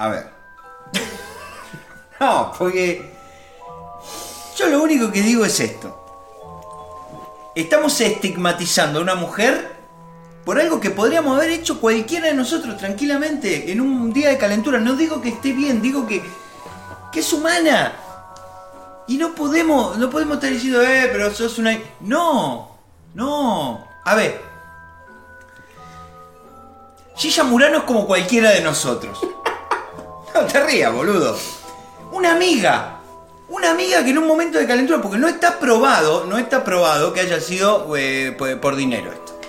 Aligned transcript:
A 0.00 0.08
ver. 0.08 0.30
No, 2.18 2.52
porque. 2.56 3.12
Yo 4.56 4.68
lo 4.68 4.82
único 4.82 5.12
que 5.12 5.20
digo 5.20 5.44
es 5.44 5.60
esto. 5.60 5.94
Estamos 7.54 8.00
estigmatizando 8.00 8.98
a 8.98 9.02
una 9.02 9.14
mujer 9.14 9.76
por 10.46 10.58
algo 10.58 10.80
que 10.80 10.88
podríamos 10.88 11.36
haber 11.36 11.50
hecho 11.50 11.80
cualquiera 11.80 12.28
de 12.28 12.34
nosotros 12.34 12.78
tranquilamente 12.78 13.70
en 13.70 13.82
un 13.82 14.10
día 14.10 14.30
de 14.30 14.38
calentura. 14.38 14.78
No 14.80 14.96
digo 14.96 15.20
que 15.20 15.30
esté 15.30 15.52
bien, 15.52 15.82
digo 15.82 16.06
que, 16.06 16.22
que 17.12 17.20
es 17.20 17.32
humana. 17.34 17.92
Y 19.06 19.18
no 19.18 19.34
podemos, 19.34 19.98
no 19.98 20.08
podemos 20.08 20.36
estar 20.36 20.50
diciendo, 20.50 20.82
eh, 20.82 21.10
pero 21.12 21.30
sos 21.30 21.58
una. 21.58 21.78
No, 22.00 22.78
no. 23.12 23.86
A 24.04 24.14
ver. 24.14 24.40
Gilla 27.16 27.44
Murano 27.44 27.78
es 27.78 27.84
como 27.84 28.06
cualquiera 28.06 28.48
de 28.50 28.62
nosotros. 28.62 29.18
No 30.34 30.42
te 30.42 30.64
rías, 30.64 30.92
boludo. 30.92 31.36
Una 32.12 32.32
amiga. 32.32 32.96
Una 33.48 33.72
amiga 33.72 34.04
que 34.04 34.10
en 34.10 34.18
un 34.18 34.26
momento 34.26 34.58
de 34.58 34.66
calentura, 34.66 35.02
porque 35.02 35.18
no 35.18 35.26
está 35.26 35.58
probado, 35.58 36.24
no 36.26 36.38
está 36.38 36.62
probado 36.62 37.12
que 37.12 37.20
haya 37.20 37.40
sido 37.40 37.96
eh, 37.96 38.34
por, 38.38 38.60
por 38.60 38.76
dinero 38.76 39.12
esto. 39.12 39.40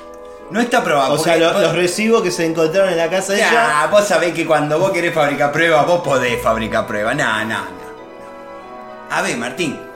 No 0.49 0.59
está 0.59 0.84
probado. 0.84 1.13
O 1.13 1.17
sea, 1.17 1.38
los 1.38 1.73
recibos 1.73 2.21
que 2.21 2.31
se 2.31 2.45
encontraron 2.45 2.90
en 2.90 2.98
la 2.98 3.09
casa 3.09 3.34
de 3.34 3.40
ella. 3.40 3.52
Ya, 3.52 3.88
vos 3.90 4.05
sabés 4.05 4.34
que 4.34 4.45
cuando 4.45 4.80
vos 4.80 4.91
querés 4.91 5.13
fabricar 5.13 5.52
pruebas, 5.52 5.85
vos 5.85 6.02
podés 6.02 6.41
fabricar 6.41 6.85
pruebas. 6.85 7.16
No, 7.16 7.45
no, 7.45 7.59
no. 7.59 7.82
A 9.09 9.21
ver, 9.21 9.38
Martín. 9.38 9.91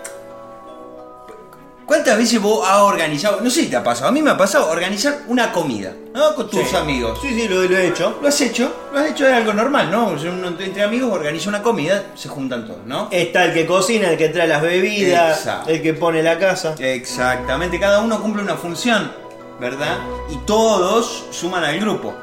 ¿Cuántas 1.86 2.18
veces 2.18 2.42
vos 2.42 2.68
has 2.68 2.80
organizado? 2.80 3.42
No 3.42 3.50
sé 3.52 3.62
si 3.62 3.68
te 3.70 3.76
ha 3.76 3.84
pasado. 3.84 4.08
A 4.10 4.12
mí 4.12 4.20
me 4.22 4.32
ha 4.32 4.38
pasado 4.38 4.72
organizar 4.72 5.20
una 5.28 5.52
comida, 5.52 5.94
¿no? 6.16 6.34
Con 6.34 6.50
tus 6.50 6.68
Sí. 6.68 6.76
amigos. 6.76 7.20
Sí, 7.22 7.30
sí, 7.40 7.48
lo, 7.48 7.62
lo 7.64 7.78
he 7.78 7.88
hecho. 7.88 8.18
¿Lo 8.24 8.28
has 8.28 8.42
hecho? 8.42 8.74
Lo 8.92 9.00
has 9.00 9.12
hecho 9.12 9.28
es 9.28 9.34
algo 9.34 9.54
normal, 9.54 9.92
¿no? 9.92 10.08
Uno 10.08 10.48
entre 10.48 10.82
amigos 10.82 11.12
organiza 11.12 11.48
una 11.50 11.62
comida, 11.62 12.06
se 12.16 12.28
juntan 12.28 12.66
todos, 12.66 12.86
¿no? 12.88 13.08
Está 13.12 13.46
el 13.46 13.54
que 13.54 13.68
cocina, 13.68 14.10
el 14.10 14.18
que 14.18 14.30
trae 14.30 14.48
las 14.48 14.64
bebidas, 14.64 15.38
Exacto. 15.38 15.70
el 15.70 15.82
que 15.84 15.94
pone 15.94 16.24
la 16.24 16.40
casa. 16.40 16.74
Exactamente, 16.80 17.80
cada 17.80 18.00
uno 18.00 18.20
cumple 18.20 18.42
una 18.42 18.56
función, 18.56 19.12
¿verdad? 19.60 19.98
Y 20.32 20.38
todos 20.38 21.26
suman 21.30 21.64
al 21.64 21.80
grupo. 21.80 22.16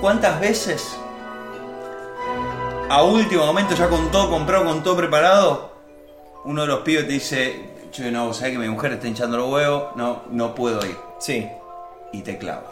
¿Cuántas 0.00 0.40
veces 0.40 0.96
a 2.90 3.02
último 3.04 3.46
momento, 3.46 3.74
ya 3.76 3.88
con 3.88 4.10
todo 4.10 4.28
comprado, 4.30 4.64
con 4.64 4.82
todo 4.82 4.96
preparado, 4.96 5.72
uno 6.44 6.62
de 6.62 6.66
los 6.68 6.80
pibes 6.80 7.06
te 7.06 7.12
dice, 7.12 7.62
che, 7.90 8.10
no, 8.10 8.32
¿sabes 8.32 8.52
que 8.52 8.58
mi 8.58 8.68
mujer 8.68 8.92
está 8.92 9.06
hinchando 9.06 9.36
los 9.36 9.48
huevos? 9.50 9.96
No, 9.96 10.22
no 10.30 10.54
puedo 10.54 10.84
ir. 10.86 10.96
Sí, 11.18 11.48
Y 12.12 12.22
te 12.22 12.38
clava. 12.38 12.64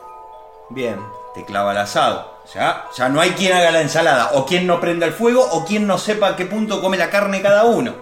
bien. 0.70 0.98
Te 1.34 1.45
clava 1.45 1.72
el 1.72 1.78
asado. 1.78 2.34
Ya, 2.55 2.86
ya 2.97 3.09
no 3.11 3.20
hay 3.20 3.31
quien 3.33 3.53
haga 3.53 3.70
la 3.70 3.83
ensalada, 3.83 4.31
o 4.34 4.47
quien 4.47 4.67
no 4.67 4.81
prenda 4.81 5.05
el 5.05 5.12
fuego, 5.12 5.47
o 5.50 5.67
quien 5.67 5.87
no 5.87 5.98
sepa 5.98 6.28
a 6.28 6.37
qué 6.37 6.47
punto 6.47 6.81
come 6.81 6.97
la 6.97 7.11
carne 7.11 7.42
cada 7.42 7.64
uno. 7.64 7.92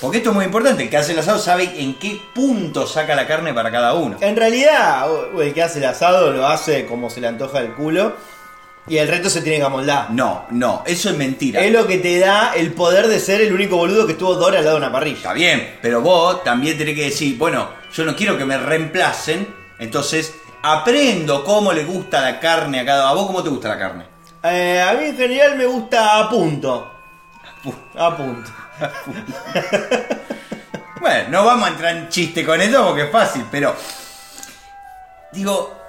Porque 0.00 0.16
esto 0.16 0.30
es 0.30 0.34
muy 0.34 0.44
importante, 0.46 0.82
el 0.82 0.90
que 0.90 0.96
hace 0.96 1.12
el 1.12 1.20
asado 1.20 1.38
sabe 1.38 1.80
en 1.80 1.96
qué 1.98 2.20
punto 2.34 2.88
saca 2.88 3.14
la 3.14 3.28
carne 3.28 3.54
para 3.54 3.70
cada 3.70 3.94
uno. 3.94 4.16
En 4.20 4.34
realidad, 4.34 5.06
el 5.40 5.54
que 5.54 5.62
hace 5.62 5.78
el 5.78 5.84
asado 5.84 6.32
lo 6.32 6.44
hace 6.48 6.86
como 6.86 7.08
se 7.08 7.20
le 7.20 7.28
antoja 7.28 7.60
el 7.60 7.72
culo 7.74 8.14
y 8.88 8.98
el 8.98 9.08
resto 9.08 9.28
se 9.28 9.42
tiene 9.42 9.58
que 9.58 9.64
amoldar. 9.64 10.10
No, 10.10 10.46
no, 10.50 10.82
eso 10.86 11.10
es 11.10 11.16
mentira. 11.16 11.60
Es 11.60 11.72
lo 11.72 11.86
que 11.86 11.98
te 11.98 12.18
da 12.18 12.54
el 12.54 12.72
poder 12.72 13.08
de 13.08 13.18
ser 13.18 13.40
el 13.40 13.52
único 13.52 13.76
boludo 13.76 14.06
que 14.06 14.12
estuvo 14.12 14.34
dos 14.34 14.46
horas 14.46 14.60
al 14.60 14.64
lado 14.66 14.78
de 14.78 14.84
una 14.84 14.92
parrilla. 14.92 15.16
Está 15.16 15.32
bien, 15.32 15.78
pero 15.82 16.00
vos 16.00 16.44
también 16.44 16.78
tenés 16.78 16.94
que 16.94 17.04
decir, 17.04 17.36
bueno, 17.36 17.68
yo 17.92 18.04
no 18.04 18.14
quiero 18.14 18.38
que 18.38 18.44
me 18.44 18.58
reemplacen, 18.58 19.46
entonces 19.78 20.34
aprendo 20.62 21.44
cómo 21.44 21.72
le 21.72 21.84
gusta 21.84 22.20
la 22.20 22.40
carne 22.40 22.80
a 22.80 22.84
cada... 22.84 23.08
¿A 23.08 23.14
vos 23.14 23.26
cómo 23.26 23.42
te 23.42 23.48
gusta 23.48 23.68
la 23.68 23.78
carne? 23.78 24.04
Eh, 24.42 24.80
a 24.80 24.92
mí 24.94 25.06
en 25.06 25.16
general 25.16 25.56
me 25.56 25.66
gusta 25.66 26.20
a 26.20 26.30
punto. 26.30 26.92
A 27.96 28.16
punto. 28.16 28.50
Bueno, 31.00 31.28
no 31.30 31.44
vamos 31.44 31.68
a 31.68 31.72
entrar 31.72 31.96
en 31.96 32.08
chiste 32.08 32.44
con 32.44 32.60
esto 32.60 32.84
porque 32.84 33.04
es 33.04 33.10
fácil, 33.10 33.44
pero... 33.50 33.74
Digo... 35.32 35.85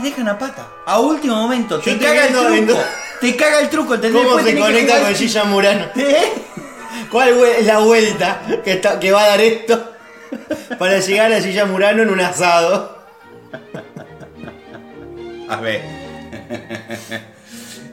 Te 0.00 0.08
dejan 0.08 0.28
a 0.28 0.38
pata. 0.38 0.66
A 0.86 0.98
último 1.00 1.36
momento, 1.36 1.78
te 1.80 1.92
Yo 1.92 1.98
te 1.98 2.04
caga 2.04 2.26
el 2.26 2.32
truco. 2.32 2.50
viendo- 2.50 2.84
Te 3.20 3.36
caga 3.36 3.60
el 3.60 3.70
truco, 3.70 3.94
¿entendés? 3.94 4.22
¿Cómo 4.22 4.36
Después 4.36 4.54
se 4.54 4.60
conecta 4.60 5.00
con 5.00 5.14
Gilla 5.14 5.44
Murano? 5.44 5.84
¿Eh? 5.96 6.32
¿Cuál 7.10 7.28
es 7.58 7.66
la 7.66 7.78
vuelta 7.78 8.42
que, 8.64 8.72
está- 8.72 8.98
que 9.00 9.10
va 9.12 9.24
a 9.24 9.28
dar 9.28 9.40
esto 9.40 9.92
para 10.78 10.98
llegar 10.98 11.32
a 11.32 11.40
Gilla 11.40 11.64
Murano 11.64 12.02
en 12.02 12.10
un 12.10 12.20
asado? 12.20 12.96
A 15.48 15.56
ver. 15.60 15.82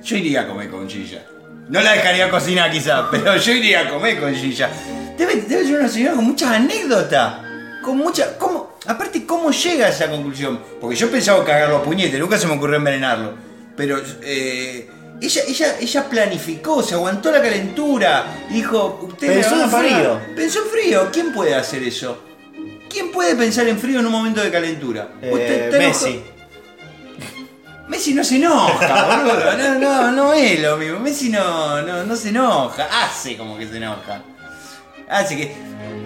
Yo 0.03 0.17
iría 0.17 0.41
a 0.41 0.47
comer 0.47 0.69
con 0.69 0.89
Gilla. 0.89 1.23
No 1.69 1.79
la 1.81 1.93
dejaría 1.93 2.29
cocinar 2.29 2.69
quizá, 2.71 3.09
pero 3.09 3.37
yo 3.37 3.51
iría 3.53 3.81
a 3.81 3.89
comer 3.89 4.19
con 4.19 4.33
Gilla. 4.35 4.69
Debe, 5.17 5.35
debe 5.35 5.63
ser 5.65 5.79
una 5.79 5.87
señora 5.87 6.15
con 6.15 6.25
muchas 6.25 6.49
anécdotas. 6.51 7.35
Con 7.83 7.97
mucha. 7.97 8.37
¿cómo, 8.39 8.77
aparte, 8.87 9.25
¿cómo 9.25 9.51
llega 9.51 9.85
a 9.85 9.89
esa 9.89 10.09
conclusión? 10.09 10.59
Porque 10.81 10.95
yo 10.95 11.11
pensaba 11.11 11.43
cagarlo 11.45 11.77
a 11.77 11.83
puñete, 11.83 12.17
nunca 12.17 12.37
se 12.39 12.47
me 12.47 12.53
ocurrió 12.55 12.77
envenenarlo. 12.77 13.33
Pero 13.75 14.01
eh, 14.21 14.89
ella, 15.21 15.41
ella, 15.47 15.75
ella 15.79 16.09
planificó, 16.09 16.81
se 16.81 16.95
aguantó 16.95 17.31
la 17.31 17.41
calentura. 17.41 18.25
Dijo, 18.49 18.99
usted 19.09 19.27
Pensó 19.27 19.61
en 19.63 19.69
pagar". 19.69 19.85
frío. 19.95 20.19
Pensó 20.35 20.59
en 20.63 20.69
frío. 20.69 21.09
¿Quién 21.11 21.33
puede 21.33 21.53
hacer 21.55 21.83
eso? 21.83 22.23
¿Quién 22.89 23.11
puede 23.11 23.35
pensar 23.35 23.67
en 23.67 23.77
frío 23.79 23.99
en 23.99 24.05
un 24.05 24.11
momento 24.11 24.41
de 24.41 24.49
calentura? 24.51 25.09
Eh, 25.21 25.69
Messi. 25.77 26.21
Messi 27.87 28.13
no 28.13 28.23
se 28.23 28.37
enoja, 28.37 29.17
boludo. 29.23 29.57
No, 29.57 29.79
no, 29.79 30.11
no 30.11 30.33
es 30.33 30.59
lo 30.61 30.77
mismo. 30.77 30.99
Messi 30.99 31.29
no, 31.29 31.81
no, 31.81 32.03
no 32.03 32.15
se 32.15 32.29
enoja. 32.29 32.87
Hace 33.03 33.35
como 33.35 33.57
que 33.57 33.67
se 33.67 33.77
enoja. 33.77 34.21
Hace 35.09 35.35
que. 35.35 35.55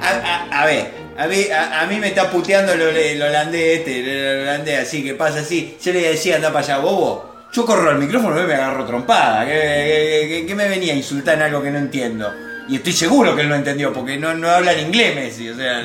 A, 0.02 0.10
a- 0.10 0.62
a 0.62 0.66
ver, 0.66 0.92
a 1.18 1.28
mí, 1.28 1.46
a, 1.52 1.82
a 1.82 1.86
mí 1.88 2.00
me 2.00 2.08
está 2.10 2.30
puteando 2.30 2.74
el, 2.74 2.82
hol- 2.82 2.96
el 2.96 3.22
holandés 3.22 3.80
este, 3.80 4.00
el 4.00 4.42
holandés 4.44 4.80
así, 4.88 5.04
que 5.04 5.14
pasa 5.16 5.40
así. 5.40 5.78
Yo 5.84 5.92
le 5.94 6.02
decía, 6.10 6.36
anda 6.36 6.52
para 6.54 6.66
allá, 6.66 6.78
bobo. 6.80 7.36
Yo 7.54 7.66
corro 7.66 7.90
al 7.90 7.98
micrófono 7.98 8.42
y 8.44 8.46
me 8.46 8.54
agarro 8.56 8.86
trompada. 8.86 9.46
¿Qué, 9.46 10.54
me 10.56 10.68
venía 10.68 10.94
a 10.94 10.96
insultar 10.98 11.36
en 11.36 11.44
algo 11.44 11.62
que 11.64 11.72
no 11.72 11.78
entiendo? 11.80 12.32
Y 12.70 12.76
estoy 12.76 12.92
seguro 12.92 13.34
que 13.36 13.42
él 13.44 13.50
no 13.50 13.56
entendió, 13.56 13.94
porque 13.94 14.18
no, 14.18 14.34
no 14.34 14.50
habla 14.50 14.74
en 14.74 14.88
inglés 14.88 15.16
Messi, 15.16 15.50
o 15.50 15.56
sea, 15.56 15.82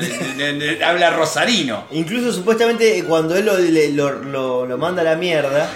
habla 0.85 1.11
rosarino. 1.11 1.85
Incluso 1.91 2.33
supuestamente 2.33 3.03
cuando 3.05 3.37
él 3.37 3.45
lo, 3.45 3.57
le- 3.57 3.89
lo- 3.91 4.11
lo- 4.19 4.65
lo 4.65 4.77
manda 4.77 5.01
a 5.01 5.05
la 5.05 5.15
mierda, 5.15 5.69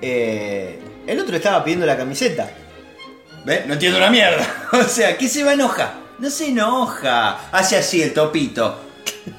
eh, 0.00 0.78
el 1.06 1.18
otro 1.18 1.32
le 1.32 1.36
estaba 1.36 1.62
pidiendo 1.62 1.84
la 1.86 1.96
camiseta. 1.96 2.50
¿Ves? 3.44 3.66
No 3.66 3.74
entiendo 3.74 3.98
una 3.98 4.10
mierda. 4.10 4.46
O 4.72 4.84
sea, 4.84 5.16
¿qué 5.18 5.28
se 5.28 5.44
va 5.44 5.50
a 5.50 5.54
enojar? 5.54 5.99
No 6.20 6.30
se 6.30 6.48
enoja. 6.48 7.48
Hace 7.50 7.76
así 7.76 8.02
el 8.02 8.12
topito. 8.12 8.78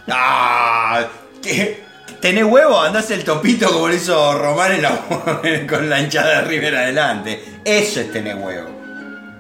¡Ah! 0.10 1.06
¿Qué? 1.42 1.84
¿Tenés 2.20 2.44
huevo? 2.44 2.80
Andás 2.80 3.10
el 3.12 3.24
topito 3.24 3.72
como 3.72 3.88
lo 3.88 3.94
hizo 3.96 4.38
Román 4.38 4.74
en 4.74 4.82
la- 4.84 5.68
con 5.70 5.90
la 5.90 6.00
hinchada 6.02 6.42
de 6.42 6.48
River 6.48 6.76
adelante. 6.76 7.44
Eso 7.64 8.00
es 8.02 8.12
tener 8.12 8.36
huevo. 8.36 8.70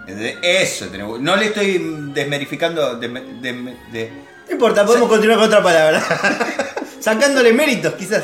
Eso 0.07 0.85
es 0.85 0.91
tener 0.91 1.03
huevo. 1.05 1.19
No 1.19 1.35
le 1.35 1.47
estoy 1.47 1.79
desmerificando. 2.13 2.99
desme- 2.99 3.39
desme- 3.41 3.75
de- 3.91 4.11
No 4.47 4.53
importa, 4.53 4.85
podemos 4.85 5.09
continuar 5.09 5.37
con 5.39 5.47
otra 5.47 5.61
palabra. 5.63 6.01
Sacándole 6.99 7.53
méritos, 7.53 7.93
quizás. 7.95 8.23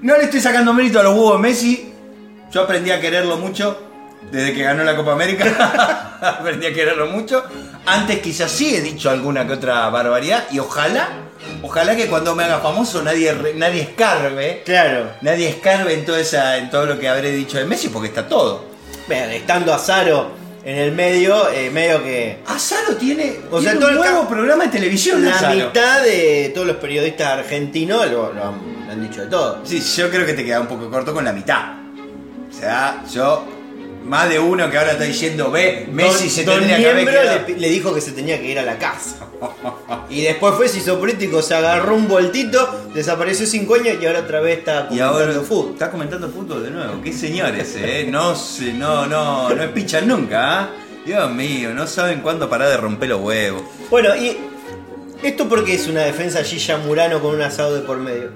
No 0.00 0.16
le 0.16 0.24
estoy 0.24 0.40
sacando 0.40 0.72
mérito 0.74 1.00
a 1.00 1.02
los 1.02 1.14
huevos 1.14 1.34
de 1.34 1.48
Messi. 1.48 1.92
Yo 2.50 2.62
aprendí 2.62 2.90
a 2.90 3.00
quererlo 3.00 3.36
mucho 3.38 3.78
desde 4.30 4.52
que 4.52 4.62
ganó 4.62 4.84
la 4.84 4.96
Copa 4.96 5.12
América. 5.12 6.18
aprendí 6.20 6.66
a 6.66 6.72
quererlo 6.74 7.06
mucho. 7.06 7.44
Antes 7.86 8.20
quizás 8.20 8.50
sí 8.50 8.74
he 8.74 8.80
dicho 8.80 9.10
alguna 9.10 9.46
que 9.46 9.52
otra 9.54 9.88
barbaridad. 9.90 10.44
Y 10.50 10.58
ojalá, 10.58 11.08
ojalá 11.62 11.94
que 11.96 12.06
cuando 12.06 12.34
me 12.34 12.44
haga 12.44 12.58
famoso 12.60 13.02
nadie, 13.02 13.34
nadie 13.56 13.82
escarbe. 13.82 14.62
Claro. 14.64 15.10
Nadie 15.20 15.48
escarbe 15.48 15.94
en 15.94 16.04
todo, 16.04 16.16
esa, 16.16 16.56
en 16.58 16.70
todo 16.70 16.86
lo 16.86 16.98
que 16.98 17.08
habré 17.08 17.30
dicho 17.32 17.58
de 17.58 17.64
Messi 17.64 17.88
porque 17.88 18.08
está 18.08 18.26
todo. 18.26 18.64
Vean, 19.06 19.30
estando 19.30 19.72
a 19.74 19.78
Zaro 19.78 20.30
en 20.64 20.78
el 20.78 20.92
medio, 20.92 21.50
eh, 21.50 21.68
medio 21.70 22.02
que 22.02 22.38
Azaro 22.46 22.96
tiene, 22.96 23.36
O 23.50 23.60
sea, 23.60 23.78
todo 23.78 23.90
un 23.90 23.96
nuevo 23.96 24.26
programa 24.26 24.64
de 24.64 24.70
televisión. 24.70 25.22
la 25.22 25.34
Azaro. 25.34 25.54
mitad 25.54 26.02
de 26.02 26.50
todos 26.54 26.66
los 26.66 26.76
periodistas 26.76 27.38
argentinos 27.38 28.10
lo, 28.10 28.32
lo 28.32 28.44
han, 28.48 28.86
lo 28.86 28.92
han 28.92 29.02
dicho 29.02 29.20
de 29.20 29.26
todo. 29.26 29.60
Sí, 29.64 29.80
yo 29.80 30.08
creo 30.10 30.24
que 30.24 30.32
te 30.32 30.42
queda 30.42 30.60
un 30.60 30.66
poco 30.66 30.90
corto 30.90 31.12
con 31.12 31.22
la 31.24 31.32
mitad. 31.34 31.64
O 32.48 32.52
sea, 32.58 33.02
yo. 33.12 33.44
Más 34.04 34.28
de 34.28 34.38
uno 34.38 34.70
que 34.70 34.76
ahora 34.76 34.92
está 34.92 35.04
diciendo, 35.04 35.50
ve, 35.50 35.88
Messi 35.90 36.24
Don- 36.24 36.30
se 36.30 36.44
tendría 36.44 36.76
que 36.76 36.90
haber 36.90 37.08
quedado". 37.08 37.40
le, 37.56 37.68
dijo 37.70 37.94
que 37.94 38.00
se 38.00 38.12
tenía 38.12 38.38
que 38.38 38.46
ir 38.50 38.58
a 38.58 38.62
la 38.62 38.78
casa. 38.78 39.16
Y 40.10 40.22
después 40.22 40.54
fue, 40.54 40.68
se 40.68 40.78
hizo 40.78 40.98
político, 41.00 41.40
se 41.42 41.54
agarró 41.54 41.94
un 41.94 42.06
voltito, 42.06 42.88
desapareció 42.94 43.46
cinco 43.46 43.74
años 43.74 43.96
y 44.00 44.06
ahora 44.06 44.20
otra 44.20 44.40
vez 44.40 44.58
está 44.58 44.86
Y 44.90 45.00
ahora 45.00 45.24
comentando 45.26 45.44
fútbol. 45.46 45.72
está 45.72 45.90
comentando 45.90 46.28
fútbol 46.30 46.62
de 46.62 46.70
nuevo. 46.70 47.02
Qué 47.02 47.12
señores, 47.12 47.74
eh. 47.76 48.06
No 48.08 48.34
no, 48.74 49.06
no, 49.06 49.50
no 49.50 49.74
pichan 49.74 50.06
nunca, 50.06 50.60
¿ah? 50.60 50.70
Dios 51.04 51.30
mío, 51.32 51.70
no 51.74 51.86
saben 51.86 52.20
cuándo 52.20 52.48
parar 52.48 52.68
de 52.68 52.76
romper 52.76 53.08
los 53.08 53.20
huevos. 53.22 53.62
Bueno, 53.90 54.14
y 54.14 54.36
esto 55.22 55.48
porque 55.48 55.74
es 55.74 55.86
una 55.86 56.02
defensa 56.02 56.42
Gilla 56.44 56.76
Murano 56.78 57.20
con 57.20 57.34
un 57.34 57.42
asado 57.42 57.74
de 57.74 57.80
por 57.80 57.96
medio. 57.98 58.30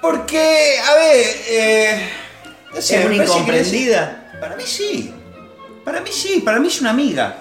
Porque, 0.00 0.76
a 0.84 0.94
ver, 0.94 1.26
eh, 1.48 2.08
no 2.74 2.80
sé, 2.80 3.00
¿Es 3.00 3.06
una 3.06 3.16
incomprendida? 3.16 4.21
Para 4.42 4.56
mí 4.56 4.64
sí. 4.66 5.14
Para 5.84 6.00
mí 6.00 6.10
sí, 6.12 6.40
para 6.44 6.58
mí 6.58 6.66
es 6.66 6.80
una 6.80 6.90
amiga. 6.90 7.36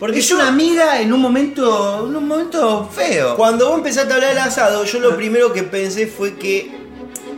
Porque 0.00 0.18
es 0.18 0.28
yo- 0.28 0.34
una 0.34 0.48
amiga 0.48 1.00
en 1.00 1.12
un 1.12 1.20
momento, 1.20 2.06
en 2.08 2.16
un 2.16 2.26
momento 2.26 2.90
feo. 2.92 3.36
Cuando 3.36 3.68
vos 3.68 3.78
empezaste 3.78 4.12
a 4.12 4.16
hablar 4.16 4.30
del 4.30 4.38
asado, 4.40 4.82
yo 4.84 4.98
lo 4.98 5.14
primero 5.16 5.52
que 5.52 5.62
pensé 5.62 6.08
fue 6.08 6.34
que 6.34 6.72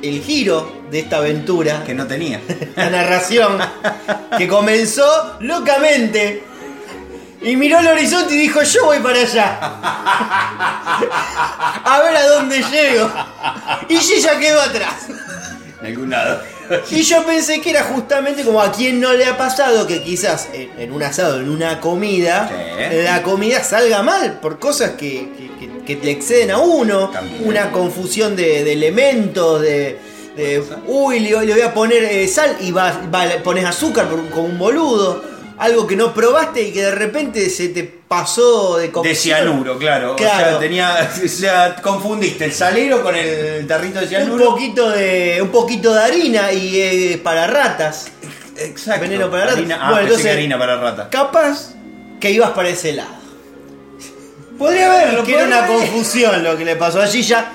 el 0.03 0.23
giro 0.23 0.81
de 0.91 1.01
esta 1.01 1.19
aventura, 1.19 1.85
Que 1.85 1.93
no 1.95 2.07
tenía. 2.07 2.41
la 2.77 2.89
narración, 2.89 3.59
que 4.39 4.49
comenzó 4.49 5.37
locamente 5.41 6.43
y 7.43 7.55
miró 7.57 7.81
al 7.81 7.89
horizonte 7.89 8.33
y 8.35 8.39
dijo: 8.39 8.63
Yo 8.63 8.87
voy 8.87 9.01
para 9.01 9.21
allá. 9.21 9.59
A 11.85 12.01
ver 12.03 12.17
a 12.17 12.27
dónde 12.29 12.63
llego. 12.63 13.11
Y 13.91 13.97
ella 13.97 14.39
quedó 14.39 14.61
atrás. 14.63 15.07
En 15.81 15.87
algún 15.87 16.09
lado. 16.11 16.41
Y 16.91 17.03
yo 17.03 17.25
pensé 17.25 17.61
que 17.61 17.71
era 17.71 17.83
justamente 17.85 18.45
como 18.45 18.61
a 18.61 18.73
quien 18.73 19.01
no 19.01 19.13
le 19.13 19.25
ha 19.27 19.37
pasado 19.37 19.87
que 19.87 20.03
quizás 20.03 20.49
en, 20.53 20.71
en 20.79 20.93
un 20.93 21.03
asado, 21.03 21.41
en 21.41 21.49
una 21.49 21.81
comida, 21.81 22.51
la 23.05 23.23
comida 23.23 23.63
salga 23.63 24.03
mal 24.03 24.39
por 24.41 24.59
cosas 24.59 24.93
que, 24.93 25.29
que- 25.37 25.51
que- 25.87 25.97
que 25.97 26.05
le 26.05 26.13
exceden 26.13 26.51
a 26.53 26.59
uno, 26.59 27.09
También. 27.11 27.43
una 27.49 27.71
confusión 27.73 28.37
de, 28.37 28.63
de 28.65 28.73
elementos, 28.73 29.61
de, 29.63 29.99
de, 30.37 30.63
uy, 30.87 31.21
le, 31.21 31.31
le 31.45 31.53
voy 31.53 31.63
a 31.63 31.75
poner 31.75 32.05
eh, 32.05 32.29
sal 32.29 32.57
y 32.61 32.71
va, 32.71 33.01
va- 33.13 33.43
pones 33.43 33.65
azúcar 33.65 34.09
por 34.09 34.29
como 34.31 34.47
un 34.47 34.59
boludo, 34.59 35.23
algo 35.59 35.87
que 35.87 35.97
no 35.97 36.13
probaste 36.15 36.63
y 36.63 36.73
que 36.73 36.83
de 36.83 36.91
repente 36.93 37.49
se 37.51 37.69
te 37.69 37.85
pasó 37.85 38.77
de 38.77 38.85
De 38.87 38.93
cocción. 38.93 39.17
cianuro, 39.17 39.79
claro. 39.79 40.13
O 40.13 40.17
Claro. 40.17 40.51
sea, 40.51 40.59
tenía. 40.59 41.11
O 41.25 41.29
sea, 41.29 41.77
confundiste 41.83 42.45
el 42.47 42.53
salero 42.53 43.03
con 43.03 43.15
el 43.17 43.67
tarrito 43.67 43.99
de 44.01 44.05
Un 44.05 44.09
cianuro. 44.09 44.45
poquito 44.51 44.91
de, 44.91 45.39
un 45.43 45.49
poquito 45.51 45.95
de 45.95 46.03
harina 46.03 46.53
y 46.53 46.81
eh, 46.81 47.21
para 47.23 47.47
ratas. 47.47 48.07
Exacto. 48.57 49.01
Veneno 49.03 49.31
para 49.31 49.45
ratas. 49.45 49.59
Harina, 49.59 49.79
ah, 49.81 49.91
Bueno, 49.91 50.07
entonces- 50.09 50.33
harina 50.33 50.59
para 50.59 50.77
rata. 50.77 51.09
Capaz 51.11 51.75
que 52.21 52.31
ibas 52.31 52.51
para 52.51 52.69
ese 52.69 52.93
lado. 52.93 53.23
Podría 54.59 54.93
haberlo, 54.93 55.25
que 55.25 55.35
era 55.35 55.45
una 55.47 55.65
haber- 55.65 55.77
confusión 55.79 56.45
lo 56.45 56.57
que 56.57 56.65
le 56.65 56.77
pasó 56.77 57.01
a 57.03 57.07
Gilla. 57.07 57.53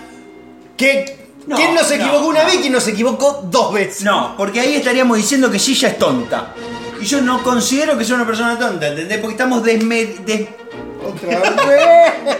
Que, 0.76 1.18
No, 1.46 1.56
¿Quién 1.56 1.74
no 1.74 1.84
se 1.84 1.98
no, 1.98 2.04
equivocó 2.06 2.28
una 2.28 2.40
no. 2.42 2.46
vez 2.48 2.56
y 2.56 2.60
quién 2.60 2.74
no 2.74 2.82
se 2.82 2.92
equivocó 2.92 3.42
dos 3.50 3.72
veces? 3.74 4.04
No, 4.04 4.36
porque 4.36 4.60
ahí 4.60 4.76
estaríamos 4.76 5.16
diciendo 5.18 5.50
que 5.50 5.58
Gilla 5.60 5.88
es 5.90 5.98
tonta. 5.98 6.54
Y 7.00 7.06
yo 7.06 7.22
no 7.22 7.44
considero 7.44 7.98
que 7.98 8.04
sea 8.06 8.16
una 8.16 8.26
persona 8.26 8.58
tonta, 8.58 8.88
¿entendés? 8.88 9.18
Porque 9.20 9.34
estamos 9.34 9.64
desme- 9.64 10.18
des- 10.26 10.48
Otra 11.06 11.40
vez. 11.68 12.38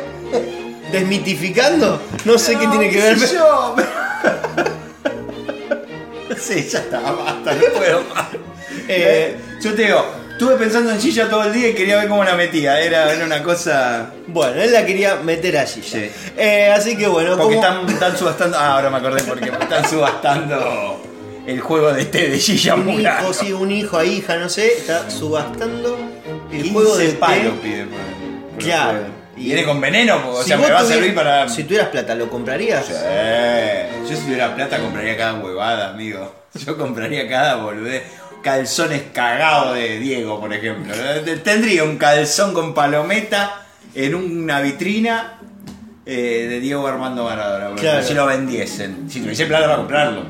¿Desmitificando? 0.92 2.02
No 2.26 2.38
sé 2.38 2.58
qué 2.58 2.68
tiene 2.68 2.90
que 2.90 2.98
ver. 3.02 3.20
sé 3.20 3.36
yo. 3.36 3.76
sí, 6.38 6.68
ya 6.70 6.80
está, 6.80 7.00
basta, 7.00 7.54
no 7.54 7.62
puedo 7.78 8.02
más. 8.14 8.28
Eh, 8.88 9.38
yo 9.62 9.74
te 9.74 9.84
digo, 9.84 10.06
estuve 10.32 10.56
pensando 10.56 10.92
en 10.92 11.00
Gilla 11.00 11.30
todo 11.30 11.44
el 11.44 11.54
día 11.54 11.70
y 11.70 11.74
quería 11.76 11.98
ver 11.98 12.08
cómo 12.08 12.24
la 12.24 12.36
metía. 12.36 12.80
Era, 12.80 13.12
era 13.14 13.26
una 13.26 13.44
cosa. 13.44 14.12
Bueno, 14.28 14.62
él 14.62 14.72
la 14.72 14.86
quería 14.86 15.16
meter 15.18 15.58
a 15.58 15.66
Gilla. 15.66 15.88
Sí. 16.00 16.12
Eh, 16.38 16.72
así 16.76 16.96
que 16.98 17.08
bueno, 17.08 17.38
Porque 17.38 17.56
como- 17.58 17.68
están, 17.68 17.90
están 17.90 18.18
subastando. 18.18 18.58
Ah, 18.58 18.74
ahora 18.76 18.90
me 18.90 18.98
acordé 18.98 19.24
porque 19.24 19.50
están 19.50 19.90
subastando 19.90 21.02
el 21.48 21.60
juego 21.62 21.92
de 21.94 22.06
té 22.06 22.30
de 22.30 22.38
Gilla 22.40 22.76
un 22.76 22.86
Murano. 22.86 23.22
hijo, 23.30 23.34
sí, 23.34 23.54
un 23.54 23.72
hijo 23.72 23.98
a 23.98 24.06
hija, 24.06 24.36
no 24.38 24.50
sé, 24.50 24.68
está 24.78 25.10
subastando 25.10 25.98
el 26.52 26.62
15 26.62 26.74
juego 26.74 26.98
de 26.98 27.08
palos 27.14 27.54
té. 27.62 27.68
pide 27.68 27.86
por 27.86 28.00
el- 28.00 28.50
por 28.52 28.60
el 28.60 28.66
Claro. 28.66 28.92
juego. 29.00 29.18
Y 29.38 29.44
viene 29.46 29.64
con 29.66 29.80
veneno, 29.80 30.16
porque, 30.24 30.40
o 30.40 30.44
sea, 30.44 30.58
vos 30.58 30.68
me 30.68 30.74
va 30.74 30.80
a 30.80 30.86
servir 30.86 31.14
para. 31.14 31.48
Si 31.48 31.64
tuvieras 31.64 31.90
plata, 31.90 32.16
¿lo 32.16 32.28
comprarías? 32.28 32.86
Sí. 32.86 32.94
Yo 34.10 34.16
si 34.16 34.24
tuviera 34.24 34.56
plata 34.56 34.80
compraría 34.80 35.16
cada 35.16 35.36
huevada, 35.36 35.90
amigo. 35.92 36.34
Yo 36.66 36.76
compraría 36.78 37.28
cada 37.30 37.56
boludez. 37.58 38.02
Calzones 38.42 39.04
cagados 39.14 39.76
de 39.76 40.00
Diego, 40.00 40.40
por 40.40 40.52
ejemplo. 40.54 40.94
Tendría 41.44 41.84
un 41.84 41.98
calzón 41.98 42.54
con 42.54 42.74
palometa 42.74 43.68
en 43.94 44.16
una 44.16 44.60
vitrina 44.62 45.40
eh, 46.06 46.48
de 46.50 46.60
Diego 46.60 46.88
Armando 46.88 47.24
Maradona. 47.26 47.70
por 47.70 47.80
Claro. 47.80 48.04
Si 48.04 48.14
lo 48.16 48.26
vendiesen. 48.26 49.08
Si 49.10 49.20
tuviese 49.22 49.46
plata 49.46 49.66
para 49.66 49.78
comprarlo. 49.78 50.22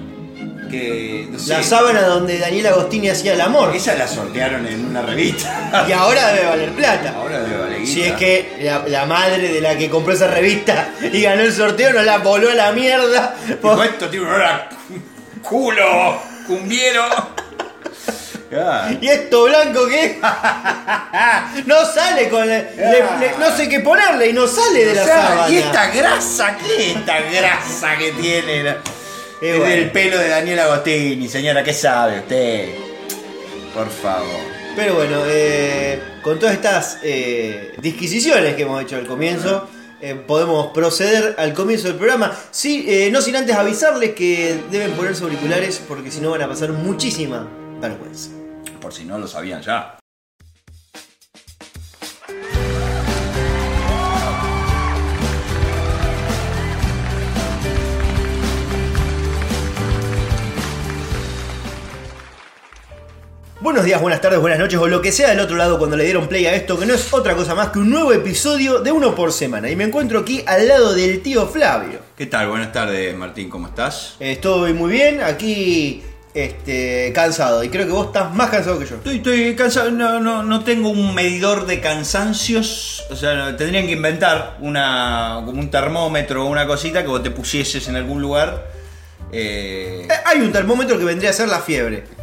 Que, 0.69 1.27
no 1.31 1.39
sé, 1.39 1.49
La 1.53 1.63
sábana 1.63 2.01
donde 2.01 2.37
Daniel 2.39 2.67
Agostini 2.67 3.09
hacía 3.09 3.33
el 3.33 3.41
amor. 3.41 3.75
Esa 3.75 3.95
la 3.95 4.07
sortearon 4.07 4.65
en 4.67 4.85
una 4.85 5.01
revista. 5.01 5.85
Y 5.87 5.91
ahora 5.91 6.33
debe 6.33 6.45
valer 6.47 6.71
plata. 6.71 7.13
Ahora 7.15 7.39
debe 7.39 7.57
valer 7.57 7.85
Si 7.87 7.95
guita. 7.95 8.07
es 8.07 8.13
que 8.15 8.57
la, 8.61 8.83
la 8.87 9.05
madre 9.05 9.47
de 9.49 9.61
la 9.61 9.77
que 9.77 9.89
compró 9.89 10.13
esa 10.13 10.27
revista 10.27 10.89
y 11.11 11.21
ganó 11.21 11.41
el 11.43 11.53
sorteo 11.53 11.93
no 11.93 12.01
la 12.03 12.17
voló 12.19 12.49
a 12.51 12.55
la 12.55 12.71
mierda. 12.71 13.35
Dijo, 13.47 13.83
esto 13.83 14.09
tiene 14.09 14.27
culo, 15.43 16.19
cumbiero. 16.45 17.03
¿Y 19.01 19.07
esto 19.09 19.43
blanco 19.43 19.87
qué? 19.87 20.19
No 21.65 21.85
sale 21.85 22.29
con. 22.29 22.47
le- 22.47 22.69
le- 22.75 23.33
no 23.39 23.55
sé 23.55 23.67
qué 23.67 23.81
ponerle 23.81 24.29
y 24.29 24.33
no 24.33 24.47
sale 24.47 24.85
de 24.85 24.95
la 24.95 25.05
sábana. 25.05 25.49
¿Y 25.49 25.57
esta 25.57 25.87
grasa 25.91 26.57
qué? 26.57 26.91
Esta 26.91 27.19
grasa 27.21 27.97
que 27.97 28.11
tiene. 28.13 28.75
Es 29.41 29.57
bueno. 29.57 29.75
del 29.75 29.91
pelo 29.91 30.17
de 30.17 30.29
Daniel 30.29 30.59
Agostini, 30.59 31.27
señora, 31.27 31.63
¿qué 31.63 31.73
sabe 31.73 32.19
usted? 32.19 32.69
Por 33.73 33.89
favor. 33.89 34.57
Pero 34.75 34.95
bueno, 34.95 35.23
eh, 35.25 35.99
con 36.21 36.39
todas 36.39 36.53
estas 36.53 36.99
eh, 37.03 37.73
disquisiciones 37.81 38.55
que 38.55 38.61
hemos 38.61 38.81
hecho 38.81 38.95
al 38.95 39.07
comienzo, 39.07 39.67
eh, 40.01 40.13
podemos 40.15 40.67
proceder 40.67 41.35
al 41.37 41.53
comienzo 41.53 41.87
del 41.87 41.97
programa. 41.97 42.31
Sí, 42.51 43.09
no 43.11 43.21
sin 43.21 43.35
antes 43.35 43.55
avisarles 43.55 44.13
que 44.13 44.59
deben 44.71 44.91
ponerse 44.91 45.23
auriculares 45.23 45.81
porque 45.87 46.11
si 46.11 46.21
no 46.21 46.29
van 46.31 46.43
a 46.43 46.47
pasar 46.47 46.71
muchísima 46.73 47.47
vergüenza. 47.81 48.29
Por 48.79 48.93
si 48.93 49.03
no 49.03 49.17
lo 49.17 49.27
sabían 49.27 49.61
ya. 49.61 49.97
Buenos 63.67 63.83
días, 63.83 63.99
buenas 63.99 64.21
tardes, 64.21 64.39
buenas 64.39 64.59
noches 64.59 64.79
o 64.79 64.87
lo 64.87 65.01
que 65.01 65.11
sea 65.11 65.27
del 65.31 65.41
otro 65.41 65.57
lado 65.57 65.77
cuando 65.77 65.97
le 65.97 66.05
dieron 66.05 66.27
play 66.29 66.45
a 66.45 66.55
esto, 66.55 66.79
que 66.79 66.85
no 66.85 66.93
es 66.93 67.11
otra 67.13 67.35
cosa 67.35 67.53
más 67.53 67.67
que 67.67 67.79
un 67.79 67.89
nuevo 67.89 68.13
episodio 68.13 68.79
de 68.79 68.93
uno 68.93 69.13
por 69.13 69.33
semana. 69.33 69.69
Y 69.69 69.75
me 69.75 69.83
encuentro 69.83 70.19
aquí 70.19 70.41
al 70.47 70.69
lado 70.69 70.93
del 70.93 71.21
tío 71.21 71.45
Flavio. 71.47 71.99
¿Qué 72.15 72.27
tal? 72.27 72.47
Buenas 72.47 72.71
tardes, 72.71 73.13
Martín, 73.17 73.49
¿cómo 73.49 73.67
estás? 73.67 74.15
Estoy 74.21 74.71
muy 74.71 74.89
bien, 74.89 75.21
aquí 75.21 76.01
este, 76.33 77.11
cansado. 77.13 77.61
Y 77.61 77.67
creo 77.67 77.85
que 77.85 77.91
vos 77.91 78.05
estás 78.07 78.33
más 78.33 78.49
cansado 78.49 78.79
que 78.79 78.85
yo. 78.85 78.95
Estoy, 78.95 79.17
estoy 79.17 79.53
cansado, 79.57 79.91
no, 79.91 80.21
no, 80.21 80.43
no 80.43 80.63
tengo 80.63 80.89
un 80.89 81.13
medidor 81.13 81.65
de 81.65 81.81
cansancios. 81.81 83.03
O 83.11 83.17
sea, 83.17 83.33
no- 83.33 83.55
tendrían 83.57 83.85
que 83.85 83.91
inventar 83.91 84.55
una, 84.61 85.41
como 85.45 85.59
un 85.59 85.69
termómetro 85.69 86.45
o 86.45 86.47
una 86.49 86.65
cosita 86.65 87.01
que 87.01 87.09
vos 87.09 87.21
te 87.21 87.31
pusieses 87.31 87.85
en 87.89 87.97
algún 87.97 88.21
lugar. 88.21 88.65
Eh, 89.33 90.07
Eh, 90.09 90.13
Hay 90.25 90.39
un 90.39 90.53
termómetro 90.53 90.97
que 90.97 91.03
vendría 91.03 91.31
a 91.31 91.33
ser 91.33 91.49
la 91.49 91.59
fiebre. 91.59 92.15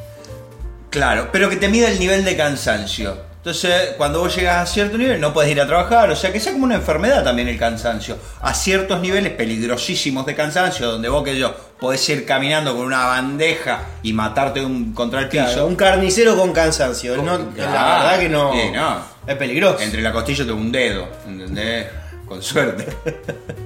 Claro, 0.95 1.29
pero 1.33 1.51
que 1.51 1.57
te 1.57 1.69
mida 1.69 1.89
el 1.89 1.99
nivel 1.99 2.25
de 2.25 2.37
cansancio. 2.37 3.35
Entonces, 3.39 3.91
cuando 3.99 4.21
vos 4.21 4.35
llegas 4.35 4.57
a 4.57 4.73
cierto 4.73 4.97
nivel, 4.97 5.21
no 5.21 5.35
puedes 5.35 5.51
ir 5.53 5.61
a 5.61 5.67
trabajar. 5.67 6.09
O 6.11 6.17
sea, 6.17 6.33
que 6.33 6.41
sea 6.41 6.53
como 6.53 6.65
una 6.65 6.77
enfermedad 6.77 7.23
también 7.23 7.47
el 7.49 7.59
cansancio. 7.59 8.17
A 8.41 8.55
ciertos 8.55 9.01
niveles 9.01 9.33
peligrosísimos 9.33 10.25
de 10.25 10.35
cansancio, 10.35 10.87
donde 10.91 11.11
vos, 11.11 11.23
que 11.25 11.37
yo, 11.37 11.55
podés 11.79 12.09
ir 12.09 12.25
caminando 12.25 12.75
con 12.75 12.87
una 12.87 13.05
bandeja 13.05 13.81
y 14.03 14.15
matarte 14.15 14.65
un, 14.65 14.95
contra 14.95 15.21
el 15.21 15.29
piso. 15.29 15.45
Claro, 15.45 15.67
un 15.67 15.77
carnicero 15.77 16.37
con 16.39 16.53
cansancio. 16.55 17.17
No, 17.19 17.51
Claro. 17.51 17.73
la 17.73 17.99
verdad 17.99 18.19
que 18.19 18.29
no. 18.31 18.53
Sí, 18.53 18.71
no. 18.73 18.99
Es 19.27 19.37
peligroso. 19.37 19.81
Entre 19.81 20.01
la 20.01 20.13
costilla 20.13 20.45
tengo 20.47 20.59
un 20.59 20.73
dedo, 20.73 21.07
¿entendés? 21.27 21.89
Con 22.27 22.43
suerte. 22.43 22.87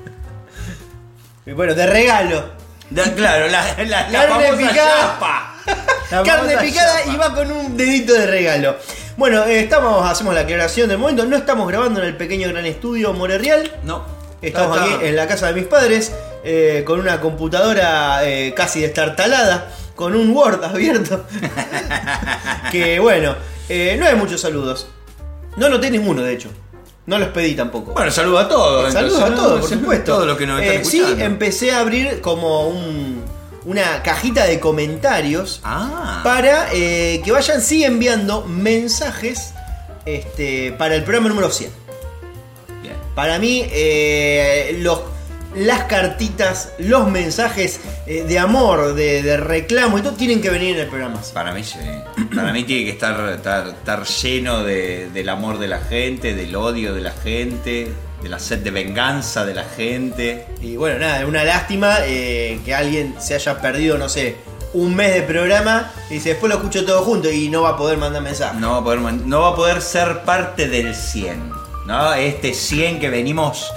Y 1.47 1.53
bueno, 1.53 1.75
de 1.75 1.87
regalo. 1.87 2.45
Claro, 3.17 3.47
la, 3.49 3.63
la, 3.87 4.23
famosa. 4.29 4.73
La 4.75 5.55
Carne 6.11 6.57
picada 6.59 7.05
y 7.07 7.17
va 7.17 7.35
con 7.35 7.51
un 7.51 7.77
dedito 7.77 8.15
de 8.15 8.27
regalo. 8.27 8.77
Bueno, 9.17 9.45
eh, 9.45 9.61
estamos, 9.61 10.09
hacemos 10.09 10.35
la 10.35 10.41
aclaración 10.43 10.89
del 10.89 10.99
momento. 10.99 11.25
No 11.27 11.37
estamos 11.37 11.67
grabando 11.69 12.01
en 12.01 12.07
el 12.07 12.17
pequeño 12.17 12.49
gran 12.49 12.65
estudio 12.67 13.13
Morereal. 13.13 13.71
No. 13.85 14.05
Estamos 14.41 14.77
Está- 14.79 14.95
aquí 14.97 15.05
en 15.07 15.17
la 15.17 15.27
casa 15.27 15.49
de 15.49 15.55
mis 15.55 15.65
padres 15.65 16.13
eh, 16.45 16.85
con 16.87 17.01
una 17.01 17.21
computadora 17.21 18.25
eh, 18.25 18.55
casi 18.55 18.81
destartalada, 18.81 19.69
con 19.97 20.15
un 20.15 20.31
Word 20.35 20.65
abierto. 20.65 21.25
que 22.73 23.01
bueno, 23.01 23.35
eh, 23.69 23.97
no 23.99 24.07
hay 24.07 24.15
muchos 24.15 24.41
saludos. 24.41 24.89
No 25.57 25.69
noté 25.69 25.91
ninguno, 25.91 26.23
de 26.23 26.35
hecho. 26.35 26.49
No 27.07 27.19
los 27.19 27.29
pedí 27.31 27.55
tampoco. 27.55 27.93
Bueno, 27.93 28.11
saludo 28.11 28.39
a 28.39 28.49
todos. 28.49 28.93
Saludos 28.93 29.23
a 29.23 29.35
todos, 29.35 29.61
por 29.61 29.69
supuesto. 29.71 30.13
A 30.13 30.15
todos 30.17 30.27
los 30.29 30.37
que 30.39 30.47
nos 30.47 30.61
están 30.63 30.85
sí, 30.85 31.03
empecé 31.19 31.73
a 31.73 31.81
abrir 31.81 32.21
como 32.21 32.69
un- 32.69 33.18
una 33.69 34.03
cajita 34.03 34.47
de 34.47 34.59
comentarios 34.61 35.61
Ah. 35.63 36.21
para 36.25 36.69
eh, 36.73 37.21
que 37.23 37.31
vayan, 37.33 37.61
sí, 37.61 37.85
enviando 37.85 38.45
mensajes 38.47 39.53
este, 40.07 40.73
para 40.73 40.95
el 40.95 41.03
programa 41.03 41.29
número 41.29 41.51
100. 41.51 41.71
Bien. 42.83 42.95
Para 43.15 43.39
mí, 43.39 43.67
eh, 43.71 44.79
los, 44.81 45.01
las 45.55 45.85
cartitas, 45.85 46.71
los 46.79 47.11
mensajes 47.11 47.81
eh, 48.07 48.23
de 48.27 48.39
amor, 48.39 48.95
de, 48.95 49.23
de 49.23 49.37
reclamo 49.37 49.99
y 49.99 50.03
todo 50.03 50.15
tienen 50.15 50.41
que 50.41 50.49
venir 50.49 50.77
en 50.77 50.83
el 50.85 50.89
programa. 50.89 51.21
Para 51.35 51.53
mí 51.53 51.63
sí. 51.63 51.79
Para 52.35 52.53
mí 52.55 52.65
tiene 52.65 52.85
que 52.87 52.91
estar, 52.93 53.29
estar, 53.31 53.69
estar 53.69 54.05
lleno 54.07 54.63
de- 54.65 55.11
del 55.11 55.29
amor 55.29 55.59
de 55.59 55.69
la 55.69 55.79
gente, 55.81 56.35
del 56.35 56.55
odio 56.57 56.95
de 56.95 57.01
la 57.03 57.13
gente, 57.13 57.89
de 58.23 58.29
la 58.29 58.39
sed 58.39 58.59
de 58.59 58.71
venganza 58.71 59.45
de 59.45 59.55
la 59.55 59.65
gente. 59.65 60.47
Y 60.61 60.77
bueno, 60.77 60.99
nada, 60.99 61.27
una 61.27 61.45
lástima 61.45 61.99
eh, 62.05 62.61
que 62.65 62.75
alguien 62.75 63.15
se 63.21 63.35
haya 63.35 63.61
perdido, 63.61 63.99
no 63.99 64.09
sé, 64.09 64.37
un 64.75 64.95
mes 64.95 65.15
de 65.15 65.23
programa 65.23 65.91
y 66.11 66.15
dice, 66.15 66.31
después 66.31 66.51
lo 66.51 66.57
escucho 66.57 66.85
todo 66.85 67.03
junto 67.03 67.31
y 67.31 67.49
no 67.49 67.63
va 67.63 67.71
a 67.71 67.77
poder 67.77 67.99
mandar 67.99 68.23
mensaje. 68.23 68.59
No 68.59 68.73
va 68.73 68.79
a 68.79 68.85
poder, 68.85 69.01
no 69.01 69.41
va 69.43 69.49
a 69.49 69.57
poder 69.57 69.81
ser 69.81 70.23
parte 70.23 70.69
del 70.69 70.95
100. 70.95 71.53
¿no? 71.87 72.13
Este 72.15 72.53
100 72.53 73.01
que 73.01 73.09
venimos, 73.09 73.73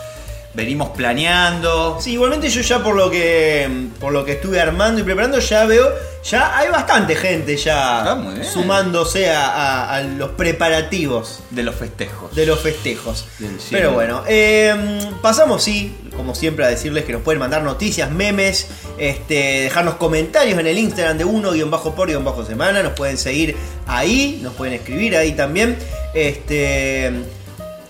venimos 0.53 0.89
planeando. 0.89 1.97
Sí, 1.99 2.13
igualmente 2.13 2.49
yo 2.49 2.61
ya 2.61 2.83
por 2.83 2.95
lo 2.95 3.09
que 3.09 3.87
por 3.99 4.11
lo 4.11 4.25
que 4.25 4.33
estuve 4.33 4.59
armando 4.59 4.99
y 4.99 5.03
preparando 5.03 5.39
ya 5.39 5.65
veo, 5.65 5.89
ya 6.23 6.55
hay 6.57 6.69
bastante 6.69 7.15
gente 7.15 7.57
ya 7.57 8.01
Ah, 8.11 8.33
sumándose 8.43 9.29
a, 9.31 9.47
a- 9.47 9.95
a 9.95 10.01
los 10.03 10.31
preparativos 10.31 11.39
De 11.49 11.63
los 11.63 11.75
festejos. 11.75 12.35
de 12.35 12.45
los 12.45 12.59
festejos. 12.59 13.25
Pero 13.71 13.91
bueno, 13.93 14.23
eh, 14.27 14.99
pasamos 15.21 15.63
sí, 15.63 15.95
como 16.15 16.35
siempre 16.35 16.65
a 16.65 16.67
decirles 16.69 17.05
que 17.05 17.13
nos 17.13 17.21
pueden 17.23 17.39
mandar 17.39 17.63
noticias, 17.63 18.11
memes, 18.11 18.67
este, 18.97 19.61
dejarnos 19.63 19.95
comentarios 19.95 20.59
en 20.59 20.67
el 20.67 20.77
Instagram 20.77 21.17
de 21.17 21.25
uno 21.25 21.51
guion 21.51 21.71
bajo 21.71 21.95
por 21.95 22.07
guion 22.09 22.23
bajo 22.23 22.45
semana, 22.45 22.83
nos 22.83 22.93
pueden 22.93 23.17
seguir 23.17 23.55
ahí, 23.87 24.39
nos 24.43 24.53
pueden 24.53 24.73
escribir 24.75 25.15
ahí 25.17 25.31
también. 25.33 25.77
Este 26.13 27.11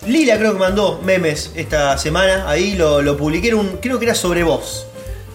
Lila 0.06 0.36
creo 0.38 0.52
que 0.54 0.58
mandó 0.58 1.00
memes 1.04 1.52
esta 1.54 1.96
semana, 1.98 2.48
ahí 2.48 2.74
lo, 2.74 3.02
lo 3.02 3.16
publiqué, 3.16 3.54
un- 3.54 3.76
creo 3.80 3.98
que 3.98 4.06
era 4.06 4.14
sobre 4.14 4.42
vos. 4.42 4.86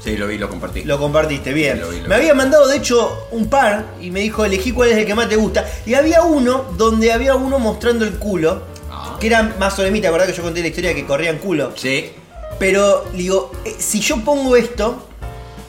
Sí, 0.07 0.15
lo 0.17 0.27
vi, 0.27 0.37
lo 0.37 0.49
compartí. 0.49 0.83
Lo 0.83 0.97
compartiste, 0.97 1.51
bien. 1.51 1.81
Lo 1.81 1.89
vi, 1.89 1.97
lo 1.99 2.07
me 2.07 2.15
vi. 2.15 2.21
había 2.21 2.33
mandado, 2.33 2.65
de 2.67 2.77
hecho, 2.77 3.27
un 3.31 3.49
par 3.49 3.85
y 3.99 4.09
me 4.09 4.21
dijo, 4.21 4.45
elegí 4.45 4.71
cuál 4.71 4.89
es 4.89 4.97
el 4.97 5.05
que 5.05 5.13
más 5.13 5.27
te 5.27 5.35
gusta. 5.35 5.65
Y 5.85 5.95
había 5.95 6.21
uno 6.21 6.65
donde 6.77 7.11
había 7.11 7.35
uno 7.35 7.59
mostrando 7.59 8.05
el 8.05 8.13
culo, 8.17 8.61
Ah. 8.89 9.17
que 9.19 9.27
era 9.27 9.43
más 9.59 9.75
solemita, 9.75 10.09
¿verdad? 10.09 10.27
Que 10.27 10.33
yo 10.33 10.41
conté 10.43 10.61
la 10.61 10.67
historia 10.67 10.95
que 10.95 11.05
corrían 11.05 11.39
culo. 11.39 11.73
Sí. 11.75 12.11
Pero, 12.57 13.05
digo, 13.13 13.51
eh, 13.65 13.75
si 13.77 13.99
yo 13.99 14.23
pongo 14.23 14.55
esto, 14.55 15.03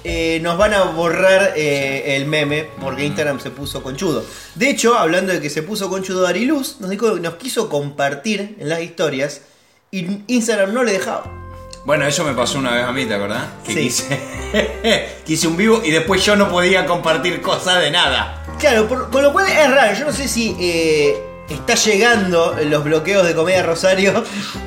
eh, 0.05 0.39
nos 0.41 0.57
van 0.57 0.73
a 0.73 0.85
borrar 0.85 1.53
eh, 1.57 2.17
el 2.17 2.25
meme 2.27 2.69
porque 2.81 3.05
Instagram 3.05 3.41
se 3.41 3.51
puso 3.51 3.83
conchudo. 3.83 4.25
De 4.55 4.71
hecho, 4.71 4.97
hablando 4.97 5.33
de 5.33 5.41
que 5.41 5.51
se 5.51 5.63
puso 5.65 5.89
conchudo 5.91 6.27
Ariluz, 6.29 6.77
nos, 6.81 6.91
dijo, 6.91 7.17
nos 7.17 7.35
quiso 7.35 7.69
compartir 7.69 8.57
en 8.61 8.69
las 8.69 8.81
historias 8.81 9.41
y 9.91 10.07
Instagram 10.29 10.73
no 10.73 10.85
le 10.85 10.93
dejaba. 10.93 11.25
Bueno, 11.89 12.05
eso 12.07 12.23
me 12.23 12.35
pasó 12.35 12.59
una 12.59 12.73
vez 12.73 12.85
a 12.85 12.93
mí, 12.93 13.07
¿te 13.07 13.15
acordás? 13.15 13.45
Que 13.65 13.73
Sí. 13.73 13.79
quise, 13.81 14.21
quise 15.25 15.49
un 15.49 15.57
vivo 15.57 15.81
y 15.83 15.91
después 15.91 16.23
yo 16.23 16.37
no 16.37 16.51
podía 16.51 16.85
compartir 16.85 17.41
cosas 17.41 17.81
de 17.81 17.91
nada. 17.91 18.45
Claro, 18.59 18.87
por- 18.87 19.09
con 19.09 19.23
lo 19.23 19.33
cual 19.33 19.47
es 19.49 19.71
raro. 19.71 19.95
Yo 19.99 20.05
no 20.05 20.13
sé 20.13 20.29
si 20.29 20.55
eh, 20.61 21.19
está 21.49 21.77
llegando 21.77 22.55
los 22.67 22.85
bloqueos 22.85 23.27
de 23.27 23.35
Comedia 23.35 23.63
Rosario 23.63 24.23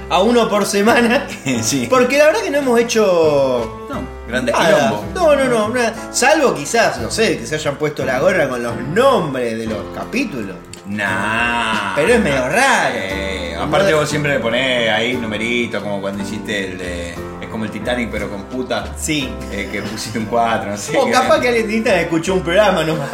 a 0.09 0.19
uno 0.23 0.49
por 0.49 0.65
semana. 0.65 1.27
sí. 1.61 1.85
Porque 1.87 2.17
la 2.17 2.25
verdad 2.25 2.41
que 2.41 2.49
no 2.49 2.57
hemos 2.57 2.79
hecho 2.79 3.85
No, 3.87 4.01
grandes 4.27 4.55
quilombos. 4.55 5.01
No, 5.13 5.35
no, 5.35 5.45
no. 5.45 5.69
nada. 5.69 5.93
Salvo 6.11 6.55
quizás, 6.55 6.97
no 6.97 7.11
sé, 7.11 7.37
que 7.37 7.45
se 7.45 7.53
hayan 7.53 7.75
puesto 7.75 8.03
la 8.03 8.17
gorra 8.19 8.49
con 8.49 8.63
los 8.63 8.75
nombres 8.77 9.59
de 9.59 9.67
los 9.67 9.77
capítulos. 9.93 10.55
Nah. 10.91 11.95
Pero 11.95 12.13
es 12.13 12.19
medio 12.21 12.48
raro. 12.50 12.93
Eh, 12.95 13.55
aparte 13.60 13.93
vos 13.93 14.10
siempre 14.10 14.33
le 14.33 14.39
ponés 14.39 14.89
ahí 14.89 15.13
numerito, 15.13 15.81
como 15.81 16.01
cuando 16.01 16.24
hiciste 16.24 16.71
el 16.71 16.77
de... 16.77 17.15
Es 17.41 17.48
como 17.50 17.65
el 17.65 17.71
Titanic 17.71 18.10
pero 18.12 18.29
con 18.29 18.43
puta. 18.43 18.93
Sí. 18.98 19.29
eh, 19.51 19.67
que 19.71 19.81
pusiste 19.81 20.19
un 20.19 20.25
4, 20.25 20.69
no 20.71 20.77
sé. 20.77 20.98
O 20.98 21.05
que- 21.05 21.12
capaz 21.12 21.39
que 21.39 21.48
alguien 21.50 21.69
Instagram 21.71 22.03
escuchó 22.03 22.33
un 22.36 22.41
programa 22.41 22.83
nomás. 22.83 23.10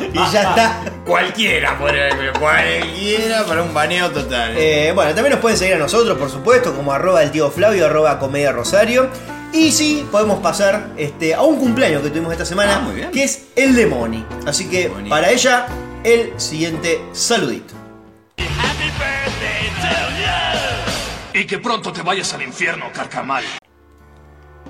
y 0.12 0.32
ya 0.32 0.42
está. 0.42 0.80
Cualquiera, 1.04 1.76
el- 1.90 2.32
cualquiera 2.38 3.44
para 3.44 3.62
un 3.62 3.74
baneo 3.74 4.10
total. 4.10 4.54
Eh, 4.56 4.92
bueno, 4.94 5.12
también 5.14 5.32
nos 5.32 5.40
pueden 5.40 5.58
seguir 5.58 5.74
a 5.74 5.78
nosotros, 5.78 6.16
por 6.18 6.30
supuesto, 6.30 6.74
como 6.74 6.92
arroba 6.92 7.22
el 7.22 7.30
tío 7.30 7.50
Flavio, 7.50 7.86
arroba 7.86 8.18
comedia 8.18 8.52
Rosario. 8.52 9.08
Y 9.52 9.72
sí, 9.72 10.06
podemos 10.12 10.40
pasar 10.40 10.88
este, 10.98 11.34
a 11.34 11.40
un 11.42 11.56
cumpleaños 11.58 12.02
que 12.02 12.10
tuvimos 12.10 12.32
esta 12.32 12.44
semana, 12.44 12.76
Ah, 12.76 12.80
muy 12.80 12.94
bien. 12.96 13.10
que 13.10 13.24
es 13.24 13.46
el 13.56 13.74
de 13.74 13.86
Moni. 13.86 14.22
Así 14.46 14.68
que 14.68 14.88
Moni. 14.90 15.08
para 15.08 15.30
ella, 15.30 15.66
el 16.08 16.40
siguiente 16.40 17.00
saludito. 17.12 17.74
Y 21.34 21.44
que 21.44 21.58
pronto 21.58 21.92
te 21.92 22.02
vayas 22.02 22.32
al 22.34 22.42
infierno, 22.42 22.86
carcamal. 22.92 23.44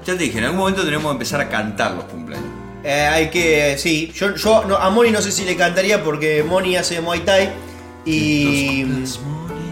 Ya 0.04 0.16
te 0.16 0.25
dije, 0.25 0.38
en 0.38 0.45
algún 0.45 0.59
momento 0.59 0.85
tenemos 0.85 1.07
que 1.07 1.12
empezar 1.12 1.40
a 1.40 1.49
cantar 1.49 1.92
los 1.92 2.04
cumpleaños. 2.04 2.49
Eh, 2.85 3.09
hay 3.11 3.30
que, 3.30 3.76
sí, 3.78 4.12
yo, 4.14 4.35
yo 4.35 4.64
no, 4.64 4.76
a 4.76 4.90
Moni 4.90 5.11
no 5.11 5.23
sé 5.23 5.33
si 5.33 5.45
le 5.45 5.57
cantaría 5.57 6.02
porque 6.02 6.42
Moni 6.42 6.76
hace 6.76 7.00
Muay 7.00 7.21
Thai 7.21 7.50
y, 8.04 8.85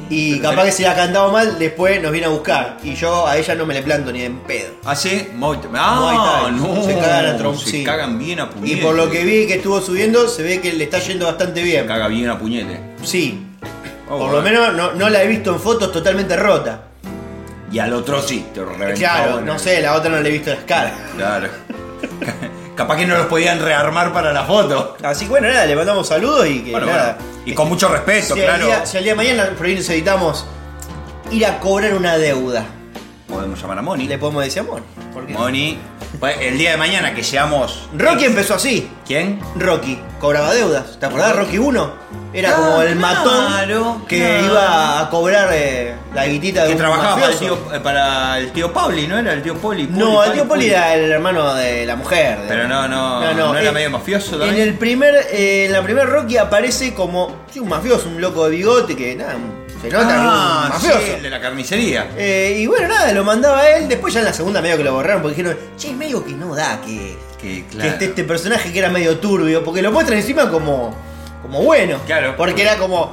y 0.09 0.39
capaz 0.41 0.65
que 0.65 0.73
si 0.73 0.83
la 0.83 0.95
cantamos 0.95 1.33
mal, 1.33 1.59
después 1.59 2.01
nos 2.03 2.13
viene 2.13 2.27
a 2.27 2.31
buscar. 2.31 2.77
Y 2.83 2.95
yo 2.95 3.27
a 3.27 3.37
ella 3.37 3.55
no 3.55 3.67
me 3.67 3.75
le 3.75 3.83
planto 3.83 4.13
ni 4.13 4.23
en 4.23 4.39
pedo. 4.41 4.75
¿Ah, 4.85 4.95
sí? 4.95 5.29
Muay 5.35 5.59
Thai. 5.61 5.71
Ah, 5.75 5.97
Muay 6.01 6.17
Thai. 6.17 6.75
no. 6.77 6.83
Se 6.85 6.95
cagan 6.99 7.27
a 7.27 7.39
trom- 7.39 7.57
Se 7.59 7.71
sí. 7.71 7.85
cagan 7.85 8.19
bien 8.19 8.41
a 8.41 8.45
Y 8.45 8.47
puñete. 8.47 8.83
por 8.83 8.95
lo 8.95 9.11
que 9.11 9.25
vi 9.25 9.47
que 9.47 9.55
estuvo 9.55 9.81
subiendo, 9.81 10.29
se 10.29 10.43
ve 10.43 10.61
que 10.61 10.73
le 10.73 10.85
está 10.85 10.99
yendo 11.01 11.27
bastante 11.27 11.61
Se 11.61 11.67
bien. 11.67 11.87
caga 11.87 12.09
bien 12.09 12.29
a 12.29 12.39
puñete. 12.39 12.79
Sí. 13.03 13.43
Oh, 14.09 14.11
Por 14.11 14.19
bueno. 14.19 14.33
lo 14.35 14.43
menos 14.43 14.75
no, 14.75 14.93
no 14.93 15.09
la 15.09 15.23
he 15.23 15.27
visto 15.27 15.53
en 15.53 15.61
fotos 15.61 15.91
totalmente 15.91 16.37
rota. 16.37 16.83
Y 17.73 17.81
al 17.81 17.93
otro 17.93 18.23
sí, 18.23 18.47
te 18.55 18.63
Claro, 18.95 19.41
no 19.41 19.59
sé, 19.59 19.83
la 19.83 19.95
otra 19.95 20.09
no 20.11 20.21
le 20.21 20.29
he 20.29 20.33
visto 20.33 20.51
las 20.51 20.61
caras. 20.61 20.93
Claro. 21.17 21.49
Capaz 22.77 22.97
que 22.97 23.07
no 23.07 23.17
los 23.17 23.27
podían 23.27 23.59
rearmar 23.61 24.13
para 24.13 24.33
la 24.33 24.45
foto. 24.45 24.97
Así 25.03 25.25
que 25.25 25.31
bueno, 25.31 25.49
nada, 25.49 25.65
le 25.67 25.75
mandamos 25.75 26.07
saludos 26.07 26.47
y 26.47 26.61
que 26.63 26.71
Bueno, 26.73 26.87
nada. 26.87 27.17
bueno. 27.19 27.41
Y 27.47 27.55
con 27.55 27.69
mucho 27.69 27.89
respeto, 27.89 28.35
si, 28.35 28.41
al 28.41 28.47
claro. 28.47 28.67
día, 28.67 28.87
si 28.87 28.97
al 28.99 29.03
día 29.05 29.13
de 29.13 29.17
mañana 29.17 29.51
por 29.57 29.67
ahí 29.67 29.75
necesitamos 29.75 30.47
ir 31.31 31.47
a 31.47 31.59
cobrar 31.59 31.95
una 31.95 32.19
deuda, 32.19 32.65
Podemos 33.29 33.61
llamar 33.61 33.79
a 33.79 33.83
Moni. 33.83 34.07
le 34.07 34.19
podemos 34.19 34.45
decir 34.45 34.61
amor. 34.61 34.83
¿Por 35.13 35.27
qué? 35.27 35.33
Moni. 35.33 35.79
El 36.41 36.59
día 36.59 36.71
de 36.73 36.77
mañana 36.77 37.15
que 37.15 37.23
seamos. 37.23 37.89
Rocky 37.97 38.25
empezó 38.25 38.55
así. 38.55 38.91
¿Quién? 39.07 39.39
Rocky 39.57 40.01
cobraba 40.21 40.53
deudas. 40.55 40.99
¿Te 40.99 41.07
acordás? 41.07 41.37
Rocky 41.37 41.59
1 41.59 42.07
era 42.33 42.53
como 42.55 42.83
el 42.83 42.97
claro, 42.99 43.25
matón 43.25 44.07
que 44.07 44.19
claro. 44.19 44.45
iba 44.47 45.01
a 45.01 45.11
cobrar 45.11 45.49
eh, 45.53 45.95
la 46.15 46.27
guitita 46.27 46.63
de 46.63 46.67
Que 46.69 46.73
un 46.73 46.79
trabajaba 46.79 47.15
para 47.15 47.27
el, 47.27 47.33
mafioso. 47.33 47.55
tío, 47.57 47.75
eh, 47.75 47.81
para 47.81 48.39
el 48.39 48.53
tío 48.53 48.73
Pauli, 48.73 49.07
¿no 49.07 49.19
era? 49.19 49.33
El 49.33 49.43
tío 49.43 49.55
Poli. 49.57 49.87
No, 49.91 50.23
el 50.25 50.33
tío 50.33 50.47
Poli, 50.47 50.65
Poli 50.65 50.71
era 50.71 50.95
el 50.95 51.13
hermano 51.13 51.55
de 51.55 51.87
la 51.87 51.97
mujer. 51.97 52.41
de- 52.41 52.49
Pero 52.49 52.69
no, 52.69 52.87
no, 52.89 53.33
no, 53.35 53.55
era 53.57 53.71
eh, 53.71 53.73
medio 53.73 53.91
mafioso 53.91 54.43
En 54.43 54.55
el 54.57 54.75
primer, 54.75 55.15
eh, 55.33 55.67
en 55.67 55.73
la 55.73 55.83
primer 55.83 56.07
Rocky 56.07 56.37
aparece 56.37 56.93
como 56.95 57.45
sí, 57.51 57.59
un 57.61 57.69
mafioso, 57.69 58.09
un 58.09 58.21
loco 58.21 58.45
de 58.45 58.51
bigote 58.57 58.97
que 58.97 59.15
nada, 59.17 59.35
un 59.89 59.95
Ah, 59.97 60.69
mafioso. 60.71 60.99
sí, 61.05 61.11
el 61.17 61.23
de 61.23 61.31
la 61.31 61.41
carnicería. 61.41 62.11
Eh, 62.17 62.57
y 62.61 62.67
bueno, 62.67 62.89
nada, 62.89 63.13
lo 63.13 63.25
mandaba 63.25 63.69
él. 63.71 63.89
Después 63.89 64.13
ya 64.15 64.21
en 64.21 64.27
la 64.27 64.33
segunda 64.33 64.61
medio 64.63 64.77
que 64.77 64.85
lo 64.85 64.93
borraron 64.95 65.23
porque 65.23 65.37
dijeron, 65.37 65.59
che, 65.77 65.93
medio 65.93 66.25
que 66.25 66.33
no 66.33 66.55
da 66.55 66.81
que, 66.81 67.17
Que, 67.41 67.65
que 67.65 67.67
claro. 67.71 67.91
esté 67.91 68.05
este 68.07 68.25
personaje 68.25 68.73
que 68.73 68.79
era 68.79 68.89
medio 68.89 69.19
turbio. 69.19 69.63
Porque 69.65 69.83
lo 69.83 69.93
muestran 69.93 70.19
encima 70.19 70.49
como, 70.51 70.95
como 71.43 71.63
bueno. 71.63 71.99
Claro. 72.07 72.35
Porque 72.37 72.63
era 72.63 72.77
como, 72.77 73.11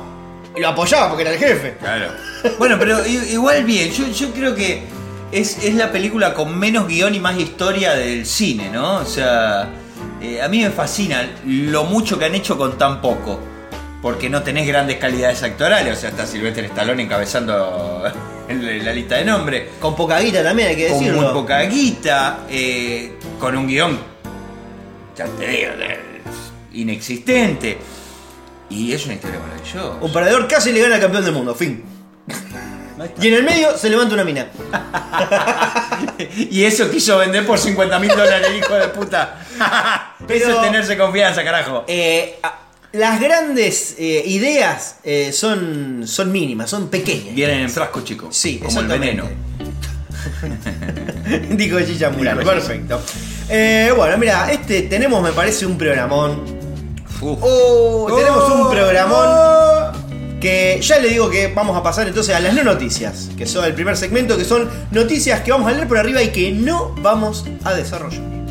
lo 0.58 0.68
apoyaba 0.68 1.10
porque 1.10 1.24
era 1.24 1.32
el 1.32 1.40
jefe. 1.40 1.78
Claro. 1.80 2.08
Bueno, 2.60 2.76
pero 2.78 3.08
igual 3.08 3.64
bien, 3.64 3.90
yo, 3.92 4.06
yo 4.08 4.32
creo 4.34 4.54
que 4.54 4.84
es, 5.32 5.64
es 5.64 5.76
la 5.76 5.94
película 5.94 6.34
con 6.34 6.60
menos 6.60 6.88
guion 6.90 7.16
y 7.16 7.20
más 7.22 7.38
historia 7.40 7.94
del 7.94 8.26
cine, 8.26 8.70
¿no? 8.70 8.96
O 8.98 9.06
sea, 9.06 9.70
eh, 10.22 10.42
a 10.42 10.50
mí 10.50 10.62
me 10.62 10.70
fascina 10.70 11.26
lo 11.46 11.86
mucho 11.86 12.20
que 12.20 12.26
han 12.26 12.36
hecho 12.36 12.58
con 12.58 12.78
tan 12.78 13.02
poco. 13.02 13.40
Porque 14.04 14.30
no 14.30 14.44
tenés 14.44 14.68
grandes 14.68 14.98
calidades 14.98 15.42
actorales, 15.44 15.98
o 15.98 16.00
sea, 16.00 16.10
está 16.10 16.28
Silvestre 16.28 16.66
Stallone 16.68 17.04
encabezando 17.04 18.04
en 18.50 18.86
la 18.86 18.92
lista 18.94 19.16
de 19.16 19.24
nombres. 19.26 19.70
Con 19.80 19.96
poca 19.96 20.20
guita 20.20 20.44
también, 20.44 20.68
hay 20.70 20.76
que 20.76 20.90
Con 20.90 21.00
decirlo. 21.00 21.22
muy 21.22 21.34
poca 21.34 21.62
guita, 21.62 22.40
eh, 22.50 23.14
con 23.40 23.56
un 23.58 23.66
guion, 23.66 23.98
ya 25.18 25.26
te 25.26 25.48
digo, 25.48 25.72
inexistente. 26.74 27.78
Y 28.70 28.92
es 28.92 29.06
una 29.06 29.14
historia 29.16 29.40
maravillosa. 29.40 29.98
Un 30.02 30.12
perdedor 30.12 30.48
casi 30.48 30.72
le 30.74 30.82
gana 30.82 30.96
al 30.96 31.02
campeón 31.02 31.24
del 31.24 31.34
mundo, 31.34 31.56
fin. 31.56 31.84
Y 33.22 33.28
en 33.28 33.34
el 33.34 33.44
medio 33.44 33.76
se 33.78 33.90
levanta 33.90 34.14
una 34.14 34.24
mina. 34.24 34.48
Y 36.38 36.64
eso 36.64 36.90
quiso 36.90 37.18
vender 37.18 37.46
por 37.46 37.58
50 37.60 38.00
mil 38.00 38.10
dólares 38.10 38.50
hijo 38.58 38.74
de 38.76 38.88
puta. 38.90 39.40
Pero- 40.28 40.40
Eso 40.40 40.56
es 40.56 40.62
tenerse 40.62 40.98
confianza, 40.98 41.44
carajo. 41.44 41.84
Eh, 41.88 42.40
a- 42.44 42.60
las 42.94 43.20
grandes 43.20 43.96
eh, 43.98 44.24
ideas 44.28 44.98
eh, 45.04 45.32
son, 45.34 46.04
son 46.06 46.32
mínimas, 46.32 46.70
son 46.70 46.90
pequeñas. 46.90 47.36
Vienen 47.36 47.62
en 47.62 47.70
frasco, 47.70 48.02
chico. 48.02 48.28
Sí, 48.32 48.60
como 48.60 48.80
el 48.80 48.88
veneno. 48.88 49.28
Dijo 51.50 51.82
Chicha 51.82 52.12
Murano, 52.12 52.44
perfecto. 52.44 53.02
Eh, 53.50 53.92
bueno, 53.96 54.18
mira, 54.18 54.52
este 54.52 54.84
tenemos, 54.84 55.22
me 55.24 55.32
parece, 55.32 55.66
un 55.66 55.78
programón. 55.78 56.44
Uf. 57.20 57.40
Oh, 57.42 58.14
tenemos 58.18 58.52
un 58.52 58.70
programón 58.70 59.94
Que 60.42 60.78
ya 60.82 61.00
le 61.00 61.10
digo 61.10 61.30
que 61.30 61.48
vamos 61.48 61.78
a 61.78 61.82
pasar 61.82 62.08
entonces 62.08 62.36
a 62.36 62.40
las 62.42 62.54
no 62.54 62.64
noticias, 62.64 63.30
que 63.38 63.46
son 63.46 63.66
el 63.66 63.74
primer 63.74 63.98
segmento, 63.98 64.38
que 64.38 64.46
son 64.46 64.70
noticias 64.92 65.42
que 65.42 65.52
vamos 65.52 65.68
a 65.68 65.72
leer 65.72 65.88
por 65.88 65.98
arriba 65.98 66.22
y 66.22 66.30
que 66.30 66.52
no 66.52 66.94
vamos 67.02 67.46
a 67.64 67.74
desarrollar. 67.74 68.43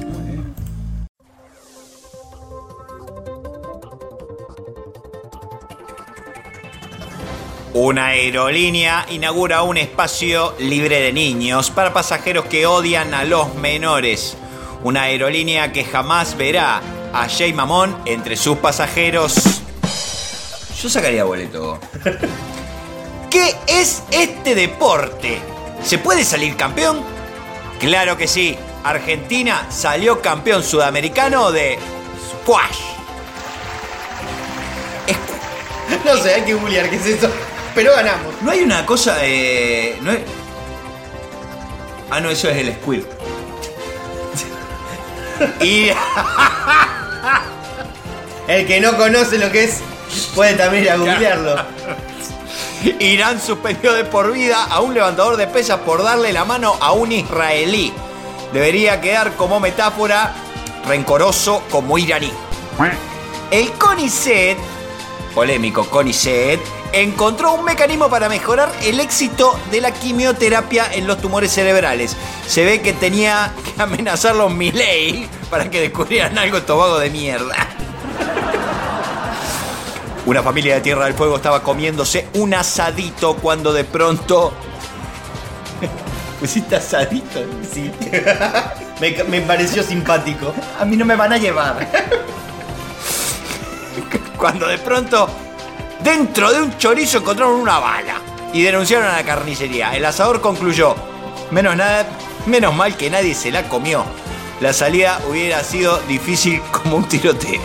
Una 7.74 8.08
aerolínea 8.08 9.06
inaugura 9.08 9.62
un 9.62 9.78
espacio 9.78 10.54
libre 10.58 11.00
de 11.00 11.10
niños 11.10 11.70
para 11.70 11.94
pasajeros 11.94 12.44
que 12.44 12.66
odian 12.66 13.14
a 13.14 13.24
los 13.24 13.54
menores. 13.54 14.36
Una 14.82 15.04
aerolínea 15.04 15.72
que 15.72 15.82
jamás 15.82 16.36
verá 16.36 16.82
a 17.14 17.28
Jay 17.30 17.54
Mamón 17.54 17.96
entre 18.04 18.36
sus 18.36 18.58
pasajeros. 18.58 19.36
Yo 20.82 20.90
sacaría 20.90 21.24
boleto. 21.24 21.80
¿Qué 23.30 23.54
es 23.66 24.02
este 24.10 24.54
deporte? 24.54 25.38
¿Se 25.82 25.96
puede 25.96 26.24
salir 26.24 26.56
campeón? 26.56 27.00
Claro 27.80 28.18
que 28.18 28.28
sí. 28.28 28.54
Argentina 28.84 29.66
salió 29.70 30.20
campeón 30.20 30.62
sudamericano 30.62 31.50
de 31.50 31.78
squash. 32.42 32.80
No 36.04 36.16
sé, 36.16 36.34
hay 36.34 36.42
que 36.42 36.54
googlear 36.54 36.90
qué 36.90 36.96
es 36.96 37.06
eso. 37.06 37.30
Pero 37.74 37.92
ganamos. 37.94 38.34
No 38.42 38.50
hay 38.50 38.60
una 38.60 38.84
cosa 38.86 39.16
de. 39.16 39.96
No 40.02 40.10
hay- 40.10 40.24
Ah, 42.10 42.20
no, 42.20 42.28
eso 42.30 42.48
es 42.50 42.56
el 42.58 42.74
squirt. 42.74 43.06
y. 45.62 45.90
El 48.48 48.66
que 48.66 48.80
no 48.80 48.96
conoce 48.96 49.38
lo 49.38 49.50
que 49.52 49.64
es, 49.64 49.80
puede 50.34 50.54
también 50.54 50.82
ir 50.84 50.90
a 50.90 50.96
googlearlo. 50.96 51.54
Irán 52.98 53.40
suspendió 53.40 53.92
de 53.92 54.04
por 54.04 54.32
vida 54.32 54.64
a 54.64 54.80
un 54.80 54.92
levantador 54.94 55.36
de 55.36 55.46
pesas 55.46 55.78
por 55.80 56.02
darle 56.02 56.32
la 56.32 56.44
mano 56.44 56.76
a 56.80 56.90
un 56.92 57.12
israelí. 57.12 57.92
Debería 58.52 59.00
quedar 59.00 59.34
como 59.36 59.60
metáfora 59.60 60.34
rencoroso 60.88 61.62
como 61.70 61.96
iraní. 61.96 62.32
El 63.52 63.70
CONICET, 63.74 64.58
polémico 65.34 65.84
CONICET, 65.88 66.60
encontró 66.92 67.54
un 67.54 67.64
mecanismo 67.64 68.08
para 68.08 68.28
mejorar 68.28 68.70
el 68.82 69.00
éxito 69.00 69.58
de 69.70 69.80
la 69.80 69.92
quimioterapia 69.92 70.92
en 70.92 71.06
los 71.06 71.20
tumores 71.20 71.50
cerebrales. 71.50 72.16
Se 72.46 72.64
ve 72.64 72.82
que 72.82 72.92
tenía 72.92 73.52
que 73.64 73.82
amenazarlos 73.82 74.52
Milei 74.52 75.28
para 75.50 75.70
que 75.70 75.80
descubrieran 75.80 76.36
algo 76.38 76.58
estos 76.58 76.78
vagos 76.78 77.00
de 77.00 77.10
mierda. 77.10 77.56
Una 80.24 80.42
familia 80.42 80.76
de 80.76 80.80
Tierra 80.82 81.06
del 81.06 81.14
Fuego 81.14 81.36
estaba 81.36 81.62
comiéndose 81.62 82.28
un 82.34 82.54
asadito 82.54 83.34
cuando 83.36 83.72
de 83.72 83.84
pronto. 83.84 84.52
Pusiste 86.38 86.76
asadito, 86.76 87.40
sí. 87.72 87.90
Me, 89.00 89.24
me 89.24 89.40
pareció 89.40 89.82
simpático. 89.82 90.54
A 90.78 90.84
mí 90.84 90.96
no 90.96 91.04
me 91.04 91.16
van 91.16 91.32
a 91.32 91.38
llevar. 91.38 91.88
Cuando 94.36 94.68
de 94.68 94.78
pronto, 94.78 95.28
dentro 96.02 96.52
de 96.52 96.62
un 96.62 96.76
chorizo 96.78 97.18
encontraron 97.18 97.54
una 97.54 97.78
bala 97.78 98.14
y 98.52 98.62
denunciaron 98.62 99.08
a 99.08 99.16
la 99.16 99.24
carnicería. 99.24 99.96
El 99.96 100.04
asador 100.04 100.40
concluyó: 100.40 100.94
menos, 101.50 101.76
nada, 101.76 102.06
menos 102.46 102.74
mal 102.74 102.96
que 102.96 103.10
nadie 103.10 103.34
se 103.34 103.50
la 103.50 103.68
comió. 103.68 104.04
La 104.60 104.72
salida 104.72 105.20
hubiera 105.28 105.62
sido 105.64 105.98
difícil 106.08 106.60
como 106.70 106.96
un 106.96 107.08
tiroteo. 107.08 107.62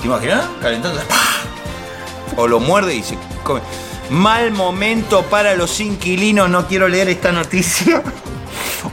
¿Te 0.00 0.06
imaginas? 0.06 0.46
Calentando. 0.62 1.00
O 2.36 2.46
lo 2.46 2.60
muerde 2.60 2.94
y 2.94 3.02
se 3.02 3.18
come. 3.42 3.60
Mal 4.10 4.52
momento 4.52 5.22
para 5.24 5.54
los 5.54 5.80
inquilinos. 5.80 6.48
No 6.48 6.66
quiero 6.66 6.88
leer 6.88 7.08
esta 7.08 7.32
noticia. 7.32 8.02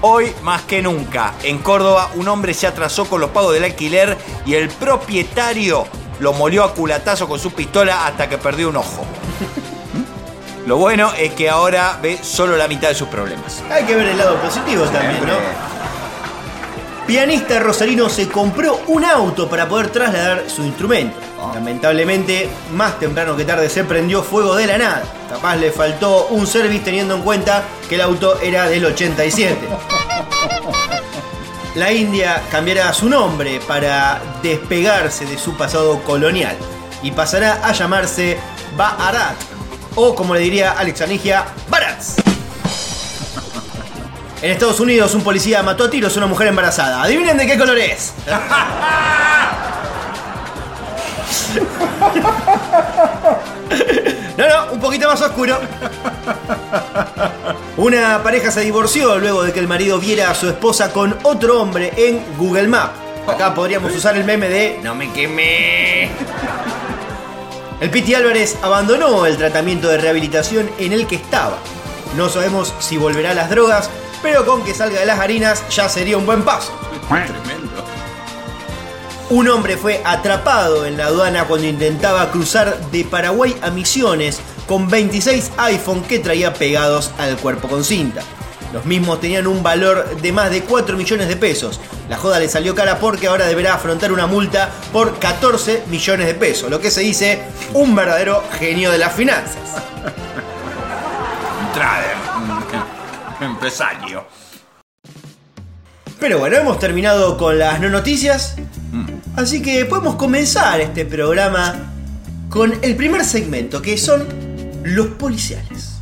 Hoy 0.01 0.33
más 0.41 0.63
que 0.63 0.81
nunca, 0.81 1.33
en 1.43 1.59
Córdoba, 1.59 2.09
un 2.15 2.27
hombre 2.27 2.53
se 2.53 2.67
atrasó 2.67 3.05
con 3.05 3.21
los 3.21 3.29
pagos 3.29 3.53
del 3.53 3.63
alquiler 3.63 4.17
y 4.45 4.55
el 4.55 4.69
propietario 4.69 5.85
lo 6.19 6.33
molió 6.33 6.63
a 6.63 6.73
culatazo 6.73 7.27
con 7.27 7.39
su 7.39 7.51
pistola 7.51 8.05
hasta 8.05 8.29
que 8.29 8.37
perdió 8.37 8.69
un 8.69 8.77
ojo. 8.77 9.03
¿Mm? 9.93 10.67
Lo 10.67 10.77
bueno 10.77 11.11
es 11.17 11.33
que 11.33 11.49
ahora 11.49 11.99
ve 12.01 12.19
solo 12.21 12.57
la 12.57 12.67
mitad 12.67 12.89
de 12.89 12.95
sus 12.95 13.07
problemas. 13.07 13.63
Hay 13.69 13.83
que 13.83 13.95
ver 13.95 14.07
el 14.07 14.17
lado 14.17 14.35
positivo 14.37 14.85
también, 14.85 15.25
¿no? 15.25 15.33
Pianista 17.07 17.59
rosarino 17.59 18.07
se 18.07 18.29
compró 18.29 18.79
un 18.87 19.03
auto 19.03 19.49
para 19.49 19.67
poder 19.67 19.89
trasladar 19.89 20.49
su 20.49 20.63
instrumento. 20.63 21.17
Lamentablemente, 21.53 22.49
más 22.71 22.97
temprano 22.97 23.35
que 23.35 23.43
tarde 23.43 23.69
se 23.69 23.83
prendió 23.83 24.23
fuego 24.23 24.55
de 24.55 24.67
la 24.67 24.77
nada. 24.77 25.03
Capaz 25.29 25.57
le 25.57 25.71
faltó 25.71 26.27
un 26.27 26.47
service 26.47 26.85
teniendo 26.85 27.15
en 27.15 27.21
cuenta 27.21 27.63
que 27.89 27.95
el 27.95 28.01
auto 28.01 28.39
era 28.39 28.69
del 28.69 28.85
87. 28.85 29.57
La 31.75 31.91
India 31.91 32.43
cambiará 32.51 32.93
su 32.93 33.09
nombre 33.09 33.59
para 33.67 34.21
despegarse 34.43 35.25
de 35.25 35.37
su 35.37 35.57
pasado 35.57 36.03
colonial 36.03 36.55
y 37.01 37.11
pasará 37.11 37.67
a 37.67 37.71
llamarse 37.71 38.37
Bharat 38.77 39.35
o 39.95 40.13
como 40.13 40.35
le 40.35 40.41
diría 40.41 40.71
Alex 40.71 41.01
Anigia, 41.01 41.45
Barats. 41.69 42.15
En 44.41 44.51
Estados 44.51 44.79
Unidos, 44.79 45.13
un 45.15 45.23
policía 45.23 45.63
mató 45.63 45.85
a 45.85 45.89
tiros 45.89 46.15
a 46.15 46.19
una 46.19 46.27
mujer 46.27 46.47
embarazada. 46.47 47.01
Adivinen 47.01 47.37
de 47.37 47.47
qué 47.47 47.57
color 47.57 47.77
es. 47.77 48.13
No, 54.35 54.47
no, 54.47 54.73
un 54.73 54.79
poquito 54.79 55.07
más 55.07 55.21
oscuro. 55.21 55.59
Una 57.75 58.21
pareja 58.21 58.51
se 58.51 58.61
divorció 58.61 59.17
luego 59.17 59.41
de 59.41 59.51
que 59.51 59.59
el 59.59 59.67
marido 59.67 59.99
viera 59.99 60.29
a 60.29 60.35
su 60.35 60.47
esposa 60.47 60.93
con 60.93 61.17
otro 61.23 61.59
hombre 61.59 61.91
en 61.97 62.23
Google 62.37 62.67
Maps. 62.67 62.93
Acá 63.27 63.55
podríamos 63.55 63.95
usar 63.95 64.15
el 64.15 64.25
meme 64.25 64.47
de 64.47 64.79
No 64.83 64.93
me 64.93 65.11
quemé. 65.11 66.11
El 67.79 67.89
Piti 67.89 68.13
Álvarez 68.13 68.57
abandonó 68.61 69.25
el 69.25 69.37
tratamiento 69.37 69.87
de 69.87 69.97
rehabilitación 69.97 70.69
en 70.77 70.93
el 70.93 71.07
que 71.07 71.15
estaba. 71.15 71.57
No 72.15 72.29
sabemos 72.29 72.75
si 72.77 72.97
volverá 72.97 73.31
a 73.31 73.33
las 73.33 73.49
drogas, 73.49 73.89
pero 74.21 74.45
con 74.45 74.63
que 74.63 74.75
salga 74.75 74.99
de 74.99 75.07
las 75.07 75.19
harinas 75.19 75.67
ya 75.69 75.89
sería 75.89 76.17
un 76.17 76.27
buen 76.27 76.43
paso. 76.43 76.77
Tremendo. 77.07 77.83
Un 79.31 79.47
hombre 79.47 79.77
fue 79.77 79.99
atrapado 80.05 80.85
en 80.85 80.95
la 80.95 81.07
aduana 81.07 81.45
cuando 81.45 81.65
intentaba 81.65 82.29
cruzar 82.29 82.91
de 82.91 83.03
Paraguay 83.03 83.55
a 83.63 83.71
Misiones 83.71 84.39
con 84.67 84.89
26 84.89 85.51
iPhone 85.57 86.03
que 86.03 86.19
traía 86.19 86.53
pegados 86.53 87.11
al 87.17 87.37
cuerpo 87.37 87.67
con 87.67 87.83
cinta. 87.83 88.21
Los 88.73 88.85
mismos 88.85 89.21
tenían 89.21 89.45
un 89.45 89.61
valor 89.61 90.19
de 90.19 90.31
más 90.31 90.49
de 90.49 90.63
4 90.63 90.97
millones 90.97 91.27
de 91.27 91.35
pesos. 91.35 91.79
La 92.09 92.17
joda 92.17 92.39
le 92.39 92.49
salió 92.49 92.73
cara 92.73 92.97
porque 92.99 93.27
ahora 93.27 93.45
deberá 93.45 93.75
afrontar 93.75 94.11
una 94.11 94.25
multa 94.25 94.71
por 94.91 95.19
14 95.19 95.83
millones 95.89 96.25
de 96.25 96.33
pesos, 96.33 96.71
lo 96.71 96.79
que 96.79 96.89
se 96.89 97.01
dice 97.01 97.43
un 97.73 97.95
verdadero 97.95 98.43
genio 98.57 98.89
de 98.89 98.97
las 98.97 99.13
finanzas. 99.13 99.83
Trader. 101.73 102.15
Un 103.39 103.45
empresario. 103.51 104.25
Pero 106.19 106.39
bueno, 106.39 106.57
hemos 106.57 106.79
terminado 106.79 107.37
con 107.37 107.59
las 107.59 107.79
no 107.79 107.89
noticias. 107.89 108.55
Así 109.35 109.61
que 109.61 109.85
podemos 109.85 110.15
comenzar 110.15 110.79
este 110.81 111.05
programa 111.05 111.91
con 112.49 112.73
el 112.81 112.95
primer 112.95 113.25
segmento, 113.25 113.81
que 113.81 113.97
son 113.97 114.52
los 114.83 115.07
policiales. 115.07 115.99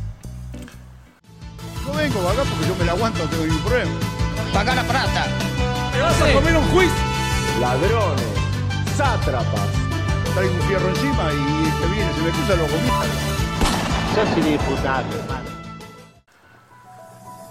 No 1.86 1.92
vengo 1.94 2.28
acá 2.28 2.42
porque 2.44 2.68
yo 2.68 2.76
me 2.76 2.84
la 2.84 2.92
aguanto, 2.92 3.24
tengo 3.24 3.44
ningún 3.44 3.62
problema. 3.62 3.92
Paga 4.52 4.74
la 4.74 4.84
plata. 4.84 5.26
¿Te 5.92 6.00
vas 6.00 6.22
a 6.22 6.32
comer 6.32 6.56
un 6.56 6.68
juicio? 6.68 7.12
ladrones, 7.60 8.24
sátrapas. 8.96 9.68
Traigo 10.34 10.54
un 10.54 10.62
fierro 10.62 10.88
encima 10.88 11.30
y 11.32 11.68
este 11.68 11.86
viene, 11.94 12.12
se 12.14 12.20
me 12.22 12.30
cruza 12.30 12.56
lo 12.56 12.66
comida. 12.66 13.04
Sos 14.14 14.38
inimputable, 14.38 15.16
hermano. 15.16 15.50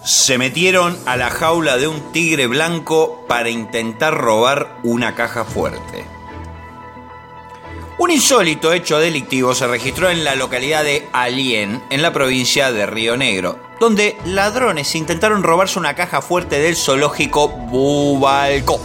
Se 0.03 0.37
metieron 0.37 0.97
a 1.05 1.15
la 1.15 1.29
jaula 1.29 1.77
de 1.77 1.87
un 1.87 2.11
tigre 2.11 2.47
blanco 2.47 3.25
para 3.27 3.49
intentar 3.49 4.15
robar 4.15 4.79
una 4.83 5.15
caja 5.15 5.45
fuerte. 5.45 6.05
Un 8.01 8.09
insólito 8.09 8.73
hecho 8.73 8.97
delictivo 8.97 9.53
se 9.53 9.67
registró 9.67 10.09
en 10.09 10.23
la 10.23 10.33
localidad 10.33 10.83
de 10.83 11.07
Alien, 11.13 11.83
en 11.91 12.01
la 12.01 12.11
provincia 12.11 12.71
de 12.71 12.87
Río 12.87 13.15
Negro, 13.15 13.59
donde 13.79 14.17
ladrones 14.25 14.95
intentaron 14.95 15.43
robarse 15.43 15.77
una 15.77 15.93
caja 15.93 16.23
fuerte 16.23 16.57
del 16.57 16.75
zoológico 16.75 17.49
Bubalcó. 17.49 18.81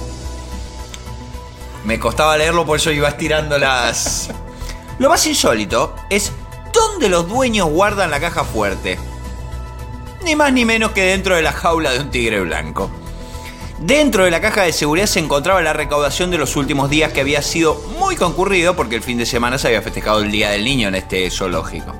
Me 1.86 1.98
costaba 1.98 2.36
leerlo, 2.36 2.66
por 2.66 2.76
eso 2.76 2.92
iba 2.92 3.08
estirando 3.08 3.56
las... 3.56 4.28
Lo 4.98 5.08
más 5.08 5.26
insólito 5.26 5.96
es 6.10 6.30
dónde 6.70 7.08
los 7.08 7.26
dueños 7.26 7.70
guardan 7.70 8.10
la 8.10 8.20
caja 8.20 8.44
fuerte 8.44 8.98
ni 10.26 10.36
más 10.36 10.52
ni 10.52 10.66
menos 10.66 10.90
que 10.90 11.04
dentro 11.04 11.36
de 11.36 11.42
la 11.42 11.52
jaula 11.52 11.92
de 11.92 12.00
un 12.00 12.10
tigre 12.10 12.40
blanco. 12.40 12.90
Dentro 13.78 14.24
de 14.24 14.30
la 14.30 14.40
caja 14.40 14.62
de 14.62 14.72
seguridad 14.72 15.06
se 15.06 15.20
encontraba 15.20 15.60
la 15.60 15.74
recaudación 15.74 16.30
de 16.30 16.38
los 16.38 16.56
últimos 16.56 16.88
días 16.88 17.12
que 17.12 17.20
había 17.20 17.42
sido 17.42 17.74
muy 17.98 18.16
concurrido 18.16 18.74
porque 18.74 18.96
el 18.96 19.02
fin 19.02 19.18
de 19.18 19.26
semana 19.26 19.58
se 19.58 19.66
había 19.66 19.82
festejado 19.82 20.20
el 20.20 20.30
Día 20.30 20.50
del 20.50 20.64
Niño 20.64 20.88
en 20.88 20.94
este 20.94 21.30
zoológico. 21.30 21.92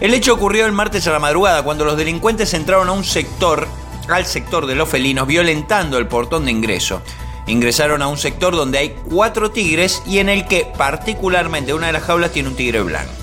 El 0.00 0.12
hecho 0.12 0.34
ocurrió 0.34 0.66
el 0.66 0.72
martes 0.72 1.06
a 1.06 1.12
la 1.12 1.20
madrugada 1.20 1.62
cuando 1.62 1.84
los 1.84 1.96
delincuentes 1.96 2.52
entraron 2.52 2.88
a 2.88 2.92
un 2.92 3.04
sector, 3.04 3.68
al 4.08 4.26
sector 4.26 4.66
de 4.66 4.74
los 4.74 4.88
felinos, 4.88 5.28
violentando 5.28 5.98
el 5.98 6.08
portón 6.08 6.46
de 6.46 6.50
ingreso. 6.50 7.00
Ingresaron 7.46 8.02
a 8.02 8.08
un 8.08 8.18
sector 8.18 8.56
donde 8.56 8.78
hay 8.78 8.96
cuatro 9.08 9.52
tigres 9.52 10.02
y 10.04 10.18
en 10.18 10.28
el 10.28 10.46
que 10.48 10.70
particularmente 10.76 11.74
una 11.74 11.86
de 11.86 11.92
las 11.92 12.02
jaulas 12.02 12.32
tiene 12.32 12.48
un 12.48 12.56
tigre 12.56 12.80
blanco. 12.82 13.17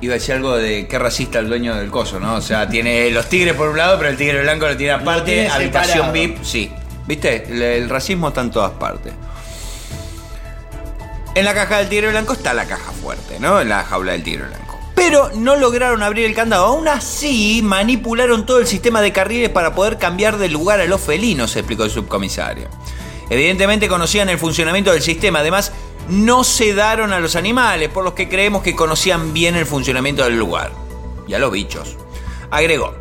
Iba 0.00 0.14
a 0.14 0.18
decir 0.18 0.34
algo 0.34 0.56
de 0.56 0.86
qué 0.86 0.98
racista 0.98 1.40
el 1.40 1.48
dueño 1.48 1.74
del 1.74 1.90
coso, 1.90 2.20
¿no? 2.20 2.34
O 2.36 2.40
sea, 2.40 2.68
tiene 2.68 3.10
los 3.10 3.28
tigres 3.28 3.54
por 3.54 3.68
un 3.68 3.76
lado, 3.76 3.98
pero 3.98 4.10
el 4.10 4.16
tigre 4.16 4.42
blanco 4.42 4.68
lo 4.68 4.76
tiene 4.76 4.92
aparte, 4.92 5.32
tiene 5.32 5.48
habitación. 5.48 6.12
VIP, 6.12 6.42
sí. 6.42 6.70
¿Viste? 7.06 7.46
El, 7.48 7.62
el 7.62 7.88
racismo 7.88 8.28
está 8.28 8.42
en 8.42 8.50
todas 8.50 8.72
partes. 8.72 9.12
En 11.34 11.44
la 11.44 11.54
caja 11.54 11.78
del 11.78 11.88
tigre 11.88 12.10
blanco 12.10 12.32
está 12.32 12.54
la 12.54 12.66
caja 12.66 12.92
fuerte, 12.92 13.38
¿no? 13.40 13.60
En 13.60 13.68
la 13.68 13.84
jaula 13.84 14.12
del 14.12 14.22
tigre 14.22 14.46
blanco. 14.46 14.78
Pero 14.94 15.30
no 15.36 15.56
lograron 15.56 16.02
abrir 16.02 16.26
el 16.26 16.34
candado. 16.34 16.66
Aún 16.66 16.88
así, 16.88 17.60
manipularon 17.62 18.44
todo 18.44 18.58
el 18.58 18.66
sistema 18.66 19.00
de 19.00 19.12
carriles 19.12 19.48
para 19.48 19.74
poder 19.74 19.96
cambiar 19.96 20.38
de 20.38 20.48
lugar 20.48 20.80
a 20.80 20.86
los 20.86 21.00
felinos, 21.00 21.54
explicó 21.56 21.84
el 21.84 21.90
subcomisario. 21.90 22.68
Evidentemente 23.30 23.88
conocían 23.88 24.28
el 24.28 24.38
funcionamiento 24.38 24.92
del 24.92 25.02
sistema. 25.02 25.38
Además, 25.38 25.72
no 26.08 26.44
sedaron 26.44 27.12
a 27.12 27.20
los 27.20 27.36
animales, 27.36 27.88
por 27.88 28.04
los 28.04 28.14
que 28.14 28.28
creemos 28.28 28.62
que 28.62 28.74
conocían 28.74 29.32
bien 29.32 29.56
el 29.56 29.66
funcionamiento 29.66 30.24
del 30.24 30.38
lugar. 30.38 30.72
Y 31.26 31.34
a 31.34 31.38
los 31.38 31.52
bichos. 31.52 31.96
Agregó. 32.50 32.94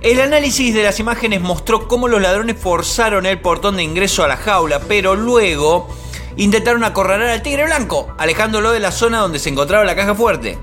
El 0.00 0.20
análisis 0.20 0.74
de 0.74 0.82
las 0.82 0.98
imágenes 0.98 1.40
mostró 1.40 1.86
cómo 1.86 2.08
los 2.08 2.20
ladrones 2.20 2.56
forzaron 2.58 3.24
el 3.24 3.40
portón 3.40 3.76
de 3.76 3.84
ingreso 3.84 4.24
a 4.24 4.28
la 4.28 4.36
jaula, 4.36 4.80
pero 4.80 5.14
luego 5.14 5.88
intentaron 6.36 6.82
acorralar 6.82 7.28
al 7.28 7.42
tigre 7.42 7.64
blanco, 7.66 8.12
alejándolo 8.18 8.72
de 8.72 8.80
la 8.80 8.90
zona 8.90 9.18
donde 9.18 9.38
se 9.38 9.50
encontraba 9.50 9.84
la 9.84 9.94
caja 9.94 10.14
fuerte. 10.14 10.58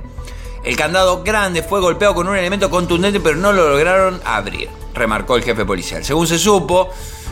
El 0.64 0.76
candado 0.76 1.24
grande 1.24 1.64
fue 1.64 1.80
golpeado 1.80 2.14
con 2.16 2.28
un 2.28 2.36
elemento 2.36 2.70
contundente, 2.70 3.22
pero 3.22 3.38
no 3.38 3.54
lo 3.54 3.70
lograron 3.70 4.20
abrir, 4.26 4.70
remarcó 4.94 5.38
el 5.38 5.44
jefe 5.44 5.64
policial. 5.66 6.04
Según 6.04 6.28
se 6.28 6.38
supo, 6.38 6.90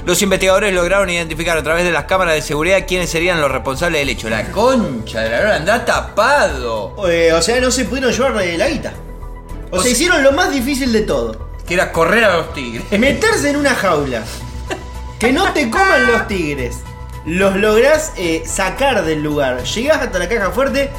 los 0.07 0.21
investigadores 0.21 0.73
lograron 0.73 1.09
identificar 1.09 1.57
a 1.57 1.61
través 1.63 1.83
de 1.83 1.91
las 1.91 2.05
cámaras 2.05 2.33
de 2.35 2.41
seguridad 2.41 2.85
quiénes 2.87 3.09
serían 3.09 3.41
los 3.41 3.51
responsables 3.51 3.99
del 4.01 4.09
hecho. 4.09 4.29
La 4.29 4.51
concha 4.51 5.21
de 5.21 5.29
la 5.29 5.37
lora, 5.41 5.55
anda 5.57 5.83
tapado. 5.85 6.95
Eh, 7.09 7.31
o 7.33 7.41
sea, 7.41 7.59
no 7.59 7.69
se 7.69 7.85
pudieron 7.85 8.11
llevar 8.13 8.31
la 8.33 8.67
guita. 8.69 8.93
O, 9.69 9.75
O 9.75 9.75
sea, 9.75 9.83
sea- 9.83 9.91
hicieron 9.91 10.23
lo 10.23 10.31
más 10.31 10.49
difícil 10.51 10.91
de 10.93 11.01
todo. 11.01 11.49
Que 11.67 11.73
era 11.73 11.91
correr 11.91 12.23
a 12.23 12.37
los 12.37 12.53
tigres. 12.53 12.83
Meterse 12.97 13.49
en 13.49 13.57
una 13.57 13.75
jaula. 13.75 14.23
Que 15.19 15.33
no 15.33 15.51
te 15.51 15.69
coman 15.69 16.07
los 16.07 16.27
tigres. 16.27 16.77
Los 17.25 17.57
lográs 17.57 18.13
eh, 18.15 18.43
sacar 18.45 19.03
del 19.03 19.21
lugar. 19.21 19.61
Llegás 19.65 20.01
hasta 20.01 20.19
la 20.19 20.29
caja 20.29 20.51
fuerte 20.51 20.89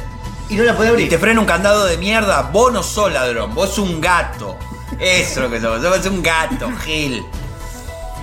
y 0.49 0.55
no 0.55 0.63
la 0.63 0.75
podés 0.75 0.89
Y 0.91 0.93
abrir. 0.93 1.09
te 1.09 1.17
frena 1.17 1.39
un 1.39 1.47
candado 1.47 1.85
de 1.85 1.97
mierda. 1.97 2.43
Vos 2.53 2.71
no 2.71 2.83
sos 2.83 3.11
ladrón, 3.11 3.55
vos 3.55 3.79
un 3.79 3.99
gato. 3.99 4.55
Eso 4.99 5.29
es 5.31 5.37
lo 5.37 5.49
que 5.49 5.59
sos, 5.59 5.81
sos 5.81 6.05
un 6.05 6.21
gato, 6.21 6.69
Gil. 6.85 7.25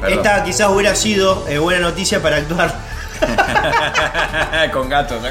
Perdón. 0.07 0.25
Esta 0.27 0.45
quizás 0.45 0.69
hubiera 0.71 0.95
sido 0.95 1.45
eh, 1.49 1.59
buena 1.59 1.81
noticia 1.81 2.21
para 2.23 2.37
actuar. 2.37 2.75
Con 4.73 4.89
gatos. 4.89 5.23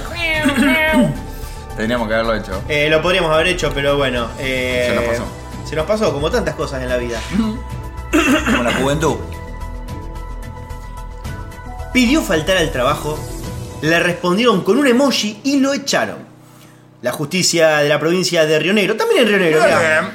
Teníamos 1.78 2.08
que 2.08 2.14
haberlo 2.14 2.36
hecho. 2.36 2.62
Eh, 2.70 2.90
lo 2.90 3.02
podríamos 3.02 3.32
haber 3.34 3.48
hecho, 3.48 3.72
pero 3.74 3.98
bueno. 3.98 4.30
eh, 4.40 4.86
Se 4.90 4.96
nos 4.96 5.04
pasó. 5.06 5.24
Se 5.70 5.76
nos 5.76 5.86
pasó, 5.86 6.14
como 6.14 6.30
tantas 6.32 6.56
cosas 6.56 6.82
en 6.82 6.90
la 6.90 6.98
vida. 6.98 7.20
Como 8.12 8.64
la 8.64 8.74
juventud. 8.74 9.16
Pidió 11.94 12.22
faltar 12.22 12.58
al 12.58 12.72
trabajo, 12.72 13.18
le 13.82 14.00
respondieron 14.00 14.62
con 14.64 14.78
un 14.78 14.88
emoji 14.88 15.40
y 15.44 15.60
lo 15.60 15.74
echaron. 15.74 16.18
La 17.02 17.12
justicia 17.12 17.78
de 17.78 17.90
la 17.90 18.00
provincia 18.00 18.46
de 18.46 18.60
Río 18.60 18.74
Negro, 18.74 18.96
también 18.96 19.22
en 19.24 19.28
Río 19.30 19.38
Negro, 19.40 19.62
mirá, 19.64 20.12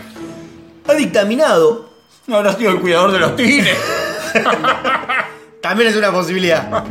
ha 0.88 0.94
dictaminado, 0.94 1.88
No 2.26 2.36
habrá 2.36 2.54
sido 2.54 2.70
el 2.72 2.80
cuidador 2.80 3.12
de 3.12 3.18
los 3.20 3.36
tigres. 3.36 3.76
también 5.62 5.90
es 5.90 5.96
una 5.96 6.12
posibilidad. 6.12 6.84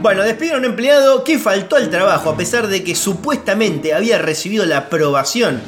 Bueno, 0.00 0.22
despidieron 0.22 0.64
a 0.64 0.66
un 0.66 0.72
empleado 0.72 1.24
que 1.24 1.38
faltó 1.38 1.76
al 1.76 1.90
trabajo 1.90 2.30
a 2.30 2.36
pesar 2.36 2.68
de 2.68 2.82
que 2.82 2.94
supuestamente 2.94 3.92
había 3.92 4.18
recibido 4.18 4.64
la 4.64 4.78
aprobación 4.78 5.60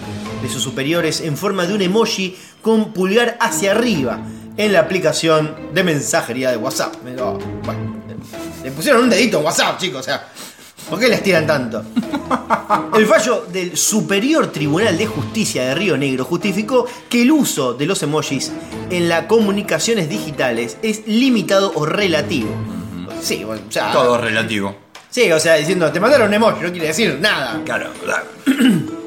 de 0.42 0.48
sus 0.48 0.62
superiores 0.62 1.20
en 1.20 1.36
forma 1.36 1.66
de 1.66 1.74
un 1.74 1.82
emoji 1.82 2.36
con 2.62 2.92
pulgar 2.92 3.36
hacia 3.40 3.72
arriba 3.72 4.20
en 4.56 4.72
la 4.72 4.80
aplicación 4.80 5.54
de 5.74 5.84
mensajería 5.84 6.50
de 6.50 6.56
WhatsApp. 6.56 6.94
Le 8.64 8.70
pusieron 8.70 9.02
un 9.02 9.10
dedito 9.10 9.38
en 9.38 9.44
WhatsApp, 9.44 9.78
chicos, 9.78 10.00
o 10.00 10.04
sea, 10.04 10.28
¿por 10.88 10.98
qué 10.98 11.08
les 11.08 11.22
tiran 11.22 11.46
tanto? 11.46 11.84
El 12.94 13.06
fallo 13.06 13.46
del 13.50 13.76
Superior 13.76 14.48
Tribunal 14.48 14.96
de 14.98 15.06
Justicia 15.06 15.64
de 15.64 15.74
Río 15.74 15.96
Negro 15.96 16.24
justificó 16.24 16.86
que 17.08 17.22
el 17.22 17.32
uso 17.32 17.74
de 17.74 17.86
los 17.86 18.02
emojis 18.02 18.52
en 18.90 19.08
las 19.08 19.26
comunicaciones 19.26 20.08
digitales 20.08 20.76
es 20.82 21.06
limitado 21.06 21.72
o 21.74 21.86
relativo. 21.86 22.50
Sí, 23.20 23.44
bueno, 23.44 23.62
o 23.68 23.72
sea, 23.72 23.92
Todo 23.92 24.18
relativo. 24.18 24.74
Sí, 25.10 25.30
o 25.30 25.38
sea, 25.38 25.54
diciendo, 25.54 25.92
te 25.92 26.00
mandaron 26.00 26.28
un 26.28 26.34
emoji, 26.34 26.62
no 26.62 26.70
quiere 26.70 26.88
decir 26.88 27.18
nada. 27.20 27.60
Claro, 27.64 27.90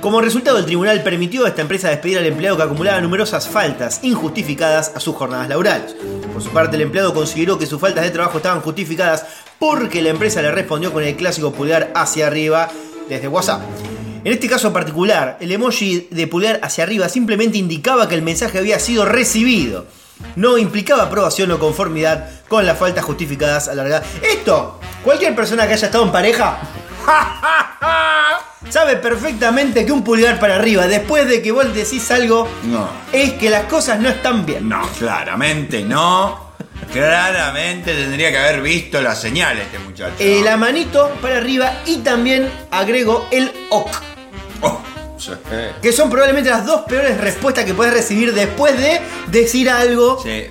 Como 0.00 0.22
resultado, 0.22 0.56
el 0.56 0.64
tribunal 0.64 1.02
permitió 1.02 1.44
a 1.44 1.48
esta 1.48 1.60
empresa 1.60 1.90
despedir 1.90 2.16
al 2.16 2.24
empleado 2.24 2.56
que 2.56 2.62
acumulaba 2.62 2.98
numerosas 3.02 3.46
faltas 3.46 4.00
injustificadas 4.02 4.92
a 4.94 5.00
sus 5.00 5.14
jornadas 5.14 5.50
laborales. 5.50 5.94
Por 6.32 6.42
su 6.42 6.48
parte, 6.50 6.76
el 6.76 6.82
empleado 6.82 7.12
consideró 7.12 7.58
que 7.58 7.66
sus 7.66 7.78
faltas 7.78 8.04
de 8.04 8.10
trabajo 8.10 8.38
estaban 8.38 8.62
justificadas 8.62 9.26
porque 9.60 10.02
la 10.02 10.08
empresa 10.08 10.42
le 10.42 10.50
respondió 10.50 10.92
con 10.92 11.04
el 11.04 11.14
clásico 11.14 11.52
pulgar 11.52 11.92
hacia 11.94 12.26
arriba 12.26 12.68
desde 13.08 13.28
WhatsApp. 13.28 13.60
En 14.24 14.32
este 14.32 14.48
caso 14.48 14.72
particular, 14.72 15.36
el 15.40 15.52
emoji 15.52 16.08
de 16.10 16.26
pulgar 16.26 16.58
hacia 16.62 16.82
arriba 16.84 17.08
simplemente 17.08 17.56
indicaba 17.58 18.08
que 18.08 18.14
el 18.16 18.22
mensaje 18.22 18.58
había 18.58 18.78
sido 18.80 19.04
recibido. 19.04 19.86
No 20.36 20.58
implicaba 20.58 21.04
aprobación 21.04 21.50
o 21.52 21.58
conformidad 21.58 22.28
con 22.48 22.66
las 22.66 22.76
faltas 22.78 23.04
justificadas 23.04 23.68
alargadas. 23.68 24.06
Esto, 24.22 24.78
cualquier 25.04 25.34
persona 25.34 25.66
que 25.66 25.72
haya 25.74 25.86
estado 25.86 26.04
en 26.04 26.12
pareja 26.12 26.58
sabe 28.68 28.96
perfectamente 28.96 29.86
que 29.86 29.92
un 29.92 30.04
pulgar 30.04 30.38
para 30.38 30.56
arriba, 30.56 30.86
después 30.86 31.26
de 31.26 31.40
que 31.42 31.52
vos 31.52 31.72
decís 31.74 32.10
algo, 32.10 32.46
No. 32.64 32.88
es 33.12 33.32
que 33.34 33.48
las 33.50 33.64
cosas 33.64 33.98
no 34.00 34.08
están 34.10 34.44
bien. 34.44 34.68
No, 34.68 34.82
claramente 34.98 35.82
no. 35.82 36.49
Claramente 36.92 37.94
tendría 37.94 38.30
que 38.30 38.38
haber 38.38 38.62
visto 38.62 39.00
las 39.00 39.20
señales 39.20 39.64
este 39.66 39.78
muchacho. 39.78 40.14
Eh, 40.18 40.40
la 40.44 40.56
manito 40.56 41.10
para 41.22 41.36
arriba 41.38 41.72
y 41.86 41.98
también 41.98 42.50
agrego 42.70 43.26
el 43.30 43.50
ok. 43.70 43.90
Oh, 44.62 44.80
sí. 45.18 45.32
Que 45.80 45.92
son 45.92 46.10
probablemente 46.10 46.50
las 46.50 46.66
dos 46.66 46.82
peores 46.82 47.16
respuestas 47.18 47.64
que 47.64 47.74
puedes 47.74 47.94
recibir 47.94 48.34
después 48.34 48.76
de 48.78 49.00
decir 49.28 49.70
algo. 49.70 50.20
Sí. 50.22 50.46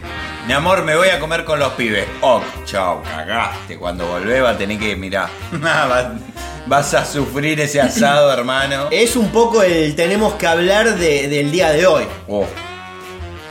Mi 0.47 0.53
amor, 0.53 0.83
me 0.83 0.95
voy 0.95 1.09
a 1.09 1.19
comer 1.19 1.43
con 1.45 1.59
los 1.59 1.73
pibes. 1.73 2.05
Oh, 2.21 2.41
chao, 2.65 3.03
cagaste. 3.03 3.77
Cuando 3.77 4.07
volvés 4.07 4.41
va 4.43 4.51
a 4.51 4.57
tener 4.57 4.79
que 4.79 4.95
mirar. 4.95 5.29
vas, 5.51 6.07
vas 6.65 6.93
a 6.93 7.05
sufrir 7.05 7.59
ese 7.59 7.81
asado, 7.81 8.31
hermano. 8.33 8.87
Es 8.91 9.15
un 9.15 9.29
poco 9.31 9.61
el 9.61 9.95
tenemos 9.95 10.33
que 10.35 10.47
hablar 10.47 10.95
de- 10.95 11.27
del 11.27 11.51
día 11.51 11.69
de 11.71 11.85
hoy. 11.85 12.05
Oh. 12.27 12.45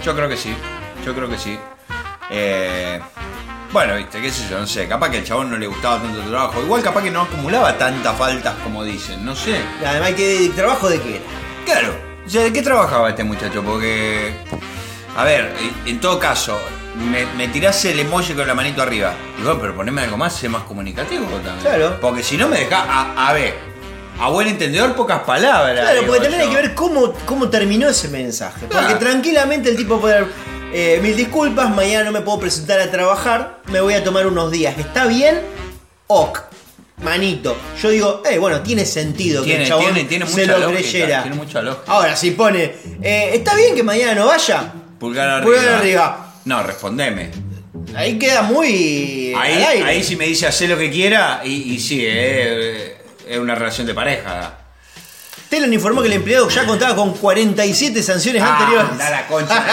Yo 0.05 0.17
creo 0.17 0.29
que 0.29 0.37
sí. 0.37 0.53
Yo 1.05 1.15
creo 1.15 1.29
que 1.29 1.39
sí. 1.39 1.57
Eh, 2.31 3.01
bueno, 3.73 3.97
viste, 3.97 4.21
qué 4.21 4.31
sé 4.31 4.49
yo, 4.51 4.59
no 4.59 4.67
sé. 4.67 4.89
Capaz 4.89 5.11
que 5.11 5.19
al 5.19 5.25
chabón 5.25 5.51
no 5.51 5.57
le 5.59 5.67
gustaba 5.67 6.01
tanto 6.01 6.21
el 6.23 6.29
trabajo. 6.29 6.63
Igual 6.63 6.83
capaz 6.83 7.03
que 7.03 7.11
no 7.11 7.23
acumulaba 7.23 7.77
tantas 7.77 8.17
faltas 8.17 8.55
como 8.65 8.85
dicen. 8.85 9.25
No 9.25 9.35
sé. 9.37 9.61
Además, 9.87 10.13
¿qué 10.17 10.51
trabajo 10.55 10.89
de 10.89 11.01
qué 11.01 11.17
era? 11.17 11.25
Claro. 11.65 11.95
O 12.27 12.31
sea, 12.31 12.43
¿de 12.43 12.53
qué 12.53 12.63
trabajaba 12.63 13.11
este 13.11 13.25
muchacho? 13.25 13.63
Porque. 13.63 14.35
A 15.17 15.25
ver, 15.25 15.53
en 15.85 16.01
todo 16.01 16.19
caso, 16.19 16.59
me, 17.11 17.27
me 17.37 17.49
tirás 17.49 17.85
el 17.85 17.99
emoji 17.99 18.35
con 18.35 18.47
la 18.47 18.55
manito 18.55 18.83
arriba. 18.83 19.13
Digo, 19.37 19.59
pero 19.61 19.75
poneme 19.75 20.03
algo 20.03 20.17
más, 20.17 20.35
sé 20.35 20.49
más 20.49 20.63
comunicativo 20.63 21.25
también. 21.27 21.61
Claro. 21.61 21.99
Porque 22.01 22.23
si 22.23 22.37
no 22.37 22.49
me 22.49 22.59
deja. 22.61 22.85
A, 22.89 23.29
a 23.29 23.33
ver, 23.33 23.55
a 24.21 24.29
buen 24.31 24.49
entendedor, 24.49 24.95
pocas 24.95 25.21
palabras. 25.21 25.81
Claro, 25.81 26.01
digo 26.01 26.07
porque 26.07 26.23
también 26.23 26.43
hay 26.43 26.49
que 26.49 26.57
ver 26.63 26.75
cómo, 26.75 27.13
cómo 27.25 27.49
terminó 27.49 27.89
ese 27.89 28.09
mensaje. 28.09 28.67
Porque 28.71 28.95
tranquilamente 28.95 29.69
el 29.71 29.77
tipo 29.77 30.01
puede 30.01 30.17
haber, 30.17 30.29
eh, 30.73 30.99
mil 31.03 31.17
disculpas, 31.17 31.71
mañana 31.75 32.05
no 32.05 32.13
me 32.13 32.21
puedo 32.21 32.39
presentar 32.41 32.81
a 32.81 32.91
trabajar, 32.91 33.59
me 33.73 33.81
voy 33.81 33.95
a 33.95 34.05
tomar 34.05 34.27
unos 34.27 34.51
días. 34.51 34.77
¿Está 34.79 35.07
bien? 35.07 35.41
Ok. 36.07 36.41
Manito. 37.03 37.57
Yo 37.81 37.91
digo, 37.91 38.23
eh, 38.29 38.39
bueno, 38.39 38.61
tiene 38.61 38.85
sentido 38.85 39.43
que 39.43 39.51
Tiene, 39.51 39.63
el 39.63 39.69
chabón 39.69 39.85
tiene, 39.95 40.09
tiene 40.09 40.27
se 40.27 40.41
mucha 40.41 40.53
lo 40.53 40.59
lógica, 40.59 40.81
creyera. 40.81 41.23
tiene 41.23 41.37
mucha 41.37 41.63
lógica. 41.63 41.93
Ahora, 41.93 42.17
si 42.17 42.33
pone, 42.33 42.75
eh, 43.03 43.31
¿está 43.35 43.55
bien 43.55 43.75
que 43.77 43.83
mañana 43.85 44.15
no 44.17 44.27
vaya? 44.27 44.73
Pulgar 44.99 45.29
arriba. 45.29 45.47
Pulgar 45.47 45.75
arriba. 45.75 46.35
No, 46.45 46.63
respondeme. 46.63 47.31
Ahí 47.95 48.19
queda 48.19 48.43
muy. 48.43 49.33
Ahí, 49.39 49.55
al 49.63 49.69
aire. 49.71 49.85
ahí 49.85 50.03
sí 50.03 50.17
me 50.17 50.27
dice 50.27 50.47
hacer 50.47 50.69
lo 50.71 50.77
que 50.77 50.91
quiera 50.91 51.41
y, 51.45 51.75
y 51.75 51.79
sí, 51.79 52.03
eh, 52.05 52.97
es 53.29 53.39
una 53.39 53.55
relación 53.55 53.87
de 53.87 53.95
pareja. 53.95 54.55
Telan 55.49 55.73
informó 55.73 56.03
que 56.03 56.09
el 56.09 56.15
empleado 56.15 56.49
ya 56.51 56.67
contaba 56.67 56.95
con 56.95 57.15
47 57.15 58.03
sanciones 58.03 58.43
anteriores. 58.43 58.91
Anda 58.93 59.11
la 59.11 59.27
concha. 59.27 59.65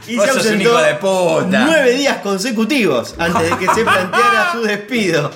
Y 0.08 0.18
se 0.18 0.30
ausentó 0.30 0.78
de 0.78 0.94
puta. 0.94 1.64
nueve 1.66 1.92
días 1.92 2.16
consecutivos 2.18 3.14
antes 3.18 3.50
de 3.50 3.58
que 3.58 3.66
se 3.72 3.84
planteara 3.84 4.50
su 4.52 4.62
despido. 4.66 5.30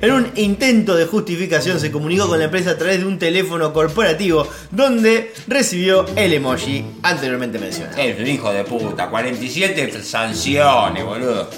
En 0.00 0.12
un 0.12 0.30
intento 0.36 0.94
de 0.94 1.06
justificación 1.06 1.80
se 1.80 1.90
comunicó 1.90 2.28
con 2.28 2.38
la 2.38 2.44
empresa 2.44 2.70
a 2.72 2.78
través 2.78 3.00
de 3.00 3.06
un 3.06 3.18
teléfono 3.18 3.72
corporativo 3.72 4.46
donde 4.70 5.34
recibió 5.48 6.06
el 6.16 6.32
emoji 6.32 6.84
anteriormente 7.02 7.58
mencionado. 7.58 7.96
Es 8.00 8.18
un 8.18 8.26
hijo 8.26 8.52
de 8.52 8.64
puta. 8.64 9.08
47 9.08 10.02
sanciones, 10.02 11.04
boludo. 11.04 11.50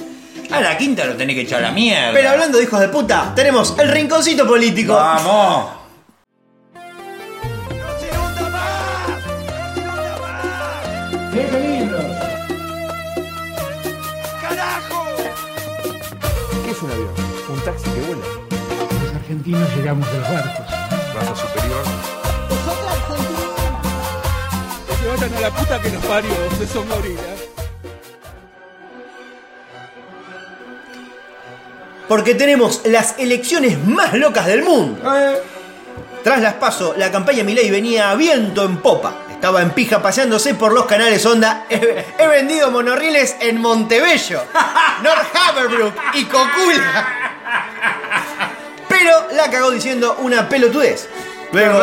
A 0.50 0.60
la 0.60 0.78
quinta 0.78 1.04
lo 1.04 1.14
tenés 1.14 1.36
que 1.36 1.42
echar 1.42 1.58
a 1.58 1.68
la 1.68 1.72
mierda. 1.72 2.12
Pero 2.14 2.30
hablando 2.30 2.56
de 2.58 2.64
hijos 2.64 2.80
de 2.80 2.88
puta, 2.88 3.32
tenemos 3.34 3.74
el 3.78 3.88
rinconcito 3.88 4.46
político. 4.46 4.94
Vamos. 4.94 5.70
Es 16.76 16.82
un 16.82 16.90
avión? 16.90 17.08
Un 17.48 17.60
taxi 17.60 17.90
que 17.90 18.00
vuela. 18.00 18.24
Los 19.04 19.14
argentinos 19.14 19.76
llegamos 19.76 20.12
de 20.12 20.18
los 20.18 20.28
barcos. 20.28 20.66
Raza 21.14 21.36
superior. 21.36 21.84
Se 25.00 25.08
vayan 25.08 25.34
a 25.34 25.40
la 25.40 25.50
puta 25.50 25.80
que 25.80 25.90
nos 25.90 26.04
parió, 26.04 26.30
se 26.58 26.66
son 26.66 26.88
gorilas. 26.88 27.24
Porque 32.08 32.34
tenemos 32.34 32.82
las 32.84 33.18
elecciones 33.18 33.84
más 33.86 34.14
locas 34.14 34.46
del 34.46 34.62
mundo. 34.62 35.00
Tras 36.22 36.40
las 36.40 36.54
paso, 36.54 36.94
la 36.96 37.10
campaña 37.10 37.42
Milei 37.42 37.70
venía 37.70 38.10
a 38.10 38.16
viento 38.16 38.64
en 38.64 38.78
popa. 38.78 39.25
Estaba 39.36 39.60
en 39.60 39.70
pija 39.70 40.02
paseándose 40.02 40.54
por 40.54 40.72
los 40.72 40.86
canales 40.86 41.24
Onda. 41.26 41.66
He, 41.68 42.06
he 42.18 42.26
vendido 42.26 42.70
monorriles 42.70 43.36
en 43.38 43.60
Montebello, 43.60 44.42
North 45.02 45.36
Haverbrook 45.36 45.94
y 46.14 46.24
Cocula. 46.24 47.06
Pero 48.88 49.28
la 49.36 49.50
cagó 49.50 49.70
diciendo 49.70 50.16
una 50.20 50.48
pelotudez. 50.48 51.08
Luego, 51.52 51.80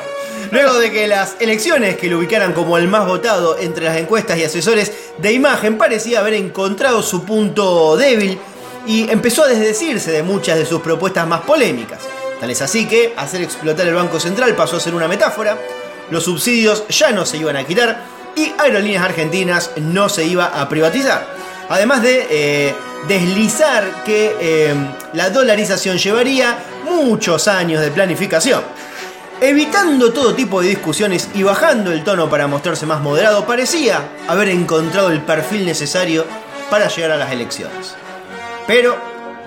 luego 0.50 0.74
de 0.80 0.90
que 0.90 1.06
las 1.06 1.36
elecciones 1.38 1.96
que 1.96 2.08
lo 2.08 2.18
ubicaran 2.18 2.52
como 2.52 2.76
el 2.76 2.88
más 2.88 3.06
votado 3.06 3.56
entre 3.56 3.84
las 3.84 3.96
encuestas 3.96 4.36
y 4.38 4.44
asesores 4.44 4.92
de 5.16 5.32
imagen 5.32 5.78
parecía 5.78 6.18
haber 6.18 6.34
encontrado 6.34 7.02
su 7.04 7.24
punto 7.24 7.96
débil 7.96 8.36
y 8.84 9.08
empezó 9.08 9.44
a 9.44 9.48
desdecirse 9.48 10.10
de 10.10 10.24
muchas 10.24 10.58
de 10.58 10.66
sus 10.66 10.80
propuestas 10.80 11.26
más 11.26 11.42
polémicas. 11.42 12.00
Tal 12.40 12.50
es 12.50 12.60
así 12.62 12.86
que 12.86 13.14
hacer 13.16 13.42
explotar 13.42 13.86
el 13.86 13.94
Banco 13.94 14.18
Central 14.18 14.54
pasó 14.56 14.76
a 14.76 14.80
ser 14.80 14.94
una 14.94 15.08
metáfora, 15.08 15.56
los 16.10 16.24
subsidios 16.24 16.84
ya 16.88 17.12
no 17.12 17.26
se 17.26 17.38
iban 17.38 17.56
a 17.56 17.64
quitar 17.64 18.04
y 18.36 18.52
Aerolíneas 18.58 19.04
Argentinas 19.04 19.70
no 19.76 20.08
se 20.08 20.24
iba 20.24 20.46
a 20.46 20.68
privatizar. 20.68 21.26
Además 21.68 22.02
de 22.02 22.26
eh, 22.30 22.74
deslizar 23.08 24.04
que 24.04 24.36
eh, 24.40 24.74
la 25.14 25.30
dolarización 25.30 25.98
llevaría 25.98 26.58
muchos 26.84 27.48
años 27.48 27.80
de 27.80 27.90
planificación. 27.90 28.62
Evitando 29.40 30.12
todo 30.12 30.34
tipo 30.34 30.62
de 30.62 30.68
discusiones 30.68 31.28
y 31.34 31.42
bajando 31.42 31.92
el 31.92 32.04
tono 32.04 32.30
para 32.30 32.46
mostrarse 32.46 32.86
más 32.86 33.00
moderado, 33.00 33.46
parecía 33.46 34.00
haber 34.28 34.48
encontrado 34.48 35.10
el 35.10 35.20
perfil 35.20 35.66
necesario 35.66 36.24
para 36.70 36.88
llegar 36.88 37.12
a 37.12 37.16
las 37.16 37.32
elecciones. 37.32 37.94
Pero 38.66 38.96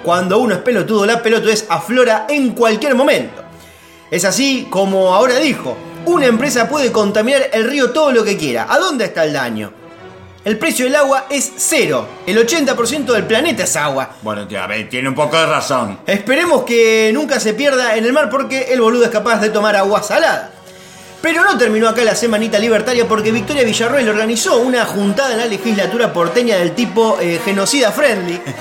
cuando 0.04 0.38
uno 0.39 0.56
es 0.56 0.62
pelotudo, 0.62 1.06
la 1.06 1.22
pelotudez 1.22 1.65
aflora 1.69 2.26
en 2.30 2.52
cualquier 2.52 2.95
momento. 2.95 3.43
Es 4.12 4.26
así 4.26 4.67
como 4.69 5.13
ahora 5.13 5.38
dijo, 5.38 5.78
una 6.05 6.25
empresa 6.25 6.67
puede 6.67 6.91
contaminar 6.91 7.49
el 7.53 7.69
río 7.69 7.91
todo 7.91 8.12
lo 8.12 8.23
que 8.23 8.38
quiera. 8.38 8.67
¿A 8.69 8.79
dónde 8.79 9.05
está 9.05 9.23
el 9.23 9.33
daño? 9.33 9.73
El 10.45 10.57
precio 10.57 10.85
del 10.85 10.95
agua 10.95 11.25
es 11.29 11.51
cero. 11.57 12.07
El 12.25 12.38
80% 12.38 13.05
del 13.13 13.25
planeta 13.25 13.63
es 13.63 13.75
agua. 13.75 14.15
Bueno, 14.21 14.47
tía, 14.47 14.65
ve, 14.67 14.85
tiene 14.85 15.09
un 15.09 15.15
poco 15.15 15.38
de 15.38 15.45
razón. 15.45 15.99
Esperemos 16.07 16.63
que 16.63 17.12
nunca 17.13 17.39
se 17.39 17.53
pierda 17.53 17.95
en 17.97 18.05
el 18.05 18.13
mar 18.13 18.29
porque 18.29 18.71
el 18.71 18.79
boludo 18.79 19.03
es 19.03 19.12
capaz 19.12 19.41
de 19.41 19.49
tomar 19.49 19.75
agua 19.75 20.01
salada. 20.01 20.51
Pero 21.21 21.43
no 21.43 21.57
terminó 21.57 21.89
acá 21.89 22.05
la 22.05 22.15
semanita 22.15 22.57
libertaria 22.57 23.05
porque 23.05 23.33
Victoria 23.33 23.63
Villarroel 23.63 24.07
organizó 24.07 24.59
una 24.59 24.85
juntada 24.85 25.33
en 25.33 25.39
la 25.39 25.45
legislatura 25.45 26.13
porteña 26.13 26.55
del 26.55 26.71
tipo 26.71 27.17
eh, 27.19 27.41
genocida 27.43 27.91
friendly. 27.91 28.39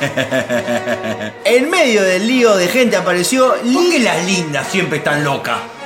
En 1.45 1.71
medio 1.71 2.03
del 2.03 2.27
lío 2.27 2.57
de 2.57 2.69
gente 2.69 2.97
apareció 2.97 3.55
¿Por 3.55 3.91
qué 3.91 4.01
las 4.01 4.25
lindas 4.27 4.67
siempre 4.69 4.99
están 4.99 5.25
locas? 5.25 5.78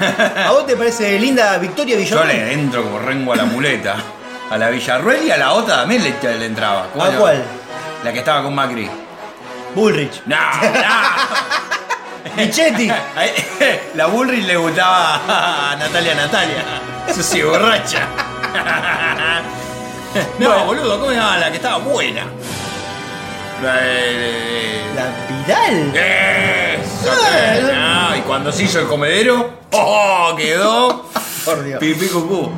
¿A 0.00 0.50
vos 0.52 0.66
te 0.66 0.76
parece 0.76 1.18
linda 1.18 1.56
Victoria 1.58 1.94
Yo 1.96 2.00
Villarroel? 2.02 2.28
le 2.28 2.52
entro 2.52 2.82
como 2.82 2.98
rengo 2.98 3.32
a 3.32 3.36
la 3.36 3.44
muleta. 3.44 3.96
A 4.50 4.58
la 4.58 4.68
Villarruel 4.70 5.26
y 5.26 5.30
a 5.30 5.36
la 5.36 5.52
otra 5.52 5.76
también 5.78 6.02
le, 6.02 6.38
le 6.38 6.46
entraba. 6.46 6.88
¿Cómo 6.92 7.04
¿A 7.04 7.08
cuál? 7.10 7.42
La 8.02 8.12
que 8.12 8.18
estaba 8.18 8.42
con 8.42 8.54
Macri. 8.54 8.88
Bullrich. 9.74 10.22
No, 10.26 10.36
no. 10.36 12.34
Michetti. 12.36 12.90
La 13.94 14.06
Bullrich 14.06 14.44
le 14.44 14.56
gustaba 14.56 15.72
a 15.72 15.76
Natalia 15.76 16.14
Natalia. 16.14 16.64
Eso 17.08 17.22
sí, 17.22 17.42
borracha. 17.42 18.00
No, 20.38 20.64
boludo, 20.66 21.00
¿cómo 21.00 21.10
se 21.10 21.16
llama? 21.16 21.38
La 21.38 21.50
que 21.50 21.56
estaba 21.56 21.78
buena. 21.78 22.22
La 23.64 23.76
de- 23.80 24.84
La 24.94 25.06
Vidal. 25.28 25.92
Eso, 25.96 27.10
Ah, 27.72 28.08
no, 28.10 28.16
y 28.16 28.20
cuando 28.22 28.52
se 28.52 28.64
hizo 28.64 28.80
el 28.80 28.86
comedero, 28.86 29.50
¡oh! 29.72 30.34
quedó 30.36 31.04
Por 31.44 31.64
Dios. 31.64 31.78
pipí 31.80 32.06
cucú. 32.06 32.50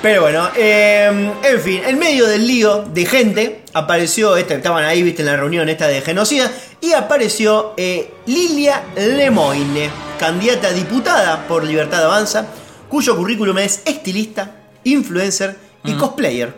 Pero 0.00 0.22
bueno, 0.22 0.50
eh, 0.56 1.32
en 1.44 1.60
fin, 1.60 1.80
en 1.86 1.96
medio 1.98 2.26
del 2.26 2.44
lío 2.46 2.82
de 2.92 3.06
gente 3.06 3.62
apareció, 3.72 4.36
esta, 4.36 4.54
estaban 4.54 4.84
ahí, 4.84 5.00
viste, 5.02 5.22
en 5.22 5.26
la 5.26 5.36
reunión 5.36 5.68
esta 5.68 5.86
de 5.86 6.00
genocida, 6.00 6.50
y 6.80 6.92
apareció 6.92 7.74
eh, 7.76 8.12
Lilia 8.26 8.82
Lemoine, 8.96 9.90
candidata 10.18 10.68
a 10.68 10.72
diputada 10.72 11.46
por 11.46 11.62
Libertad 11.62 12.04
Avanza, 12.04 12.46
cuyo 12.88 13.16
currículum 13.16 13.58
es 13.58 13.82
estilista, 13.84 14.50
influencer 14.82 15.56
y 15.84 15.94
cosplayer, 15.94 16.54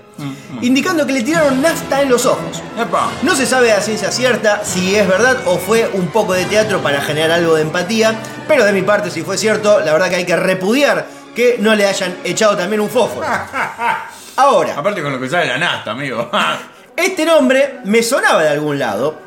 indicando 0.61 1.07
que 1.07 1.13
le 1.13 1.23
tiraron 1.23 1.63
nafta 1.63 2.03
en 2.03 2.11
los 2.11 2.27
ojos. 2.27 2.63
No 3.23 3.35
se 3.35 3.47
sabe 3.47 3.73
a 3.73 3.81
ciencia 3.81 4.11
cierta 4.11 4.65
si 4.65 4.95
es 4.95 5.09
verdad 5.09 5.39
o 5.47 5.59
fue 5.59 5.91
un 5.93 6.09
poco 6.09 6.35
de 6.35 6.45
teatro 6.45 6.83
para 6.83 7.01
generar 7.01 7.31
algo 7.33 7.55
de 7.55 7.63
empatía, 7.63 8.15
pero 8.47 8.65
de 8.65 8.73
mi 8.73 8.83
parte, 8.83 9.11
si 9.11 9.23
fue 9.23 9.39
cierto, 9.39 9.81
la 9.81 9.93
verdad 9.93 10.11
que 10.11 10.17
hay 10.17 10.27
que 10.27 10.37
repudiar 10.37 11.07
que 11.35 11.57
no 11.59 11.75
le 11.75 11.87
hayan 11.87 12.17
echado 12.25 12.57
también 12.57 12.81
un 12.81 12.89
fósforo. 12.89 13.27
Ahora, 14.37 14.75
Aparte 14.77 15.03
con 15.03 15.13
lo 15.13 15.21
que 15.21 15.29
sale 15.29 15.47
la 15.47 15.59
nasta, 15.59 15.93
amigo. 15.93 16.31
este 16.97 17.25
nombre 17.25 17.81
me 17.85 18.03
sonaba 18.03 18.43
de 18.43 18.49
algún 18.51 18.79
lado 18.79 19.19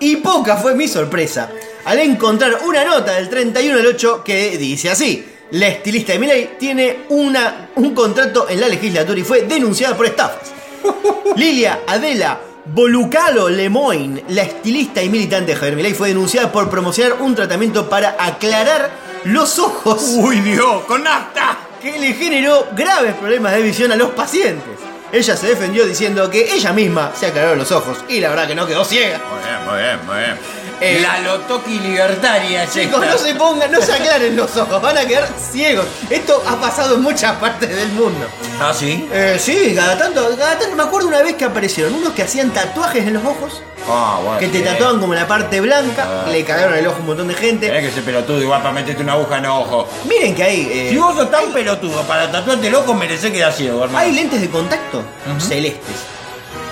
y 0.00 0.16
poca 0.16 0.56
fue 0.56 0.74
mi 0.74 0.88
sorpresa 0.88 1.50
al 1.84 1.98
encontrar 1.98 2.60
una 2.64 2.84
nota 2.84 3.12
del 3.12 3.28
31 3.28 3.76
del 3.76 3.86
8 3.86 4.22
que 4.24 4.56
dice 4.56 4.90
así. 4.90 5.31
La 5.52 5.68
estilista 5.68 6.14
de 6.14 6.18
Milei 6.18 6.56
tiene 6.58 7.00
una, 7.10 7.68
un 7.74 7.94
contrato 7.94 8.48
en 8.48 8.58
la 8.58 8.68
legislatura 8.68 9.20
y 9.20 9.22
fue 9.22 9.42
denunciada 9.42 9.94
por 9.94 10.06
estafas. 10.06 10.50
Lilia 11.36 11.80
Adela 11.86 12.40
Bolucalo 12.64 13.50
Lemoine, 13.50 14.24
la 14.28 14.44
estilista 14.44 15.02
y 15.02 15.10
militante 15.10 15.52
de 15.52 15.56
Javier 15.56 15.76
Milei, 15.76 15.92
fue 15.92 16.08
denunciada 16.08 16.50
por 16.50 16.70
promocionar 16.70 17.20
un 17.20 17.34
tratamiento 17.34 17.86
para 17.86 18.16
aclarar 18.18 18.90
los 19.24 19.58
ojos 19.58 20.02
Uy, 20.16 20.40
Dios, 20.40 20.84
con 20.84 21.02
nafta. 21.02 21.58
que 21.82 21.98
le 21.98 22.14
generó 22.14 22.68
graves 22.74 23.14
problemas 23.16 23.52
de 23.52 23.60
visión 23.60 23.92
a 23.92 23.96
los 23.96 24.12
pacientes. 24.12 24.78
Ella 25.12 25.36
se 25.36 25.48
defendió 25.48 25.84
diciendo 25.84 26.30
que 26.30 26.54
ella 26.54 26.72
misma 26.72 27.12
se 27.14 27.26
aclaró 27.26 27.56
los 27.56 27.70
ojos 27.72 27.98
y 28.08 28.20
la 28.20 28.30
verdad 28.30 28.46
que 28.48 28.54
no 28.54 28.66
quedó 28.66 28.86
ciega. 28.86 29.20
Muy 29.28 29.44
bien, 29.44 29.66
muy 29.66 29.78
bien, 29.82 30.06
muy 30.06 30.16
bien. 30.16 30.61
Eh, 30.80 31.00
la 31.00 31.18
Lotoki 31.20 31.78
libertaria, 31.78 32.68
Chicos, 32.68 33.02
esta. 33.02 33.12
no 33.12 33.18
se 33.18 33.34
pongan, 33.34 33.70
no 33.70 33.80
se 33.80 33.92
aclaren 33.92 34.36
los 34.36 34.56
ojos, 34.56 34.82
van 34.82 34.98
a 34.98 35.04
quedar 35.04 35.28
ciegos. 35.52 35.86
Esto 36.10 36.42
ha 36.46 36.56
pasado 36.60 36.96
en 36.96 37.02
muchas 37.02 37.36
partes 37.36 37.68
del 37.68 37.88
mundo. 37.90 38.26
Ah, 38.60 38.72
sí. 38.76 39.08
Eh, 39.12 39.36
sí, 39.38 39.72
cada 39.76 39.96
tanto, 39.96 40.28
cada 40.36 40.58
tanto, 40.58 40.74
me 40.76 40.82
acuerdo 40.82 41.08
una 41.08 41.22
vez 41.22 41.34
que 41.34 41.44
aparecieron 41.44 41.94
unos 41.94 42.12
que 42.12 42.22
hacían 42.22 42.50
tatuajes 42.50 43.06
en 43.06 43.14
los 43.14 43.24
ojos, 43.24 43.62
Ah, 43.88 44.20
bueno. 44.22 44.38
que 44.38 44.48
te 44.48 44.60
tatuaban 44.60 45.00
como 45.00 45.14
la 45.14 45.26
parte 45.26 45.60
blanca, 45.60 46.24
Ah. 46.26 46.28
le 46.30 46.44
cagaron 46.44 46.74
el 46.74 46.86
ojo 46.86 46.96
a 46.96 47.00
un 47.00 47.06
montón 47.06 47.28
de 47.28 47.34
gente. 47.34 47.66
Tenés 47.68 47.86
que 47.88 47.94
ser 47.94 48.04
pelotudo 48.04 48.40
igual 48.42 48.60
para 48.62 48.74
meterte 48.74 49.02
una 49.02 49.12
aguja 49.12 49.38
en 49.38 49.44
el 49.44 49.50
ojo. 49.50 49.88
Miren 50.08 50.34
que 50.34 50.42
hay, 50.42 50.60
eh, 50.72 50.86
Si 50.90 50.96
vos 50.98 51.14
sos 51.16 51.30
tan 51.30 51.52
pelotudo 51.52 52.02
para 52.02 52.30
tatuarte 52.30 52.66
el 52.68 52.74
ojo, 52.74 52.94
merecés 52.94 53.30
quedar 53.32 53.52
ciego, 53.52 53.82
hermano. 53.84 53.98
hay 53.98 54.12
lentes 54.12 54.40
de 54.40 54.48
contacto 54.50 55.02
celestes. 55.38 55.96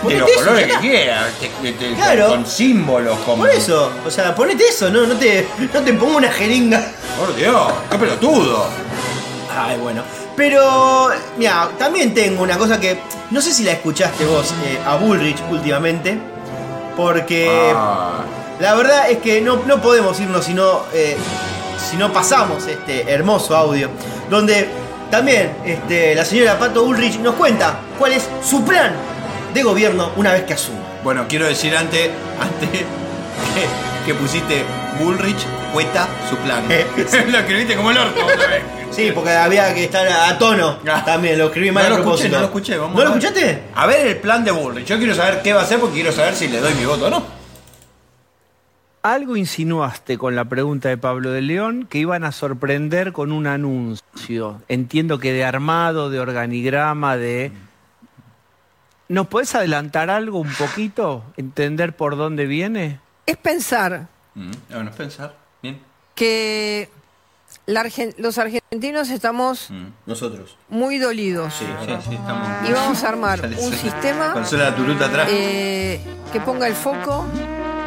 De 0.09 0.19
los 0.19 0.31
eso, 0.31 0.39
colores 0.41 0.67
que 0.67 0.79
quieras. 0.79 1.27
te- 1.41 1.73
te- 1.73 1.95
Claro. 1.95 2.29
Con 2.29 2.47
símbolos, 2.47 3.19
como. 3.21 3.43
Por 3.45 3.51
eso, 3.51 3.91
o 4.07 4.11
sea, 4.11 4.35
ponete 4.35 4.65
eso, 4.69 4.89
no, 4.91 5.07
no 5.07 5.15
te, 5.17 5.47
no 5.73 5.81
te 5.81 5.93
pongo 5.95 6.17
una 6.17 6.31
jeringa. 6.33 6.83
Por 7.19 7.35
Dios, 7.37 7.73
qué 7.91 7.99
pelotudo. 7.99 8.67
Ay, 9.57 9.77
bueno. 9.79 10.03
Pero, 10.37 11.11
mira, 11.37 11.69
también 11.79 12.15
tengo 12.15 12.43
una 12.43 12.57
cosa 12.57 12.81
que 12.81 12.99
no 13.31 13.41
sé 13.43 13.53
si 13.53 13.63
la 13.65 13.73
escuchaste 13.73 14.25
vos 14.25 14.55
eh, 14.65 14.79
a 14.87 14.97
Bullrich 14.97 15.37
últimamente, 15.51 16.19
porque 16.97 17.49
Ah. 17.75 18.23
la 18.59 18.75
verdad 18.75 19.11
es 19.11 19.19
que 19.19 19.41
no, 19.41 19.57
no 19.67 19.81
podemos 19.83 20.19
irnos 20.21 20.45
sino 20.45 20.83
eh, 20.95 21.17
si 21.91 21.97
no 21.97 22.13
pasamos 22.13 22.67
este 22.67 23.11
hermoso 23.11 23.57
audio, 23.57 23.91
donde 24.31 24.69
también 25.11 25.53
este, 25.65 26.15
la 26.15 26.25
señora 26.25 26.59
Pato 26.59 26.85
Ulrich 26.85 27.19
nos 27.19 27.35
cuenta 27.35 27.81
cuál 27.99 28.13
es 28.13 28.29
su 28.49 28.65
plan 28.65 28.93
de 29.53 29.63
gobierno 29.63 30.13
una 30.17 30.33
vez 30.33 30.45
que 30.45 30.55
asuma. 30.55 30.79
Bueno, 31.03 31.27
quiero 31.29 31.47
decir 31.47 31.77
antes, 31.77 32.11
antes 32.41 32.71
que, 32.71 34.07
que 34.07 34.15
pusiste 34.15 34.65
Bullrich 34.99 35.47
cuesta 35.73 36.09
su 36.29 36.37
plan. 36.37 36.65
Eh, 36.69 36.87
lo 37.31 37.39
escribiste 37.39 37.77
como 37.77 37.91
el 37.91 37.99
orto 37.99 38.25
otra 38.25 38.49
vez. 38.49 38.63
Sí, 38.91 39.13
porque 39.15 39.31
había 39.31 39.73
que 39.75 39.85
estar 39.85 40.07
a 40.07 40.37
tono. 40.37 40.79
Ah. 40.87 41.03
También 41.05 41.39
lo 41.39 41.47
escribí 41.47 41.71
mal 41.71 41.89
No 41.89 41.95
a 41.95 41.99
lo 41.99 42.05
escuché, 42.05 42.29
no 42.29 42.39
lo 42.41 42.45
escuché, 42.47 42.77
vamos 42.77 42.97
¿No 42.97 43.03
a 43.03 43.05
lo 43.05 43.11
escuchaste? 43.11 43.63
A 43.75 43.87
ver 43.87 44.07
el 44.07 44.17
plan 44.17 44.45
de 44.45 44.51
Bullrich. 44.51 44.87
Yo 44.87 44.99
quiero 44.99 45.15
saber 45.15 45.43
qué 45.43 45.53
va 45.53 45.61
a 45.61 45.65
hacer 45.65 45.79
porque 45.79 45.95
quiero 45.95 46.13
saber 46.13 46.35
si 46.35 46.49
le 46.49 46.61
doy 46.61 46.75
mi 46.75 46.85
voto 46.85 47.07
o 47.07 47.11
no. 47.11 47.41
Algo 49.03 49.37
insinuaste 49.37 50.19
con 50.19 50.37
la 50.37 50.45
pregunta 50.45 50.91
de 50.91 50.99
Pablo 50.99 51.31
de 51.31 51.41
León 51.41 51.87
que 51.89 51.99
iban 51.99 52.23
a 52.25 52.33
sorprender 52.33 53.13
con 53.13 53.33
un 53.33 53.47
anuncio. 53.47 54.61
Entiendo 54.69 55.19
que 55.19 55.33
de 55.33 55.45
armado, 55.45 56.11
de 56.11 56.21
organigrama, 56.21 57.17
de... 57.17 57.53
¿Nos 59.11 59.27
podés 59.27 59.53
adelantar 59.57 60.09
algo 60.09 60.39
un 60.39 60.53
poquito? 60.55 61.25
¿Entender 61.37 61.97
por 61.97 62.17
dónde 62.17 62.47
viene? 62.47 63.01
Es 63.27 63.37
pensar 63.37 64.07
Mm, 64.35 64.53
bueno, 64.71 64.91
es 64.91 64.97
pensar. 64.97 65.35
Bien. 65.61 65.81
que 66.15 66.89
la 67.67 67.83
Argen- 67.83 68.15
los 68.19 68.39
argentinos 68.39 69.11
estamos 69.11 69.69
Mm. 69.71 69.87
Nosotros. 70.07 70.57
muy 70.69 70.99
dolidos. 70.99 71.53
Sí, 71.55 71.67
sí, 71.85 71.93
sí, 72.09 72.15
estamos. 72.15 72.49
Y 72.69 72.73
vamos 72.73 73.03
a 73.03 73.09
armar 73.09 73.41
un 73.61 73.73
sistema 73.73 74.33
atrás. 74.33 75.29
eh, 75.33 76.01
que 76.33 76.41
ponga 76.41 76.69
el 76.69 76.75
foco 76.75 77.27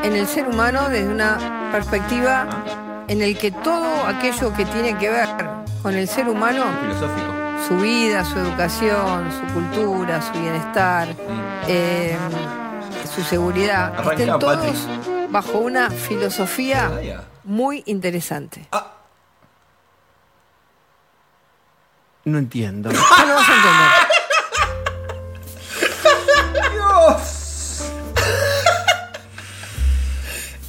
en 0.04 0.18
el 0.18 0.28
ser 0.28 0.46
humano 0.50 0.90
desde 0.90 1.08
una 1.08 1.70
perspectiva 1.72 2.46
en 3.08 3.22
el 3.22 3.38
que 3.38 3.52
todo 3.52 4.06
aquello 4.06 4.54
que 4.54 4.66
tiene 4.66 4.98
que 4.98 5.10
ver 5.10 5.30
con 5.82 5.94
el 5.96 6.10
ser 6.10 6.28
humano, 6.28 6.66
Filosófico. 6.82 7.33
Su 7.68 7.78
vida, 7.78 8.26
su 8.26 8.38
educación, 8.40 9.30
su 9.32 9.54
cultura, 9.54 10.22
su 10.22 10.40
bienestar, 10.40 11.08
eh, 11.68 12.18
su 13.14 13.24
seguridad, 13.24 13.94
Arranca, 13.96 14.12
estén 14.14 14.40
todos 14.40 14.58
Patrick. 14.58 15.30
bajo 15.32 15.58
una 15.60 15.90
filosofía 15.90 16.92
muy 17.44 17.84
interesante. 17.86 18.68
No 22.26 22.38
entiendo. 22.38 22.90
Ya 23.18 23.26
lo 23.26 23.36
vas 23.36 23.50
a 23.50 23.56
entender. 23.56 24.94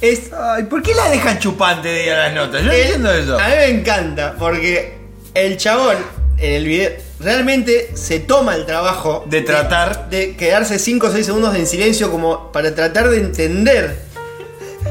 Es, 0.01 0.31
Ay, 0.33 0.63
¿por 0.63 0.81
qué 0.83 0.93
la 0.93 1.09
dejan 1.09 1.39
chupante 1.39 1.87
de 1.87 2.05
las 2.15 2.33
notas? 2.33 2.61
Yo 2.61 2.67
no 2.67 2.73
el- 2.73 2.81
entiendo 2.81 3.11
eso. 3.13 3.39
A 3.39 3.47
mí 3.47 3.55
me 3.55 3.65
encanta 3.69 4.35
porque 4.37 4.97
el 5.33 5.57
chabón 5.57 5.97
en 6.37 6.53
el 6.53 6.65
video 6.65 6.91
realmente 7.19 7.91
se 7.95 8.19
toma 8.19 8.55
el 8.55 8.65
trabajo 8.65 9.23
De 9.27 9.41
tratar. 9.41 10.09
de 10.09 10.35
quedarse 10.35 10.79
5 10.79 11.07
o 11.07 11.11
6 11.11 11.25
segundos 11.25 11.55
en 11.55 11.65
silencio 11.67 12.11
como 12.11 12.51
para 12.51 12.73
tratar 12.75 13.09
de 13.09 13.17
entender. 13.19 13.97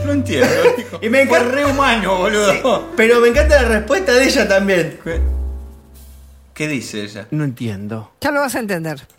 No 0.04 0.12
entiendo. 0.12 0.46
hijo. 0.78 0.98
Y 1.02 1.08
me 1.08 1.22
encanta- 1.22 1.50
re 1.50 1.64
humano, 1.66 2.16
boludo. 2.18 2.90
Pero 2.96 3.20
me 3.20 3.28
encanta 3.28 3.62
la 3.62 3.68
respuesta 3.68 4.12
de 4.12 4.24
ella 4.24 4.48
también. 4.48 4.98
¿Qué, 5.04 5.20
qué 6.54 6.68
dice 6.68 7.02
ella? 7.04 7.26
No 7.30 7.44
entiendo. 7.44 8.10
Ya 8.20 8.30
lo 8.30 8.40
vas 8.40 8.54
a 8.54 8.58
entender. 8.60 9.00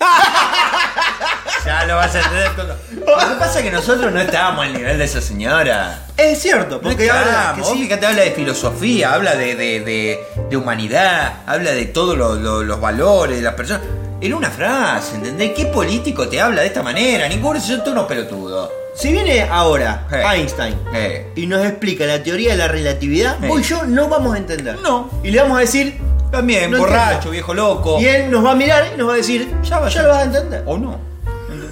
Ya 1.65 1.85
lo 1.85 1.95
vas 1.95 2.13
a 2.15 2.19
entender 2.19 2.55
todo. 2.55 2.75
Lo 3.19 3.29
que 3.29 3.35
pasa 3.39 3.59
es 3.59 3.65
que 3.65 3.71
nosotros 3.71 4.11
no 4.13 4.19
estábamos 4.21 4.65
al 4.65 4.73
nivel 4.73 4.97
de 4.97 5.05
esa 5.05 5.19
señora. 5.21 5.99
Es 6.15 6.39
cierto, 6.41 6.79
porque 6.79 7.09
habla 7.09 7.53
que 7.55 7.63
sí, 7.63 7.83
fíjate, 7.83 8.05
habla 8.05 8.21
de 8.23 8.31
filosofía, 8.31 9.13
habla 9.13 9.35
de, 9.35 9.55
de, 9.55 9.79
de- 9.81 10.19
de 10.49 10.57
humanidad, 10.57 11.37
habla 11.47 11.71
de 11.71 11.85
todos 11.85 12.17
lo- 12.17 12.35
lo- 12.35 12.63
los 12.63 12.79
valores 12.79 13.37
de 13.37 13.43
las 13.43 13.55
personas. 13.55 13.81
En 14.21 14.33
una 14.33 14.49
frase, 14.49 15.15
¿entendés? 15.15 15.51
¿Qué 15.55 15.65
político 15.65 16.27
te 16.27 16.39
habla 16.39 16.61
de 16.61 16.67
esta 16.67 16.81
manera? 16.83 17.27
Ninguno, 17.27 17.59
son 17.59 17.79
todos 17.79 17.91
unos 17.93 18.05
pelotudos. 18.05 18.69
Si 18.95 19.11
viene 19.11 19.41
ahora 19.43 20.07
Eh. 20.11 20.23
Einstein 20.35 20.75
Eh. 20.93 21.31
y 21.35 21.47
nos 21.47 21.65
explica 21.65 22.05
la 22.05 22.23
teoría 22.23 22.51
de 22.51 22.57
la 22.57 22.67
relatividad, 22.69 23.43
Eh. 23.43 23.47
vos 23.47 23.59
y 23.59 23.63
yo 23.63 23.83
no 23.85 24.07
vamos 24.07 24.35
a 24.35 24.37
entender. 24.37 24.77
No. 24.81 25.09
Y 25.23 25.31
le 25.31 25.41
vamos 25.41 25.57
a 25.57 25.61
decir, 25.61 25.99
También, 26.31 26.71
No 26.71 26.79
borracho, 26.79 27.05
entiendo. 27.13 27.31
viejo 27.31 27.53
loco. 27.53 27.97
y 28.01 28.05
él 28.07 28.29
nos 28.31 28.43
va 28.43 28.51
a 28.51 28.55
mirar 28.55 28.87
y 28.93 28.97
nos 28.97 29.07
va 29.07 29.13
a 29.13 29.17
decir, 29.17 29.47
ya, 29.63 29.87
ya 29.87 30.01
lo 30.01 30.09
vas 30.09 30.17
a 30.17 30.23
entender. 30.23 30.63
O 30.65 30.77
no. 30.77 30.99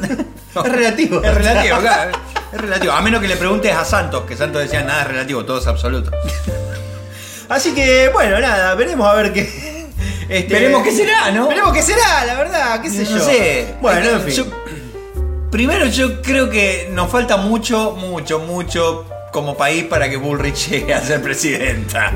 Es 0.55 0.71
relativo. 0.71 1.23
Es 1.23 1.33
relativo, 1.33 1.77
claro. 1.79 2.11
Es 2.53 2.61
relativo. 2.61 2.93
A 2.93 3.01
menos 3.01 3.21
que 3.21 3.27
le 3.27 3.37
preguntes 3.37 3.73
a 3.75 3.83
Santos, 3.83 4.23
que 4.27 4.37
Santos 4.37 4.61
decía 4.61 4.83
nada 4.83 5.01
es 5.01 5.07
relativo, 5.07 5.43
todo 5.45 5.57
es 5.59 5.65
absoluto. 5.67 6.11
Así 7.49 7.73
que, 7.73 8.09
bueno, 8.13 8.39
nada, 8.39 8.75
veremos 8.75 9.07
a 9.09 9.13
ver 9.15 9.33
qué. 9.33 9.41
este, 10.29 10.53
Veremos 10.53 10.83
qué 10.83 10.91
será, 10.91 11.31
¿no? 11.31 11.47
Veremos 11.47 11.73
qué 11.73 11.81
será, 11.81 12.25
la 12.25 12.35
verdad, 12.35 12.81
qué 12.81 12.89
sé 12.89 13.03
No 13.03 13.17
yo. 13.17 13.25
sé. 13.25 13.75
Bueno, 13.81 14.09
en 14.09 14.21
fin. 14.21 14.33
Yo- 14.35 14.45
primero, 15.51 15.85
yo 15.87 16.21
creo 16.21 16.49
que 16.49 16.87
nos 16.91 17.09
falta 17.11 17.37
mucho, 17.37 17.91
mucho, 17.91 18.39
mucho 18.39 19.05
como 19.31 19.57
país 19.57 19.85
para 19.85 20.09
que 20.09 20.17
Bullrich 20.17 20.69
llegue 20.69 20.93
a 20.93 21.01
ser 21.01 21.21
presidenta. 21.21 22.11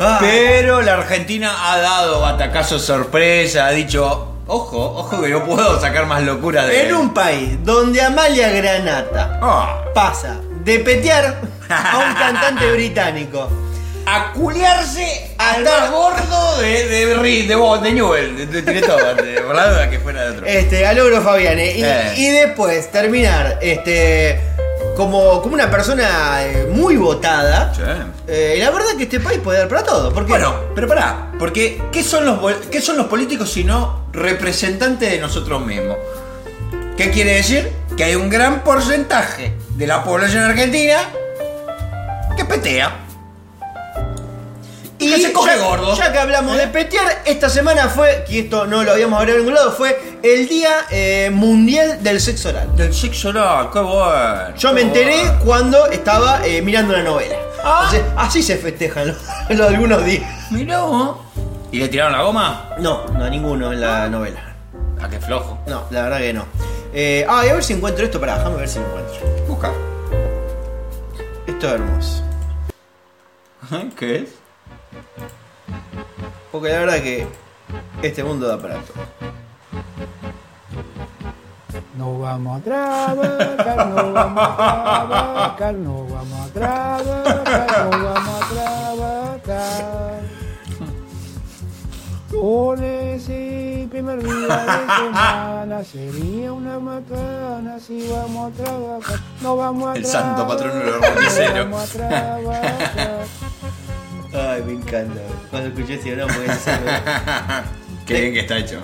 Ah, 0.00 0.18
Pero 0.20 0.80
la 0.82 0.94
Argentina 0.94 1.72
ha 1.72 1.78
dado 1.78 2.20
batacazos 2.20 2.82
sorpresa, 2.82 3.66
ha 3.66 3.70
dicho, 3.72 4.37
ojo, 4.48 4.94
ojo 4.96 5.22
que 5.22 5.30
yo 5.30 5.44
puedo 5.44 5.80
sacar 5.80 6.06
más 6.06 6.22
locura 6.22 6.66
de 6.66 6.88
en 6.88 6.94
un 6.94 7.14
país 7.14 7.56
donde 7.64 8.02
Amalia 8.02 8.48
Granata 8.50 9.38
Ah, 9.40 9.84
pasa 9.94 10.36
de 10.64 10.80
petear 10.80 11.40
a 11.68 11.98
un 11.98 12.14
cantante 12.14 12.70
británico. 12.72 13.48
a 14.10 14.32
culiarse 14.32 15.34
al 15.36 15.62
más 15.64 15.90
gordo 15.90 16.56
de, 16.62 16.86
de, 16.88 17.06
de, 17.14 17.42
de, 17.46 17.54
Bo- 17.54 17.76
de 17.78 17.92
Newell, 17.92 18.36
de, 18.38 18.46
de, 18.46 18.62
tiré 18.62 18.80
todo, 18.80 19.14
de- 19.14 19.40
por 19.42 19.54
la 19.54 19.68
duda 19.68 19.90
que 19.90 19.98
fuera 19.98 20.24
de 20.24 20.30
otro. 20.30 20.46
Este, 20.46 20.86
a 20.86 20.94
Logro 20.94 21.20
Fabiane. 21.20 21.72
Y, 21.76 21.84
Eh. 21.84 22.12
y 22.16 22.28
después 22.30 22.90
terminar 22.90 23.58
este, 23.60 24.40
como, 24.96 25.40
como 25.42 25.54
una 25.54 25.70
persona 25.70 26.44
eh, 26.44 26.68
muy 26.70 26.96
votada. 26.96 27.72
Sí. 27.74 27.82
Eh, 28.26 28.54
y 28.58 28.60
la 28.60 28.70
verdad 28.70 28.96
que 28.96 29.04
este 29.04 29.20
país 29.20 29.40
puede 29.42 29.58
dar 29.60 29.68
para 29.68 29.84
todo. 29.84 30.12
Porque 30.12 30.30
Bueno, 30.30 30.54
pero 30.74 30.88
pará, 30.88 31.32
porque 31.38 31.82
¿qué 31.92 32.02
son 32.02 32.26
los, 32.26 32.38
qué 32.70 32.80
son 32.80 32.96
los 32.96 33.06
políticos 33.06 33.50
sino 33.50 34.06
representantes 34.12 35.10
de 35.10 35.18
nosotros 35.18 35.64
mismos? 35.64 35.96
¿Qué 36.96 37.10
quiere 37.10 37.34
decir? 37.34 37.72
Que 37.96 38.04
hay 38.04 38.16
un 38.16 38.28
gran 38.28 38.64
porcentaje 38.64 39.54
de 39.70 39.86
la 39.86 40.02
población 40.02 40.42
argentina 40.42 40.98
que 42.36 42.44
petea. 42.44 43.07
Y 44.98 45.12
que 45.12 45.20
se 45.20 45.32
coge 45.32 45.56
ya, 45.56 45.64
gordo. 45.64 45.96
ya 45.96 46.12
que 46.12 46.18
hablamos 46.18 46.56
de 46.56 46.66
petear, 46.66 47.22
esta 47.24 47.48
semana 47.48 47.88
fue, 47.88 48.24
y 48.28 48.40
esto 48.40 48.66
no 48.66 48.82
lo 48.82 48.92
habíamos 48.92 49.20
hablado 49.20 49.38
en 49.38 49.44
ningún 49.44 49.54
lado, 49.54 49.72
fue 49.72 50.18
el 50.22 50.48
Día 50.48 50.86
eh, 50.90 51.30
Mundial 51.32 52.02
del 52.02 52.20
Sexo 52.20 52.48
Oral. 52.48 52.74
Del 52.76 52.92
sexo 52.92 53.28
oral, 53.28 53.70
qué 53.72 53.78
bueno. 53.78 54.56
Yo 54.56 54.72
me 54.72 54.80
enteré 54.80 55.22
bueno. 55.22 55.40
cuando 55.44 55.86
estaba 55.86 56.44
eh, 56.44 56.62
mirando 56.62 56.94
una 56.94 57.04
novela. 57.04 57.36
Ah. 57.62 57.88
Entonces, 57.92 58.12
así 58.16 58.42
se 58.42 58.56
festejan 58.56 59.08
los, 59.08 59.16
los 59.50 59.68
algunos 59.68 60.04
días. 60.04 60.50
Mirá 60.50 60.80
vos. 60.80 61.18
¿Y 61.70 61.78
le 61.78 61.88
tiraron 61.88 62.12
la 62.12 62.22
goma? 62.22 62.70
No, 62.78 63.06
no 63.06 63.24
a 63.24 63.30
ninguno 63.30 63.72
en 63.72 63.80
la 63.80 64.08
novela. 64.08 64.56
Ah, 65.00 65.08
qué 65.08 65.20
flojo. 65.20 65.58
No, 65.66 65.84
la 65.90 66.02
verdad 66.02 66.18
que 66.18 66.32
no. 66.32 66.44
Eh, 66.92 67.24
ah, 67.28 67.44
y 67.46 67.50
a 67.50 67.54
ver 67.54 67.62
si 67.62 67.74
encuentro 67.74 68.04
esto. 68.04 68.18
Pará, 68.18 68.38
déjame 68.38 68.56
ver 68.56 68.68
si 68.68 68.78
lo 68.80 68.86
encuentro. 68.86 69.44
Busca. 69.46 69.72
Esto 71.46 71.66
es 71.66 71.72
hermoso. 71.72 72.24
¿Qué 73.96 74.16
es? 74.16 74.37
Porque 76.52 76.68
la 76.70 76.78
verdad 76.80 76.96
que 77.02 77.26
este 78.02 78.24
mundo 78.24 78.48
da 78.48 78.58
para 78.58 78.74
todo. 78.76 78.98
No 81.96 82.18
vamos 82.20 82.60
a 82.60 82.64
trabajar, 82.64 83.88
no 83.88 84.12
vamos 84.12 84.44
a 84.44 84.56
trabajar, 84.56 85.74
no 85.74 86.04
vamos 86.06 86.40
a 86.40 86.52
trabajar, 86.52 87.90
no 87.90 88.04
vamos 88.04 88.42
a 88.42 88.48
trabajar. 89.44 90.20
Por 92.30 92.84
ese 92.84 93.88
primer 93.90 94.22
día 94.22 94.32
de 94.32 94.94
semana 94.96 95.82
sería 95.84 96.52
una 96.52 96.78
macana 96.78 97.80
si 97.80 98.08
vamos 98.08 98.52
a 98.52 98.62
trabajar. 98.62 99.18
No 99.42 99.56
vamos 99.56 99.88
a 99.88 99.94
El 99.96 100.02
trabajar. 100.04 100.36
santo 100.36 100.46
patrono 100.48 100.74
de 100.74 100.84
los 100.84 100.94
romanticeros. 101.00 101.54
No 101.54 101.64
vamos 101.64 101.82
a 101.82 101.92
trabajar. 101.96 103.24
Ay, 104.32 104.62
me 104.66 104.72
encanta. 104.72 105.20
Cuando 105.50 105.68
escuché 105.70 105.94
ese 105.94 106.14
no, 106.16 106.26
porque 106.26 106.46
ese- 106.52 106.70
Qué 108.06 108.20
bien 108.20 108.34
que 108.34 108.40
está 108.40 108.58
hecho. 108.58 108.80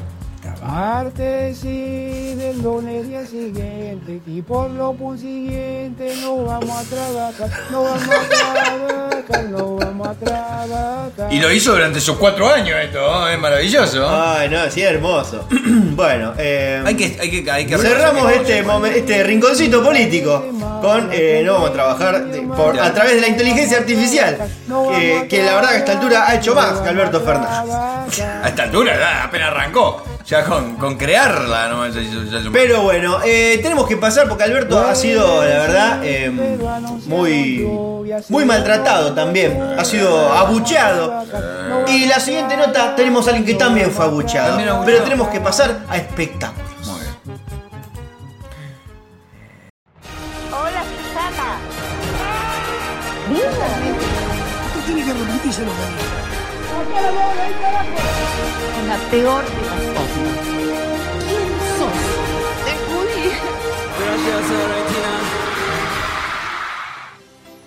Martes 0.62 1.64
y 1.64 2.34
del 2.34 2.62
lunes 2.62 3.08
día 3.08 3.26
siguiente 3.26 4.20
y 4.26 4.42
por 4.42 4.70
lo 4.70 4.92
consiguiente 4.94 6.14
no 6.22 6.44
vamos 6.44 6.70
a 6.70 6.82
trabajar, 6.94 7.50
no 7.70 7.82
vamos 7.84 8.02
a 8.02 8.28
trabajar, 8.28 9.44
no 9.50 9.76
vamos 9.76 10.08
a 10.08 10.14
trabajar. 10.14 11.32
Y 11.32 11.40
lo 11.40 11.50
hizo 11.52 11.72
durante 11.72 12.00
sus 12.00 12.16
cuatro 12.16 12.48
años 12.48 12.76
esto, 12.82 12.98
¿no? 13.00 13.28
es 13.28 13.38
maravilloso. 13.38 14.08
Ay, 14.08 14.48
no, 14.48 14.70
sí, 14.70 14.82
hermoso. 14.82 15.46
bueno, 15.94 16.32
eh, 16.38 16.82
Hay 16.84 16.94
que, 16.96 17.16
hay 17.20 17.30
que, 17.44 17.50
hay 17.50 17.66
que 17.66 17.78
cerramos 17.78 18.30
este, 18.32 18.64
momen- 18.64 18.92
este 18.94 19.22
rinconcito 19.24 19.82
político 19.82 20.44
con 20.80 21.08
eh, 21.12 21.42
no 21.44 21.54
vamos 21.54 21.70
a 21.70 21.72
trabajar 21.72 22.24
por, 22.56 22.78
a 22.78 22.92
través 22.92 23.14
de 23.14 23.20
la 23.22 23.28
inteligencia 23.28 23.78
artificial, 23.78 24.38
eh, 24.94 25.26
que 25.28 25.42
la 25.42 25.54
verdad 25.54 25.68
que 25.70 25.74
a 25.76 25.78
esta 25.78 25.92
altura 25.92 26.24
ha 26.28 26.34
hecho 26.34 26.54
más 26.54 26.80
que 26.80 26.88
Alberto 26.88 27.20
Fernández. 27.20 27.74
A 27.74 28.48
esta 28.48 28.62
altura 28.64 29.24
apenas 29.24 29.48
arrancó. 29.50 30.02
Ya 30.26 30.42
con, 30.44 30.76
con 30.76 30.96
crearla 30.96 31.68
ya 31.88 32.00
ya 32.00 32.38
hizo- 32.38 32.50
Pero 32.50 32.80
bueno, 32.82 33.18
eh, 33.24 33.58
tenemos 33.62 33.86
que 33.86 33.98
pasar 33.98 34.26
porque 34.26 34.44
Alberto 34.44 34.80
ha 34.80 34.94
sido, 34.94 35.42
la 35.44 35.58
verdad, 35.58 36.00
eh, 36.02 36.30
muy, 37.06 37.68
muy 38.30 38.44
maltratado 38.46 39.12
también. 39.12 39.60
Ha 39.78 39.84
sido 39.84 40.32
abucheado. 40.32 41.24
Y 41.88 42.06
la 42.06 42.18
siguiente 42.20 42.56
nota 42.56 42.96
tenemos 42.96 43.26
a 43.26 43.30
alguien 43.30 43.44
que 43.44 43.54
también 43.54 43.90
fue 43.90 44.06
abucheado. 44.06 44.48
También 44.50 44.70
abucheado. 44.70 44.86
Pero 44.86 45.04
tenemos 45.04 45.28
que 45.28 45.40
pasar 45.42 45.80
a 45.88 45.96
espectáculos. 45.98 46.86
Muy 46.86 47.00
bien. 47.00 47.40
Hola, 50.50 50.82
Susana. 50.88 51.58
La 58.88 58.98
peor 59.10 59.44
de 59.44 59.60
las 59.62 59.82
cosas. 59.94 60.26
¿Quién 61.26 61.48
sos? 61.78 61.98
Te 62.64 62.72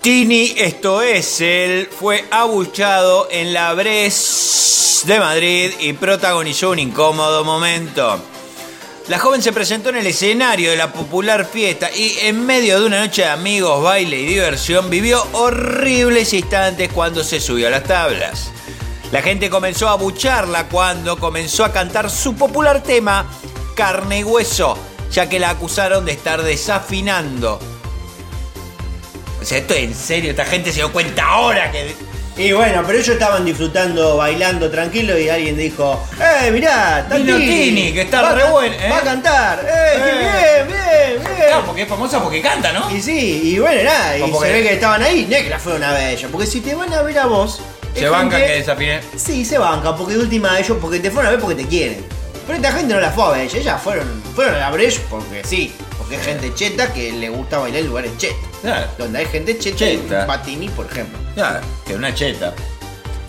Tini, 0.02 0.54
esto 0.58 1.02
es 1.02 1.42
él, 1.42 1.90
fue 1.92 2.24
abuchado 2.32 3.28
en 3.30 3.52
la 3.54 3.74
Bres 3.74 5.04
de 5.06 5.20
Madrid 5.20 5.74
y 5.80 5.94
protagonizó 5.94 6.72
un 6.72 6.80
incómodo 6.80 7.44
momento. 7.44 8.22
La 9.10 9.20
joven 9.20 9.42
se 9.42 9.54
presentó 9.54 9.90
en 9.90 9.98
el 9.98 10.08
escenario 10.08 10.70
de 10.72 10.78
la 10.78 10.92
popular 10.92 11.46
fiesta 11.46 11.90
y 11.92 12.18
en 12.24 12.46
medio 12.46 12.80
de 12.80 12.86
una 12.86 13.00
noche 13.00 13.24
de 13.24 13.30
amigos, 13.30 13.82
baile 13.82 14.20
y 14.20 14.26
diversión 14.26 14.90
vivió 14.90 15.26
horribles 15.32 16.34
instantes 16.34 16.92
cuando 16.92 17.24
se 17.24 17.40
subió 17.40 17.68
a 17.68 17.72
las 17.72 17.84
tablas. 17.84 18.52
La 19.12 19.22
gente 19.22 19.50
comenzó 19.50 19.88
a 19.88 19.94
abucharla 19.94 20.68
cuando 20.68 21.18
comenzó 21.18 21.64
a 21.64 21.72
cantar 21.72 22.10
su 22.10 22.36
popular 22.36 22.84
tema 22.84 23.26
Carne 23.74 24.20
y 24.20 24.24
Hueso, 24.24 24.78
ya 25.12 25.30
que 25.30 25.40
la 25.40 25.52
acusaron 25.52 26.06
de 26.06 26.12
estar 26.12 26.44
desafinando. 26.44 27.58
O 29.42 29.46
sea, 29.46 29.60
esto 29.60 29.74
es 29.76 29.84
en 29.84 29.96
serio, 29.96 30.32
esta 30.32 30.44
gente 30.44 30.72
se 30.72 30.80
dio 30.80 30.92
cuenta 30.92 31.24
ahora 31.24 31.72
que. 31.72 31.96
Y 32.36 32.52
bueno, 32.52 32.84
pero 32.86 33.00
ellos 33.00 33.10
estaban 33.10 33.46
disfrutando, 33.46 34.18
bailando 34.18 34.70
tranquilo 34.70 35.18
y 35.18 35.30
alguien 35.30 35.58
dijo, 35.58 36.04
¡Eh, 36.20 36.52
mirá! 36.52 37.00
está 37.00 37.16
Vino 37.16 37.36
Tini, 37.38 37.48
Tini, 37.48 37.94
que 37.94 38.02
está 38.02 38.22
va 38.22 38.36
re 38.36 38.44
buena, 38.52 38.76
¿eh? 38.76 38.90
Va 38.92 38.98
a 38.98 39.02
cantar, 39.02 39.66
¡eh, 39.66 39.94
Eh. 39.96 40.64
bien, 40.68 40.68
bien, 40.68 41.24
bien! 41.24 41.48
Claro, 41.48 41.66
porque 41.66 41.82
es 41.84 41.88
famosa 41.88 42.22
porque 42.22 42.42
canta, 42.42 42.74
¿no? 42.74 42.92
Y 42.96 43.02
sí, 43.02 43.54
y 43.54 43.58
bueno, 43.58 43.82
nada, 43.84 44.18
y 44.18 44.32
se 44.32 44.52
ve 44.52 44.62
que 44.62 44.74
estaban 44.74 45.02
ahí, 45.02 45.28
la 45.50 45.58
fueron 45.58 45.84
a 45.84 45.94
ver 45.94 46.10
ellos, 46.10 46.30
porque 46.30 46.46
si 46.46 46.62
te 46.62 46.76
van 46.76 46.94
a 46.94 47.02
ver 47.02 47.18
a 47.18 47.26
vos... 47.26 47.60
Se 48.00 48.10
banca 48.10 48.38
que 48.38 48.52
desafine. 48.54 49.02
Sí, 49.16 49.44
se 49.46 49.58
banca, 49.58 49.96
porque 49.96 50.14
de 50.14 50.20
última 50.20 50.60
ellos, 50.60 50.78
porque 50.82 51.00
te 51.00 51.10
fueron 51.12 51.28
a 51.28 51.32
ver 51.32 51.40
porque 51.40 51.64
te 51.64 51.68
quieren. 51.68 52.06
Pero 52.46 52.58
esta 52.58 52.72
gente 52.72 52.94
no 52.94 53.00
la 53.02 53.12
fue 53.12 53.26
a 53.26 53.30
ver, 53.32 53.56
ellas 53.56 53.82
fueron, 53.82 54.08
fueron 54.36 54.56
a 54.56 54.60
la 54.60 54.72
Breche 54.72 55.02
porque 55.10 55.42
sí, 55.44 55.74
porque 55.98 56.16
es 56.16 56.24
gente 56.24 56.54
cheta 56.56 56.94
que 56.94 57.12
le 57.12 57.30
gusta 57.30 57.58
bailar 57.58 57.82
en 57.82 57.88
lugares 57.88 58.12
chetos. 58.18 58.38
Claro, 58.62 58.88
Donde 58.98 59.20
hay 59.20 59.26
gente 59.26 59.58
cheta, 59.60 59.78
Cheta. 59.78 60.22
en 60.22 60.28
Patini, 60.28 60.70
por 60.70 60.86
ejemplo. 60.86 61.18
claro, 61.36 61.60
que 61.86 61.96
una 61.96 62.14
cheta. 62.14 62.54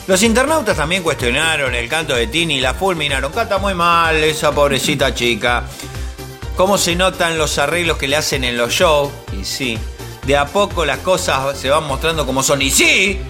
Los 0.06 0.22
internautas 0.22 0.76
también 0.76 1.02
cuestionaron 1.02 1.74
el 1.74 1.88
canto 1.88 2.14
de 2.14 2.28
Tini 2.28 2.58
y 2.58 2.60
la 2.60 2.72
fulminaron. 2.74 3.30
Canta 3.32 3.58
muy 3.58 3.74
mal 3.74 4.16
esa 4.16 4.52
pobrecita 4.52 5.12
chica. 5.14 5.64
¿Cómo 6.56 6.78
se 6.78 6.96
notan 6.96 7.36
los 7.36 7.58
arreglos 7.58 7.98
que 7.98 8.08
le 8.08 8.16
hacen 8.16 8.42
en 8.44 8.56
los 8.56 8.72
shows? 8.72 9.10
Y 9.38 9.44
sí, 9.44 9.78
de 10.26 10.36
a 10.36 10.46
poco 10.46 10.84
las 10.86 10.98
cosas 11.00 11.58
se 11.58 11.68
van 11.68 11.84
mostrando 11.84 12.24
como 12.24 12.42
son. 12.42 12.62
Y 12.62 12.70
sí, 12.70 13.20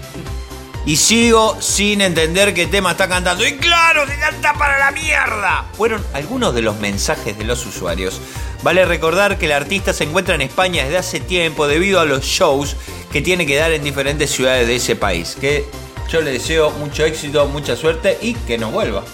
y 0.85 0.95
sigo 0.97 1.57
sin 1.61 2.01
entender 2.01 2.53
qué 2.53 2.65
tema 2.67 2.91
está 2.91 3.07
cantando. 3.07 3.45
Y 3.45 3.57
claro, 3.57 4.07
se 4.07 4.17
canta 4.17 4.53
para 4.53 4.79
la 4.79 4.91
mierda. 4.91 5.65
Fueron 5.77 6.03
algunos 6.13 6.53
de 6.55 6.61
los 6.61 6.77
mensajes 6.79 7.37
de 7.37 7.43
los 7.43 7.65
usuarios. 7.65 8.19
Vale 8.63 8.85
recordar 8.85 9.37
que 9.37 9.45
el 9.45 9.51
artista 9.53 9.93
se 9.93 10.03
encuentra 10.03 10.35
en 10.35 10.41
España 10.41 10.83
desde 10.83 10.97
hace 10.97 11.19
tiempo 11.19 11.67
debido 11.67 11.99
a 11.99 12.05
los 12.05 12.23
shows 12.25 12.75
que 13.11 13.21
tiene 13.21 13.45
que 13.45 13.55
dar 13.55 13.71
en 13.71 13.83
diferentes 13.83 14.29
ciudades 14.31 14.67
de 14.67 14.75
ese 14.75 14.95
país. 14.95 15.37
Que 15.39 15.65
yo 16.09 16.21
le 16.21 16.31
deseo 16.31 16.71
mucho 16.71 17.05
éxito, 17.05 17.45
mucha 17.47 17.75
suerte 17.75 18.17
y 18.21 18.33
que 18.33 18.57
no 18.57 18.71
vuelva. 18.71 19.03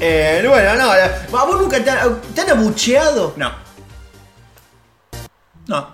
Eh, 0.00 0.44
bueno, 0.48 0.74
no, 0.76 0.86
la- 0.94 1.26
¿a 1.40 1.44
vos 1.44 1.60
nunca 1.60 1.82
te 1.82 1.90
han, 1.90 2.20
te 2.34 2.40
han 2.40 2.50
abucheado? 2.50 3.34
No. 3.36 3.52
No. 5.66 5.88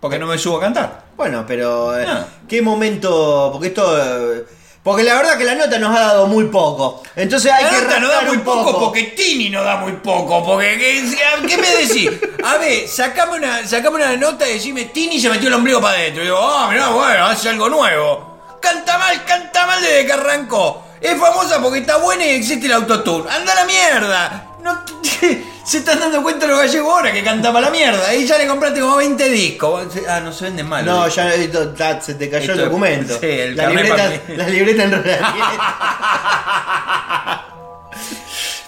Porque 0.00 0.18
no 0.18 0.26
me 0.26 0.38
subo 0.38 0.58
a 0.58 0.60
cantar. 0.60 1.01
Bueno, 1.16 1.44
pero 1.46 1.98
eh, 1.98 2.06
No. 2.06 2.24
¿qué 2.48 2.62
momento? 2.62 3.50
Porque 3.52 3.68
esto... 3.68 3.98
eh, 4.34 4.44
porque 4.82 5.04
la 5.04 5.14
verdad 5.14 5.38
que 5.38 5.44
la 5.44 5.54
nota 5.54 5.78
nos 5.78 5.96
ha 5.96 6.00
dado 6.00 6.26
muy 6.26 6.46
poco. 6.46 7.04
Entonces 7.14 7.52
hay 7.52 7.62
La 7.62 7.70
que 7.70 7.82
nota 7.82 8.00
no 8.00 8.08
da 8.08 8.22
muy 8.22 8.38
poco, 8.38 8.80
porque 8.80 9.04
Tini 9.16 9.48
no 9.48 9.62
da 9.62 9.76
muy 9.76 9.92
poco. 9.92 10.44
Porque, 10.44 10.76
¿qué, 10.76 11.46
qué 11.46 11.56
me 11.56 11.70
decís? 11.70 12.10
A 12.42 12.56
ver, 12.56 12.88
sacame 12.88 13.36
una, 13.36 13.64
sacame 13.64 13.96
una 13.96 14.16
nota 14.16 14.48
y 14.48 14.54
decime, 14.54 14.86
Tini 14.86 15.20
se 15.20 15.28
metió 15.30 15.46
el 15.46 15.54
ombligo 15.54 15.80
para 15.80 15.94
adentro. 15.98 16.22
Y 16.22 16.26
digo, 16.26 16.38
ah, 16.40 16.68
mirá, 16.68 16.88
bueno, 16.88 17.26
hace 17.26 17.50
algo 17.50 17.68
nuevo. 17.68 18.38
Canta 18.60 18.98
mal, 18.98 19.24
canta 19.24 19.66
mal 19.66 19.80
desde 19.80 20.04
que 20.04 20.12
arrancó. 20.14 20.82
Es 21.00 21.16
famosa 21.16 21.62
porque 21.62 21.78
está 21.78 21.98
buena 21.98 22.24
y 22.26 22.30
existe 22.30 22.66
el 22.66 22.72
autotune. 22.72 23.30
¡Anda 23.30 23.52
a 23.52 23.56
la 23.56 23.64
mierda! 23.64 24.46
No, 24.62 24.82
se 25.64 25.78
están 25.78 25.98
dando 25.98 26.22
cuenta 26.22 26.46
los 26.46 26.58
gallegos 26.58 26.92
ahora 26.92 27.12
que 27.12 27.22
canta 27.22 27.52
para 27.52 27.66
la 27.66 27.72
mierda. 27.72 28.14
Y 28.14 28.26
ya 28.26 28.38
le 28.38 28.46
compraste 28.46 28.80
como 28.80 28.96
20 28.96 29.28
discos. 29.28 29.88
Ah, 30.08 30.20
no 30.20 30.32
se 30.32 30.44
venden 30.44 30.68
mal. 30.68 30.84
No, 30.84 31.08
ya 31.08 31.34
esto, 31.34 31.70
ta, 31.70 32.00
se 32.00 32.14
te 32.14 32.30
cayó 32.30 32.52
el 32.52 32.58
documento. 32.58 33.18
sí, 33.18 33.26
el 33.26 33.56
la, 33.56 33.68
libreta, 33.68 34.12
la 34.28 34.48
libreta 34.48 34.84
en 34.84 35.02
realidad. 35.02 35.34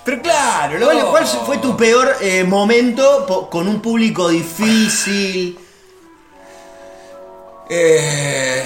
Pero 0.04 0.20
claro, 0.20 0.84
¿Cuál, 0.84 1.04
cuál 1.06 1.26
fue 1.26 1.58
tu 1.58 1.76
peor 1.78 2.16
eh, 2.20 2.44
momento 2.44 3.48
con 3.50 3.66
un 3.66 3.80
público 3.80 4.28
difícil? 4.28 5.58
Eh, 7.70 8.62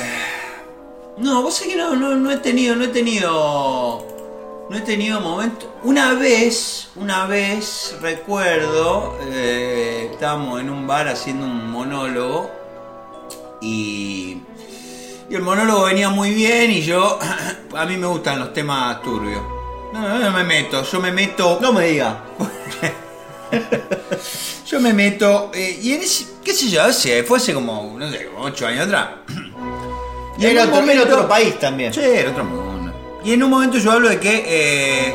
no, 1.18 1.42
vos 1.42 1.54
sabés 1.54 1.74
que 1.74 1.78
no, 1.78 1.94
no, 1.94 2.16
no 2.16 2.32
he 2.32 2.38
tenido, 2.38 2.74
no 2.74 2.84
he 2.84 2.88
tenido, 2.88 4.04
no 4.70 4.76
he 4.76 4.80
tenido 4.80 5.20
momento. 5.20 5.74
Una 5.82 6.14
vez, 6.14 6.88
una 6.96 7.26
vez 7.26 7.96
recuerdo, 8.02 9.18
eh, 9.22 10.08
estábamos 10.12 10.60
en 10.60 10.70
un 10.70 10.86
bar 10.86 11.08
haciendo 11.08 11.46
un 11.46 11.70
monólogo 11.70 12.50
y, 13.60 14.38
y 15.30 15.34
el 15.34 15.42
monólogo 15.42 15.84
venía 15.84 16.10
muy 16.10 16.32
bien 16.34 16.70
y 16.70 16.82
yo, 16.82 17.18
a 17.76 17.84
mí 17.86 17.96
me 17.96 18.06
gustan 18.06 18.38
los 18.40 18.52
temas 18.52 19.02
turbios. 19.02 19.40
No, 19.92 20.00
no, 20.06 20.18
no 20.18 20.30
me 20.32 20.44
meto, 20.44 20.82
yo 20.82 21.00
me 21.00 21.10
meto. 21.12 21.58
No 21.62 21.72
me 21.72 21.86
diga. 21.86 22.24
Yo 24.66 24.78
me 24.80 24.92
meto, 24.92 25.50
eh, 25.54 25.78
y 25.80 25.94
en 25.94 26.02
ese, 26.02 26.26
qué 26.44 26.52
sé 26.52 26.68
yo, 26.68 26.82
hace, 26.82 27.22
fue 27.24 27.38
hace 27.38 27.54
como, 27.54 27.96
no 27.98 28.10
sé, 28.10 28.26
como 28.26 28.44
8 28.44 28.66
años 28.66 28.84
atrás. 28.86 29.08
Y 30.38 30.44
en 30.44 30.50
Era 30.52 30.64
otro, 30.64 30.76
momento- 30.82 31.02
otro 31.04 31.26
país 31.28 31.58
también. 31.58 31.92
Sí, 31.94 32.00
era 32.00 32.30
otro 32.30 32.44
mundo. 32.44 32.67
Y 33.28 33.34
en 33.34 33.42
un 33.42 33.50
momento 33.50 33.76
yo 33.76 33.92
hablo 33.92 34.08
de 34.08 34.18
que 34.18 34.42
eh, 34.46 35.14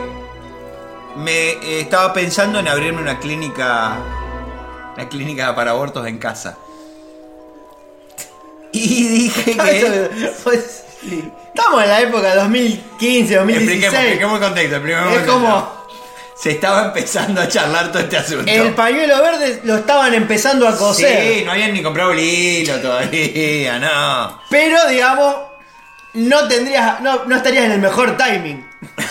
me 1.16 1.50
eh, 1.50 1.80
estaba 1.80 2.14
pensando 2.14 2.60
en 2.60 2.68
abrirme 2.68 3.02
una 3.02 3.20
clínica, 3.20 3.98
una 4.94 5.10
clínica 5.10 5.56
para 5.56 5.72
abortos 5.72 6.06
en 6.06 6.20
casa. 6.20 6.56
Y 8.72 9.08
dije 9.08 9.58
que... 9.58 10.30
Pues, 10.44 10.84
estamos 11.02 11.82
en 11.82 11.90
la 11.90 12.02
época 12.02 12.36
2015, 12.36 13.36
2016. 13.36 13.84
Expliquemos, 13.84 13.96
expliquemos 13.96 14.36
el 14.36 14.46
contexto. 14.46 14.76
el 14.76 15.20
Es 15.20 15.28
como. 15.28 15.84
Se 16.36 16.52
estaba 16.52 16.86
empezando 16.86 17.42
a 17.42 17.48
charlar 17.48 17.92
todo 17.92 18.04
este 18.04 18.18
asunto. 18.18 18.52
el 18.52 18.76
pañuelo 18.76 19.24
verde 19.24 19.62
lo 19.64 19.78
estaban 19.78 20.14
empezando 20.14 20.68
a 20.68 20.78
coser. 20.78 21.38
Sí, 21.38 21.46
no 21.46 21.52
habían 21.52 21.74
ni 21.74 21.82
comprado 21.82 22.12
el 22.12 22.20
hilo 22.20 22.80
todavía, 22.80 23.80
no. 23.80 24.40
Pero 24.52 24.88
digamos, 24.88 25.36
no 26.14 26.48
tendrías, 26.48 27.02
no, 27.02 27.26
no 27.26 27.36
estarías 27.36 27.66
en 27.66 27.72
el 27.74 27.80
mejor 27.80 28.18
timing. 28.18 28.66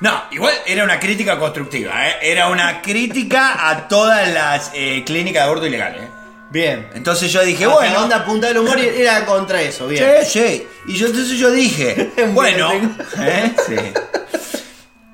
No, 0.00 0.20
igual 0.32 0.52
era 0.66 0.82
una 0.82 0.98
crítica 0.98 1.38
constructiva, 1.38 2.08
¿eh? 2.08 2.16
era 2.22 2.48
una 2.48 2.82
crítica 2.82 3.68
a 3.70 3.86
todas 3.86 4.26
las 4.32 4.72
eh, 4.74 5.04
clínicas 5.06 5.42
de 5.44 5.46
aborto 5.46 5.66
ilegales. 5.66 6.02
¿eh? 6.02 6.08
Bien. 6.50 6.88
Entonces 6.94 7.30
yo 7.32 7.40
dije, 7.44 7.66
Hasta 7.66 7.76
bueno, 7.76 7.94
la 7.94 8.02
onda 8.02 8.24
punta 8.24 8.48
del 8.48 8.58
humor 8.58 8.80
era 8.80 9.24
contra 9.24 9.62
eso, 9.62 9.86
bien. 9.86 10.04
Sí, 10.26 10.40
sí. 10.40 10.66
Y 10.88 10.96
yo 10.96 11.06
entonces 11.06 11.38
yo 11.38 11.52
dije, 11.52 12.10
bueno, 12.32 12.72
¿eh? 13.20 13.54
Sí. 13.64 13.76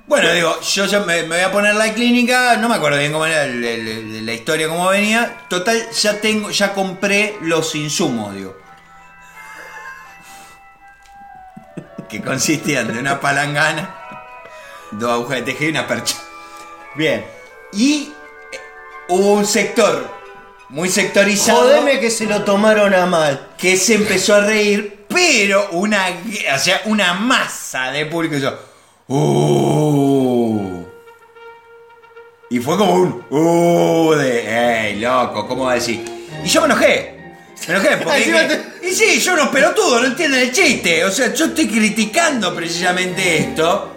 Bueno, 0.06 0.32
digo, 0.32 0.58
yo 0.62 0.86
ya 0.86 1.00
me, 1.00 1.22
me 1.24 1.36
voy 1.36 1.40
a 1.44 1.52
poner 1.52 1.74
la 1.74 1.92
clínica, 1.92 2.56
no 2.56 2.70
me 2.70 2.76
acuerdo 2.76 2.96
bien 2.98 3.12
cómo 3.12 3.26
era 3.26 3.44
el- 3.44 3.62
el- 3.62 3.88
el- 3.88 4.24
la 4.26 4.32
historia, 4.32 4.68
cómo 4.68 4.88
venía. 4.88 5.36
Total, 5.50 5.86
ya 5.90 6.18
tengo, 6.18 6.48
ya 6.50 6.72
compré 6.72 7.36
los 7.42 7.74
insumos, 7.74 8.34
digo. 8.34 8.56
Que 12.08 12.22
consistían 12.22 12.92
de 12.92 12.98
una 12.98 13.20
palangana, 13.20 13.94
dos 14.92 15.10
agujas 15.12 15.36
de 15.36 15.42
tejer 15.52 15.68
y 15.68 15.70
una 15.72 15.86
percha. 15.86 16.16
Bien. 16.94 17.24
Y 17.72 18.12
eh, 18.52 18.58
hubo 19.08 19.32
un 19.34 19.44
sector 19.46 20.08
muy 20.70 20.88
sectorizado 20.88 21.60
Jodeme 21.60 22.00
que 22.00 22.10
se 22.10 22.26
lo 22.26 22.44
tomaron 22.44 22.94
a 22.94 23.06
mal. 23.06 23.48
que 23.58 23.76
se 23.76 23.94
empezó 23.94 24.34
a 24.34 24.40
reír, 24.40 25.04
pero 25.08 25.68
una, 25.72 26.06
o 26.54 26.58
sea, 26.58 26.80
una 26.86 27.12
masa 27.14 27.90
de 27.90 28.06
público 28.06 28.36
hizo 28.36 28.58
"Uh". 29.08 30.84
Y 32.50 32.58
fue 32.60 32.76
como 32.78 32.94
un 32.94 33.24
"Uh", 33.30 34.14
de, 34.14 34.88
¡ey, 34.90 35.00
loco! 35.00 35.46
¿Cómo 35.46 35.64
va 35.64 35.72
a 35.72 35.74
decir? 35.74 36.02
Y 36.42 36.48
yo 36.48 36.60
me 36.62 36.66
enojé. 36.66 37.17
Me 37.66 37.74
enojé 37.74 37.96
porque 37.98 38.18
Encima 38.18 38.40
y 38.82 38.94
sí, 38.94 39.20
yo 39.20 39.36
no 39.36 39.50
pelotudo, 39.50 40.00
no 40.00 40.06
entienden 40.06 40.40
el 40.40 40.52
chiste. 40.52 41.04
O 41.04 41.10
sea, 41.10 41.34
yo 41.34 41.46
estoy 41.46 41.66
criticando 41.68 42.54
precisamente 42.54 43.38
esto. 43.38 43.94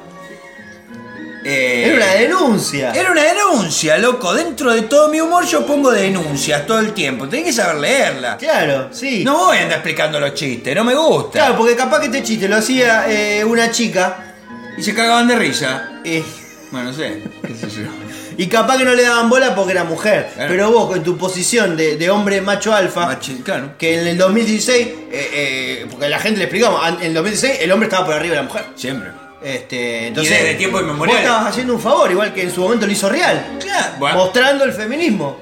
Eh, 1.43 1.85
Era 1.87 1.95
una 1.95 2.05
denuncia. 2.13 2.91
era 2.91 3.11
una 3.11 3.23
denuncia, 3.23 3.97
loco. 3.97 4.33
Dentro 4.33 4.71
de 4.73 4.83
todo 4.83 5.07
mi 5.09 5.19
humor 5.21 5.45
yo 5.47 5.65
pongo 5.65 5.89
denuncias 5.91 6.67
todo 6.67 6.79
el 6.79 6.93
tiempo. 6.93 7.27
Tenés 7.27 7.45
que 7.45 7.53
saber 7.53 7.77
leerla. 7.77 8.37
Claro, 8.37 8.89
sí. 8.93 9.23
No 9.23 9.45
voy 9.45 9.57
a 9.57 9.61
andar 9.61 9.77
explicando 9.79 10.19
los 10.19 10.33
chistes, 10.35 10.75
no 10.75 10.83
me 10.83 10.93
gusta. 10.93 11.39
Claro, 11.39 11.57
porque 11.57 11.75
capaz 11.75 11.99
que 12.01 12.05
este 12.07 12.21
chiste 12.23 12.47
lo 12.47 12.57
hacía 12.57 13.05
eh, 13.09 13.43
una 13.43 13.71
chica 13.71 14.35
Y 14.77 14.83
se 14.83 14.93
cagaban 14.93 15.27
de 15.27 15.35
risa. 15.35 16.01
eh, 16.03 16.23
Bueno, 16.69 16.91
no 16.91 16.95
sé, 16.95 17.23
qué 17.47 17.55
sé 17.55 17.69
yo. 17.71 17.89
Y 18.37 18.47
capaz 18.47 18.77
que 18.77 18.85
no 18.85 18.93
le 18.93 19.03
daban 19.03 19.29
bola 19.29 19.53
porque 19.55 19.71
era 19.73 19.83
mujer. 19.83 20.29
Claro. 20.33 20.49
Pero 20.51 20.71
vos, 20.71 20.95
en 20.97 21.03
tu 21.03 21.17
posición 21.17 21.75
de, 21.77 21.97
de 21.97 22.09
hombre 22.09 22.41
macho 22.41 22.73
alfa, 22.73 23.07
Machi- 23.07 23.43
claro. 23.43 23.73
que 23.77 23.99
en 24.01 24.07
el 24.07 24.17
2016, 24.17 24.87
eh, 24.87 24.93
eh, 25.11 25.85
porque 25.89 26.09
la 26.09 26.19
gente 26.19 26.37
le 26.39 26.45
explicamos, 26.45 26.81
en 26.87 27.01
el 27.01 27.13
2016 27.13 27.59
el 27.61 27.71
hombre 27.71 27.87
estaba 27.87 28.05
por 28.05 28.15
arriba 28.15 28.35
de 28.35 28.41
la 28.41 28.47
mujer. 28.47 28.65
Siempre. 28.75 29.09
Este, 29.43 30.07
entonces, 30.07 30.37
desde 30.39 30.53
tiempos 30.55 30.81
inmemoriales. 30.81 31.23
Vos 31.23 31.31
estabas 31.31 31.51
haciendo 31.51 31.73
un 31.73 31.81
favor, 31.81 32.11
igual 32.11 32.33
que 32.33 32.43
en 32.43 32.51
su 32.53 32.61
momento 32.61 32.85
lo 32.85 32.91
hizo 32.91 33.09
Real. 33.09 33.57
Claro. 33.59 33.93
Bueno, 33.97 34.17
Mostrando 34.17 34.63
el 34.65 34.73
feminismo. 34.73 35.39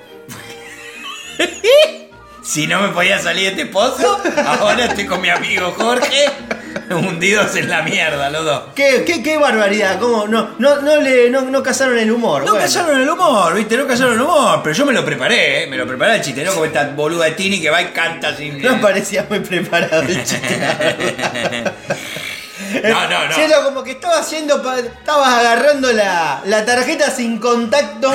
si 2.41 2.65
no 2.67 2.81
me 2.81 2.89
podía 2.89 3.19
salir 3.19 3.43
de 3.55 3.61
este 3.61 3.65
pozo, 3.67 4.19
ahora 4.59 4.85
estoy 4.85 5.05
con 5.05 5.21
mi 5.21 5.29
amigo 5.29 5.73
Jorge, 5.77 6.25
hundidos 6.89 7.55
en 7.55 7.70
la 7.70 7.82
mierda 7.82 8.30
los 8.30 8.45
dos. 8.45 8.63
Qué, 8.76 9.03
qué, 9.05 9.22
qué 9.24 9.38
barbaridad, 9.38 9.99
¿cómo? 9.99 10.28
No, 10.28 10.51
no, 10.57 10.82
no, 10.82 10.97
le, 10.97 11.30
no, 11.30 11.41
no 11.41 11.63
cazaron 11.63 11.97
el 11.97 12.11
humor. 12.11 12.43
No 12.43 12.51
bueno. 12.51 12.65
callaron 12.65 13.01
el 13.01 13.09
humor, 13.09 13.55
viste, 13.55 13.78
no 13.78 13.88
callaron 13.88 14.13
el 14.13 14.22
humor, 14.22 14.61
pero 14.63 14.76
yo 14.76 14.86
me 14.86 14.93
lo 14.93 15.05
preparé, 15.05 15.63
¿eh? 15.63 15.67
me 15.67 15.78
lo 15.78 15.88
preparé 15.88 16.15
el 16.15 16.22
chiste, 16.22 16.43
no 16.43 16.51
como 16.53 16.65
esta 16.65 16.89
boluda 16.89 17.26
de 17.26 17.32
Tini 17.32 17.61
que 17.61 17.70
va 17.70 17.82
y 17.82 17.88
canta 17.88 18.36
sin... 18.36 18.61
No 18.61 18.80
parecía 18.82 19.26
muy 19.30 19.39
preparado 19.39 20.01
el 20.01 20.24
chiste. 20.24 20.59
No, 22.84 23.09
no, 23.09 23.28
no. 23.28 23.34
Siento 23.34 23.63
como 23.63 23.84
que 23.84 23.91
estaba 23.91 24.20
haciendo. 24.20 24.61
Estabas 24.76 25.39
agarrando 25.39 25.91
la, 25.91 26.41
la 26.45 26.65
tarjeta 26.65 27.09
sin 27.09 27.39
contacto 27.39 28.13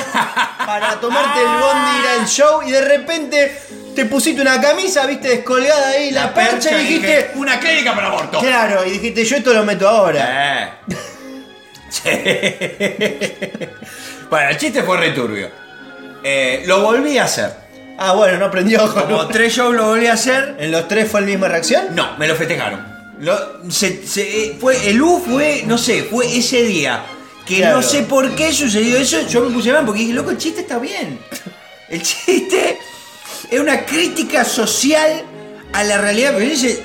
para 0.64 1.00
tomarte 1.00 1.40
el 1.40 1.48
bondi 1.48 1.90
y 1.90 2.00
ir 2.00 2.20
al 2.20 2.28
show 2.28 2.62
y 2.62 2.70
de 2.70 2.80
repente 2.82 3.58
te 3.94 4.04
pusiste 4.06 4.40
una 4.42 4.60
camisa, 4.60 5.06
viste 5.06 5.28
descolgada 5.28 5.88
ahí 5.90 6.10
la, 6.10 6.32
percha 6.34 6.72
y 6.72 6.80
dijiste. 6.84 7.06
dije, 7.06 7.30
una 7.36 7.58
clínica 7.60 7.94
para 7.94 8.08
aborto. 8.08 8.40
Claro, 8.40 8.84
y 8.86 8.90
dijiste, 8.90 9.24
yo 9.24 9.36
esto 9.36 9.52
lo 9.54 9.64
meto 9.64 9.88
ahora. 9.88 10.78
Eh. 12.04 12.48
Bueno, 14.30 14.50
el 14.50 14.56
chiste 14.56 14.82
fue 14.82 14.96
returbio. 14.98 15.48
Eh, 16.24 16.64
lo 16.66 16.82
volví 16.82 17.18
a 17.18 17.24
hacer. 17.24 17.52
Ah, 17.98 18.14
bueno, 18.14 18.38
no 18.38 18.50
prendió 18.50 18.82
ojo. 18.82 19.02
Como 19.02 19.28
tres 19.28 19.54
shows 19.54 19.76
lo 19.76 19.86
volví 19.86 20.06
a 20.08 20.14
hacer. 20.14 20.56
¿En 20.58 20.72
los 20.72 20.88
tres 20.88 21.08
fue 21.10 21.20
la 21.20 21.26
misma 21.28 21.46
reacción? 21.48 21.94
No, 21.94 22.16
me 22.16 22.26
lo 22.26 22.34
festejaron. 22.34 22.84
Lo- 23.20 23.70
se- 23.70 24.04
se- 24.04 24.22
eh, 24.46 24.56
fue, 24.58 24.90
el 24.90 25.00
U 25.00 25.22
fue, 25.24 25.62
no 25.66 25.78
sé, 25.78 26.02
fue 26.04 26.36
ese 26.36 26.62
día. 26.64 27.02
Que 27.46 27.58
Claro. 27.58 27.76
no 27.76 27.82
sé 27.82 28.02
por 28.02 28.34
qué 28.34 28.52
sucedió 28.52 28.96
eso. 28.96 29.20
Yo 29.28 29.42
me 29.42 29.54
puse 29.54 29.70
mal 29.72 29.84
porque 29.84 30.00
dije, 30.00 30.14
loco, 30.14 30.30
el 30.30 30.38
chiste 30.38 30.62
está 30.62 30.78
bien. 30.78 31.20
El 31.88 32.02
chiste 32.02 32.78
es 33.50 33.60
una 33.60 33.84
crítica 33.84 34.44
social 34.44 35.24
a 35.72 35.82
la 35.84 35.98
realidad. 35.98 36.34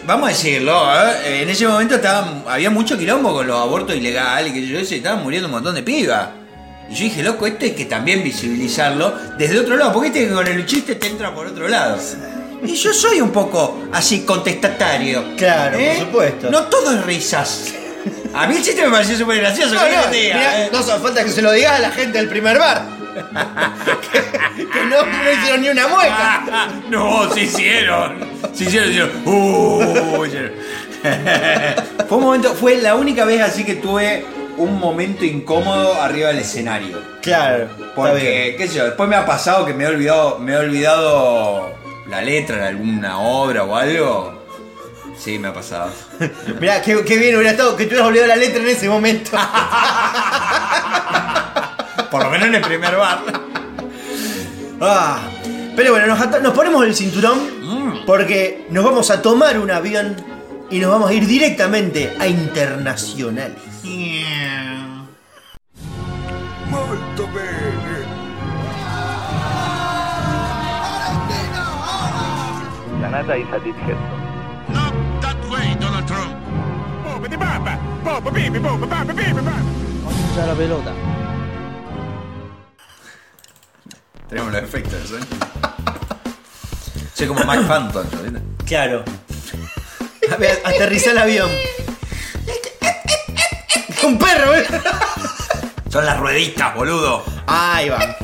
Vamos 0.05 0.29
a 0.29 0.31
decirlo, 0.31 0.83
¿eh? 0.91 1.43
en 1.43 1.49
ese 1.49 1.67
momento 1.67 1.95
estaba, 1.95 2.43
había 2.47 2.69
mucho 2.69 2.97
quilombo 2.97 3.33
con 3.33 3.47
los 3.47 3.59
abortos 3.59 3.95
ilegales. 3.95 4.51
Que 4.51 4.65
yo 4.65 4.83
sé, 4.83 4.97
estaban 4.97 5.23
muriendo 5.23 5.47
un 5.47 5.53
montón 5.53 5.75
de 5.75 5.83
pibas. 5.83 6.29
Y 6.89 6.95
yo 6.95 7.03
dije, 7.03 7.21
loco, 7.21 7.45
esto 7.45 7.65
hay 7.65 7.71
que 7.71 7.85
también 7.85 8.23
visibilizarlo 8.23 9.13
desde 9.37 9.59
otro 9.59 9.75
lado. 9.75 9.93
Porque 9.93 10.07
este 10.07 10.27
que 10.27 10.33
con 10.33 10.47
el 10.47 10.65
chiste 10.65 10.95
te 10.95 11.07
entra 11.07 11.33
por 11.33 11.45
otro 11.45 11.67
lado. 11.67 11.99
Y 12.63 12.75
yo 12.75 12.91
soy 12.93 13.21
un 13.21 13.31
poco 13.31 13.83
así 13.93 14.21
contestatario. 14.21 15.35
Claro, 15.37 15.77
por 15.77 16.05
supuesto. 16.05 16.49
No 16.49 16.63
todo 16.63 16.95
es 16.95 17.05
risas. 17.05 17.73
A 18.33 18.47
mí 18.47 18.55
el 18.55 18.63
chiste 18.63 18.83
me 18.83 18.91
pareció 18.91 19.17
súper 19.17 19.37
gracioso. 19.37 19.75
No, 19.75 19.81
¿qué 19.81 19.95
no, 19.95 20.11
diga, 20.11 20.35
mirá, 20.35 20.65
eh? 20.65 20.69
no 20.71 20.79
hace 20.79 20.91
falta 20.99 21.23
que 21.23 21.31
se 21.31 21.41
lo 21.41 21.51
digas 21.51 21.73
a 21.73 21.79
la 21.79 21.91
gente 21.91 22.17
del 22.17 22.27
primer 22.27 22.57
bar. 22.57 22.98
que, 24.55 24.85
no, 24.85 25.05
no 25.05 25.31
hicieron 25.31 25.61
ni 25.61 25.69
una 25.69 25.87
mueca. 25.87 26.69
no, 26.89 27.31
sí 27.33 27.41
hicieron. 27.41 28.19
Sí 28.53 28.65
hicieron, 28.65 28.89
hicieron. 28.89 29.11
Uh, 29.25 30.25
hicieron. 30.25 30.51
fue 32.09 32.17
un 32.17 32.23
momento, 32.23 32.53
fue 32.53 32.77
la 32.77 32.95
única 32.95 33.25
vez 33.25 33.41
así 33.41 33.63
que 33.63 33.75
tuve 33.75 34.25
un 34.57 34.77
momento 34.77 35.23
incómodo 35.23 36.01
arriba 36.01 36.29
del 36.29 36.39
escenario. 36.39 37.01
Claro. 37.21 37.69
Porque, 37.95 38.55
qué 38.57 38.67
sé 38.67 38.75
yo, 38.75 38.85
después 38.85 39.07
me 39.09 39.15
ha 39.15 39.25
pasado 39.25 39.65
que 39.65 39.73
me 39.73 39.85
he 39.85 39.87
olvidado, 39.87 40.39
me 40.39 40.53
he 40.53 40.57
olvidado 40.57 41.73
la 42.09 42.21
letra 42.21 42.57
de 42.57 42.67
alguna 42.67 43.19
obra 43.19 43.63
o 43.63 43.75
algo. 43.75 44.39
Sí, 45.17 45.37
me 45.37 45.49
ha 45.49 45.53
pasado. 45.53 45.91
Mirá, 46.59 46.81
qué, 46.81 47.03
qué 47.03 47.17
bien 47.17 47.35
hubiera 47.35 47.51
estado 47.51 47.75
que 47.75 47.83
te 47.85 47.89
hubieras 47.89 48.07
olvidado 48.07 48.27
la 48.29 48.35
letra 48.37 48.61
en 48.61 48.69
ese 48.69 48.87
momento. 48.87 49.31
Por 52.11 52.23
lo 52.23 52.29
menos 52.29 52.47
en 52.47 52.55
el 52.55 52.61
primer 52.61 52.95
bar. 52.95 53.19
Ah, 54.81 55.19
pero 55.75 55.91
bueno, 55.91 56.15
nos, 56.41 56.53
ponemos 56.53 56.85
el 56.85 56.95
cinturón 56.95 57.59
Mm. 57.61 58.05
porque 58.05 58.65
nos 58.69 58.83
vamos 58.83 59.11
a 59.11 59.21
tomar 59.21 59.59
un 59.59 59.69
avión 59.69 60.15
y 60.71 60.79
nos 60.79 60.91
vamos 60.91 61.09
a 61.09 61.13
ir 61.13 61.27
directamente 61.27 62.15
a 62.19 62.27
internacionales. 62.27 63.57
Molto 66.69 67.27
bene. 67.27 67.99
Canata 73.01 73.37
insatisfecho. 73.37 73.97
Not 74.69 74.93
that 75.21 75.49
way, 75.49 75.75
Donald 75.79 76.05
Trump. 76.05 76.39
la 80.47 80.53
pelota. 80.55 80.91
Tenemos 84.29 84.51
los 84.53 84.61
efectos, 84.63 84.99
¿eh? 85.11 85.23
Soy 87.13 87.27
como 87.27 87.43
Mike 87.43 87.63
Phantom, 87.67 88.05
¿viste? 88.23 88.39
Claro. 88.65 89.03
A 90.31 90.35
ver, 90.37 90.61
aterriza 90.63 91.11
el 91.11 91.17
avión. 91.17 91.49
Un 94.03 94.17
perro, 94.17 94.55
¿eh? 94.55 94.65
Son 95.91 96.05
las 96.05 96.17
rueditas, 96.19 96.75
boludo. 96.75 97.23
Ahí 97.47 97.89
va. 97.89 98.15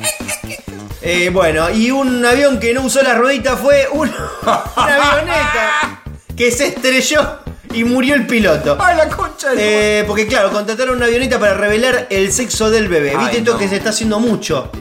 Eh, 1.02 1.30
bueno, 1.30 1.70
y 1.72 1.92
un 1.92 2.24
avión 2.26 2.60
que 2.60 2.74
no 2.74 2.82
usó 2.84 3.02
la 3.02 3.16
ruedita 3.16 3.58
fue 3.58 3.88
un- 3.92 4.10
una 4.78 5.12
avioneta 5.12 6.02
que 6.36 6.52
se 6.52 6.68
estrelló 6.68 7.40
y 7.74 7.84
murió 7.84 8.16
el 8.16 8.26
piloto. 8.28 8.78
¡Ay, 8.80 8.96
la 8.98 9.10
concha 9.10 9.52
de 9.52 10.00
Eh, 10.00 10.04
porque 10.06 10.28
claro, 10.28 10.52
contrataron 10.52 10.98
una 10.98 11.06
avioneta 11.08 11.40
para 11.40 11.54
revelar 11.56 12.08
el 12.10 12.32
sexo 12.32 12.70
del 12.72 12.88
bebé. 12.88 13.16
¿Viste 13.18 13.40
esto 13.40 13.54
no. 13.54 13.58
que 13.60 13.68
se 13.68 13.76
está 13.78 13.90
haciendo 13.90 14.20
mucho? 14.20 14.72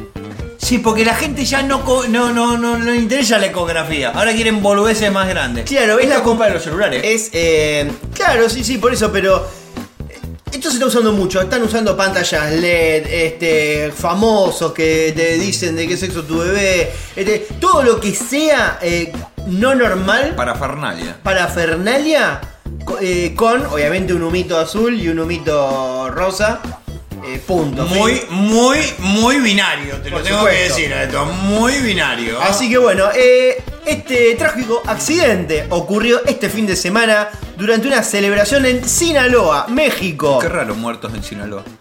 Sí, 0.65 0.79
porque 0.79 1.05
la 1.05 1.15
gente 1.15 1.45
ya 1.45 1.63
no, 1.63 1.85
co- 1.85 2.07
no, 2.09 2.33
no, 2.33 2.57
no, 2.57 2.79
no 2.79 2.91
le 2.91 2.97
interesa 2.97 3.37
la 3.39 3.47
ecografía. 3.47 4.11
Ahora 4.15 4.33
quieren 4.33 4.63
boludeces 4.63 5.13
más 5.13 5.29
grandes. 5.29 5.67
Claro, 5.69 5.99
es 5.99 6.09
la 6.09 6.17
la 6.19 6.23
culpa 6.23 6.47
de 6.47 6.55
los 6.55 6.63
celulares. 6.63 7.03
Es, 7.05 7.29
eh, 7.35 7.91
claro, 8.15 8.49
sí, 8.49 8.65
sí, 8.65 8.79
por 8.79 8.95
eso, 8.95 9.13
pero 9.13 9.47
eh, 10.09 10.19
esto 10.53 10.69
se 10.71 10.77
está 10.77 10.87
usando 10.87 11.13
mucho. 11.13 11.43
Están 11.43 11.63
usando 11.63 11.95
pantallas 11.95 12.51
LED, 12.51 13.07
este, 13.09 13.93
famosos 13.95 14.73
que 14.73 15.13
te 15.15 15.35
dicen 15.35 15.77
de 15.77 15.87
qué 15.87 15.99
sexo 15.99 16.23
tu 16.23 16.39
bebé. 16.39 16.91
Este, 17.15 17.47
todo 17.61 17.83
lo 17.83 18.01
que 18.01 18.15
sea 18.15 18.79
eh, 18.81 19.13
no 19.49 19.75
normal, 19.75 20.33
Para 20.35 20.55
Fernalia. 20.55 21.19
parafernalia, 21.23 22.41
co- 22.87 22.97
eh, 23.03 23.35
con 23.37 23.67
obviamente 23.67 24.15
un 24.15 24.23
humito 24.23 24.59
azul 24.59 24.99
y 24.99 25.09
un 25.11 25.19
humito 25.19 26.09
rosa. 26.11 26.63
Eh, 27.27 27.41
punto. 27.47 27.85
Muy, 27.87 28.21
muy, 28.29 28.79
muy 28.99 29.39
binario, 29.39 29.97
te 29.97 30.11
lo 30.11 30.21
tengo 30.21 30.45
que 30.45 30.55
decir 30.55 30.93
esto. 30.93 31.25
Muy 31.25 31.75
binario. 31.79 32.41
Así 32.41 32.69
que 32.69 32.77
bueno, 32.77 33.09
eh, 33.15 33.63
este 33.87 34.35
trágico 34.35 34.83
accidente 34.87 35.67
ocurrió 35.71 36.25
este 36.27 36.51
fin 36.51 36.67
de 36.67 36.77
semana 36.77 37.29
durante 37.57 37.89
una 37.89 38.03
celebración 38.03 38.67
en 38.67 38.87
Sinaloa, 38.87 39.67
México. 39.69 40.39
Qué 40.39 40.49
raro 40.49 40.75
muertos 40.75 41.15
en 41.15 41.23
Sinaloa. 41.23 41.65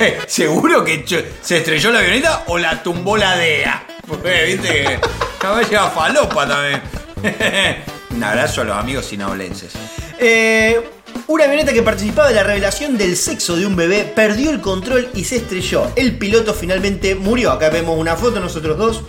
Eh, 0.00 0.16
Seguro 0.28 0.84
que 0.84 1.04
se 1.42 1.56
estrelló 1.56 1.90
la 1.90 1.98
avioneta 1.98 2.44
o 2.46 2.56
la 2.56 2.80
tumbó 2.84 3.16
la 3.16 3.36
DEA. 3.36 3.84
Porque, 4.06 4.28
eh, 4.28 4.46
viste, 4.46 5.00
que 5.40 5.68
lleva 5.68 5.90
falopa 5.90 6.46
también. 6.46 6.82
Un 8.10 8.22
abrazo 8.22 8.60
a 8.60 8.64
los 8.64 8.76
amigos 8.76 9.06
sinaolenses. 9.06 9.72
Eh, 10.20 10.80
una 11.26 11.44
avioneta 11.44 11.72
que 11.72 11.82
participaba 11.82 12.28
de 12.28 12.34
la 12.34 12.42
revelación 12.42 12.96
del 12.96 13.16
sexo 13.16 13.56
de 13.56 13.66
un 13.66 13.76
bebé 13.76 14.04
perdió 14.04 14.50
el 14.50 14.60
control 14.60 15.08
y 15.14 15.24
se 15.24 15.36
estrelló. 15.36 15.90
El 15.96 16.18
piloto 16.18 16.54
finalmente 16.54 17.14
murió. 17.14 17.52
Acá 17.52 17.70
vemos 17.70 17.98
una 17.98 18.16
foto 18.16 18.40
nosotros 18.40 18.78
dos. 18.78 19.02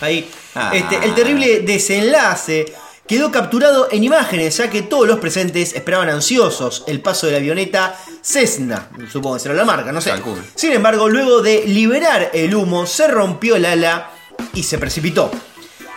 Ahí. 0.00 0.28
Ah. 0.54 0.72
Este, 0.74 0.96
el 1.04 1.14
terrible 1.14 1.60
desenlace 1.60 2.72
quedó 3.06 3.32
capturado 3.32 3.88
en 3.90 4.04
imágenes, 4.04 4.58
ya 4.58 4.68
que 4.68 4.82
todos 4.82 5.08
los 5.08 5.18
presentes 5.18 5.72
esperaban 5.74 6.10
ansiosos 6.10 6.84
el 6.86 7.00
paso 7.00 7.26
de 7.26 7.32
la 7.32 7.38
avioneta 7.38 7.98
Cessna. 8.20 8.90
Supongo 9.10 9.36
que 9.36 9.40
será 9.40 9.54
la 9.54 9.64
marca, 9.64 9.90
no 9.92 10.00
sé. 10.00 10.12
Sin 10.54 10.72
embargo, 10.72 11.08
luego 11.08 11.40
de 11.40 11.64
liberar 11.66 12.30
el 12.34 12.54
humo, 12.54 12.86
se 12.86 13.08
rompió 13.08 13.56
el 13.56 13.64
ala 13.64 14.10
y 14.52 14.62
se 14.62 14.78
precipitó. 14.78 15.30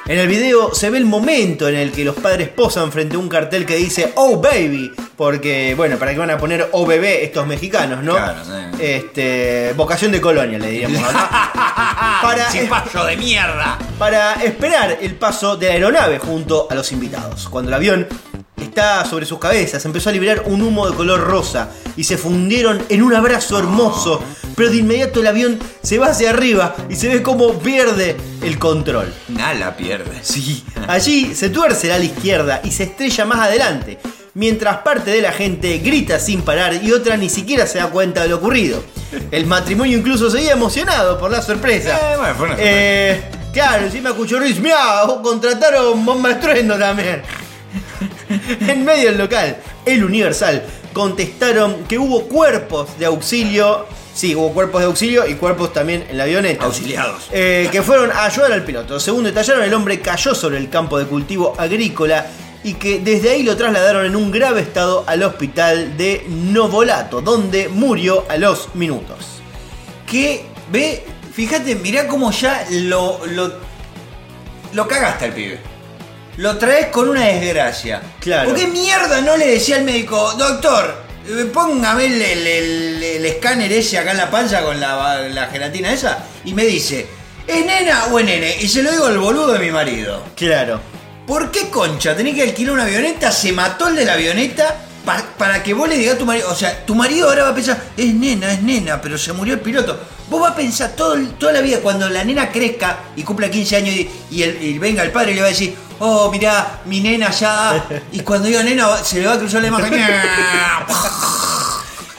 En 0.08 0.18
el 0.20 0.28
video 0.28 0.74
se 0.74 0.89
ve 0.89 0.97
el 0.97 1.06
momento 1.06 1.70
en 1.70 1.76
el 1.76 1.91
que 1.91 2.04
los 2.04 2.16
padres 2.16 2.49
posan 2.49 2.91
frente 2.91 3.16
a 3.16 3.20
un 3.20 3.30
cartel 3.30 3.66
que 3.66 3.76
dice 3.76 4.12
Oh 4.16 4.41
baby, 4.41 4.91
porque 5.16 5.74
bueno, 5.78 5.97
para 5.97 6.12
que 6.12 6.18
van 6.20 6.32
a 6.32 6.38
poner 6.38 6.68
Oh 6.74 6.86
bebé 6.86 7.24
estos 7.24 7.47
mexicanos, 7.47 8.04
¿no? 8.04 8.14
Claro, 8.16 8.43
sí. 8.43 8.52
Este, 8.84 9.74
vocación 9.78 10.12
de 10.12 10.20
colonia 10.20 10.58
le 10.60 10.68
diríamos 10.70 11.02
acá. 11.04 12.20
Para- 12.22 12.52
Cipallo 12.52 13.06
de 13.06 13.16
mierda. 13.18 13.78
para 13.97 14.34
esperar 14.43 14.97
el 15.02 15.16
paso 15.16 15.56
de 15.56 15.68
la 15.68 15.74
aeronave 15.74 16.18
junto 16.20 16.68
a 16.70 16.76
los 16.76 16.91
invitados. 16.91 17.47
Cuando 17.47 17.70
el 17.70 17.76
avión 17.76 18.08
está 18.66 19.05
sobre 19.05 19.26
sus 19.26 19.39
cabezas, 19.39 19.84
empezó 19.86 20.09
a 20.09 20.14
liberar 20.14 20.43
un 20.45 20.62
humo 20.62 20.89
de 20.89 20.95
color 20.95 21.22
rosa 21.22 21.70
y 21.95 22.03
se 22.03 22.18
fundieron 22.18 22.82
en 22.89 23.01
un 23.01 23.14
abrazo 23.14 23.57
hermoso, 23.59 24.24
pero 24.55 24.70
de 24.70 24.78
inmediato 24.78 25.22
el 25.22 25.28
avión 25.28 25.59
se 25.82 25.97
va 25.97 26.07
hacia 26.07 26.30
arriba 26.30 26.76
y 26.89 26.95
se 26.95 27.07
ve 27.09 27.22
como 27.22 27.59
pierde 27.59 28.16
el 28.41 28.59
control. 28.59 29.14
Nada 29.30 29.53
la 29.53 29.78
pierde. 29.78 30.20
Sí, 30.22 30.64
allí 30.88 31.36
se 31.36 31.49
tuerce 31.49 31.88
el 31.88 31.93
ala 31.93 32.05
izquierda 32.05 32.62
y 32.64 32.72
se 32.72 32.84
estrella 32.84 33.26
más 33.26 33.39
adelante, 33.39 33.99
mientras 34.34 34.78
parte 34.78 35.12
de 35.12 35.22
la 35.22 35.32
gente 35.32 35.78
grita 35.80 36.20
sin 36.20 36.41
parar 36.41 36.74
y 36.82 36.91
otra 36.91 37.18
ni 37.18 37.30
siquiera 37.30 37.68
se 37.68 37.80
da 37.80 37.88
cuenta 37.88 38.22
de 38.24 38.30
lo 38.30 38.38
ocurrido. 38.38 38.84
El 39.30 39.45
matrimonio 39.45 39.97
incluso 39.97 40.30
seguía 40.30 40.53
emocionado 40.53 41.20
por 41.20 41.32
la 41.32 41.41
sorpresa. 41.41 42.14
Eh, 42.14 42.18
bueno, 42.18 42.36
fue 42.36 42.45
una 42.45 42.55
sorpresa. 42.55 42.72
Eh, 42.72 43.24
claro, 43.51 43.86
encima 43.86 44.09
escuchó 44.09 44.39
Ruiz, 44.39 44.59
mirá, 44.59 45.03
contrataron 45.22 46.05
bomba 46.05 46.32
estruendo 46.32 46.78
también. 46.78 47.22
en 48.68 48.86
medio 48.86 49.10
del 49.10 49.18
local, 49.18 49.58
el 49.86 50.04
Universal 50.04 50.64
contestaron 50.94 51.84
que 51.86 51.98
hubo 51.98 52.24
cuerpos 52.24 52.98
de 53.00 53.06
auxilio. 53.06 53.86
Sí, 54.14 54.36
hubo 54.36 54.52
cuerpos 54.52 54.82
de 54.82 54.88
auxilio 54.88 55.28
y 55.28 55.36
cuerpos 55.36 55.72
también 55.74 56.06
en 56.10 56.18
la 56.18 56.24
avioneta. 56.24 56.66
Auxiliados. 56.66 57.30
Eh, 57.32 57.70
que 57.72 57.82
fueron 57.82 58.12
a 58.12 58.26
ayudar 58.26 58.52
al 58.52 58.64
piloto. 58.64 59.00
Según 59.00 59.24
detallaron, 59.24 59.64
el 59.64 59.74
hombre 59.74 60.02
cayó 60.02 60.36
sobre 60.36 60.58
el 60.58 60.70
campo 60.70 61.00
de 61.00 61.06
cultivo 61.06 61.54
agrícola 61.58 62.26
y 62.64 62.74
que 62.76 63.00
desde 63.00 63.32
ahí 63.32 63.44
lo 63.44 63.56
trasladaron 63.58 64.06
en 64.06 64.16
un 64.16 64.32
grave 64.32 64.62
estado 64.62 65.04
al 65.08 65.24
hospital 65.24 65.98
de 65.98 66.26
Novolato, 66.28 67.22
donde 67.22 67.70
murió 67.70 68.26
a 68.30 68.38
los 68.38 68.76
minutos. 68.76 69.42
Que, 70.06 70.46
ve, 70.72 71.04
fíjate, 71.34 71.76
mirá 71.76 72.08
cómo 72.08 72.32
ya 72.32 72.68
lo, 72.70 73.26
lo, 73.28 73.54
lo 74.74 74.88
cagaste 74.88 75.26
al 75.26 75.34
pibe. 75.34 75.71
Lo 76.42 76.58
traes 76.58 76.88
con 76.88 77.08
una 77.08 77.28
desgracia. 77.28 78.02
Claro. 78.20 78.50
¿Por 78.50 78.58
qué 78.58 78.66
mierda 78.66 79.22
no 79.22 79.38
le 79.38 79.46
decía 79.46 79.76
al 79.76 79.84
médico, 79.84 80.34
doctor, 80.39 81.04
eh, 81.28 81.46
póngame 81.54 82.06
el, 82.08 82.20
el- 82.20 82.48
el- 82.48 83.04
el 83.04 83.26
escáner 83.28 83.72
ese 83.72 84.00
acá 84.00 84.10
en 84.10 84.18
la 84.18 84.32
panza 84.32 84.64
con 84.64 84.80
la, 84.80 85.20
la 85.30 85.46
gelatina 85.50 85.94
esa? 85.94 86.18
Y 86.44 86.56
me 86.56 86.66
dice, 86.66 87.06
¿es 87.46 87.64
nena 87.64 88.06
o 88.06 88.18
es 88.18 88.26
nene? 88.26 88.56
Y 88.60 88.68
se 88.68 88.82
lo 88.82 88.89
digo 88.92 89.06
al 89.06 89.20
boludo 89.20 89.54
de 89.54 89.60
mi 89.60 89.70
marido. 89.70 90.24
Claro. 90.36 90.82
¿Por 91.28 91.52
qué 91.52 91.70
concha? 91.70 92.16
Tenés 92.16 92.34
que 92.34 92.42
alquilar 92.42 92.74
una 92.74 92.84
avioneta, 92.86 93.32
se 93.32 93.52
mató 93.52 93.89
el 93.89 93.96
de 93.96 94.06
la 94.06 94.14
avioneta 94.14 94.78
pa- 95.06 95.24
para 95.38 95.62
que 95.62 95.76
vos 95.76 95.88
le 95.88 95.96
digas 95.96 96.16
a 96.16 96.18
tu 96.18 96.26
marido. 96.26 96.50
O 96.50 96.56
sea, 96.56 96.84
tu 96.88 96.96
marido 96.96 97.30
ahora 97.30 97.44
va 97.44 97.50
a 97.50 97.56
pensar, 97.56 97.80
es 97.96 98.16
nena, 98.16 98.52
es 98.52 98.64
nena, 98.64 99.00
pero 99.00 99.16
se 99.20 99.32
murió 99.32 99.54
el 99.54 99.60
piloto. 99.60 100.00
Vos 100.28 100.42
vas 100.42 100.54
a 100.54 100.56
pensar 100.56 100.94
todo, 100.96 101.16
toda 101.38 101.52
la 101.54 101.62
vida, 101.62 101.82
cuando 101.82 102.10
la 102.10 102.24
nena 102.24 102.52
crezca 102.52 102.98
y 103.16 103.22
cumpla 103.22 103.52
15 103.52 103.76
años 103.76 103.94
y, 103.94 104.10
y 104.32 104.42
el- 104.42 104.60
y 104.64 104.80
venga 104.80 105.04
el 105.04 105.12
padre 105.12 105.34
y 105.34 105.36
le 105.36 105.42
va 105.42 105.48
a 105.48 105.52
decir, 105.52 105.76
oh, 106.02 106.30
mirá, 106.32 106.80
mi 106.86 106.99
nena 106.99 107.30
ya. 107.32 107.84
Y 108.12 108.20
cuando 108.22 108.47
diga 108.47 108.62
nena, 108.64 108.97
se 109.04 109.20
le 109.22 109.28
va 109.28 109.34
a 109.34 109.38
cruzar 109.39 109.62
la 109.62 109.68
imagen. 109.74 109.93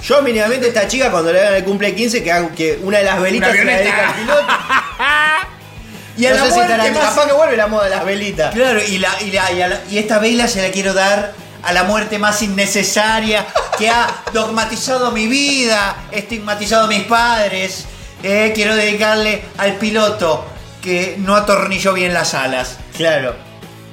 Yo 0.02 0.20
mínimamente 0.22 0.68
esta 0.68 0.88
chica 0.88 1.10
cuando 1.10 1.32
le 1.32 1.40
hagan 1.40 1.54
el 1.54 1.64
cumple 1.64 1.94
15 1.94 2.22
que, 2.24 2.32
haga- 2.32 2.48
que 2.54 2.78
una 2.82 2.98
de 2.98 3.04
las 3.04 3.20
velitas 3.20 3.52
se 3.52 3.64
la 3.64 3.76
dedica 3.76 4.08
al 4.08 4.14
piloto. 4.14 4.42
y 6.16 6.26
a 6.26 6.30
no 6.30 6.36
la 6.36 6.42
sé 6.42 6.50
si 6.50 6.56
muerte 6.56 6.90
más- 6.90 6.98
capaz 7.14 7.26
que 7.26 7.32
vuelve 7.32 7.56
la 7.56 7.66
moda 7.68 7.84
de 7.84 7.90
las 7.90 8.04
velitas. 8.04 8.52
Claro, 8.54 8.80
y, 8.84 8.98
la, 8.98 9.10
y, 9.22 9.30
la- 9.30 9.52
y 9.52 9.62
a 9.62 9.68
la- 9.68 9.80
y 9.88 9.98
esta 9.98 10.18
vela 10.18 10.48
se 10.48 10.60
la 10.60 10.72
quiero 10.72 10.92
dar 10.92 11.34
a 11.62 11.72
la 11.72 11.84
muerte 11.84 12.18
más 12.18 12.42
innecesaria 12.42 13.46
que 13.78 13.88
ha 13.90 14.08
dogmatizado 14.32 15.12
mi 15.12 15.28
vida, 15.28 15.94
estigmatizado 16.10 16.84
a 16.84 16.88
mis 16.88 17.04
padres. 17.04 17.84
Eh, 18.24 18.50
quiero 18.54 18.74
dedicarle 18.74 19.44
al 19.58 19.74
piloto 19.76 20.44
que 20.82 21.14
no 21.18 21.36
atornilló 21.36 21.92
bien 21.92 22.12
las 22.12 22.34
alas. 22.34 22.78
Claro. 22.96 23.36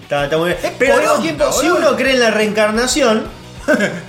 Está, 0.10 0.24
está 0.24 0.38
muy 0.40 0.50
bien. 0.50 0.74
Pero 0.80 0.96
al 0.96 1.02
mismo 1.02 1.20
tiempo, 1.20 1.52
si 1.54 1.70
uno 1.70 1.96
cree 1.96 2.14
en 2.14 2.20
la 2.20 2.32
reencarnación, 2.32 3.28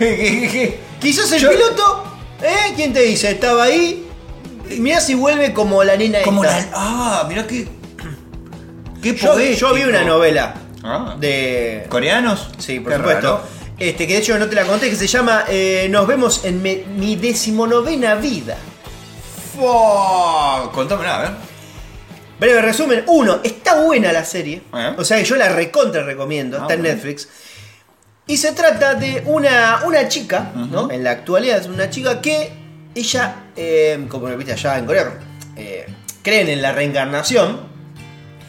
quizás 0.99 1.31
el 1.33 1.41
Yo- 1.43 1.51
piloto, 1.51 2.05
¿eh? 2.43 2.73
¿Quién 2.75 2.95
te 2.95 3.03
dice? 3.03 3.33
Estaba 3.33 3.65
ahí. 3.65 4.07
Mirá 4.79 4.99
si 5.03 5.15
vuelve 5.15 5.53
como 5.53 5.85
la 5.85 5.97
nena 5.97 6.23
Como 6.23 6.43
esta. 6.43 6.57
la. 6.59 6.69
Ah, 6.73 7.27
mirá 7.29 7.47
qué. 7.47 7.69
Qué 9.03 9.15
Yo, 9.15 9.39
yo 9.39 9.75
vi 9.75 9.83
una 9.85 10.03
novela 10.03 10.55
Ah. 10.83 11.17
de. 11.19 11.85
¿Coreanos? 11.91 12.49
Sí, 12.57 12.81
por 12.81 12.93
Qué 12.93 12.99
supuesto. 12.99 13.27
raro. 13.35 13.43
Este, 13.79 14.07
que 14.07 14.15
de 14.15 14.19
hecho 14.21 14.39
no 14.39 14.47
te 14.49 14.55
la 14.55 14.65
conté, 14.65 14.89
que 14.89 14.97
se 14.97 15.07
llama 15.07 15.45
eh, 15.49 15.87
Nos 15.91 16.07
vemos 16.07 16.45
en 16.47 16.63
me- 16.63 16.85
mi 16.97 17.17
decimonovena 17.17 18.15
vida. 18.15 18.57
Fua, 19.55 20.71
Contámela, 20.73 21.17
a 21.19 21.23
ver. 21.23 21.31
Breve 22.41 22.63
resumen. 22.63 23.05
Uno, 23.07 23.41
está 23.45 23.83
buena 23.83 24.13
la 24.13 24.25
serie. 24.25 24.63
Eh. 24.75 24.95
O 24.97 25.05
sea 25.05 25.19
que 25.19 25.25
yo 25.25 25.37
la 25.37 25.51
recontra 25.51 26.03
recomiendo. 26.03 26.57
Ah, 26.57 26.63
está 26.63 26.75
en 26.75 26.81
bueno. 26.81 26.95
Netflix. 26.95 27.29
Y 28.27 28.39
se 28.39 28.53
trata 28.53 28.95
de 28.95 29.23
una, 29.27 29.83
una 29.85 30.09
chica, 30.09 30.53
¿no? 30.55 30.91
En 30.91 31.05
la 31.05 31.11
actualidad 31.11 31.59
es 31.59 31.67
una 31.67 31.91
chica 31.91 32.21
que 32.21 32.51
ella, 32.95 33.45
eh, 33.57 34.07
como 34.09 34.29
lo 34.29 34.37
viste 34.37 34.53
allá 34.53 34.79
en 34.79 34.87
Corea, 34.87 35.19
eh, 35.57 35.87
creen 36.23 36.49
en 36.49 36.63
la 36.63 36.73
reencarnación. 36.73 37.70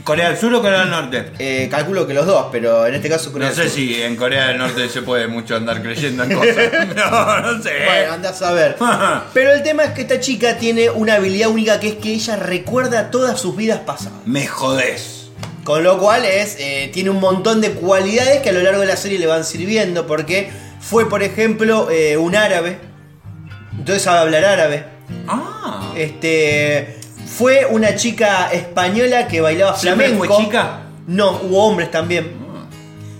¿Corea 0.04 0.30
del 0.30 0.38
Sur 0.38 0.54
o 0.56 0.62
Corea 0.62 0.80
del 0.82 0.90
Norte? 0.90 1.32
Eh, 1.40 1.68
calculo 1.70 2.08
que 2.08 2.14
los 2.14 2.26
dos, 2.26 2.48
pero 2.52 2.86
en 2.88 2.96
este 2.96 3.10
caso 3.10 3.32
Corea 3.32 3.50
No 3.50 3.56
del 3.56 3.64
sé 3.66 3.70
Sur. 3.70 3.80
si 3.80 4.02
en 4.02 4.16
Corea 4.16 4.48
del 4.48 4.58
Norte 4.58 4.90
se 4.90 5.02
puede 5.02 5.28
mucho 5.28 5.56
andar 5.56 5.82
creyendo 5.82 6.24
en 6.24 6.34
cosas. 6.34 6.56
No, 6.96 7.40
no 7.42 7.62
sé. 7.64 7.72
Bueno, 7.86 8.14
andás 8.14 8.42
a 8.42 8.52
ver. 8.54 8.78
Pero 9.34 9.52
el 9.54 9.64
tema 9.64 9.84
es 9.84 9.92
que 9.92 10.02
esta 10.02 10.20
chica 10.20 10.58
tiene 10.58 10.90
una 10.90 11.16
habilidad 11.16 11.50
única 11.50 11.80
que 11.80 11.90
es 11.90 11.96
que 11.96 12.14
ella 12.14 12.36
recuerda 12.36 13.12
todas 13.12 13.40
sus 13.40 13.56
vidas 13.56 13.80
pasadas. 13.80 14.20
Me 14.26 14.48
jodés. 14.48 15.30
Con 15.64 15.84
lo 15.84 16.00
cual 16.00 16.26
es, 16.26 16.56
eh, 16.60 16.90
tiene 16.94 17.10
un 17.12 17.20
montón 17.20 17.62
de 17.62 17.72
cualidades 17.72 18.42
que 18.42 18.50
a 18.50 18.54
lo 18.54 18.62
largo 18.62 18.82
de 18.82 18.88
la 18.88 18.98
serie 18.98 19.20
le 19.20 19.28
van 19.28 19.44
sirviendo. 19.46 20.08
Porque 20.08 20.50
fue, 20.80 21.08
por 21.10 21.22
ejemplo, 21.22 21.90
eh, 21.92 22.18
un 22.18 22.36
árabe. 22.36 22.80
Entonces 23.78 24.02
sabe 24.04 24.20
hablar 24.20 24.46
árabe. 24.46 24.86
Ah. 25.28 25.94
Este. 25.96 26.98
Fue 27.42 27.66
una 27.66 27.96
chica 27.96 28.52
española 28.52 29.28
que 29.28 29.42
bailaba 29.42 29.76
¿Siempre 29.76 30.10
flamenco. 30.10 30.36
fue 30.36 30.46
chica? 30.46 30.82
No, 31.08 31.40
hubo 31.42 31.66
hombres 31.66 31.90
también. 31.90 32.34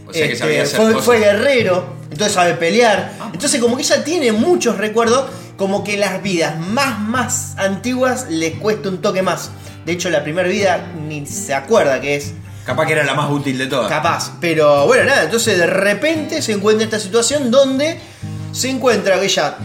O 0.08 0.14
sea 0.14 0.28
que 0.28 0.34
Este, 0.34 0.38
sabía 0.46 0.62
hacer 0.64 0.78
fue, 0.80 0.92
cosas. 0.92 1.06
fue 1.06 1.20
guerrero, 1.20 1.86
entonces 2.12 2.34
sabe 2.36 2.54
pelear. 2.54 3.14
Entonces 3.34 3.60
como 3.60 3.76
que 3.78 3.82
ella 3.82 4.04
tiene 4.04 4.32
muchos 4.32 4.78
recuerdos, 4.78 5.26
como 5.58 5.84
que 5.84 5.98
las 5.98 6.22
vidas 6.22 6.60
más, 6.60 7.00
más 7.00 7.56
antiguas 7.58 8.28
le 8.30 8.54
cuesta 8.54 8.90
un 8.90 9.02
toque 9.02 9.24
más. 9.24 9.50
De 9.88 9.94
hecho, 9.94 10.12
la 10.12 10.22
primera 10.22 10.48
vida 10.48 10.86
ni 11.08 11.26
se 11.26 11.56
acuerda 11.56 12.00
que 12.00 12.16
es 12.18 12.34
Capaz 12.64 12.86
que 12.86 12.94
era 12.94 13.04
la 13.04 13.16
más 13.16 13.32
útil 13.32 13.58
de 13.58 13.66
todas. 13.66 13.90
capaz. 13.90 14.34
Pero 14.40 14.86
bueno, 14.86 15.04
nada, 15.06 15.24
entonces 15.24 15.58
de 15.58 15.66
repente 15.66 16.44
se 16.44 16.52
encuentra 16.52 16.86
esta 16.86 17.00
situación 17.00 17.50
donde 17.50 18.00
se 18.52 18.70
encuentra 18.70 19.20
que 19.20 19.26
ella... 19.26 19.58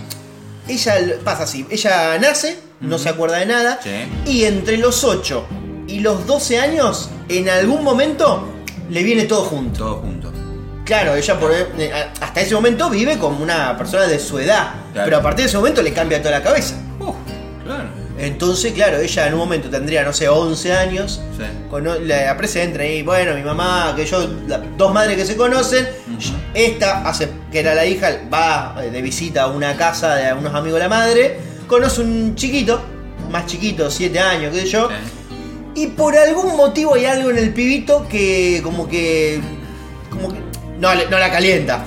Ella 0.67 0.95
pasa 1.23 1.43
así, 1.45 1.67
ella 1.71 2.19
nace, 2.19 2.59
no 2.81 2.99
se 2.99 3.09
acuerda 3.09 3.39
de 3.39 3.47
nada, 3.47 3.81
Sí. 3.83 3.91
y 4.27 4.45
entre 4.45 4.77
los 4.79 5.05
8 5.05 5.47
y 5.89 6.01
los 6.01 6.27
12 6.27 6.59
años, 6.59 7.11
en 7.29 7.49
algún 7.49 7.83
momento, 7.85 8.49
le 8.91 9.03
viene 9.03 9.25
todo 9.25 9.45
junto. 9.45 9.79
Todo 9.85 9.97
junto. 9.99 10.33
Claro, 10.85 11.17
ella 11.17 11.39
por, 11.41 11.53
eh, 11.53 11.93
hasta 12.21 12.41
ese 12.41 12.55
momento 12.55 12.89
vive 12.89 13.19
como 13.19 13.43
una 13.43 13.77
persona 13.77 14.07
de 14.07 14.19
su 14.21 14.39
edad, 14.39 14.71
Claro. 14.93 15.05
pero 15.07 15.17
a 15.19 15.23
partir 15.23 15.45
de 15.45 15.49
ese 15.49 15.57
momento 15.57 15.83
le 15.83 15.93
cambia 15.93 16.19
toda 16.23 16.39
la 16.39 16.43
cabeza. 16.45 16.77
Claro. 17.65 17.89
Entonces, 18.19 18.73
claro, 18.73 18.99
ella 18.99 19.27
en 19.27 19.35
un 19.35 19.41
momento 19.41 19.69
tendría, 19.69 20.03
no 20.05 20.13
sé, 20.13 20.29
11 20.29 20.73
años. 20.73 21.21
Sí. 21.37 21.43
Cono- 21.69 21.99
la 21.99 22.31
entra 22.31 22.85
ahí, 22.85 23.03
bueno, 23.03 23.35
mi 23.35 23.43
mamá, 23.43 23.93
que 23.97 24.07
yo, 24.07 24.27
la- 24.47 24.59
dos 24.77 24.95
madres 24.95 25.17
que 25.17 25.27
se 25.27 25.37
conocen. 25.37 25.87
Esta 26.55 27.07
hace, 27.07 27.29
que 27.53 27.61
era 27.61 27.75
la 27.75 27.85
hija, 27.85 28.09
va 28.33 28.77
eh, 28.83 28.91
de 28.91 29.03
visita 29.03 29.43
a 29.43 29.47
una 29.49 29.77
casa 29.77 30.15
de 30.15 30.33
unos 30.33 30.55
amigos 30.55 30.79
de 30.79 30.85
la 30.85 30.89
madre. 30.89 31.39
Conoce 31.67 32.01
un 32.01 32.35
chiquito, 32.35 32.81
más 33.31 33.47
chiquito, 33.47 33.91
7 33.91 34.19
años, 34.19 34.55
qué 34.55 34.61
sé 34.63 34.67
yo. 34.69 34.89
Y 35.75 35.89
por 35.89 36.17
algún 36.17 36.57
motivo 36.57 36.95
hay 36.95 37.05
algo 37.05 37.31
en 37.31 37.39
el 37.39 37.53
pibito 37.53 38.09
que 38.09 38.61
como 38.63 38.89
que. 38.89 39.41
como 40.11 40.33
que. 40.33 40.39
No, 40.81 40.95
no 40.95 41.19
la 41.19 41.31
calienta. 41.31 41.85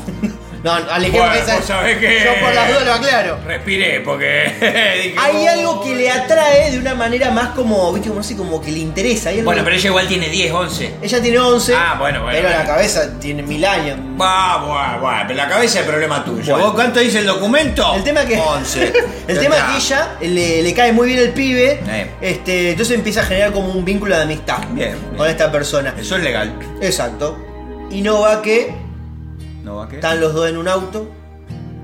No, 0.64 0.74
alejemos 0.74 1.30
Bueno, 1.30 1.44
esa. 1.58 1.84
que- 2.00 2.22
Yo 2.26 2.46
por 2.46 2.54
las 2.54 2.68
dudas 2.70 2.86
lo 2.86 2.94
aclaro. 2.94 3.40
Respiré 3.46 4.02
porque. 4.02 4.52
dije, 5.04 5.16
Hay 5.18 5.48
oh. 5.48 5.50
algo 5.52 5.84
que 5.84 5.96
le 5.96 6.12
atrae 6.12 6.72
de 6.72 6.80
una 6.80 6.96
manera 6.96 7.32
más 7.32 7.50
como, 7.50 7.92
viste, 7.94 8.10
como 8.10 8.22
así, 8.22 8.36
como 8.36 8.62
que 8.62 8.72
le 8.72 8.80
interesa. 8.80 9.32
Bueno, 9.44 9.64
pero 9.64 9.76
ella 9.76 9.88
igual 9.90 10.08
tiene 10.08 10.28
10, 10.30 10.52
11. 10.52 10.96
Ella 11.02 11.22
tiene 11.22 11.40
11, 11.40 11.74
Ah, 11.76 11.96
bueno, 12.00 12.24
bueno, 12.24 12.38
pero 12.38 12.50
la 12.50 12.56
bueno. 12.58 12.72
cabeza 12.72 13.20
tiene 13.20 13.42
mil 13.44 13.64
años. 13.66 13.98
Va, 14.22 14.58
bueno, 14.66 15.00
bueno, 15.02 15.24
pero 15.28 15.38
la 15.38 15.48
cabeza 15.48 15.80
es 15.80 15.86
problema 15.86 16.26
tuyo. 16.26 16.52
Bueno. 16.54 16.66
¿Vos 16.66 16.74
cuánto 16.76 17.00
dice 17.00 17.20
el 17.20 17.26
documento? 17.26 17.96
El 17.96 18.04
tema 18.04 18.26
que 18.26 18.38
11. 18.38 18.94
el 19.28 19.40
tema 19.40 19.56
es 19.58 19.64
que 19.64 19.78
ella 19.78 20.10
le, 20.22 20.62
le 20.64 20.74
cae 20.74 20.92
muy 20.92 21.08
bien 21.08 21.20
el 21.20 21.30
pibe, 21.30 21.80
Eh. 21.88 22.12
este, 22.22 22.72
entonces 22.72 22.96
empieza 22.96 23.22
a 23.22 23.26
generar 23.26 23.52
como 23.54 23.72
un 23.72 23.86
vínculo 23.86 24.16
de 24.16 24.24
amistad 24.24 24.58
Bien, 24.72 24.96
con 25.10 25.18
bien. 25.20 25.30
esta 25.30 25.50
persona. 25.52 25.94
Eso 25.98 26.18
es 26.18 26.24
legal. 26.24 26.54
Exacto. 26.82 27.38
Y 27.90 28.02
no 28.02 28.22
va 28.22 28.42
que 28.42 28.74
Están 29.92 30.20
los 30.22 30.34
dos 30.34 30.50
en 30.50 30.58
un 30.58 30.68
auto, 30.68 31.10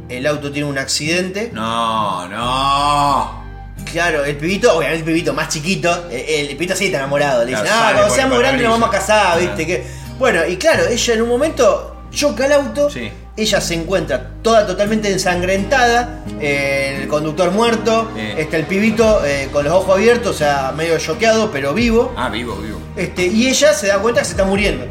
el 0.09 0.25
auto 0.27 0.51
tiene 0.51 0.67
un 0.69 0.77
accidente. 0.77 1.49
No, 1.53 2.27
no. 2.27 3.43
Claro, 3.91 4.23
el 4.25 4.35
pibito, 4.37 4.75
obviamente 4.75 4.99
el 4.99 5.05
pibito 5.05 5.33
más 5.33 5.49
chiquito, 5.49 6.05
el, 6.09 6.19
el 6.19 6.47
pibito 6.49 6.75
sí 6.75 6.85
está 6.85 6.97
enamorado. 6.99 7.43
Le 7.45 7.51
Claro, 7.51 7.63
dicen, 7.63 7.77
ah, 7.77 7.81
sale 7.83 7.95
cuando 7.97 8.15
seamos 8.15 8.39
grandes 8.39 8.63
nos 8.63 8.71
vamos 8.79 8.89
a 8.89 8.91
casar, 8.99 9.39
viste 9.39 9.67
que. 9.67 9.85
Bueno, 10.17 10.45
y 10.47 10.57
claro, 10.57 10.83
ella 10.87 11.13
en 11.13 11.21
un 11.21 11.29
momento 11.29 11.91
choca 12.11 12.45
el 12.45 12.53
auto, 12.53 12.89
Sí. 12.89 13.11
ella 13.35 13.59
se 13.59 13.73
encuentra 13.73 14.31
toda 14.41 14.65
totalmente 14.65 15.11
ensangrentada, 15.11 16.23
eh, 16.39 16.99
el 17.01 17.07
conductor 17.09 17.51
muerto, 17.51 18.09
Sí. 18.15 18.21
está 18.37 18.55
el 18.57 18.65
pibito 18.65 19.23
eh, 19.25 19.49
con 19.51 19.65
los 19.65 19.73
ojos 19.73 19.95
abiertos, 19.97 20.35
o 20.35 20.37
sea, 20.37 20.71
medio 20.75 20.97
choqueado, 20.97 21.51
pero 21.51 21.73
vivo. 21.73 22.13
Ah, 22.15 22.29
vivo, 22.29 22.55
vivo. 22.55 22.79
Este, 22.95 23.25
y 23.27 23.47
ella 23.47 23.73
se 23.73 23.87
da 23.87 23.99
cuenta 23.99 24.21
que 24.21 24.25
se 24.25 24.31
está 24.31 24.45
muriendo. 24.45 24.85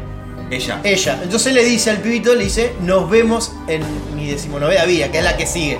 Ella. 0.49 0.79
Ella. 0.83 1.19
Entonces 1.23 1.53
le 1.53 1.63
dice 1.63 1.89
al 1.89 1.97
pibito, 1.97 2.33
le 2.35 2.43
dice, 2.45 2.73
nos 2.81 3.09
vemos 3.09 3.51
en 3.67 3.83
mi 4.15 4.27
decimonovena 4.27 4.85
vida, 4.85 5.11
que 5.11 5.17
es 5.19 5.23
la 5.23 5.35
que 5.37 5.45
sigue. 5.47 5.79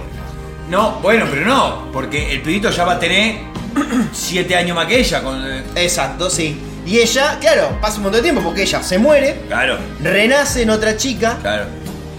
No, 0.70 0.93
bueno, 1.01 1.26
pero 1.30 1.45
no, 1.45 1.91
porque 1.93 2.32
el 2.32 2.41
pibito 2.41 2.70
ya 2.72 2.84
va 2.86 2.93
a 2.93 2.99
tener 2.99 3.41
7 4.11 4.55
años 4.55 4.76
más 4.76 4.88
que 4.88 4.99
ella. 4.99 5.22
Con, 5.22 5.41
eh, 5.45 5.63
Exacto, 5.76 6.30
sí. 6.30 6.59
Y 6.86 6.99
ella, 6.99 7.38
claro, 7.39 7.78
pasa 7.82 7.97
un 7.97 8.03
montón 8.03 8.20
de 8.20 8.24
tiempo 8.24 8.41
porque 8.43 8.63
ella 8.63 8.82
se 8.84 8.97
muere, 8.99 9.41
Claro, 9.47 9.78
renace 10.01 10.61
en 10.63 10.70
otra 10.70 10.95
chica 10.97 11.38
claro. 11.41 11.66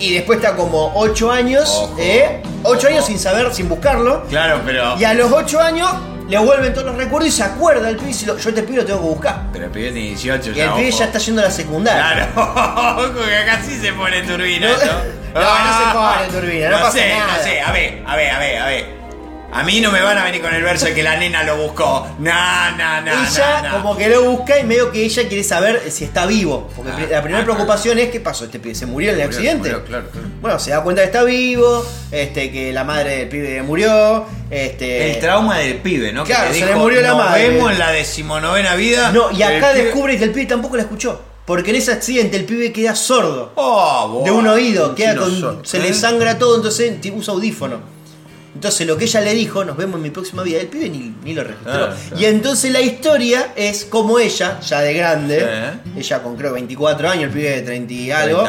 y 0.00 0.12
después 0.14 0.38
está 0.40 0.56
como 0.56 0.92
8 0.96 1.30
años, 1.30 1.68
Ojo, 1.68 1.96
¿eh? 2.00 2.42
8 2.64 2.78
ojo. 2.78 2.86
años 2.88 3.06
sin 3.06 3.18
saber, 3.18 3.52
sin 3.54 3.68
buscarlo. 3.68 4.24
Claro, 4.28 4.60
pero. 4.66 4.98
Y 4.98 5.04
a 5.04 5.14
los 5.14 5.30
8 5.32 5.60
años 5.60 5.88
le 6.28 6.38
vuelven 6.38 6.72
todos 6.74 6.86
los 6.86 6.96
recuerdos 6.96 7.28
y 7.28 7.32
se 7.32 7.42
acuerda 7.44 7.88
el 7.88 7.96
pibe 7.96 8.10
y 8.10 8.12
dice, 8.12 8.26
yo 8.26 8.34
este 8.36 8.62
pibe 8.62 8.78
lo 8.78 8.84
tengo 8.84 9.00
que 9.00 9.06
buscar. 9.06 9.42
Pero 9.52 9.66
el 9.66 9.70
pibe 9.70 9.92
tiene 9.92 10.08
18 10.08 10.50
Y 10.50 10.54
ya. 10.54 10.64
el 10.64 10.72
pibe 10.72 10.90
ya 10.90 11.04
está 11.04 11.18
yendo 11.18 11.40
a 11.42 11.44
la 11.44 11.50
secundaria. 11.50 12.28
Claro, 12.32 12.98
ojo 13.10 13.24
que 13.24 13.36
acá 13.36 13.60
sí 13.64 13.78
se 13.80 13.92
pone 13.92 14.22
turbina, 14.22 14.68
No, 14.68 14.76
¿no? 14.76 14.92
no, 15.34 15.64
no 15.64 15.78
se 15.78 15.92
pone 15.94 16.40
turbina, 16.40 16.70
no 16.70 16.78
pasa 16.78 16.92
sé, 16.98 17.08
nada. 17.10 17.36
No 17.36 17.42
sé, 17.42 17.60
a 17.60 17.72
ver, 17.72 18.02
a 18.06 18.16
ver, 18.16 18.30
a 18.30 18.38
ver, 18.38 18.58
a 18.58 18.66
ver. 18.66 18.95
A 19.58 19.62
mí 19.62 19.80
no 19.80 19.90
me 19.90 20.02
van 20.02 20.18
a 20.18 20.24
venir 20.24 20.42
con 20.42 20.54
el 20.54 20.62
verso 20.62 20.86
de 20.86 20.94
que 20.94 21.02
la 21.02 21.16
nena 21.16 21.42
lo 21.42 21.56
buscó. 21.56 22.06
No, 22.18 22.70
no, 22.76 23.00
no. 23.00 23.10
ella 23.12 23.62
no, 23.62 23.68
no. 23.68 23.74
como 23.82 23.96
que 23.96 24.08
lo 24.08 24.22
busca 24.30 24.58
y 24.58 24.64
medio 24.64 24.92
que 24.92 25.04
ella 25.04 25.26
quiere 25.28 25.42
saber 25.42 25.90
si 25.90 26.04
está 26.04 26.26
vivo. 26.26 26.68
Porque 26.76 26.90
Ah, 26.92 27.06
la 27.10 27.22
primera 27.22 27.42
ah, 27.42 27.44
preocupación 27.44 27.98
es 27.98 28.10
qué 28.10 28.20
pasó, 28.20 28.44
este 28.44 28.58
pibe 28.58 28.74
se 28.74 28.86
murió 28.86 29.12
en 29.12 29.20
el 29.20 29.26
Murió, 29.26 29.38
accidente. 29.38 29.68
murió, 29.70 29.84
claro, 29.84 30.08
claro. 30.10 30.26
Bueno, 30.40 30.58
se 30.58 30.70
da 30.70 30.82
cuenta 30.82 31.02
que 31.02 31.06
está 31.06 31.22
vivo, 31.24 31.86
este, 32.12 32.50
que 32.52 32.72
la 32.72 32.84
madre 32.84 33.16
del 33.18 33.28
pibe 33.28 33.62
murió, 33.62 34.26
este. 34.50 35.12
El 35.12 35.20
trauma 35.20 35.58
del 35.58 35.76
pibe, 35.78 36.12
¿no? 36.12 36.24
Claro, 36.24 36.48
que 36.48 36.54
se 36.54 36.60
le 36.60 36.66
le 36.66 36.72
dijo, 36.72 36.80
murió 36.82 37.00
la 37.00 37.08
"Nos 37.08 37.16
madre". 37.18 37.48
vemos 37.48 37.72
en 37.72 37.78
la 37.78 37.90
decimonovena 37.92 38.74
vida. 38.74 39.10
No, 39.12 39.30
y 39.30 39.42
acá 39.42 39.72
pibe- 39.72 39.84
descubre 39.84 40.18
que 40.18 40.24
el 40.24 40.30
pibe 40.32 40.46
tampoco 40.46 40.76
la 40.76 40.82
escuchó. 40.82 41.22
Porque 41.46 41.70
en 41.70 41.76
ese 41.76 41.92
accidente 41.92 42.36
el 42.36 42.44
pibe 42.44 42.72
queda 42.72 42.94
sordo. 42.96 43.52
Oh, 43.54 44.08
boy, 44.08 44.24
de 44.24 44.30
un 44.32 44.46
oído, 44.48 44.94
queda 44.96 45.14
con, 45.14 45.30
sordo, 45.40 45.64
se 45.64 45.76
¿eh? 45.78 45.80
le 45.80 45.94
sangra 45.94 46.38
todo, 46.38 46.56
entonces 46.56 47.00
tipo, 47.00 47.18
usa 47.18 47.34
audífono. 47.34 47.95
Entonces 48.56 48.86
lo 48.86 48.96
que 48.96 49.04
ella 49.04 49.20
le 49.20 49.34
dijo, 49.34 49.66
nos 49.66 49.76
vemos 49.76 49.96
en 49.96 50.02
mi 50.04 50.08
próxima 50.10 50.42
vida, 50.42 50.58
el 50.60 50.68
pibe 50.68 50.88
ni, 50.88 51.14
ni 51.22 51.34
lo 51.34 51.44
registró. 51.44 51.72
Claro. 51.72 51.94
Y 52.18 52.24
entonces 52.24 52.72
la 52.72 52.80
historia 52.80 53.52
es 53.54 53.84
como 53.84 54.18
ella, 54.18 54.58
ya 54.60 54.80
de 54.80 54.94
grande, 54.94 55.46
Sí. 55.84 55.90
ella 56.00 56.22
con 56.22 56.36
creo 56.36 56.54
24 56.54 57.06
años, 57.10 57.24
el 57.24 57.30
pibe 57.32 57.50
de 57.50 57.60
30 57.60 57.92
y 57.92 58.10
algo, 58.10 58.46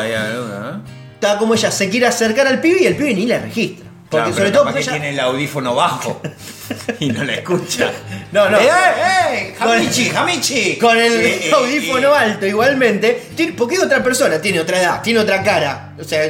está 1.14 1.38
como 1.38 1.56
ella 1.56 1.72
se 1.72 1.90
quiere 1.90 2.06
acercar 2.08 2.48
al 2.48 2.62
pibe 2.62 2.84
y 2.84 2.86
el 2.86 2.96
pibe 2.96 3.14
ni 3.16 3.26
la 3.26 3.40
registra. 3.40 3.86
Porque 4.10 4.24
Claro, 4.32 4.38
sobre 4.38 4.52
todo 4.52 4.64
porque 4.64 4.76
que 4.80 4.84
ella... 4.84 4.92
tiene 4.94 5.10
el 5.10 5.20
audífono 5.20 5.76
bajo 5.76 6.22
y 7.02 7.10
no 7.10 7.26
la 7.26 7.34
escucha. 7.34 7.92
No, 8.32 8.50
no. 8.50 8.58
¡Eh, 8.58 8.70
eh! 9.34 9.56
¡Hamichi, 9.60 10.10
Hamichi! 10.16 10.78
Con 10.78 10.98
el 10.98 11.54
audífono 11.54 12.16
eh. 12.16 12.18
alto 12.18 12.46
igualmente, 12.48 13.24
porque 13.58 13.76
es 13.76 13.84
otra 13.84 14.02
persona, 14.02 14.40
tiene 14.40 14.62
otra 14.62 14.80
edad, 14.82 15.02
tiene 15.02 15.20
otra 15.20 15.44
cara. 15.44 15.94
O 16.00 16.04
sea, 16.06 16.22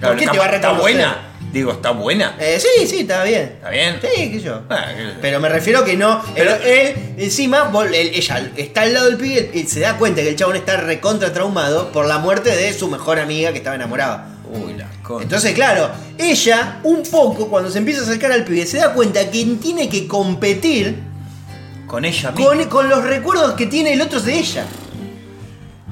Claro, 0.00 0.14
¿por 0.14 0.16
qué 0.16 0.24
está, 0.24 0.32
te 0.32 0.38
va 0.38 0.44
a 0.46 0.48
está 0.48 0.68
reconocer? 0.70 0.80
buena. 0.96 1.29
Digo, 1.52 1.72
está 1.72 1.90
buena. 1.90 2.36
Eh, 2.38 2.60
sí, 2.60 2.86
sí, 2.86 3.00
está 3.00 3.24
bien. 3.24 3.54
¿Está 3.56 3.70
bien? 3.70 3.98
Sí, 4.00 4.30
qué 4.30 4.40
yo. 4.40 4.62
Ah, 4.70 4.86
qué- 4.96 5.14
Pero 5.20 5.40
me 5.40 5.48
refiero 5.48 5.84
que 5.84 5.96
no. 5.96 6.22
Pero- 6.34 6.54
él, 6.64 7.14
encima, 7.18 7.72
vol- 7.72 7.92
él- 7.92 8.12
ella 8.14 8.50
está 8.56 8.82
al 8.82 8.94
lado 8.94 9.06
del 9.06 9.16
pibe 9.16 9.50
y 9.52 9.64
se 9.66 9.80
da 9.80 9.96
cuenta 9.96 10.22
que 10.22 10.28
el 10.28 10.36
chabón 10.36 10.54
está 10.56 10.76
recontra 10.76 11.32
traumado 11.32 11.90
por 11.90 12.06
la 12.06 12.18
muerte 12.18 12.54
de 12.54 12.72
su 12.72 12.88
mejor 12.88 13.18
amiga 13.18 13.50
que 13.50 13.58
estaba 13.58 13.74
enamorada. 13.74 14.28
Uy, 14.52 14.74
la 14.74 14.86
concha. 15.02 15.24
Entonces, 15.24 15.52
claro, 15.54 15.90
ella, 16.18 16.78
un 16.84 17.02
poco, 17.02 17.48
cuando 17.48 17.68
se 17.70 17.78
empieza 17.78 18.00
a 18.00 18.04
acercar 18.04 18.30
al 18.30 18.44
pibe, 18.44 18.64
se 18.66 18.78
da 18.78 18.92
cuenta 18.94 19.28
que 19.28 19.44
tiene 19.60 19.88
que 19.88 20.06
competir 20.06 20.98
con 21.88 22.04
ella 22.04 22.30
misma. 22.30 22.46
con, 22.46 22.64
con 22.66 22.88
los 22.88 23.02
recuerdos 23.04 23.54
que 23.54 23.66
tiene 23.66 23.92
el 23.94 24.00
otro 24.02 24.20
de 24.20 24.38
ella. 24.38 24.66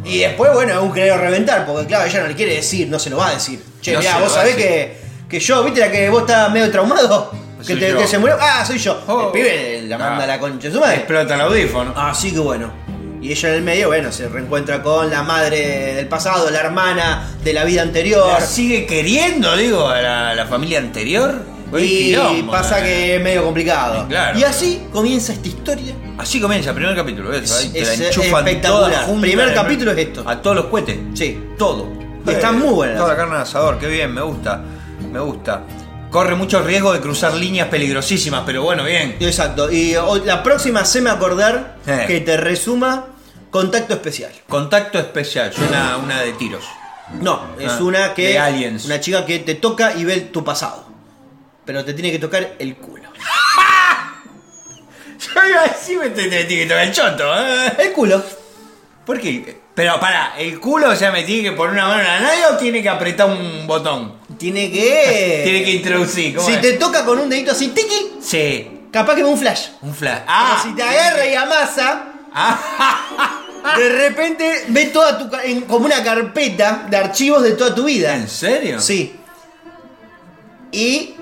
Y 0.05 0.19
después, 0.21 0.53
bueno, 0.55 0.81
un 0.83 0.93
querer 0.93 1.19
reventar, 1.19 1.67
porque 1.67 1.87
claro, 1.87 2.07
ella 2.09 2.21
no 2.21 2.29
le 2.29 2.35
quiere 2.37 2.55
decir, 2.55 2.87
no 2.89 2.99
se 3.01 3.11
lo 3.11 3.17
va 3.17 3.29
a 3.31 3.35
decir. 3.35 3.61
Che, 3.81 3.93
No 3.93 3.99
mirá, 3.99 4.13
se 4.13 4.19
lo 4.19 4.25
vos 4.25 4.33
va 4.37 4.37
a 4.37 4.41
sabés 4.43 4.57
decir. 4.57 4.71
que, 4.73 5.08
que 5.29 5.41
yo, 5.41 5.63
¿viste 5.65 5.81
la 5.81 5.91
que 5.91 6.09
vos 6.11 6.21
estás 6.23 6.51
medio 6.53 6.71
traumado? 6.71 7.31
Que, 7.67 7.75
te- 7.77 7.95
que 7.95 8.07
se 8.07 8.19
murió. 8.19 8.37
Ah, 8.41 8.65
soy 8.65 8.79
yo. 8.79 9.01
Oh. 9.09 9.27
El 9.27 9.33
pibe 9.33 9.83
la 9.89 9.99
manda 9.99 10.21
Ah. 10.21 10.25
a 10.25 10.27
la 10.29 10.39
concha 10.39 10.69
de 10.69 10.75
su 10.75 10.81
madre. 10.81 10.97
Explota 10.97 11.35
el 11.35 11.41
audífono. 11.41 11.93
Así 11.97 12.33
que 12.33 12.39
bueno. 12.39 12.71
Y 13.21 13.33
ella 13.33 13.49
en 13.49 13.55
el 13.57 13.63
medio, 13.63 13.89
bueno, 13.89 14.13
se 14.13 14.29
reencuentra 14.29 14.81
con 14.81 15.11
la 15.11 15.25
madre 15.25 15.95
del 15.97 16.07
pasado, 16.07 16.49
la 16.51 16.61
hermana 16.61 17.29
de 17.43 17.53
la 17.53 17.65
vida 17.65 17.83
anterior. 17.83 18.29
¿La 18.29 18.41
sigue 18.41 18.87
queriendo, 18.87 19.57
digo, 19.57 19.89
a 19.89 20.01
la, 20.01 20.35
la 20.37 20.47
familia 20.47 20.79
anterior? 20.79 21.35
Uy, 21.73 21.83
Y 21.83 21.99
quilombo, 22.13 22.53
pasa 22.53 22.81
que 22.81 23.17
es 23.17 23.23
medio 23.23 23.43
complicado. 23.45 24.07
Claro. 24.09 24.39
Y 24.39 24.45
así 24.45 24.85
comienza 24.93 25.33
esta 25.33 25.49
historia. 25.49 25.95
Así 26.17 26.41
comienza, 26.41 26.73
primer 26.73 26.95
capítulo. 26.95 27.31
Ahí 27.33 27.41
te 27.41 27.81
la 27.81 27.93
Es 27.93 28.01
espectacular. 28.01 28.61
toda 28.63 28.99
junta 29.03 29.21
Primer 29.21 29.53
capítulo 29.53 29.91
es 29.93 29.99
esto. 29.99 30.23
A 30.25 30.41
todos 30.41 30.57
los 30.57 30.67
cohetes. 30.67 30.97
Sí. 31.15 31.43
Todo. 31.59 31.89
Y 32.25 32.31
están 32.31 32.59
muy 32.61 32.69
buenas. 32.73 32.97
Toda 32.99 33.09
la 33.09 33.17
carne 33.17 33.35
de 33.35 33.43
asador, 33.43 33.79
qué 33.79 33.89
bien, 33.89 34.15
me 34.15 34.23
gusta. 34.23 34.63
Me 35.11 35.21
gusta. 35.21 35.63
Corre 36.11 36.35
mucho 36.35 36.63
riesgo 36.63 36.93
de 36.93 37.01
cruzar 37.01 37.35
líneas 37.35 37.69
peligrosísimas, 37.69 38.43
pero 38.47 38.63
bueno, 38.63 38.85
bien. 38.85 39.17
Exacto. 39.21 39.71
Y 39.71 39.95
hoy- 39.97 40.23
la 40.25 40.43
próxima, 40.43 40.83
me 41.03 41.11
acordar 41.11 41.77
Eh. 41.87 42.05
que 42.07 42.21
te 42.21 42.37
resuma 42.37 43.07
Contacto 43.51 43.95
Especial. 43.95 44.33
Contacto 44.49 44.99
especial, 44.99 45.53
suena 45.53 45.97
una 45.97 46.21
de 46.21 46.33
tiros. 46.33 46.65
No, 47.21 47.55
es 47.59 47.73
Ah, 47.73 47.79
una 47.83 48.15
que. 48.15 48.29
de 48.29 48.39
aliens. 48.39 48.85
Una 48.85 49.01
chica 49.01 49.25
que 49.25 49.39
te 49.39 49.55
toca 49.55 49.95
y 49.95 50.05
ve 50.05 50.21
tu 50.21 50.45
pasado. 50.45 50.87
Pero 51.65 51.85
te 51.85 51.95
tiene 51.95 52.11
que 52.13 52.19
tocar 52.19 52.55
el 52.59 52.77
culo. 52.77 53.09
Yo 55.19 55.49
iba 55.49 55.63
a 55.63 55.69
decir 55.69 55.99
me 55.99 56.11
te, 56.11 56.29
te- 56.29 56.45
te- 56.45 56.57
que 56.57 56.67
toca 56.67 56.83
el 56.83 56.93
choto, 56.93 57.25
¿eh? 57.41 57.73
El 57.79 57.93
culo. 57.93 58.23
¿Por 59.07 59.19
qué? 59.21 59.61
Pero 59.75 59.99
para, 59.99 60.39
¿el 60.39 60.61
culo 60.61 60.91
o 60.91 60.97
sea 60.97 61.11
me 61.11 61.23
tiene 61.25 61.51
que 61.51 61.57
poner 61.57 61.73
una 61.73 61.89
mano 61.89 62.01
en 62.01 62.07
la 62.07 62.21
nalga 62.21 62.49
o 62.53 62.57
tiene 62.59 62.83
que 62.83 62.89
apretar 62.89 63.29
un 63.31 63.67
botón? 63.67 64.18
Tiene 64.39 64.71
que. 64.71 65.41
Tiene 65.45 65.65
que 65.65 65.71
introducir, 65.73 66.35
¿cómo 66.37 66.47
Si 66.49 66.55
es? 66.55 66.61
te 66.61 66.73
toca 66.75 67.05
con 67.05 67.19
un 67.19 67.29
dedito 67.29 67.53
así, 67.53 67.69
tiki, 67.69 68.13
Sí, 68.23 68.83
capaz 68.93 69.15
que 69.17 69.23
ve 69.25 69.29
un 69.29 69.39
flash. 69.39 69.69
un 69.83 69.95
flash. 69.95 70.19
Pero 70.21 70.25
Ah, 70.29 70.61
si 70.63 70.75
te 70.75 70.83
agarra 70.83 71.27
y 71.27 71.35
amasa, 71.35 72.05
de 73.77 73.89
repente 73.89 74.65
ve 74.69 74.87
toda 74.87 75.19
tu. 75.19 75.37
en- 75.45 75.63
como 75.63 75.87
una 75.87 76.03
carpeta 76.05 76.87
de 76.89 76.97
archivos 76.97 77.43
de 77.43 77.53
toda 77.53 77.75
tu 77.75 77.85
vida. 77.85 78.15
¿En 78.15 78.29
serio? 78.29 78.81
Sí. 78.81 79.15
Y. 80.73 81.15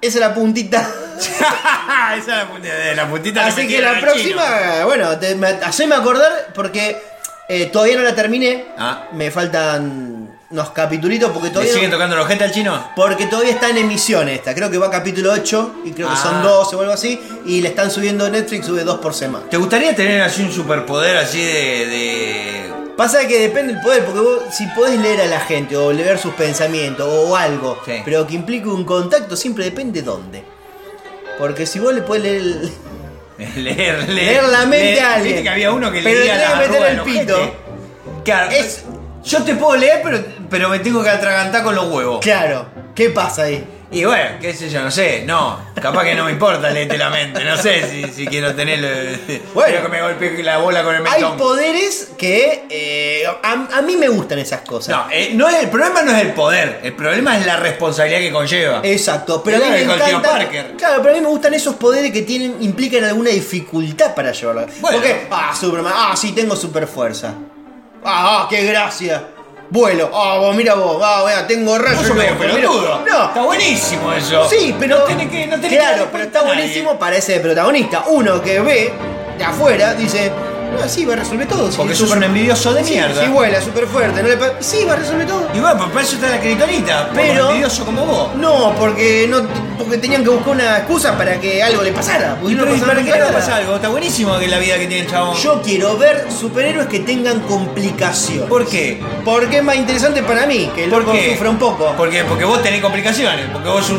Esa 0.00 0.18
es 0.18 0.20
la 0.20 0.34
puntita. 0.34 0.88
Esa 1.18 2.14
es 2.16 2.26
la 2.28 2.48
puntita, 2.48 2.74
de 2.74 2.94
la 2.94 3.08
puntita 3.08 3.46
Así 3.46 3.66
que 3.66 3.80
la 3.80 3.98
próxima, 3.98 4.44
chino. 4.44 4.86
bueno, 4.86 5.18
te, 5.18 5.34
me, 5.34 5.48
haceme 5.48 5.96
acordar 5.96 6.52
porque 6.54 6.96
eh, 7.48 7.66
todavía 7.66 7.96
no 7.96 8.02
la 8.02 8.14
terminé. 8.14 8.66
Ah. 8.78 9.08
Me 9.12 9.30
faltan 9.32 10.27
unos 10.50 10.70
capitulitos 10.70 11.30
porque 11.30 11.48
¿Le 11.48 11.52
todavía. 11.54 11.72
siguen 11.74 11.90
no- 11.90 11.96
tocando 11.96 12.16
la 12.16 12.22
ojete 12.22 12.44
al 12.44 12.52
chino? 12.52 12.90
porque 12.96 13.26
todavía 13.26 13.52
está 13.52 13.68
en 13.68 13.78
emisión 13.78 14.28
esta. 14.28 14.54
Creo 14.54 14.70
que 14.70 14.78
va 14.78 14.86
a 14.86 14.90
capítulo 14.90 15.32
8 15.32 15.80
y 15.84 15.90
creo 15.92 16.08
que 16.08 16.14
Ah. 16.16 16.22
son 16.22 16.42
12 16.42 16.76
o 16.76 16.80
algo 16.80 16.92
así. 16.92 17.20
Y 17.44 17.60
le 17.60 17.68
están 17.68 17.90
subiendo 17.90 18.28
Netflix, 18.30 18.66
sube 18.66 18.82
dos 18.84 18.98
por 18.98 19.12
semana. 19.14 19.44
¿Te 19.50 19.56
gustaría 19.58 19.94
tener 19.94 20.22
así 20.22 20.42
un 20.42 20.52
superpoder 20.52 21.18
así 21.18 21.42
de. 21.42 21.86
de... 21.86 22.72
Pasa 22.96 23.28
que 23.28 23.38
depende 23.38 23.74
del 23.74 23.82
poder, 23.82 24.04
porque 24.04 24.20
vos 24.20 24.38
si 24.50 24.66
podés 24.68 24.98
leer 25.00 25.20
a 25.20 25.26
la 25.26 25.38
gente 25.40 25.76
o 25.76 25.92
leer 25.92 26.18
sus 26.18 26.34
pensamientos 26.34 27.06
o 27.08 27.36
algo, 27.36 27.78
Sí. 27.86 27.92
pero 28.04 28.26
que 28.26 28.34
implique 28.34 28.66
un 28.68 28.84
contacto, 28.84 29.36
siempre 29.36 29.64
depende 29.66 30.02
dónde. 30.02 30.42
Porque 31.38 31.64
si 31.66 31.78
vos 31.78 31.94
le 31.94 32.00
podés 32.02 32.22
leer 32.24 32.36
el- 32.40 32.72
leer, 33.64 34.08
leer, 34.08 34.08
Leer 34.08 34.44
la 34.48 34.66
mente 34.66 34.94
leer- 34.94 35.00
a 35.04 35.14
alguien. 35.14 35.42
Que 35.44 35.48
había 35.48 35.70
uno 35.72 35.92
que 35.92 36.00
Pero 36.02 36.20
leía 36.20 36.58
le 36.58 36.66
meter 36.68 36.82
el 36.90 37.00
pito. 37.02 37.54
Claro, 38.24 38.50
Es- 38.50 38.82
yo 39.24 39.42
te 39.42 39.54
puedo 39.54 39.76
leer, 39.76 40.00
pero, 40.02 40.22
pero 40.48 40.68
me 40.68 40.78
tengo 40.78 41.02
que 41.02 41.10
atragantar 41.10 41.62
con 41.62 41.74
los 41.74 41.86
huevos. 41.90 42.20
Claro, 42.20 42.66
¿qué 42.94 43.10
pasa 43.10 43.42
ahí? 43.44 43.64
Y 43.90 44.04
bueno, 44.04 44.32
qué 44.38 44.52
sé 44.52 44.68
yo, 44.68 44.82
no 44.82 44.90
sé, 44.90 45.22
no, 45.24 45.58
capaz 45.80 46.04
que 46.04 46.14
no 46.14 46.26
me 46.26 46.32
importa 46.32 46.68
leerte 46.68 46.98
la 46.98 47.08
mente, 47.08 47.42
no 47.42 47.56
sé 47.56 47.88
si, 47.88 48.12
si 48.12 48.26
quiero 48.26 48.54
tenerlo, 48.54 48.86
Bueno. 49.54 49.70
quiero 49.70 49.82
que 49.84 49.88
me 49.88 50.02
golpee 50.02 50.42
la 50.42 50.58
bola 50.58 50.82
con 50.84 50.94
el 50.94 51.06
Hay 51.06 51.22
mentón. 51.22 51.38
poderes 51.38 52.10
que 52.18 52.66
eh, 52.68 53.22
a, 53.42 53.78
a 53.78 53.80
mí 53.80 53.96
me 53.96 54.08
gustan 54.08 54.40
esas 54.40 54.60
cosas. 54.60 54.94
No, 54.94 55.06
eh, 55.10 55.30
no 55.32 55.48
es, 55.48 55.62
el 55.62 55.70
problema 55.70 56.02
no 56.02 56.12
es 56.14 56.20
el 56.20 56.32
poder, 56.34 56.80
el 56.82 56.92
problema 56.92 57.38
es 57.38 57.46
la 57.46 57.56
responsabilidad 57.56 58.20
que 58.20 58.30
conlleva. 58.30 58.80
Exacto, 58.84 59.42
pero 59.42 59.56
a 59.56 59.60
mí 59.60 59.70
me 59.70 59.80
encanta. 59.94 60.32
Parker. 60.32 60.74
Claro, 60.76 61.00
pero 61.00 61.14
a 61.14 61.16
mí 61.16 61.22
me 61.22 61.28
gustan 61.28 61.54
esos 61.54 61.76
poderes 61.76 62.12
que 62.12 62.20
tienen 62.20 62.56
implican 62.60 63.04
alguna 63.04 63.30
dificultad 63.30 64.14
para 64.14 64.32
llevarlo. 64.32 64.66
Bueno. 64.80 64.98
Porque, 64.98 65.28
ah, 65.30 65.56
Superman, 65.58 65.94
ah, 65.96 66.14
sí, 66.14 66.32
tengo 66.32 66.54
super 66.56 66.86
fuerza. 66.86 67.32
Ah, 68.04 68.42
ah, 68.42 68.46
qué 68.48 68.64
gracia. 68.64 69.24
Vuelo, 69.70 70.10
ah, 70.14 70.38
vos, 70.38 70.56
mira 70.56 70.74
vos, 70.74 71.00
ah, 71.04 71.24
vea, 71.26 71.46
tengo 71.46 71.72
Vos 71.72 71.80
rayos. 71.82 72.06
sos 72.06 72.16
medio 72.16 72.34
mira. 72.36 73.00
No, 73.06 73.24
Está 73.28 73.42
buenísimo 73.42 74.12
eso. 74.14 74.48
Sí, 74.48 74.74
pero. 74.78 75.00
No 75.00 75.04
tenés 75.04 75.30
que, 75.30 75.46
no 75.46 75.60
que 75.68 75.76
claro, 75.76 76.08
pero 76.10 76.10
cuenta 76.10 76.24
está 76.24 76.40
a 76.40 76.42
nadie. 76.44 76.56
buenísimo 76.56 76.98
para 76.98 77.16
ese 77.16 77.38
protagonista. 77.40 78.04
Uno 78.08 78.40
que 78.40 78.60
ve 78.60 78.92
de 79.36 79.44
afuera, 79.44 79.92
dice. 79.94 80.32
No, 80.76 80.88
sí, 80.88 81.04
va 81.04 81.14
a 81.14 81.16
resolver 81.16 81.46
todo. 81.48 81.70
Porque 81.70 81.94
sos 81.94 82.10
un 82.12 82.22
envidioso 82.22 82.72
de 82.72 82.82
mierda. 82.82 83.22
Sí, 83.24 83.28
vuela, 83.30 83.60
súper 83.60 83.86
fuerte. 83.86 84.22
No 84.22 84.28
le 84.28 84.36
pa- 84.36 84.52
sí, 84.60 84.84
va 84.84 84.92
a 84.92 84.96
resolver 84.96 85.26
todo. 85.26 85.48
Y 85.54 85.58
bueno, 85.60 85.76
pues 85.78 85.90
para 85.90 86.02
eso 86.02 86.14
está 86.16 86.30
la 86.30 86.40
criptonita, 86.40 87.10
Pero- 87.14 87.32
pero 87.34 87.48
envidioso 87.50 87.84
como 87.84 88.06
vos. 88.06 88.34
No, 88.36 88.74
porque 88.78 89.26
no 89.28 89.42
porque 89.78 89.98
tenían 89.98 90.22
que 90.22 90.28
buscar 90.30 90.54
una 90.54 90.78
excusa 90.78 91.16
para 91.16 91.40
que 91.40 91.62
algo 91.62 91.82
le 91.82 91.92
pasara. 91.92 92.36
Porque 92.40 92.52
Y 92.52 92.56
no 92.56 92.64
pero, 92.64 92.74
pasaba 92.74 92.92
¿para 92.92 93.04
qué 93.04 93.12
le 93.12 93.18
nada. 93.18 93.32
pasa 93.32 93.56
algo? 93.56 93.76
Está 93.76 93.88
buenísimo 93.88 94.38
que 94.38 94.46
la 94.48 94.58
vida 94.58 94.74
que 94.78 94.86
tiene 94.86 95.04
el 95.04 95.10
chabón. 95.10 95.36
Yo 95.36 95.62
quiero 95.62 95.96
ver 95.96 96.26
superhéroes 96.30 96.88
que 96.88 97.00
tengan 97.00 97.40
complicaciones. 97.40 98.48
¿Por 98.48 98.66
qué? 98.66 99.00
Porque 99.24 99.58
es 99.58 99.64
más 99.64 99.76
interesante 99.76 100.22
para 100.22 100.46
mí, 100.46 100.70
que 100.74 100.84
el 100.84 100.90
¿Por 100.90 101.00
loco 101.02 101.12
qué? 101.12 101.32
sufra 101.34 101.50
un 101.50 101.58
poco. 101.58 101.92
¿Por 101.96 102.10
qué? 102.10 102.24
Porque 102.24 102.44
vos 102.44 102.62
tenés 102.62 102.82
complicaciones, 102.82 103.46
porque 103.52 103.68
vos 103.68 103.88
un... 103.90 103.98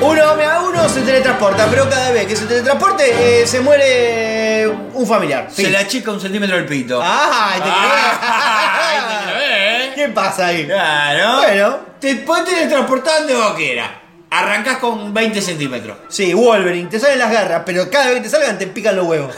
Uno 0.00 0.22
a 0.22 0.60
uno 0.62 0.88
se 0.88 1.02
teletransporta, 1.02 1.66
pero 1.70 1.88
cada 1.88 2.10
vez 2.10 2.26
que 2.26 2.36
se 2.36 2.46
teletransporte 2.46 3.42
eh, 3.42 3.46
se 3.46 3.60
muere 3.60 4.68
un 4.94 5.06
familiar. 5.06 5.46
Se 5.50 5.62
Fin. 5.62 5.72
le 5.72 5.78
achica 5.78 6.10
un 6.10 6.20
centímetro 6.20 6.56
el 6.56 6.66
pito. 6.66 7.00
¡Ah! 7.02 7.52
te 7.56 7.62
Ah, 7.64 9.20
te 9.24 9.24
creo. 9.30 9.38
creo, 9.38 9.82
¿eh? 9.88 9.92
¿Qué 9.94 10.08
pasa 10.08 10.46
ahí? 10.46 10.66
Claro. 10.66 11.36
Bueno. 11.42 11.78
Te 12.00 12.16
podés 12.16 12.44
teletransportar 12.46 13.18
donde 13.20 13.34
vos 13.34 13.54
quieras. 13.54 13.90
Arrancás 14.30 14.78
con 14.78 15.12
20 15.12 15.42
centímetros. 15.42 15.98
Sí, 16.08 16.32
Wolverine, 16.32 16.88
te 16.88 16.98
salen 16.98 17.18
las 17.18 17.30
garras, 17.30 17.62
pero 17.66 17.90
cada 17.90 18.06
vez 18.06 18.14
que 18.16 18.20
te 18.22 18.28
salgan 18.30 18.58
te 18.58 18.66
pican 18.66 18.96
los 18.96 19.06
huevos. 19.06 19.34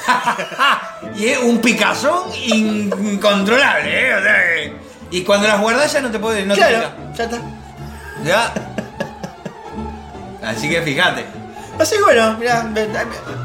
y 1.17 1.27
es 1.29 1.39
un 1.39 1.59
picazón 1.61 2.33
incontrolable, 2.35 4.09
¿eh? 4.09 4.15
O 4.15 4.23
sea, 4.23 4.35
que- 4.55 4.73
y 5.11 5.23
cuando 5.23 5.47
las 5.49 5.61
guardás 5.61 5.93
ya 5.93 6.01
no 6.01 6.11
te 6.11 6.19
podés. 6.19 6.47
No 6.47 6.55
te 6.55 6.61
claro, 6.61 6.91
ya 7.17 7.25
está. 7.25 7.39
¿Ya? 8.25 8.53
Así 10.45 10.69
que 10.69 10.83
fíjate. 10.83 11.25
Así 11.79 11.97
que 11.97 12.03
bueno, 12.03 12.37
mirá, 12.39 12.67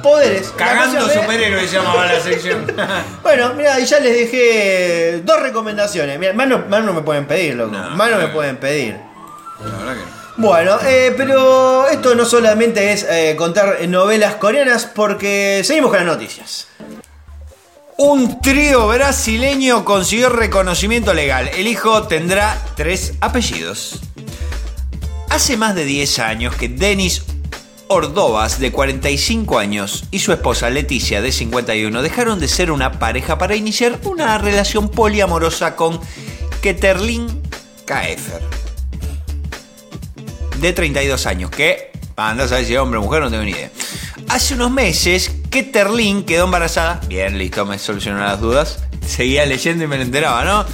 poderes. 0.03 0.49
Cagando 0.49 1.09
superhéroes 1.09 1.69
se 1.69 1.77
llamaba 1.77 2.05
la 2.05 2.19
sección. 2.19 2.65
Bueno, 3.23 3.53
mira, 3.53 3.79
y 3.79 3.85
ya 3.85 3.99
les 3.99 4.13
dejé 4.13 5.21
dos 5.23 5.41
recomendaciones. 5.41 6.17
Mira, 6.19 6.33
más 6.33 6.47
no, 6.47 6.65
más 6.69 6.83
no 6.83 6.93
me 6.93 7.01
pueden 7.01 7.25
pedir, 7.25 7.55
loco. 7.55 7.71
No, 7.71 7.89
más 7.91 8.11
no 8.11 8.17
me 8.17 8.27
pueden 8.27 8.57
pedir. 8.57 8.97
La 9.63 9.77
verdad 9.77 9.93
que 9.93 9.99
no. 9.99 10.19
Bueno, 10.37 10.77
eh, 10.85 11.13
pero 11.17 11.87
esto 11.89 12.15
no 12.15 12.23
solamente 12.23 12.93
es 12.93 13.05
eh, 13.09 13.35
contar 13.37 13.77
novelas 13.89 14.35
coreanas, 14.35 14.85
porque 14.85 15.61
seguimos 15.65 15.89
con 15.89 15.99
las 15.99 16.07
noticias. 16.07 16.67
Un 17.97 18.39
trío 18.39 18.87
brasileño 18.87 19.83
consiguió 19.83 20.29
reconocimiento 20.29 21.13
legal. 21.13 21.49
El 21.57 21.67
hijo 21.67 22.07
tendrá 22.07 22.57
tres 22.77 23.15
apellidos. 23.19 23.99
Hace 25.29 25.57
más 25.57 25.75
de 25.75 25.85
10 25.85 26.19
años 26.19 26.55
que 26.55 26.69
Denis 26.69 27.23
Ordovas, 27.87 28.59
de 28.59 28.71
45 28.71 29.59
años, 29.59 30.05
y 30.11 30.19
su 30.19 30.31
esposa 30.31 30.69
Leticia, 30.69 31.21
de 31.21 31.31
51, 31.31 32.01
dejaron 32.01 32.39
de 32.39 32.47
ser 32.47 32.71
una 32.71 32.99
pareja 32.99 33.37
para 33.37 33.55
iniciar 33.55 33.99
una 34.03 34.37
relación 34.37 34.89
poliamorosa 34.89 35.75
con 35.75 35.99
Keterlin 36.61 37.27
Kaefer, 37.85 38.41
de 40.59 40.73
32 40.73 41.25
años, 41.25 41.51
que, 41.51 41.91
anda 42.15 42.43
a 42.43 42.47
saber 42.47 42.65
si 42.65 42.75
hombre 42.75 42.99
o 42.99 43.03
mujer, 43.03 43.21
no 43.21 43.29
tengo 43.29 43.43
ni 43.43 43.51
idea. 43.51 43.71
Hace 44.27 44.55
unos 44.55 44.71
meses, 44.71 45.31
Keterlin 45.49 46.23
quedó 46.23 46.45
embarazada. 46.45 47.01
Bien, 47.07 47.37
listo, 47.37 47.65
me 47.65 47.79
solucionó 47.79 48.19
las 48.19 48.39
dudas. 48.39 48.79
Seguía 49.07 49.45
leyendo 49.45 49.83
y 49.83 49.87
me 49.87 49.97
lo 49.97 50.03
enteraba, 50.03 50.43
¿no? 50.43 50.65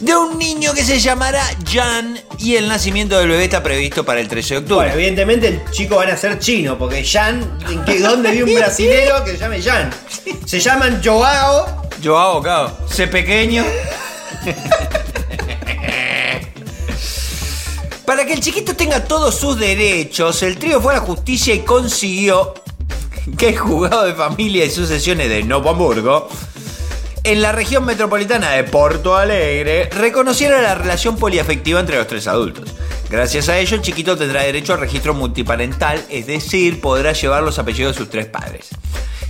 De 0.00 0.14
un 0.14 0.38
niño 0.38 0.74
que 0.74 0.84
se 0.84 1.00
llamará 1.00 1.42
Jan 1.68 2.20
y 2.38 2.54
el 2.54 2.68
nacimiento 2.68 3.18
del 3.18 3.28
bebé 3.28 3.44
está 3.44 3.62
previsto 3.64 4.04
para 4.04 4.20
el 4.20 4.28
13 4.28 4.54
de 4.54 4.58
octubre. 4.60 4.76
Bueno, 4.76 4.94
evidentemente 4.94 5.48
el 5.48 5.70
chico 5.72 5.96
van 5.96 6.10
a 6.10 6.16
ser 6.16 6.38
chino, 6.38 6.78
porque 6.78 7.04
Jan, 7.04 7.58
¿en 7.68 7.84
qué, 7.84 7.98
¿dónde 7.98 8.30
vi 8.30 8.42
un 8.42 8.54
brasilero 8.54 9.24
que 9.24 9.32
se 9.32 9.38
llame 9.38 9.60
Jan? 9.60 9.90
Se 10.46 10.60
llaman 10.60 11.00
Joao. 11.04 11.88
Joao, 12.02 12.40
claro. 12.40 12.76
Sé 12.88 13.08
pequeño. 13.08 13.64
Para 18.06 18.24
que 18.24 18.34
el 18.34 18.40
chiquito 18.40 18.74
tenga 18.76 19.04
todos 19.04 19.34
sus 19.34 19.58
derechos, 19.58 20.42
el 20.44 20.58
trío 20.58 20.80
fue 20.80 20.94
a 20.94 20.98
la 20.98 21.02
justicia 21.02 21.52
y 21.54 21.58
consiguió 21.60 22.54
que 23.36 23.48
el 23.48 23.58
juzgado 23.58 24.04
de 24.04 24.14
familia 24.14 24.64
y 24.64 24.70
sucesiones 24.70 25.28
de 25.28 25.42
Novo 25.42 25.70
Hamburgo, 25.70 26.28
en 27.28 27.42
la 27.42 27.52
región 27.52 27.84
metropolitana 27.84 28.52
de 28.52 28.64
Porto 28.64 29.14
Alegre, 29.14 29.90
reconociera 29.90 30.62
la 30.62 30.74
relación 30.74 31.16
poliafectiva 31.16 31.78
entre 31.78 31.98
los 31.98 32.06
tres 32.06 32.26
adultos. 32.26 32.74
Gracias 33.10 33.50
a 33.50 33.58
ello, 33.58 33.76
el 33.76 33.82
chiquito 33.82 34.16
tendrá 34.16 34.44
derecho 34.44 34.72
al 34.72 34.80
registro 34.80 35.12
multiparental, 35.12 36.02
es 36.08 36.26
decir, 36.26 36.80
podrá 36.80 37.12
llevar 37.12 37.42
los 37.42 37.58
apellidos 37.58 37.94
de 37.94 37.98
sus 37.98 38.08
tres 38.08 38.24
padres. 38.24 38.70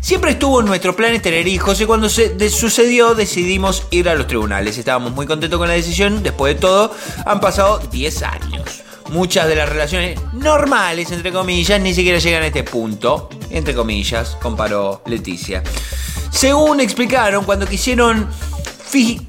Siempre 0.01 0.30
estuvo 0.30 0.61
en 0.61 0.66
nuestros 0.66 0.94
planes 0.94 1.22
tener 1.22 1.49
hijos 1.49 1.80
y 1.80 1.86
cuando 1.86 2.09
se 2.09 2.51
sucedió 2.51 3.16
decidimos 3.16 3.88
ir 3.90 4.09
a 4.09 4.14
los 4.14 4.28
tribunales. 4.28 4.78
Estábamos 4.78 5.12
muy 5.12 5.26
contentos 5.26 5.59
con 5.59 5.66
la 5.66 5.74
decisión. 5.74 6.22
Después 6.22 6.55
de 6.55 6.61
todo, 6.61 6.94
han 7.26 7.40
pasado 7.40 7.78
10 7.90 8.22
años. 8.22 8.84
Muchas 9.09 9.49
de 9.49 9.57
las 9.57 9.69
relaciones 9.69 10.19
normales, 10.35 11.11
entre 11.13 11.33
comillas, 11.33 11.81
ni 11.81 11.95
siquiera 11.95 12.19
llegan 12.19 12.43
a 12.43 12.47
este 12.47 12.63
punto. 12.63 13.31
Entre 13.51 13.75
comillas, 13.75 14.37
comparó 14.41 15.03
Leticia. 15.07 15.63
Según 16.31 16.81
explicaron, 16.81 17.45
cuando 17.45 17.67
quisieron 17.67 18.29
fi- 18.87 19.21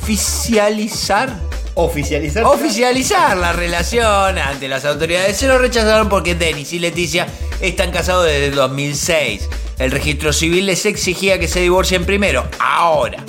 oficializar 0.00 1.34
Oficializar. 1.76 2.44
oficializar 2.44 3.36
la 3.36 3.52
relación 3.52 4.38
ante 4.38 4.68
las 4.68 4.84
autoridades. 4.84 5.36
Se 5.36 5.48
lo 5.48 5.58
rechazaron 5.58 6.08
porque 6.08 6.36
Denis 6.36 6.72
y 6.72 6.78
Leticia 6.78 7.26
están 7.60 7.90
casados 7.90 8.26
desde 8.26 8.46
el 8.46 8.54
2006. 8.54 9.48
El 9.80 9.90
registro 9.90 10.32
civil 10.32 10.66
les 10.66 10.86
exigía 10.86 11.40
que 11.40 11.48
se 11.48 11.60
divorcien 11.60 12.04
primero. 12.04 12.46
Ahora, 12.60 13.24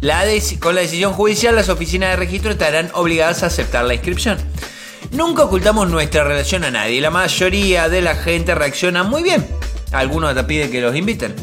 la 0.00 0.24
con 0.60 0.74
la 0.74 0.80
decisión 0.80 1.12
judicial, 1.12 1.54
las 1.56 1.68
oficinas 1.68 2.10
de 2.10 2.16
registro 2.16 2.50
estarán 2.52 2.90
obligadas 2.94 3.42
a 3.42 3.46
aceptar 3.46 3.84
la 3.84 3.92
inscripción. 3.94 4.38
Nunca 5.14 5.44
ocultamos 5.44 5.88
nuestra 5.88 6.24
relación 6.24 6.64
a 6.64 6.72
nadie. 6.72 7.00
La 7.00 7.10
mayoría 7.10 7.88
de 7.88 8.02
la 8.02 8.16
gente 8.16 8.52
reacciona 8.52 9.04
muy 9.04 9.22
bien. 9.22 9.46
Algunos 9.92 10.30
hasta 10.30 10.44
piden 10.44 10.72
que 10.72 10.80
los 10.80 10.96
inviten. 10.96 11.36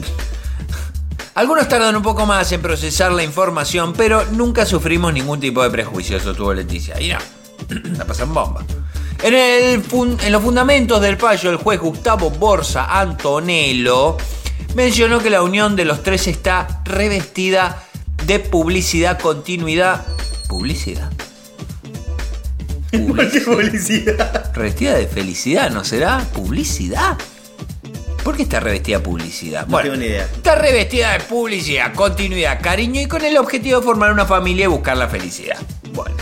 Algunos 1.36 1.69
tardan 1.69 1.95
un 1.95 2.03
poco 2.03 2.26
más 2.26 2.51
en 2.51 2.61
procesar 2.61 3.13
la 3.13 3.24
información, 3.24 3.93
pero 3.93 4.26
nunca 4.34 4.65
sufrimos 4.65 5.13
ningún 5.13 5.39
tipo 5.39 5.63
de 5.63 5.69
prejuicio, 5.69 6.19
sostuvo 6.19 6.53
Leticia. 6.53 6.99
Y 6.99 7.09
no, 7.09 7.17
la 7.97 8.05
pasan 8.05 8.34
bomba. 8.34 8.65
En, 9.24 9.34
en 9.34 10.32
los 10.32 10.43
fundamentos 10.43 10.99
del 10.99 11.15
fallo, 11.15 11.49
el 11.49 11.55
juez 11.55 11.80
Gustavo 11.80 12.30
Borsa 12.30 12.99
Antonello 12.99 14.17
mencionó 14.76 15.19
que 15.19 15.30
la 15.30 15.43
unión 15.43 15.78
de 15.78 15.86
los 15.86 16.03
tres 16.03 16.28
está 16.28 16.82
revestida 16.84 17.84
de 18.26 18.39
publicidad, 18.39 19.17
continuidad. 19.17 20.05
¿Publicidad? 20.49 21.09
¿Por 22.91 23.31
qué 23.31 23.41
publicidad? 23.45 24.51
Revestida 24.53 24.95
de 24.95 25.07
felicidad, 25.07 25.69
¿no 25.69 25.83
será? 25.83 26.19
¿Publicidad? 26.33 27.17
¿Por 28.23 28.35
qué 28.35 28.43
está 28.43 28.59
revestida 28.59 28.99
de 28.99 29.03
publicidad? 29.03 29.65
No 29.67 29.79
tengo 29.79 29.95
ni 29.95 30.05
idea. 30.05 30.25
Está 30.25 30.55
revestida 30.55 31.13
de 31.13 31.21
publicidad, 31.21 31.93
continuidad, 31.93 32.61
cariño 32.61 33.01
y 33.01 33.07
con 33.07 33.23
el 33.25 33.37
objetivo 33.37 33.79
de 33.79 33.85
formar 33.85 34.11
una 34.11 34.25
familia 34.25 34.65
y 34.65 34.67
buscar 34.67 34.97
la 34.97 35.07
felicidad. 35.07 35.57
Bueno. 35.93 36.15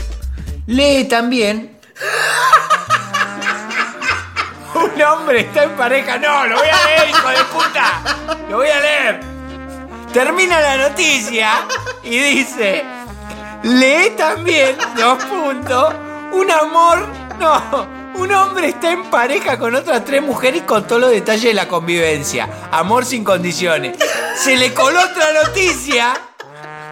Lee 0.68 1.06
también. 1.06 1.78
Un 4.76 5.02
hombre 5.02 5.42
está 5.42 5.64
en 5.64 5.72
pareja. 5.72 6.18
No, 6.18 6.48
lo 6.48 6.58
voy 6.58 6.68
a 6.70 6.86
leer, 6.86 7.10
hijo 7.10 7.30
de 7.30 7.44
puta. 7.46 8.38
Lo 8.50 8.58
voy 8.58 8.70
a 8.70 8.80
leer. 8.80 9.20
Termina 10.14 10.62
la 10.62 10.90
noticia 10.90 11.66
y 12.04 12.18
dice. 12.18 12.84
Lee 13.64 14.12
también, 14.16 14.78
dos 14.96 15.22
puntos, 15.26 15.94
un 16.32 16.52
amor, 16.52 17.08
no, 17.40 17.88
Un 18.16 18.32
hombre 18.34 18.70
está 18.70 18.92
en 18.92 19.04
pareja 19.06 19.58
con 19.58 19.76
otras 19.76 20.04
tres 20.04 20.22
mujeres 20.22 20.62
y 20.62 20.66
con 20.66 20.86
todos 20.86 21.02
los 21.02 21.12
detalles 21.12 21.44
de 21.44 21.54
la 21.54 21.68
convivencia. 21.68 22.50
Amor 22.72 23.06
sin 23.06 23.24
condiciones. 23.24 23.98
Se 24.36 24.58
le 24.58 24.74
coló 24.74 25.00
otra 25.00 25.32
noticia. 25.46 26.20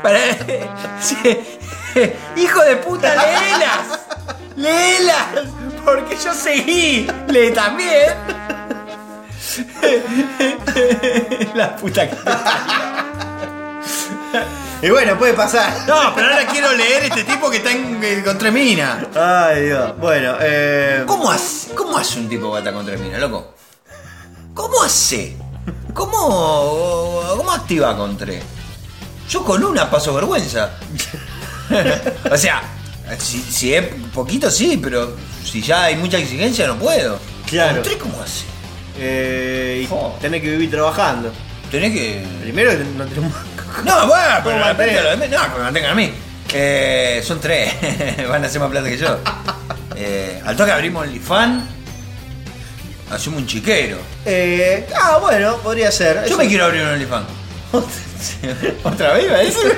Hijo 2.38 2.62
de 2.62 2.76
puta, 2.78 3.14
léelas. 3.16 4.00
Léelas. 4.56 5.28
Porque 5.84 6.16
yo 6.16 6.34
seguí. 6.34 7.08
Lee 7.28 7.52
también. 7.52 8.14
La 11.56 11.76
puta 11.76 12.10
que... 12.10 12.16
Y 14.82 14.90
bueno, 14.90 15.18
puede 15.18 15.34
pasar. 15.34 15.74
No, 15.88 16.14
pero 16.14 16.28
ahora 16.28 16.46
quiero 16.48 16.72
leer 16.74 17.06
este 17.06 17.24
tipo 17.24 17.50
que 17.50 17.58
está 17.58 17.72
en, 17.72 18.00
eh, 18.04 18.22
con 18.24 18.38
tres 18.38 18.54
minas. 18.54 19.06
Ay, 19.16 19.66
Dios. 19.66 19.98
Bueno, 19.98 20.36
eh. 20.40 21.04
¿Cómo 21.08 21.32
hace, 21.32 21.74
¿Cómo 21.74 21.98
hace 21.98 22.20
un 22.20 22.30
tipo 22.30 22.52
que 22.54 22.60
está 22.60 22.72
con 22.74 22.86
tres 22.86 23.00
minas, 23.00 23.20
loco? 23.20 23.54
¿Cómo 24.54 24.84
hace? 24.84 25.36
¿Cómo, 25.94 27.24
¿Cómo 27.38 27.52
activa 27.52 27.98
con 27.98 28.18
tres? 28.18 28.44
Yo 29.30 29.44
con 29.44 29.64
una 29.64 29.90
paso 29.90 30.14
vergüenza. 30.14 30.72
o 32.32 32.38
sea, 32.38 32.62
si, 33.18 33.42
si 33.42 33.74
es 33.74 33.84
poquito 34.14 34.50
sí, 34.52 34.80
pero 34.82 35.16
si 35.44 35.62
ya 35.62 35.86
hay 35.86 35.96
mucha 35.96 36.18
exigencia 36.20 36.68
no 36.68 36.78
puedo. 36.78 37.20
Claro. 37.48 37.76
¿Con 37.76 37.84
tres 37.84 37.98
cómo 37.98 38.22
hace? 38.22 38.46
Eh, 39.00 39.86
y 39.86 39.88
Oh. 39.92 40.16
tenés 40.22 40.42
que 40.42 40.52
vivir 40.52 40.70
trabajando. 40.70 41.32
Tenés 41.72 41.92
que... 41.94 42.24
Primero 42.44 42.72
no 42.96 43.06
tenemos. 43.06 43.34
No, 43.84 44.08
bueno, 44.08 44.24
pero 44.44 44.56
¿Cómo 44.58 44.68
depende 44.68 44.94
de 44.96 45.02
lo 45.04 45.18
de- 45.18 45.30
No, 45.30 45.44
que 45.44 45.58
me 45.58 45.64
mantengan 45.64 45.92
a 45.92 45.96
mí. 45.96 46.14
Eh, 46.54 47.22
son 47.26 47.40
tres. 47.40 47.74
Van 48.30 48.44
a 48.44 48.48
hacer 48.48 48.60
más 48.62 48.70
plata 48.70 48.88
que 48.90 48.98
yo. 48.98 49.20
Eh, 49.96 50.42
al 50.46 50.56
toque 50.56 50.72
abrimos 50.72 51.04
OnlyFans. 51.06 51.64
Hacemos 53.12 53.40
un 53.40 53.48
chiquero. 53.48 53.98
Eh, 54.26 54.86
ah, 55.02 55.18
bueno, 55.22 55.58
podría 55.58 55.92
ser. 55.92 56.16
Yo 56.22 56.26
Eso- 56.26 56.38
me 56.38 56.48
quiero 56.48 56.66
abrir 56.66 56.82
un 56.84 56.90
OnlyFans. 56.90 57.26
¿Otra 58.84 59.14
vez 59.14 59.26
iba 59.26 59.36
a 59.36 59.40
decir? 59.40 59.78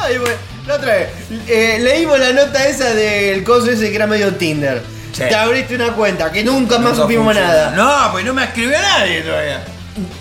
Ay, 0.00 0.18
bueno, 0.18 0.36
la 0.66 0.74
otra 0.76 0.94
vez. 0.94 1.08
eh, 1.48 1.78
leímos 1.80 2.18
la 2.18 2.32
nota 2.32 2.64
esa 2.66 2.92
del 2.94 3.42
coso 3.44 3.70
ese 3.70 3.90
que 3.90 3.96
era 3.96 4.06
medio 4.06 4.34
Tinder. 4.34 4.82
Sí. 5.12 5.22
Te 5.28 5.34
abriste 5.34 5.74
una 5.74 5.92
cuenta 5.92 6.30
que 6.30 6.44
nunca 6.44 6.78
más 6.78 6.92
Nunca 6.92 7.02
supimos 7.02 7.24
funciona. 7.34 7.48
nada. 7.48 7.70
No, 8.06 8.12
pues 8.12 8.24
no 8.24 8.34
me 8.34 8.44
escribió 8.44 8.78
nadie 8.80 9.22
todavía. 9.22 9.64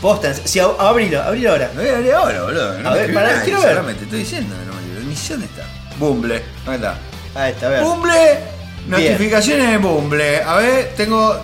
Posta, 0.02 0.34
si 0.34 0.60
ab- 0.60 0.76
abrilo, 0.80 1.22
abrilo 1.22 1.52
ahora. 1.52 1.72
Lo 1.76 1.82
voy 1.82 1.90
a 1.90 1.96
abrir 1.98 2.14
ahora, 2.14 2.42
boludo. 2.44 2.80
No 2.80 2.90
A 2.90 2.94
ver, 2.94 3.12
quiero 3.44 3.60
ver. 3.62 3.70
solamente 3.70 4.00
Te 4.00 4.06
estoy 4.06 4.20
diciendo 4.20 4.56
no 4.66 4.74
me 4.74 5.16
dónde 5.30 5.46
está. 5.46 5.64
Bumble. 5.98 6.44
¿Dónde 6.66 6.88
está? 6.88 6.98
Ahí 7.36 7.52
está, 7.52 7.66
a 7.68 7.70
ver. 7.70 7.84
Bumble. 7.84 8.40
Notificaciones 8.88 9.72
de 9.72 9.78
Bumble. 9.78 10.44
A 10.44 10.56
ver, 10.56 10.94
tengo. 10.96 11.40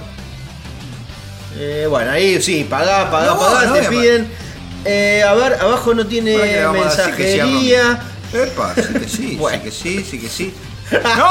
Eh, 1.57 1.85
bueno, 1.89 2.11
ahí 2.11 2.41
sí, 2.41 2.65
pagá, 2.69 3.09
pagá, 3.11 3.25
No, 3.27 3.39
pagá, 3.39 3.65
no 3.65 3.73
te 3.73 3.83
piden. 3.89 4.31
Eh, 4.85 5.23
a 5.27 5.33
ver, 5.33 5.53
abajo 5.61 5.93
no 5.93 6.07
tiene 6.07 6.33
¿Para 6.37 6.47
qué 6.51 6.63
vamos 6.65 6.85
a 6.85 6.89
decir 7.07 7.15
que 7.15 7.31
sí 7.33 7.39
a 7.39 7.45
mensajería. 7.45 7.99
Epa, 8.33 8.73
sí 8.75 8.93
que 8.93 9.09
sí, 9.09 9.35
Bueno. 9.37 9.57
sí 9.57 9.63
que 9.63 9.71
sí, 9.71 10.05
sí 10.09 10.19
que 10.19 10.29
sí. 10.29 10.53
¡No! 11.17 11.29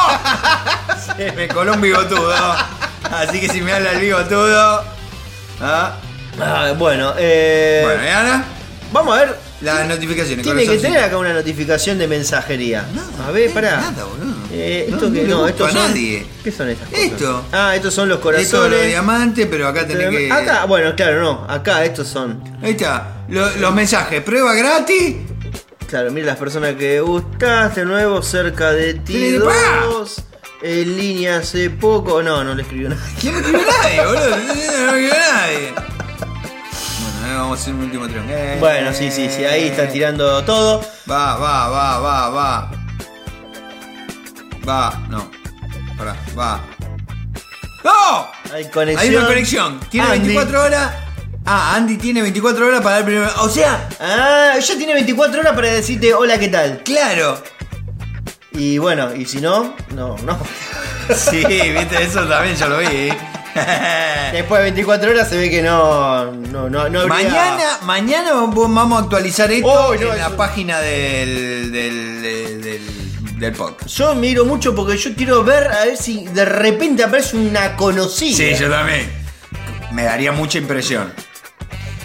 Me 1.35 1.49
coló 1.49 1.73
un 1.75 1.81
bigotudo. 1.81 2.35
Así 3.11 3.41
que 3.41 3.49
si 3.49 3.61
me 3.63 3.73
habla 3.73 3.93
el 3.93 4.01
bigotudo. 4.01 4.85
¿ah? 5.61 5.93
Ah, 6.39 6.75
bueno, 6.79 7.15
eh, 7.19 7.81
Bueno, 7.85 8.05
¿y 8.05 8.09
ahora? 8.09 8.45
vamos 8.93 9.17
a 9.17 9.21
ver. 9.25 9.51
Las 9.63 9.87
notificaciones. 9.87 10.43
Tiene 10.43 10.61
que 10.61 10.67
corazoncito. 10.67 10.83
tener 10.95 11.05
acá 11.05 11.19
una 11.19 11.35
notificación 11.35 11.99
de 11.99 12.09
mensajería. 12.09 12.85
a 13.27 13.31
ver, 13.31 13.51
pará. 13.53 13.77
Nada, 13.79 14.05
boludo. 14.05 14.35
Eh, 14.53 14.87
esto 14.89 15.13
que 15.13 15.23
le 15.23 15.29
no, 15.29 15.37
gusta 15.43 15.51
estos 15.51 15.69
a 15.69 15.73
son. 15.73 15.89
nadie. 15.91 16.27
¿Qué 16.43 16.51
son 16.51 16.69
estas 16.71 16.89
cosas? 16.89 17.05
Esto. 17.05 17.45
Ah, 17.53 17.77
estos 17.77 17.93
son 17.93 18.09
los 18.09 18.17
Esto 18.19 18.31
es 18.33 18.43
lo 18.45 18.51
corazones. 18.59 18.81
de 18.81 18.87
diamante, 18.87 19.47
pero 19.47 19.69
acá 19.69 19.87
tenés 19.87 20.09
que. 20.09 20.33
Acá, 20.33 20.65
bueno, 20.65 20.97
claro, 20.97 21.21
no. 21.23 21.47
Acá 21.47 21.85
estos 21.85 22.09
son. 22.09 22.43
Ahí 22.63 22.71
está. 22.71 23.25
Lo- 23.29 23.55
los 23.57 23.75
mensajes. 23.75 24.23
Prueba 24.23 24.55
gratis. 24.55 25.17
Claro, 25.87 26.11
mira 26.11 26.29
las 26.29 26.37
personas 26.37 26.75
que 26.77 27.01
gustaste, 27.01 27.85
nuevo, 27.85 28.23
cerca 28.23 28.73
de 28.73 28.95
ti 28.95 29.33
dos. 29.33 30.23
En 30.63 30.97
línea 30.97 31.39
hace 31.39 31.69
poco. 31.69 32.23
No, 32.23 32.43
no 32.45 32.55
le 32.55 32.63
escribió 32.63 32.89
nada. 32.89 33.03
¿Quién 33.21 33.35
no 33.35 33.41
escribió 33.41 33.67
nadie, 33.83 34.07
boludo? 34.07 34.31
No 34.31 34.53
escribió 34.53 35.15
nadie. 35.15 35.75
Vamos 37.41 37.59
a 37.59 37.63
hacer 37.63 37.75
un 37.75 37.81
último 37.85 38.07
tren. 38.07 38.25
Eh, 38.29 38.57
Bueno, 38.61 38.93
sí, 38.93 39.11
sí, 39.11 39.29
sí, 39.31 39.45
ahí 39.45 39.69
está 39.69 39.89
tirando 39.89 40.45
todo. 40.45 40.81
Va, 41.11 41.37
va, 41.37 41.69
va, 41.71 41.99
va, 41.99 42.29
va. 42.29 42.71
Va, 44.69 45.03
no. 45.09 45.31
Pará, 45.97 46.15
va. 46.39 46.61
¡No! 47.83 48.29
Hay 48.55 48.65
conexión. 48.69 48.99
Hay 49.11 49.17
una 49.17 49.27
conexión. 49.27 49.81
Tiene 49.91 50.09
Andy. 50.09 50.19
24 50.29 50.63
horas. 50.65 50.93
Ah, 51.47 51.77
Andy 51.77 51.97
tiene 51.97 52.21
24 52.21 52.67
horas 52.67 52.81
para 52.83 52.97
dar 52.97 53.01
el 53.01 53.07
primer. 53.07 53.29
O 53.39 53.49
sea, 53.49 53.89
Ah, 53.99 54.53
ella 54.59 54.77
tiene 54.77 54.93
24 54.93 55.41
horas 55.41 55.55
para 55.55 55.69
decirte 55.69 56.13
hola, 56.13 56.39
¿qué 56.39 56.49
tal? 56.49 56.83
claro. 56.85 57.43
Y 58.53 58.77
bueno, 58.79 59.15
y 59.15 59.25
si 59.25 59.41
no, 59.41 59.75
no, 59.95 60.17
no. 60.25 60.39
Sí, 61.17 61.43
viste, 61.45 62.03
eso 62.03 62.23
también 62.27 62.55
yo 62.57 62.69
lo 62.69 62.79
vi. 62.79 62.87
¿eh? 62.87 63.17
Después 64.33 64.59
de 64.61 64.65
24 64.71 65.11
horas 65.11 65.29
se 65.29 65.37
ve 65.37 65.51
que 65.51 65.63
no, 65.63 66.27
no, 66.33 66.69
no, 66.71 66.89
no 66.89 67.01
habría- 67.01 67.07
Mañana, 67.09 67.79
mañana 67.83 68.33
vamos 68.33 68.99
a 69.01 69.03
actualizar 69.03 69.51
esto 69.51 69.69
Oh, 69.69 69.95
no, 69.95 70.01
en 70.13 70.19
la 70.19 70.27
eso- 70.29 70.37
página 70.37 70.79
del, 70.81 71.73
del, 71.73 72.23
del, 72.23 72.63
del, 72.63 73.39
del 73.41 73.53
podcast. 73.53 73.91
Yo 73.91 74.15
miro 74.15 74.45
mucho 74.45 74.75
porque 74.75 74.97
yo 74.97 75.15
quiero 75.15 75.43
ver 75.45 75.67
a 75.69 75.85
ver 75.87 75.97
si 75.97 76.25
de 76.27 76.45
repente 76.45 77.03
aparece 77.05 77.37
una 77.37 77.77
conocida. 77.77 78.37
Sí, 78.37 78.55
yo 78.55 78.71
también. 78.71 79.11
Me 79.93 80.05
daría 80.05 80.31
mucha 80.33 80.59
impresión. 80.59 81.13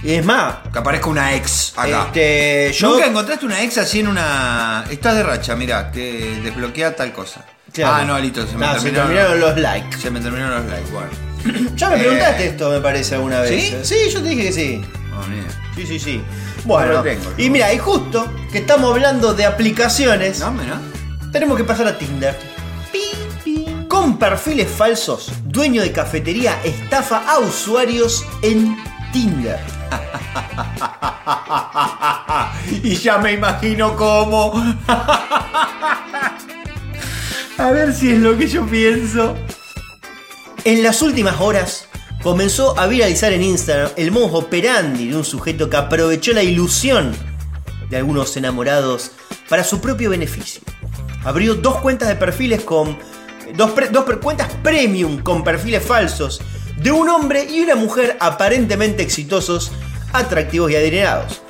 Y 0.01 0.13
es 0.13 0.25
más, 0.25 0.55
Que 0.71 0.79
aparezca 0.79 1.07
una 1.09 1.33
ex 1.35 1.73
acá. 1.75 2.05
este, 2.07 2.71
yo 2.73 2.89
¿Nunca 2.91 3.07
encontraste 3.07 3.45
una 3.45 3.61
ex 3.63 3.77
así 3.79 4.01
en 4.01 4.07
una. 4.07 4.85
Estás 4.89 5.15
de 5.15 5.23
racha, 5.23 5.55
mirá, 5.55 5.89
que 5.91 6.39
desbloquea 6.43 6.95
tal 6.95 7.11
cosa. 7.11 7.43
Claro. 7.73 7.93
Ah, 7.95 8.05
no, 8.05 8.19
listo, 8.19 8.45
se 8.47 8.55
me 8.55 8.65
No, 8.65 8.73
se 8.75 8.91
terminaron, 8.91 9.07
terminaron 9.13 9.39
los 9.39 9.57
likes. 9.57 9.97
Se 9.97 10.09
me 10.11 10.19
terminaron 10.19 10.61
los 10.63 10.71
likes, 10.71 10.91
bueno. 10.91 11.09
Ya 11.75 11.89
me 11.89 11.95
Eh, 11.95 11.99
preguntaste 11.99 12.45
esto, 12.47 12.69
me 12.69 12.79
parece, 12.79 13.15
alguna 13.15 13.41
vez. 13.41 13.69
¿Sí? 13.69 13.75
Sí, 13.83 13.95
yo 14.11 14.21
te 14.21 14.29
dije 14.29 14.43
que 14.43 14.51
sí. 14.51 14.81
Oh, 15.13 15.27
mira. 15.27 15.47
Sí, 15.75 15.85
sí, 15.87 15.99
sí. 15.99 16.17
No 16.17 16.23
Bueno, 16.65 16.93
lo 16.93 17.03
tengo, 17.03 17.31
y 17.37 17.49
mira, 17.49 17.71
y 17.73 17.77
justo 17.77 18.31
que 18.51 18.59
estamos 18.59 18.91
hablando 18.91 19.33
de 19.33 19.45
aplicaciones, 19.45 20.39
No, 20.39 20.51
mira. 20.51 20.79
tenemos 21.31 21.57
que 21.57 21.63
pasar 21.63 21.87
a 21.87 21.97
Tinder. 21.97 22.35
Con 23.87 24.17
perfiles 24.17 24.67
falsos, 24.69 25.31
dueño 25.45 25.81
de 25.81 25.91
cafetería 25.91 26.59
estafa 26.63 27.23
a 27.29 27.39
usuarios 27.39 28.25
en 28.41 28.75
Tinder. 29.13 29.59
y 32.83 32.95
ya 32.95 33.17
me 33.19 33.33
imagino 33.33 33.95
cómo. 33.95 34.53
A 37.57 37.71
ver 37.71 37.93
si 37.93 38.11
es 38.11 38.19
lo 38.19 38.37
que 38.37 38.47
yo 38.47 38.65
pienso. 38.65 39.35
En 40.65 40.83
las 40.83 41.01
últimas 41.01 41.39
horas 41.39 41.87
comenzó 42.23 42.77
a 42.79 42.87
viralizar 42.87 43.31
en 43.33 43.43
Instagram 43.43 43.91
el 43.97 44.11
modus 44.11 44.43
operandi 44.45 45.07
de 45.09 45.15
un 45.17 45.23
sujeto 45.23 45.69
que 45.69 45.77
aprovechó 45.77 46.33
la 46.33 46.43
ilusión 46.43 47.15
de 47.89 47.97
algunos 47.97 48.35
enamorados 48.35 49.11
para 49.47 49.63
su 49.63 49.79
propio 49.79 50.09
beneficio. 50.09 50.61
Abrió 51.23 51.55
dos 51.55 51.77
cuentas 51.77 52.07
de 52.07 52.15
perfiles 52.15 52.61
con. 52.61 52.97
dos, 53.55 53.71
pre- 53.71 53.89
dos 53.89 54.05
cuentas 54.21 54.49
premium 54.63 55.19
con 55.19 55.43
perfiles 55.43 55.83
falsos 55.83 56.41
de 56.77 56.91
un 56.91 57.09
hombre 57.09 57.45
y 57.45 57.61
una 57.61 57.75
mujer 57.75 58.17
aparentemente 58.19 59.03
exitosos, 59.03 59.71
atractivos 60.13 60.71
y 60.71 60.75
adinerados. 60.75 61.41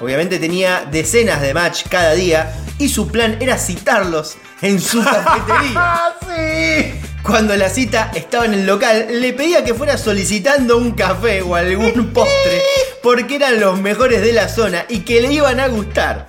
Obviamente 0.00 0.38
tenía 0.40 0.84
decenas 0.90 1.40
de 1.40 1.54
match 1.54 1.84
cada 1.88 2.12
día 2.14 2.52
y 2.78 2.88
su 2.88 3.06
plan 3.08 3.36
era 3.40 3.56
citarlos 3.56 4.36
en 4.60 4.80
su 4.80 5.02
cafetería. 5.04 6.14
Cuando 7.24 7.56
la 7.56 7.70
cita 7.70 8.10
estaba 8.14 8.44
en 8.44 8.52
el 8.54 8.66
local, 8.66 9.06
le 9.10 9.32
pedía 9.32 9.64
que 9.64 9.72
fuera 9.74 9.96
solicitando 9.96 10.76
un 10.76 10.92
café 10.92 11.40
o 11.42 11.54
algún 11.54 12.10
postre, 12.12 12.60
porque 13.02 13.36
eran 13.36 13.58
los 13.60 13.80
mejores 13.80 14.20
de 14.20 14.32
la 14.32 14.48
zona 14.48 14.84
y 14.88 15.00
que 15.00 15.20
le 15.22 15.32
iban 15.32 15.58
a 15.58 15.68
gustar. 15.68 16.28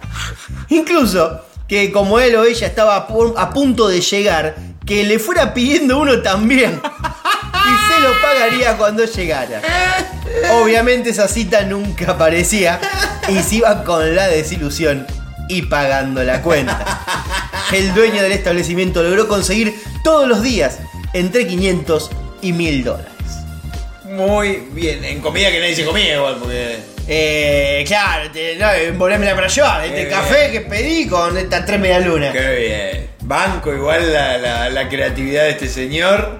Incluso 0.70 1.42
que 1.68 1.92
como 1.92 2.20
él 2.20 2.36
o 2.36 2.46
ella 2.46 2.68
estaba 2.68 2.96
a 2.96 3.08
pu- 3.08 3.34
a 3.38 3.50
punto 3.50 3.88
de 3.90 4.00
llegar, 4.00 4.56
que 4.86 5.04
le 5.04 5.20
fuera 5.20 5.54
pidiendo 5.54 5.98
uno 6.00 6.22
también. 6.22 6.80
Y 6.82 7.94
se 7.94 8.00
lo 8.02 8.10
pagaría 8.22 8.78
cuando 8.78 9.04
llegara. 9.06 9.62
Obviamente 10.54 11.10
esa 11.10 11.28
cita 11.28 11.64
nunca 11.64 12.12
aparecía 12.12 12.80
y 13.28 13.40
se 13.40 13.56
iba 13.56 13.84
con 13.84 14.16
la 14.16 14.28
desilusión 14.28 15.06
y 15.50 15.64
pagando 15.64 16.24
la 16.24 16.42
cuenta. 16.42 17.25
El 17.72 17.94
dueño 17.94 18.22
del 18.22 18.32
establecimiento 18.32 19.02
logró 19.04 19.28
conseguir 19.28 19.76
todos 20.04 20.28
los 20.28 20.42
días 20.44 20.80
entre 21.14 21.48
500 21.48 22.12
y 22.42 22.54
1000 22.54 22.84
dólares. 22.84 23.12
Muy 24.06 24.64
bien. 24.72 25.04
En 25.04 25.20
comida 25.22 25.50
que 25.52 25.60
nadie 25.60 25.76
se 25.76 25.86
comía 25.86 26.16
igual, 26.16 26.38
porque. 26.40 26.78
Eh, 27.08 27.84
claro, 27.88 28.32
te, 28.32 28.56
no, 28.56 28.72
envolvémela 28.72 29.36
para 29.36 29.48
llevar. 29.48 29.86
Este 29.86 30.08
café 30.08 30.52
que 30.52 30.62
pedí 30.62 31.08
con 31.08 31.38
estas 31.38 31.66
tres 31.66 31.80
medialunas. 31.80 32.32
Qué 32.34 32.56
bien. 32.56 33.10
Banco 33.22 33.74
igual 33.74 34.12
la, 34.14 34.38
la, 34.38 34.70
la 34.70 34.90
creatividad 34.90 35.44
de 35.44 35.50
este 35.52 35.68
señor. 35.68 36.40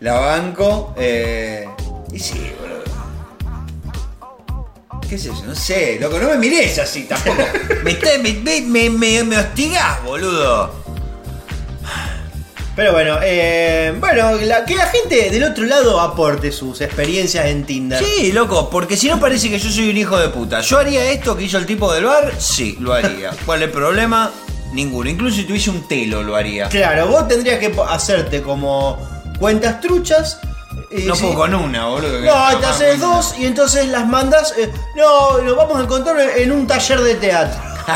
La 0.00 0.14
banco. 0.14 0.94
eh, 0.98 1.66
y 2.12 2.18
sí. 2.18 2.52
¿Qué 5.08 5.14
es 5.14 5.24
eso? 5.26 5.42
No 5.46 5.54
sé, 5.54 5.98
loco, 6.00 6.18
no 6.18 6.28
me 6.28 6.36
mires 6.38 6.78
así 6.78 7.04
tampoco. 7.04 7.42
me, 7.84 7.92
está- 7.92 8.18
me, 8.20 8.32
me, 8.62 8.90
me, 8.90 9.22
me- 9.24 9.38
hostigás, 9.38 10.02
boludo. 10.02 10.84
Pero 12.74 12.92
bueno, 12.92 13.18
eh, 13.22 13.94
bueno, 13.98 14.32
la- 14.42 14.64
que 14.66 14.74
la 14.74 14.86
gente 14.86 15.30
del 15.30 15.44
otro 15.44 15.64
lado 15.64 15.98
aporte 16.00 16.52
sus 16.52 16.80
experiencias 16.82 17.46
en 17.46 17.64
Tinder. 17.64 18.02
Sí, 18.04 18.32
loco, 18.32 18.68
porque 18.68 18.96
si 18.98 19.08
no 19.08 19.18
parece 19.18 19.48
que 19.48 19.58
yo 19.58 19.70
soy 19.70 19.88
un 19.88 19.96
hijo 19.96 20.18
de 20.18 20.28
puta. 20.28 20.60
¿Yo 20.60 20.78
haría 20.78 21.10
esto 21.10 21.34
que 21.36 21.44
hizo 21.44 21.56
el 21.56 21.64
tipo 21.64 21.90
del 21.94 22.04
bar? 22.04 22.32
Sí, 22.38 22.76
lo 22.80 22.92
haría. 22.92 23.30
¿Cuál 23.46 23.62
es 23.62 23.66
el 23.68 23.72
problema? 23.72 24.30
Ninguno. 24.74 25.08
Incluso 25.08 25.36
si 25.36 25.44
tuviese 25.44 25.70
un 25.70 25.88
telo 25.88 26.22
lo 26.22 26.36
haría. 26.36 26.68
Claro, 26.68 27.06
vos 27.06 27.26
tendrías 27.28 27.58
que 27.60 27.72
hacerte 27.88 28.42
como 28.42 28.98
cuentas 29.38 29.80
truchas. 29.80 30.38
Y 30.96 31.04
No 31.04 31.14
puedo 31.14 31.34
con 31.34 31.54
una, 31.54 31.86
boludo. 31.86 32.20
No, 32.20 32.58
te 32.58 32.66
haces 32.66 33.00
dos 33.00 33.34
y 33.38 33.46
entonces 33.46 33.88
las 33.88 34.06
mandas. 34.06 34.54
eh, 34.58 34.70
no, 34.94 35.38
nos 35.38 35.56
vamos 35.56 35.78
a 35.78 35.82
encontrar 35.82 36.18
en 36.20 36.52
un 36.52 36.66
taller 36.66 37.00
de 37.00 37.14
teatro. 37.16 37.60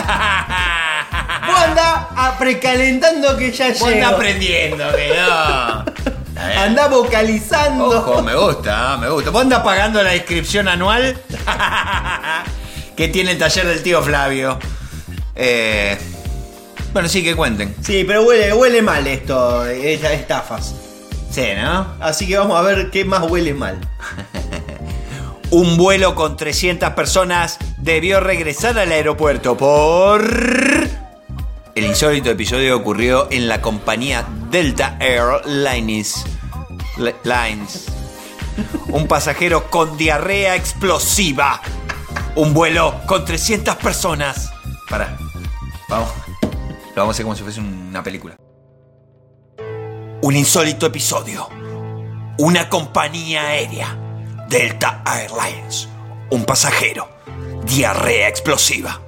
Vos 1.46 1.58
andá 1.66 2.34
precalentando 2.38 3.36
que 3.36 3.50
ya 3.52 3.68
Vos 3.68 3.82
andás 3.82 3.94
llega. 3.94 4.08
aprendiendo, 4.08 4.84
que 4.94 5.14
no. 5.16 5.84
Andá 6.62 6.88
vocalizando. 6.88 7.86
Ojo, 7.98 8.22
me 8.22 8.34
gusta, 8.34 8.92
ah, 8.94 8.96
me 8.96 9.10
gusta. 9.10 9.30
¿Vos 9.30 9.42
andás 9.42 9.62
pagando 9.62 10.02
la 10.02 10.14
inscripción 10.16 10.68
anual? 10.68 11.20
que 12.96 13.08
tiene 13.08 13.32
el 13.32 13.38
taller 13.38 13.66
del 13.66 13.82
tío 13.82 14.02
Flavio. 14.02 14.58
Eh, 15.34 15.98
bueno, 16.92 17.08
sí, 17.08 17.22
que 17.22 17.36
cuenten. 17.36 17.74
Sí, 17.82 18.04
pero 18.06 18.22
huele, 18.22 18.52
huele 18.54 18.80
mal 18.82 19.06
esto, 19.06 19.66
estas 19.66 20.12
estafas. 20.12 20.74
Sí, 21.30 21.44
¿no? 21.56 21.86
Así 22.00 22.26
que 22.26 22.38
vamos 22.38 22.58
a 22.58 22.62
ver 22.62 22.90
qué 22.90 23.04
más 23.04 23.22
huele 23.30 23.54
mal. 23.54 23.78
Un 25.50 25.76
vuelo 25.76 26.14
con 26.14 26.36
300 26.36 26.90
personas 26.90 27.58
debió 27.78 28.20
regresar 28.20 28.78
al 28.78 28.92
aeropuerto 28.92 29.56
por... 29.56 30.22
El 31.74 31.84
insólito 31.86 32.30
episodio 32.30 32.76
ocurrió 32.76 33.28
en 33.30 33.48
la 33.48 33.60
compañía 33.62 34.24
Delta 34.50 34.96
Airlines. 35.00 36.24
Le- 36.98 37.14
Lines. 37.24 37.86
Un 38.88 39.06
pasajero 39.06 39.70
con 39.70 39.96
diarrea 39.96 40.56
explosiva. 40.56 41.60
Un 42.34 42.52
vuelo 42.54 42.94
con 43.06 43.24
300 43.24 43.76
personas. 43.76 44.52
Para. 44.88 45.16
Vamos. 45.88 46.10
Lo 46.42 47.02
vamos 47.02 47.08
a 47.08 47.10
hacer 47.12 47.24
como 47.24 47.36
si 47.36 47.42
fuese 47.44 47.60
una 47.60 48.02
película. 48.02 48.36
Un 50.22 50.36
insólito 50.36 50.84
episodio. 50.84 51.48
Una 52.36 52.68
compañía 52.68 53.48
aérea. 53.48 53.96
Delta 54.50 55.02
Airlines. 55.06 55.88
Un 56.28 56.44
pasajero. 56.44 57.08
Diarrea 57.64 58.28
explosiva. 58.28 59.00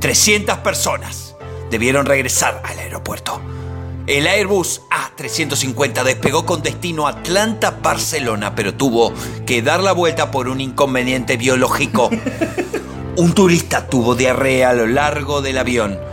300 0.00 0.58
personas 0.58 1.36
debieron 1.70 2.04
regresar 2.04 2.60
al 2.64 2.80
aeropuerto. 2.80 3.40
El 4.08 4.26
Airbus 4.26 4.82
A350 4.90 6.02
despegó 6.02 6.44
con 6.44 6.62
destino 6.62 7.06
a 7.06 7.10
Atlanta-Barcelona, 7.10 8.56
pero 8.56 8.74
tuvo 8.74 9.14
que 9.46 9.62
dar 9.62 9.80
la 9.80 9.92
vuelta 9.92 10.32
por 10.32 10.48
un 10.48 10.60
inconveniente 10.60 11.36
biológico. 11.36 12.10
Un 13.16 13.34
turista 13.34 13.86
tuvo 13.86 14.16
diarrea 14.16 14.70
a 14.70 14.74
lo 14.74 14.86
largo 14.88 15.42
del 15.42 15.58
avión. 15.58 16.09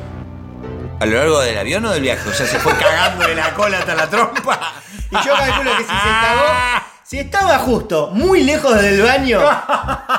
¿A 1.00 1.06
lo 1.06 1.18
largo 1.18 1.40
del 1.42 1.58
avión 1.58 1.86
o 1.86 1.92
del 1.92 2.02
viaje? 2.02 2.28
O 2.30 2.34
sea, 2.34 2.48
se 2.48 2.60
fue 2.60 2.74
cagando 2.76 3.28
de 3.28 3.36
la 3.36 3.54
cola 3.54 3.80
hasta 3.80 3.94
la 3.96 4.10
trompa. 4.10 4.74
Y 5.12 5.16
yo 5.26 5.34
calculo 5.36 5.72
que 5.78 5.84
si 5.84 5.90
se 5.90 5.94
cagó, 5.94 6.82
si 7.04 7.20
estaba 7.20 7.60
justo 7.60 8.10
muy 8.14 8.44
lejos 8.44 8.82
del 8.82 9.02
baño 9.04 9.40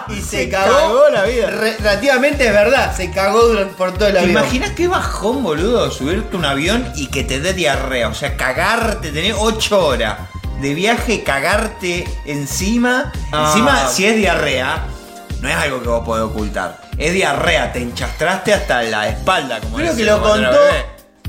y 0.08 0.14
se, 0.22 0.44
Se 0.44 0.48
cagó, 0.48 0.74
cagó 0.76 1.08
la 1.12 1.24
vida. 1.24 1.50
re- 1.50 1.76
relativamente 1.78 2.46
es 2.46 2.52
verdad, 2.52 2.96
se 2.96 3.10
cagó 3.10 3.42
durante, 3.42 3.74
por 3.74 3.92
todo 3.92 4.06
el 4.06 4.14
¿Te 4.14 4.18
avión. 4.20 4.30
imaginas 4.30 4.70
qué 4.70 4.86
bajón, 4.88 5.42
boludo? 5.42 5.90
Subirte 5.90 6.36
a 6.36 6.38
un 6.38 6.44
avión 6.44 6.90
y 6.94 7.08
que 7.08 7.24
te 7.24 7.40
dé 7.40 7.52
diarrea. 7.54 8.08
O 8.08 8.14
sea, 8.14 8.36
cagarte, 8.36 9.10
tener 9.10 9.34
8 9.36 9.84
horas 9.86 10.18
de 10.62 10.74
viaje, 10.74 11.22
cagarte 11.24 12.06
encima. 12.24 13.12
Ah. 13.32 13.48
Encima, 13.48 13.88
si 13.88 14.06
es 14.06 14.16
diarrea, 14.16 14.84
no 15.40 15.48
es 15.48 15.56
algo 15.56 15.82
que 15.82 15.88
vos 15.88 16.04
podés 16.04 16.24
ocultar. 16.24 16.87
Es 16.98 17.12
diarrea, 17.12 17.72
te 17.72 17.80
enchastraste 17.80 18.52
hasta 18.52 18.82
la 18.82 19.08
espalda, 19.08 19.60
como 19.60 19.76
Creo 19.76 19.94
que 19.96 20.04
lo 20.04 20.20
contó. 20.22 20.58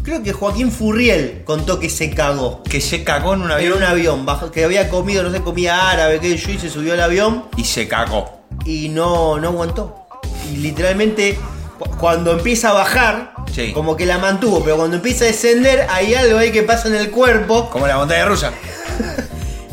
Creo 0.02 0.24
que 0.24 0.34
Joaquín 0.34 0.72
Furriel 0.72 1.44
contó 1.46 1.80
que 1.80 1.90
se 1.90 2.10
cagó. 2.10 2.64
Que 2.64 2.82
se 2.82 3.04
cagó 3.04 3.34
en 3.36 3.42
un 3.42 3.48
En 3.52 3.58
avión 3.58 3.78
un 3.78 3.84
avión, 3.84 4.26
bajo- 4.26 4.50
que 4.50 4.64
había 4.64 4.90
comido, 4.90 5.22
no 5.24 5.32
sé, 5.32 5.42
comida 5.42 5.92
árabe, 5.92 6.20
que 6.20 6.36
yo, 6.36 6.52
y 6.52 6.58
se 6.58 6.70
subió 6.70 6.94
al 6.94 7.02
avión 7.02 7.46
y 7.58 7.64
se 7.66 7.88
cagó. 7.88 8.40
y 8.66 8.90
no, 8.90 9.38
no 9.40 9.50
aguantó. 9.50 10.08
Y 10.52 10.58
literalmente, 10.58 11.38
cu- 11.78 11.90
cuando 11.98 12.32
empieza 12.32 12.72
a 12.72 12.74
bajar, 12.74 13.34
Sí. 13.54 13.72
como 13.74 13.96
que 13.96 14.06
la 14.06 14.18
mantuvo, 14.18 14.64
pero 14.64 14.76
cuando 14.78 14.96
empieza 14.98 15.24
a 15.26 15.28
descender, 15.28 15.86
hay 15.90 16.14
algo 16.16 16.40
ahí 16.40 16.52
que 16.52 16.64
pasa 16.64 16.88
en 16.88 16.96
el 16.96 17.10
cuerpo. 17.12 17.70
Como 17.70 17.86
la 17.88 17.98
montaña 17.98 18.26
rusa. 18.26 18.52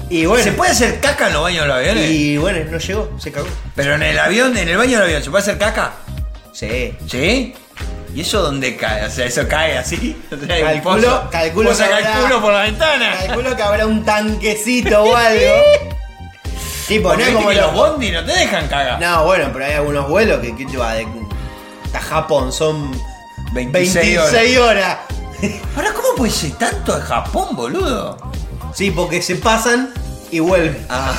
Y 0.08 0.24
bueno, 0.26 0.44
¿Se 0.44 0.52
puede 0.52 0.70
hacer 0.70 1.00
caca 1.00 1.26
en 1.28 1.32
los 1.34 1.42
baños 1.42 1.62
de 1.62 1.68
los 1.68 1.76
aviones? 1.78 2.10
y 2.10 2.36
bueno, 2.38 2.70
no 2.70 2.78
llegó, 2.78 3.10
se 3.18 3.32
cagó. 3.32 3.46
Pero 3.74 3.94
en 3.96 4.02
el 4.04 4.18
avión, 4.18 4.56
en 4.56 4.68
el 4.68 4.76
baño 4.76 4.98
del 4.98 5.02
avión, 5.08 5.22
¿se 5.22 5.30
puede 5.30 5.42
hacer 5.42 5.58
caca? 5.58 5.92
Sí. 6.52 6.96
¿Sí? 7.10 7.54
¿Y 8.14 8.20
eso 8.20 8.40
dónde 8.40 8.76
cae? 8.76 9.04
O 9.04 9.10
sea, 9.10 9.26
eso 9.26 9.46
cae 9.48 9.76
así. 9.76 10.16
O 10.32 10.36
sea, 10.46 10.60
Calculo- 10.60 11.28
calculo 11.30 11.76
que 11.76 11.82
habrá- 11.82 12.40
por 12.40 12.52
la 12.52 12.62
ventana. 12.62 13.14
Calculo 13.26 13.56
que 13.56 13.62
habrá 13.62 13.86
un 13.86 14.04
tanquecito 14.04 15.02
o 15.02 15.16
algo. 15.16 15.40
tipo, 16.88 17.12
no 17.14 17.20
es 17.22 17.28
como 17.30 17.50
los 17.52 17.60
los 17.62 17.74
bondi 17.74 18.10
no 18.12 18.24
te 18.24 18.32
dejan 18.32 18.68
cagar. 18.68 19.00
No, 19.00 19.24
bueno, 19.24 19.50
pero 19.52 19.64
hay 19.66 19.72
algunos 19.72 20.08
vuelos 20.08 20.40
que, 20.40 20.54
que 20.56 20.76
va 20.76 20.94
de 20.94 21.06
hasta 21.84 22.00
Japón, 22.00 22.52
son 22.52 22.90
26 23.52 24.16
26 24.16 24.58
horas. 24.58 24.98
Ahora, 25.76 25.92
¿cómo 25.92 26.14
puede 26.16 26.32
ser 26.32 26.52
tanto 26.52 26.96
de 26.96 27.02
Japón, 27.02 27.48
boludo? 27.52 28.16
Sí, 28.76 28.90
porque 28.90 29.22
se 29.22 29.36
pasan 29.36 29.88
y 30.30 30.38
vuelven. 30.40 30.86
Ah. 30.90 31.14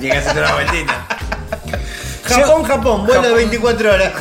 Llegas 0.00 0.24
a 0.24 0.30
hacer 0.30 0.44
una 0.44 0.54
vueltita. 0.54 1.06
Japón, 2.22 2.62
Japón, 2.62 3.06
vuelo 3.06 3.22
de 3.22 3.28
Japón. 3.28 3.36
24 3.36 3.92
horas. 3.92 4.12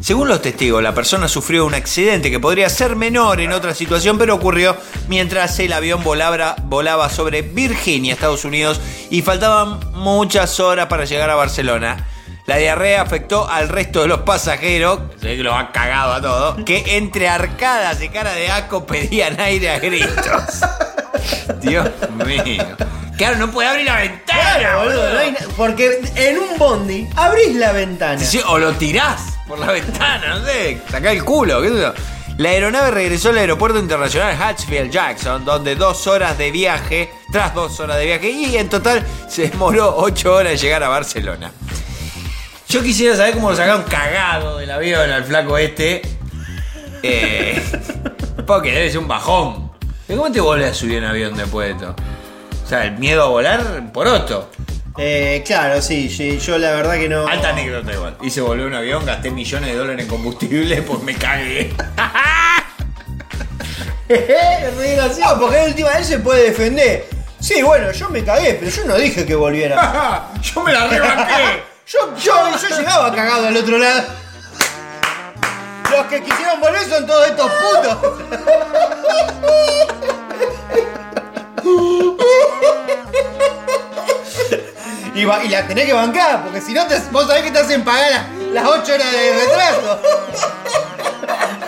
Según 0.00 0.28
los 0.28 0.40
testigos, 0.40 0.82
la 0.82 0.94
persona 0.94 1.28
sufrió 1.28 1.66
un 1.66 1.74
accidente 1.74 2.30
que 2.30 2.40
podría 2.40 2.70
ser 2.70 2.96
menor 2.96 3.42
en 3.42 3.52
otra 3.52 3.74
situación, 3.74 4.16
pero 4.16 4.34
ocurrió 4.34 4.78
mientras 5.08 5.58
el 5.58 5.74
avión 5.74 6.02
volaba, 6.02 6.56
volaba 6.62 7.10
sobre 7.10 7.42
Virginia, 7.42 8.14
Estados 8.14 8.46
Unidos, 8.46 8.80
y 9.10 9.20
faltaban 9.20 9.80
muchas 9.92 10.58
horas 10.58 10.86
para 10.86 11.04
llegar 11.04 11.28
a 11.28 11.34
Barcelona. 11.34 12.08
La 12.46 12.56
diarrea 12.56 13.00
afectó 13.00 13.48
al 13.48 13.70
resto 13.70 14.02
de 14.02 14.08
los 14.08 14.20
pasajeros, 14.20 15.00
se 15.18 15.28
ve 15.28 15.36
que 15.38 15.42
los 15.42 15.54
ha 15.54 15.72
cagado 15.72 16.12
a 16.12 16.20
todos, 16.20 16.64
que 16.64 16.96
entre 16.98 17.26
arcadas 17.26 18.02
y 18.02 18.10
cara 18.10 18.32
de 18.32 18.50
asco 18.50 18.84
pedían 18.84 19.40
aire 19.40 19.70
a 19.70 19.78
gritos. 19.78 20.60
Dios 21.60 21.88
mío. 22.26 22.64
Claro, 23.16 23.36
no 23.36 23.50
puede 23.50 23.68
abrir 23.68 23.86
la 23.86 23.96
ventana, 23.96 24.58
Claro, 24.58 24.84
boludo, 24.84 25.12
no 25.12 25.18
hay 25.18 25.34
porque 25.56 26.00
en 26.16 26.38
un 26.38 26.58
bondi 26.58 27.08
abrís 27.16 27.56
la 27.56 27.72
ventana. 27.72 28.20
Sí, 28.20 28.40
o 28.46 28.58
lo 28.58 28.72
tirás 28.72 29.22
por 29.48 29.58
la 29.58 29.72
ventana, 29.72 30.38
no 30.38 30.44
sé, 30.44 30.82
sacá 30.90 31.12
el 31.12 31.24
culo, 31.24 31.62
qué 31.62 31.68
sé 31.68 31.80
yo. 31.80 31.94
La 32.36 32.48
aeronave 32.50 32.90
regresó 32.90 33.30
al 33.30 33.38
aeropuerto 33.38 33.78
internacional 33.78 34.36
Hatchfield 34.38 34.90
Jackson, 34.90 35.44
donde 35.44 35.76
dos 35.76 36.06
horas 36.08 36.36
de 36.36 36.50
viaje, 36.50 37.08
tras 37.30 37.54
dos 37.54 37.78
horas 37.80 37.96
de 37.96 38.06
viaje, 38.06 38.28
y 38.28 38.56
en 38.56 38.68
total 38.68 39.06
se 39.28 39.48
demoró 39.48 39.94
ocho 39.96 40.34
horas 40.34 40.52
en 40.54 40.58
llegar 40.58 40.82
a 40.82 40.88
Barcelona. 40.88 41.52
Yo 42.74 42.82
quisiera 42.82 43.14
saber 43.14 43.34
cómo 43.34 43.50
lo 43.50 43.56
sacaron 43.56 43.84
cagado 43.84 44.58
del 44.58 44.68
avión 44.68 45.08
al 45.08 45.22
flaco 45.22 45.56
este. 45.56 46.02
Eh, 47.04 47.62
porque 48.44 48.72
debe 48.72 48.90
ser 48.90 48.98
un 48.98 49.06
bajón. 49.06 49.70
¿Pero 50.08 50.18
¿Cómo 50.18 50.32
te 50.32 50.40
volvés 50.40 50.72
a 50.72 50.74
subir 50.74 50.98
en 50.98 51.04
avión 51.04 51.36
después 51.36 51.68
de 51.68 51.74
esto? 51.74 51.94
O 52.64 52.68
sea, 52.68 52.86
el 52.86 52.98
miedo 52.98 53.22
a 53.22 53.28
volar 53.28 53.92
por 53.92 54.08
otro. 54.08 54.50
Eh, 54.98 55.44
claro, 55.46 55.80
sí, 55.80 56.10
sí, 56.10 56.40
yo 56.40 56.58
la 56.58 56.72
verdad 56.72 56.94
que 56.94 57.08
no. 57.08 57.28
Alta 57.28 57.50
anécdota 57.50 57.92
igual. 57.92 58.16
Hice 58.20 58.40
volver 58.40 58.66
un 58.66 58.74
avión, 58.74 59.06
gasté 59.06 59.30
millones 59.30 59.70
de 59.70 59.76
dólares 59.76 60.02
en 60.02 60.08
combustible, 60.08 60.82
pues 60.82 61.00
me 61.04 61.14
cagué. 61.14 61.70
es 64.08 64.96
gracioso, 64.96 65.38
porque 65.38 65.58
de 65.58 65.66
última 65.66 65.90
vez 65.90 66.08
se 66.08 66.18
puede 66.18 66.46
defender. 66.46 67.06
Sí, 67.38 67.62
bueno, 67.62 67.92
yo 67.92 68.10
me 68.10 68.24
cagué, 68.24 68.54
pero 68.54 68.68
yo 68.68 68.84
no 68.84 68.96
dije 68.96 69.24
que 69.24 69.36
volviera. 69.36 70.32
Yo 70.42 70.60
me 70.64 70.72
la 70.72 70.88
rebanqué. 70.88 71.73
Yo, 71.86 72.16
yo, 72.16 72.56
yo 72.56 72.76
llegaba 72.78 73.14
cagado 73.14 73.48
al 73.48 73.56
otro 73.56 73.78
lado. 73.78 74.02
Los 75.90 76.06
que 76.06 76.22
quisieron 76.22 76.60
volver 76.60 76.88
son 76.88 77.06
todos 77.06 77.26
estos 77.28 77.50
putos. 77.50 77.98
Y, 85.14 85.24
va- 85.24 85.44
y 85.44 85.48
la 85.48 85.66
tenés 85.66 85.86
que 85.86 85.92
bancar, 85.92 86.42
porque 86.42 86.60
si 86.60 86.72
no 86.72 86.86
te, 86.86 86.98
vos 87.12 87.26
sabés 87.26 87.44
que 87.44 87.50
te 87.52 87.58
hacen 87.60 87.84
pagar 87.84 88.10
la- 88.10 88.26
las 88.62 88.66
8 88.68 88.94
horas 88.94 89.12
de 89.12 89.32
retraso. 89.32 90.00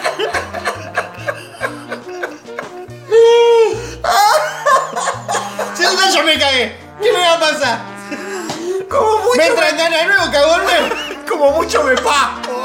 ya 6.12 6.22
me 6.22 6.38
cagué. 6.38 6.76
¿Qué 7.02 7.12
me 7.12 7.18
va 7.18 7.34
a 7.34 7.40
pasar? 7.40 7.95
Como 8.96 9.18
mucho, 9.24 9.36
¿Me 9.36 9.72
ganas 9.72 10.00
de 10.00 10.06
nuevo, 10.06 10.32
cagón? 10.32 10.62
como 11.28 11.50
mucho 11.52 11.82
me 11.84 11.94
pago. 11.96 12.62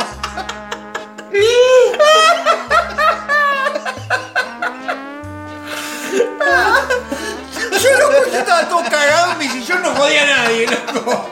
Yo 7.82 7.98
loco, 7.98 8.32
yo 8.32 8.40
estaba 8.40 8.70
todo 8.70 8.84
cagado 8.90 9.32
en 9.34 9.38
mi 9.40 9.48
sillón, 9.50 9.82
no 9.82 9.96
jodía 9.96 10.24
a 10.24 10.26
nadie, 10.26 10.68
loco. 10.68 11.30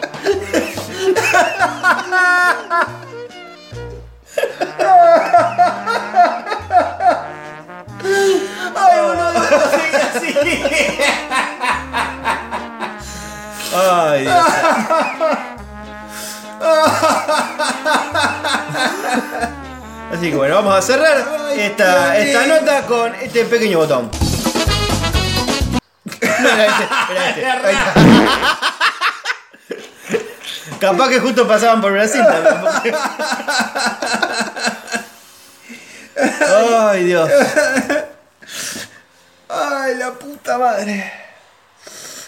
Ay, 8.76 9.00
boludo, 9.02 9.34
no 9.34 9.40
sigue 9.72 9.98
así. 9.98 10.36
Ay, 13.76 14.22
Dios. 14.22 14.49
Así 20.20 20.32
que 20.32 20.36
bueno, 20.36 20.56
vamos 20.56 20.76
a 20.76 20.82
cerrar 20.82 21.18
esta, 21.56 22.18
esta 22.18 22.46
nota 22.46 22.86
con 22.86 23.16
este 23.16 23.46
pequeño 23.46 23.78
botón. 23.78 24.12
No 26.42 26.50
era 26.50 26.66
este, 26.66 26.84
era 27.14 27.30
este. 27.30 27.68
Ahí 27.68 27.76
está. 27.76 27.94
Capaz 30.80 31.08
que 31.08 31.22
justo 31.22 31.48
pasaban 31.48 31.80
por 31.80 31.94
Brasil 31.94 32.22
también. 32.22 32.96
Ay, 36.82 37.04
Dios. 37.06 37.30
Ay, 39.48 39.96
la 39.96 40.12
puta 40.12 40.58
madre. 40.58 41.14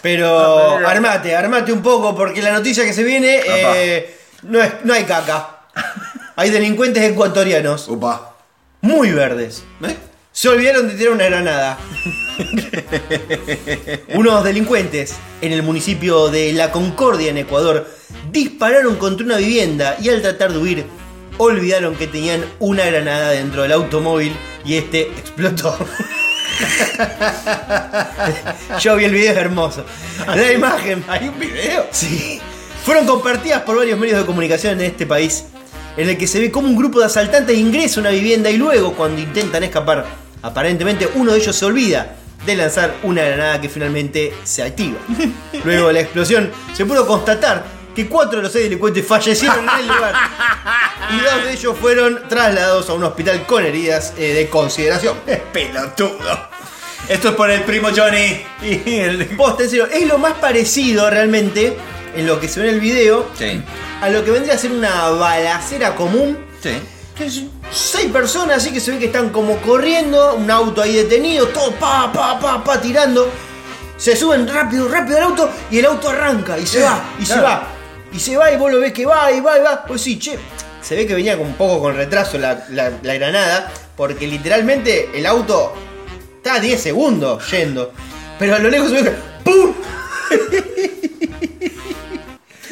Pero 0.00 0.78
armate, 0.78 1.36
armate 1.36 1.70
un 1.70 1.82
poco 1.82 2.16
porque 2.16 2.40
la 2.40 2.52
noticia 2.52 2.84
que 2.84 2.94
se 2.94 3.02
viene 3.02 3.42
eh, 3.44 4.18
no, 4.44 4.62
es, 4.62 4.72
no 4.82 4.94
hay 4.94 5.04
caca. 5.04 5.61
Hay 6.34 6.50
delincuentes 6.50 7.02
ecuatorianos 7.02 7.88
Opa. 7.88 8.36
muy 8.80 9.10
verdes. 9.10 9.64
¿Eh? 9.84 9.94
Se 10.32 10.48
olvidaron 10.48 10.88
de 10.88 10.94
tirar 10.94 11.12
una 11.12 11.26
granada. 11.26 11.78
Unos 14.14 14.42
delincuentes 14.42 15.16
en 15.42 15.52
el 15.52 15.62
municipio 15.62 16.28
de 16.28 16.54
La 16.54 16.72
Concordia, 16.72 17.30
en 17.30 17.36
Ecuador, 17.36 17.86
dispararon 18.30 18.96
contra 18.96 19.26
una 19.26 19.36
vivienda 19.36 19.96
y 20.00 20.08
al 20.08 20.22
tratar 20.22 20.52
de 20.52 20.58
huir, 20.58 20.86
olvidaron 21.36 21.96
que 21.96 22.06
tenían 22.06 22.42
una 22.60 22.86
granada 22.86 23.30
dentro 23.30 23.62
del 23.62 23.72
automóvil 23.72 24.34
y 24.64 24.76
este 24.76 25.02
explotó. 25.02 25.76
Yo 28.80 28.96
vi 28.96 29.04
el 29.04 29.12
video, 29.12 29.32
es 29.32 29.38
hermoso. 29.38 29.84
La 30.26 30.50
imagen. 30.50 31.04
¿Hay 31.08 31.28
un 31.28 31.38
video? 31.38 31.86
Sí. 31.90 32.40
Fueron 32.84 33.06
compartidas 33.06 33.62
por 33.62 33.76
varios 33.76 33.98
medios 33.98 34.18
de 34.18 34.26
comunicación 34.26 34.80
en 34.80 34.86
este 34.86 35.06
país, 35.06 35.44
en 35.96 36.08
el 36.08 36.16
que 36.16 36.26
se 36.26 36.40
ve 36.40 36.50
como 36.50 36.68
un 36.68 36.76
grupo 36.76 37.00
de 37.00 37.06
asaltantes 37.06 37.56
ingresa 37.56 38.00
a 38.00 38.02
una 38.02 38.10
vivienda 38.10 38.50
y 38.50 38.56
luego, 38.56 38.94
cuando 38.94 39.20
intentan 39.20 39.62
escapar, 39.62 40.06
aparentemente 40.42 41.08
uno 41.14 41.32
de 41.32 41.38
ellos 41.38 41.54
se 41.54 41.64
olvida 41.64 42.16
de 42.44 42.56
lanzar 42.56 42.94
una 43.02 43.22
granada 43.22 43.60
que 43.60 43.68
finalmente 43.68 44.32
se 44.44 44.62
activa. 44.62 44.98
Luego 45.64 45.88
de 45.88 45.92
la 45.92 46.00
explosión, 46.00 46.50
se 46.74 46.84
pudo 46.84 47.06
constatar 47.06 47.64
que 47.94 48.08
cuatro 48.08 48.38
de 48.38 48.44
los 48.44 48.52
seis 48.52 48.64
delincuentes 48.64 49.06
fallecieron 49.06 49.68
en 49.68 49.80
el 49.80 49.86
lugar 49.86 50.14
y 51.10 51.20
dos 51.20 51.44
de 51.44 51.52
ellos 51.52 51.76
fueron 51.78 52.20
trasladados 52.28 52.88
a 52.88 52.94
un 52.94 53.04
hospital 53.04 53.44
con 53.46 53.64
heridas 53.64 54.14
eh, 54.16 54.32
de 54.32 54.48
consideración. 54.48 55.16
Pelotudo. 55.52 56.48
Esto 57.08 57.30
es 57.30 57.34
por 57.34 57.50
el 57.50 57.62
primo 57.62 57.88
Johnny. 57.94 58.42
Y 58.62 58.94
el... 58.94 59.22
En 59.22 59.68
serio, 59.68 59.86
es 59.86 60.06
lo 60.06 60.18
más 60.18 60.34
parecido 60.34 61.10
realmente 61.10 61.76
en 62.14 62.26
lo 62.26 62.38
que 62.40 62.48
se 62.48 62.60
ve 62.60 62.68
en 62.68 62.74
el 62.74 62.80
video 62.80 63.26
Sí. 63.38 63.62
a 64.00 64.08
lo 64.10 64.24
que 64.24 64.30
vendría 64.30 64.54
a 64.54 64.58
ser 64.58 64.72
una 64.72 65.10
balacera 65.10 65.94
común. 65.94 66.38
Sí. 66.62 66.70
Que 67.16 67.26
es 67.26 67.42
seis 67.70 68.10
personas 68.10 68.58
así 68.58 68.72
que 68.72 68.80
se 68.80 68.90
ve 68.92 68.98
que 68.98 69.06
están 69.06 69.30
como 69.30 69.56
corriendo, 69.58 70.34
un 70.34 70.50
auto 70.50 70.80
ahí 70.82 70.94
detenido, 70.94 71.48
todo 71.48 71.72
pa, 71.72 72.10
pa, 72.12 72.38
pa, 72.40 72.62
pa, 72.64 72.80
tirando. 72.80 73.30
Se 73.96 74.16
suben 74.16 74.48
rápido, 74.48 74.88
rápido 74.88 75.18
al 75.18 75.24
auto 75.24 75.50
y 75.70 75.78
el 75.78 75.86
auto 75.86 76.08
arranca 76.08 76.58
y 76.58 76.66
se 76.66 76.78
Sí, 76.78 76.82
va, 76.84 77.04
y 77.20 77.26
se 77.26 77.40
va. 77.40 77.68
Y 78.12 78.18
se 78.18 78.36
va 78.36 78.50
y 78.52 78.56
vos 78.56 78.70
lo 78.72 78.80
ves 78.80 78.92
que 78.92 79.06
va 79.06 79.30
y 79.30 79.40
va 79.40 79.58
y 79.58 79.62
va. 79.62 79.84
Pues 79.84 80.00
sí, 80.02 80.18
che, 80.18 80.38
se 80.80 80.96
ve 80.96 81.06
que 81.06 81.14
venía 81.14 81.36
con 81.38 81.46
un 81.46 81.54
poco 81.54 81.80
con 81.80 81.94
retraso 81.96 82.36
la, 82.38 82.64
la- 82.70 82.92
la 83.02 83.14
granada, 83.14 83.70
porque 83.96 84.26
literalmente 84.26 85.10
el 85.14 85.24
auto 85.26 85.72
está 86.36 86.54
a 86.54 86.60
10 86.60 86.82
segundos 86.82 87.48
yendo. 87.50 87.92
Pero 88.38 88.56
a 88.56 88.58
lo 88.58 88.68
lejos 88.70 88.90
se 88.90 89.02
ve 89.02 89.10
que 89.10 89.16
¡Pum! 89.50 89.72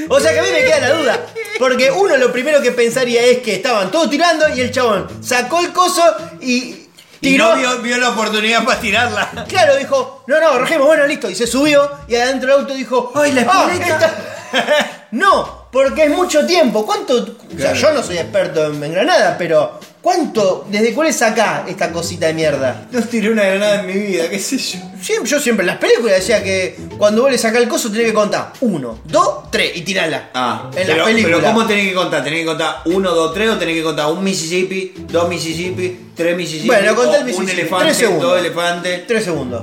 O 0.08 0.18
sea 0.20 0.32
que 0.32 0.40
a 0.40 0.42
mí 0.42 0.48
me 0.52 0.64
queda 0.64 0.80
la 0.80 0.90
duda. 0.92 1.26
Porque 1.58 1.90
uno 1.90 2.16
lo 2.16 2.32
primero 2.32 2.60
que 2.62 2.72
pensaría 2.72 3.22
es 3.22 3.38
que 3.38 3.54
estaban 3.56 3.90
todos 3.90 4.08
tirando 4.10 4.48
y 4.48 4.60
el 4.60 4.70
chabón 4.70 5.06
sacó 5.22 5.60
el 5.60 5.72
coso 5.72 6.02
y 6.40 6.52
Y 6.52 6.88
tiró. 7.20 7.50
no 7.50 7.56
vio, 7.56 7.78
vio 7.80 7.98
la 7.98 8.10
oportunidad 8.10 8.64
para 8.64 8.80
tirarla. 8.80 9.44
Claro, 9.48 9.76
dijo, 9.76 10.24
no, 10.26 10.40
no, 10.40 10.58
rajemos, 10.58 10.86
bueno, 10.86 11.06
listo. 11.06 11.28
Y 11.28 11.34
se 11.34 11.46
subió 11.46 11.90
y 12.08 12.14
adentro 12.16 12.50
del 12.50 12.60
auto 12.62 12.74
dijo, 12.74 13.12
¡Ay, 13.14 13.32
la 13.32 13.42
"Ah, 13.42 13.68
espoleta!" 13.70 14.06
esta-". 14.52 15.06
no, 15.12 15.66
porque 15.70 16.04
es 16.04 16.10
mucho 16.10 16.46
tiempo. 16.46 16.84
¿Cuánto? 16.86 17.14
O 17.14 17.24
sea, 17.58 17.72
Claro. 17.72 17.76
yo 17.76 17.92
no 17.92 18.02
soy 18.02 18.18
experto 18.18 18.64
en, 18.66 18.82
en 18.82 18.92
granada, 18.92 19.36
pero 19.38 19.78
¿cuánto? 20.02 20.66
¿Desde 20.70 20.92
cuál 20.94 21.08
es 21.08 21.20
acá 21.22 21.64
esta 21.68 21.90
cosita 21.92 22.26
de 22.26 22.34
mierda? 22.34 22.86
No 22.90 23.02
tiré 23.02 23.30
una 23.30 23.44
granada 23.44 23.80
en 23.80 23.86
mi 23.86 23.92
vida, 23.92 24.28
qué 24.28 24.38
sé 24.38 24.58
yo. 24.58 24.78
Siempre, 25.00 25.30
yo 25.30 25.40
siempre 25.40 25.62
en 25.62 25.68
las 25.68 25.78
películas 25.78 26.16
decía 26.16 26.42
que 26.42 26.76
cuando 26.98 27.22
vos 27.22 27.30
le 27.30 27.38
sacás 27.38 27.62
el 27.62 27.68
coso 27.68 27.90
tenés 27.90 28.06
que 28.06 28.14
contar 28.14 28.52
uno, 28.60 28.98
dos, 29.04 29.50
tres 29.50 29.72
y 29.76 29.80
tirarla. 29.82 30.30
Ah, 30.34 30.70
en 30.76 30.86
pero, 30.86 30.96
las 30.98 31.06
películas. 31.06 31.38
pero 31.40 31.52
¿cómo 31.54 31.66
tenés 31.66 31.88
que 31.88 31.94
contar? 31.94 32.24
¿Tenés 32.24 32.40
que 32.40 32.46
contar 32.46 32.76
uno, 32.86 33.10
dos, 33.14 33.34
tres 33.34 33.50
o 33.50 33.56
tenés 33.58 33.74
que 33.76 33.82
contar 33.82 34.06
un 34.12 34.22
Mississippi, 34.24 34.94
dos 35.10 35.28
Mississippi, 35.28 35.98
tres 36.14 36.36
Mississippi? 36.36 36.66
Bueno, 36.66 36.94
conté 36.94 37.16
el 37.18 37.24
Mississippi. 37.24 37.52
Un 37.52 37.58
elefante, 37.58 37.84
Tres 37.86 37.96
segundos. 37.96 38.22
dos 38.30 38.38
elefantes. 38.40 39.06
Tres 39.06 39.24
segundos. 39.24 39.62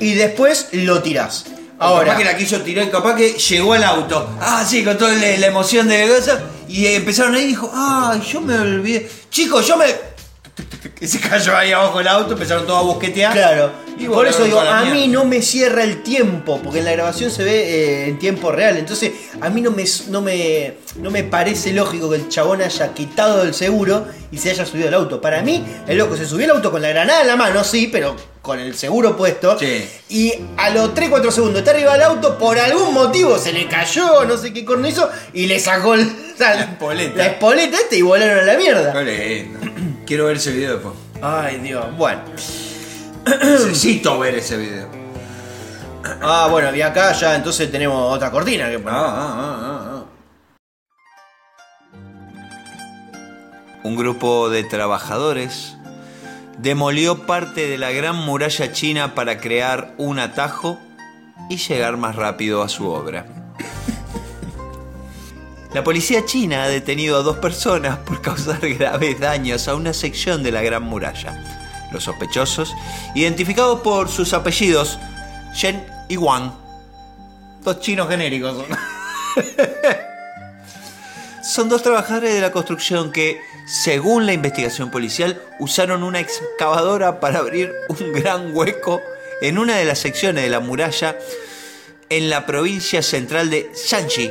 Y 0.00 0.14
después 0.14 0.68
lo 0.72 1.00
tirás. 1.02 1.44
Ahora. 1.82 2.12
Capaz 2.12 2.18
que 2.18 2.24
la 2.24 2.36
quiso 2.36 2.60
tirar 2.60 2.86
y 2.86 2.90
capaz 2.90 3.16
que 3.16 3.32
llegó 3.32 3.72
al 3.72 3.82
auto. 3.84 4.36
Ah, 4.40 4.64
sí, 4.64 4.84
con 4.84 4.96
toda 4.96 5.14
la 5.14 5.36
la 5.36 5.46
emoción 5.46 5.88
de 5.88 6.06
cosa. 6.08 6.40
Y 6.68 6.86
empezaron 6.86 7.34
ahí 7.34 7.44
y 7.44 7.46
dijo, 7.48 7.70
ah, 7.74 8.18
yo 8.24 8.40
me 8.40 8.58
olvidé. 8.58 9.10
Chicos, 9.30 9.66
yo 9.66 9.76
me. 9.76 10.11
Que 11.02 11.08
se 11.08 11.18
cayó 11.18 11.56
ahí 11.56 11.72
abajo 11.72 11.98
el 11.98 12.06
auto, 12.06 12.34
empezaron 12.34 12.64
todos 12.64 12.78
a 12.78 12.82
busquetear. 12.82 13.32
claro. 13.32 13.72
Y 13.98 14.06
por 14.06 14.24
eso 14.24 14.44
digo, 14.44 14.62
la 14.62 14.78
a 14.78 14.84
mí 14.84 15.08
no 15.08 15.24
me 15.24 15.42
cierra 15.42 15.82
el 15.82 16.04
tiempo, 16.04 16.60
porque 16.62 16.78
en 16.78 16.84
la 16.84 16.92
grabación 16.92 17.28
se 17.32 17.42
ve 17.42 18.04
eh, 18.04 18.08
en 18.08 18.20
tiempo 18.20 18.52
real. 18.52 18.76
Entonces, 18.76 19.10
a 19.40 19.50
mí 19.50 19.60
no 19.60 19.72
me, 19.72 19.84
no, 20.10 20.20
me, 20.22 20.74
no 20.98 21.10
me 21.10 21.24
parece 21.24 21.72
lógico 21.72 22.08
que 22.08 22.16
el 22.16 22.28
chabón 22.28 22.62
haya 22.62 22.94
quitado 22.94 23.42
el 23.42 23.52
seguro 23.52 24.06
y 24.30 24.38
se 24.38 24.50
haya 24.52 24.64
subido 24.64 24.86
al 24.88 24.94
auto. 24.94 25.20
Para 25.20 25.42
mí, 25.42 25.64
el 25.88 25.98
loco 25.98 26.16
se 26.16 26.24
subió 26.24 26.44
al 26.46 26.52
auto 26.58 26.70
con 26.70 26.80
la 26.82 26.88
granada 26.90 27.22
en 27.22 27.26
la 27.26 27.36
mano, 27.36 27.64
sí, 27.64 27.88
pero 27.90 28.14
con 28.40 28.60
el 28.60 28.76
seguro 28.76 29.16
puesto. 29.16 29.58
Sí. 29.58 29.84
Y 30.08 30.32
a 30.56 30.70
los 30.70 30.94
3-4 30.94 31.32
segundos 31.32 31.58
está 31.62 31.72
arriba 31.72 31.94
del 31.94 32.02
auto, 32.02 32.38
por 32.38 32.60
algún 32.60 32.94
motivo 32.94 33.38
se 33.38 33.52
le 33.52 33.66
cayó, 33.66 34.24
no 34.24 34.36
sé 34.36 34.52
qué 34.52 34.64
corno 34.64 34.86
hizo, 34.86 35.10
y 35.32 35.46
le 35.46 35.58
sacó 35.58 35.94
el- 35.94 36.12
la, 36.38 36.60
espoleta. 36.60 37.16
la 37.16 37.26
espoleta 37.26 37.76
este 37.76 37.98
y 37.98 38.02
volaron 38.02 38.38
a 38.38 38.42
la 38.42 38.56
mierda. 38.56 39.02
Lindo. 39.02 39.71
Quiero 40.12 40.26
ver 40.26 40.36
ese 40.36 40.52
video 40.52 40.74
después. 40.74 40.94
Ay, 41.22 41.56
Dios. 41.60 41.86
Bueno. 41.96 42.20
Necesito 43.26 44.18
ver 44.18 44.34
ese 44.34 44.58
video. 44.58 44.86
Ah, 46.20 46.48
bueno, 46.50 46.76
y 46.76 46.82
acá 46.82 47.12
ya 47.12 47.34
entonces 47.34 47.72
tenemos 47.72 48.14
otra 48.14 48.30
cortina 48.30 48.68
que 48.68 48.74
Ah, 48.74 48.78
poner. 48.78 48.94
ah, 48.94 49.16
ah, 49.16 49.58
ah, 49.62 49.88
ah. 49.88 50.04
Un 53.84 53.96
grupo 53.96 54.50
de 54.50 54.64
trabajadores 54.64 55.78
demolió 56.58 57.24
parte 57.24 57.66
de 57.66 57.78
la 57.78 57.90
gran 57.92 58.14
muralla 58.16 58.70
china 58.70 59.14
para 59.14 59.40
crear 59.40 59.94
un 59.96 60.18
atajo 60.18 60.78
y 61.48 61.56
llegar 61.56 61.96
más 61.96 62.16
rápido 62.16 62.62
a 62.62 62.68
su 62.68 62.86
obra. 62.86 63.24
La 65.74 65.82
policía 65.82 66.24
china 66.26 66.64
ha 66.64 66.68
detenido 66.68 67.16
a 67.16 67.22
dos 67.22 67.38
personas 67.38 67.98
por 67.98 68.20
causar 68.20 68.60
graves 68.60 69.18
daños 69.18 69.68
a 69.68 69.74
una 69.74 69.94
sección 69.94 70.42
de 70.42 70.52
la 70.52 70.60
Gran 70.60 70.82
Muralla. 70.82 71.42
Los 71.90 72.04
sospechosos, 72.04 72.74
identificados 73.14 73.80
por 73.80 74.08
sus 74.10 74.34
apellidos, 74.34 74.98
Shen 75.54 75.82
y 76.08 76.18
Wang, 76.18 76.52
dos 77.62 77.80
chinos 77.80 78.08
genéricos. 78.08 78.54
son. 78.54 78.78
Son 81.42 81.68
dos 81.68 81.82
trabajadores 81.82 82.34
de 82.34 82.40
la 82.40 82.52
construcción 82.52 83.10
que, 83.10 83.40
según 83.66 84.26
la 84.26 84.32
investigación 84.32 84.92
policial, 84.92 85.42
usaron 85.58 86.04
una 86.04 86.20
excavadora 86.20 87.18
para 87.18 87.40
abrir 87.40 87.72
un 87.88 88.12
gran 88.12 88.56
hueco 88.56 89.00
en 89.40 89.58
una 89.58 89.76
de 89.76 89.84
las 89.84 89.98
secciones 89.98 90.44
de 90.44 90.50
la 90.50 90.60
muralla 90.60 91.18
en 92.10 92.30
la 92.30 92.46
provincia 92.46 93.02
central 93.02 93.50
de 93.50 93.72
Shanxi, 93.74 94.30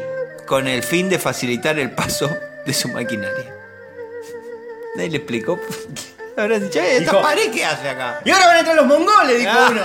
con 0.51 0.67
el 0.67 0.83
fin 0.83 1.07
de 1.07 1.17
facilitar 1.17 1.79
el 1.79 1.91
paso 1.91 2.29
de 2.65 2.73
su 2.73 2.89
maquinaria. 2.89 3.55
Nadie 4.97 5.09
le 5.11 5.17
explicó. 5.19 5.57
Habrá 6.37 6.59
dicho, 6.59 6.77
"Eh, 6.77 6.97
¿esta 6.97 7.11
Dijo- 7.13 7.21
pared 7.21 7.49
qué 7.53 7.63
hace 7.63 7.87
acá? 7.87 8.19
Y 8.25 8.31
ahora 8.31 8.47
van 8.47 8.55
a 8.57 8.59
entrar 8.59 8.75
los 8.75 8.85
mongoles, 8.85 9.39
dijo 9.39 9.51
uno. 9.71 9.81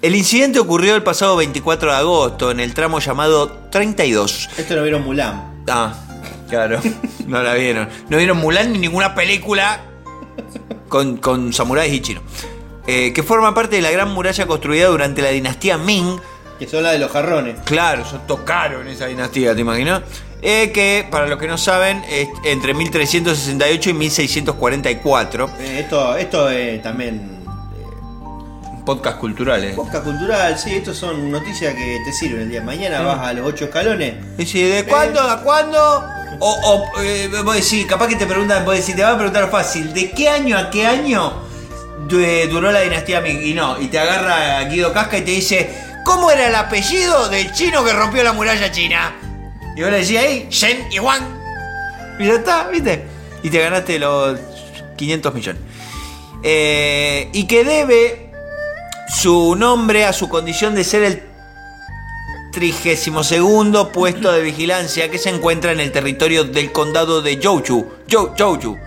El 0.00 0.14
incidente 0.14 0.60
ocurrió 0.60 0.94
el 0.94 1.02
pasado 1.02 1.34
24 1.34 1.90
de 1.90 1.96
agosto 1.96 2.50
en 2.52 2.60
el 2.60 2.72
tramo 2.72 3.00
llamado 3.00 3.50
32. 3.72 4.48
Esto 4.58 4.76
lo 4.76 4.82
vieron 4.84 5.02
Mulan. 5.02 5.64
Ah, 5.68 5.94
claro. 6.48 6.80
No 7.26 7.42
la 7.42 7.54
vieron. 7.54 7.88
No 8.10 8.18
vieron 8.18 8.36
Mulan 8.36 8.72
ni 8.74 8.78
ninguna 8.78 9.16
película 9.16 9.80
con, 10.88 11.16
con 11.16 11.52
samuráis 11.52 11.92
y 11.94 12.00
chinos. 12.00 12.22
Eh, 12.86 13.12
que 13.12 13.24
forma 13.24 13.54
parte 13.54 13.74
de 13.74 13.82
la 13.82 13.90
gran 13.90 14.10
muralla 14.12 14.46
construida 14.46 14.86
durante 14.86 15.20
la 15.20 15.30
dinastía 15.30 15.78
Ming. 15.78 16.20
Que 16.64 16.70
son 16.70 16.82
las 16.82 16.92
de 16.92 16.98
los 16.98 17.10
jarrones. 17.10 17.56
Claro, 17.64 18.02
eso 18.02 18.20
tocaron 18.26 18.88
esa 18.88 19.06
dinastía, 19.06 19.54
¿te 19.54 19.60
imaginas? 19.60 20.02
Eh, 20.40 20.70
que, 20.72 21.06
para 21.10 21.26
los 21.26 21.38
que 21.38 21.46
no 21.46 21.58
saben, 21.58 22.02
es 22.08 22.28
entre 22.44 22.72
1368 22.72 23.90
y 23.90 23.92
1644. 23.92 25.50
Eh, 25.58 25.80
esto 25.80 26.16
esto 26.16 26.50
eh, 26.50 26.80
también. 26.82 27.44
Podcast 28.86 29.18
culturales. 29.18 29.74
Podcast 29.74 30.04
cultural, 30.04 30.58
sí, 30.58 30.74
estos 30.74 30.96
son 30.96 31.30
noticias 31.30 31.74
que 31.74 31.98
te 32.04 32.12
sirven 32.12 32.42
el 32.42 32.50
día 32.50 32.60
de 32.60 32.66
mañana. 32.66 32.98
Sí. 32.98 33.04
Vas 33.04 33.18
a 33.20 33.32
los 33.34 33.46
ocho 33.46 33.64
escalones. 33.66 34.14
Y 34.38 34.46
si, 34.46 34.62
¿de 34.62 34.84
cuándo 34.84 35.20
a 35.20 35.42
cuándo? 35.42 36.04
O, 36.40 36.50
o 36.50 37.02
eh, 37.02 37.28
vos 37.44 37.54
decís, 37.54 37.86
capaz 37.86 38.08
que 38.08 38.16
te 38.16 38.26
preguntan, 38.26 38.64
vos 38.64 38.74
decís, 38.74 38.96
te 38.96 39.02
van 39.02 39.14
a 39.14 39.16
preguntar 39.16 39.50
fácil, 39.50 39.92
¿de 39.92 40.10
qué 40.10 40.28
año 40.28 40.58
a 40.58 40.70
qué 40.70 40.86
año 40.86 41.42
eh, 42.10 42.48
duró 42.50 42.70
la 42.72 42.80
dinastía 42.80 43.20
Ming? 43.20 43.42
Y 43.42 43.54
no, 43.54 43.80
y 43.80 43.88
te 43.88 43.98
agarra 43.98 44.62
Guido 44.68 44.92
Casca 44.92 45.16
y 45.18 45.22
te 45.22 45.30
dice, 45.30 45.70
¿cómo 46.04 46.30
era 46.30 46.46
el 46.48 46.54
apellido 46.54 47.28
del 47.28 47.52
chino 47.52 47.84
que 47.84 47.92
rompió 47.92 48.22
la 48.22 48.32
muralla 48.32 48.70
china? 48.70 49.14
Y 49.76 49.82
vos 49.82 49.90
le 49.90 49.98
decís 50.00 50.16
ahí, 50.18 50.46
Shen 50.50 50.88
Yuan. 50.90 51.26
Y 52.18 52.26
ya 52.26 52.34
está, 52.34 52.68
¿viste? 52.68 53.04
Y 53.42 53.50
te 53.50 53.58
ganaste 53.60 53.98
los 53.98 54.38
500 54.96 55.34
millones. 55.34 55.62
Eh, 56.42 57.28
y 57.32 57.46
que 57.46 57.64
debe 57.64 58.30
su 59.08 59.56
nombre 59.56 60.04
a 60.04 60.12
su 60.12 60.28
condición 60.28 60.74
de 60.74 60.84
ser 60.84 61.02
el 61.02 61.22
32 62.52 63.88
puesto 63.92 64.30
de 64.32 64.42
vigilancia 64.42 65.10
que 65.10 65.18
se 65.18 65.28
encuentra 65.30 65.72
en 65.72 65.80
el 65.80 65.90
territorio 65.90 66.44
del 66.44 66.70
condado 66.72 67.20
de. 67.22 67.40
Jou- 67.40 67.90
Jouchu. 68.38 68.78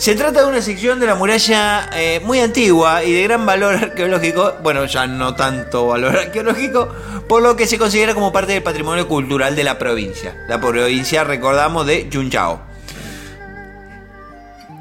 Se 0.00 0.14
trata 0.14 0.40
de 0.40 0.46
una 0.46 0.62
sección 0.62 0.98
de 0.98 1.06
la 1.06 1.14
muralla 1.14 1.90
eh, 1.92 2.20
muy 2.24 2.40
antigua 2.40 3.04
y 3.04 3.12
de 3.12 3.22
gran 3.24 3.44
valor 3.44 3.74
arqueológico, 3.82 4.54
bueno, 4.62 4.86
ya 4.86 5.06
no 5.06 5.34
tanto 5.34 5.86
valor 5.88 6.16
arqueológico, 6.24 6.88
por 7.28 7.42
lo 7.42 7.54
que 7.54 7.66
se 7.66 7.76
considera 7.78 8.14
como 8.14 8.32
parte 8.32 8.52
del 8.52 8.62
patrimonio 8.62 9.06
cultural 9.06 9.54
de 9.54 9.62
la 9.62 9.78
provincia. 9.78 10.34
La 10.48 10.58
provincia, 10.58 11.22
recordamos, 11.24 11.86
de 11.86 12.08
Yunchao. 12.08 12.62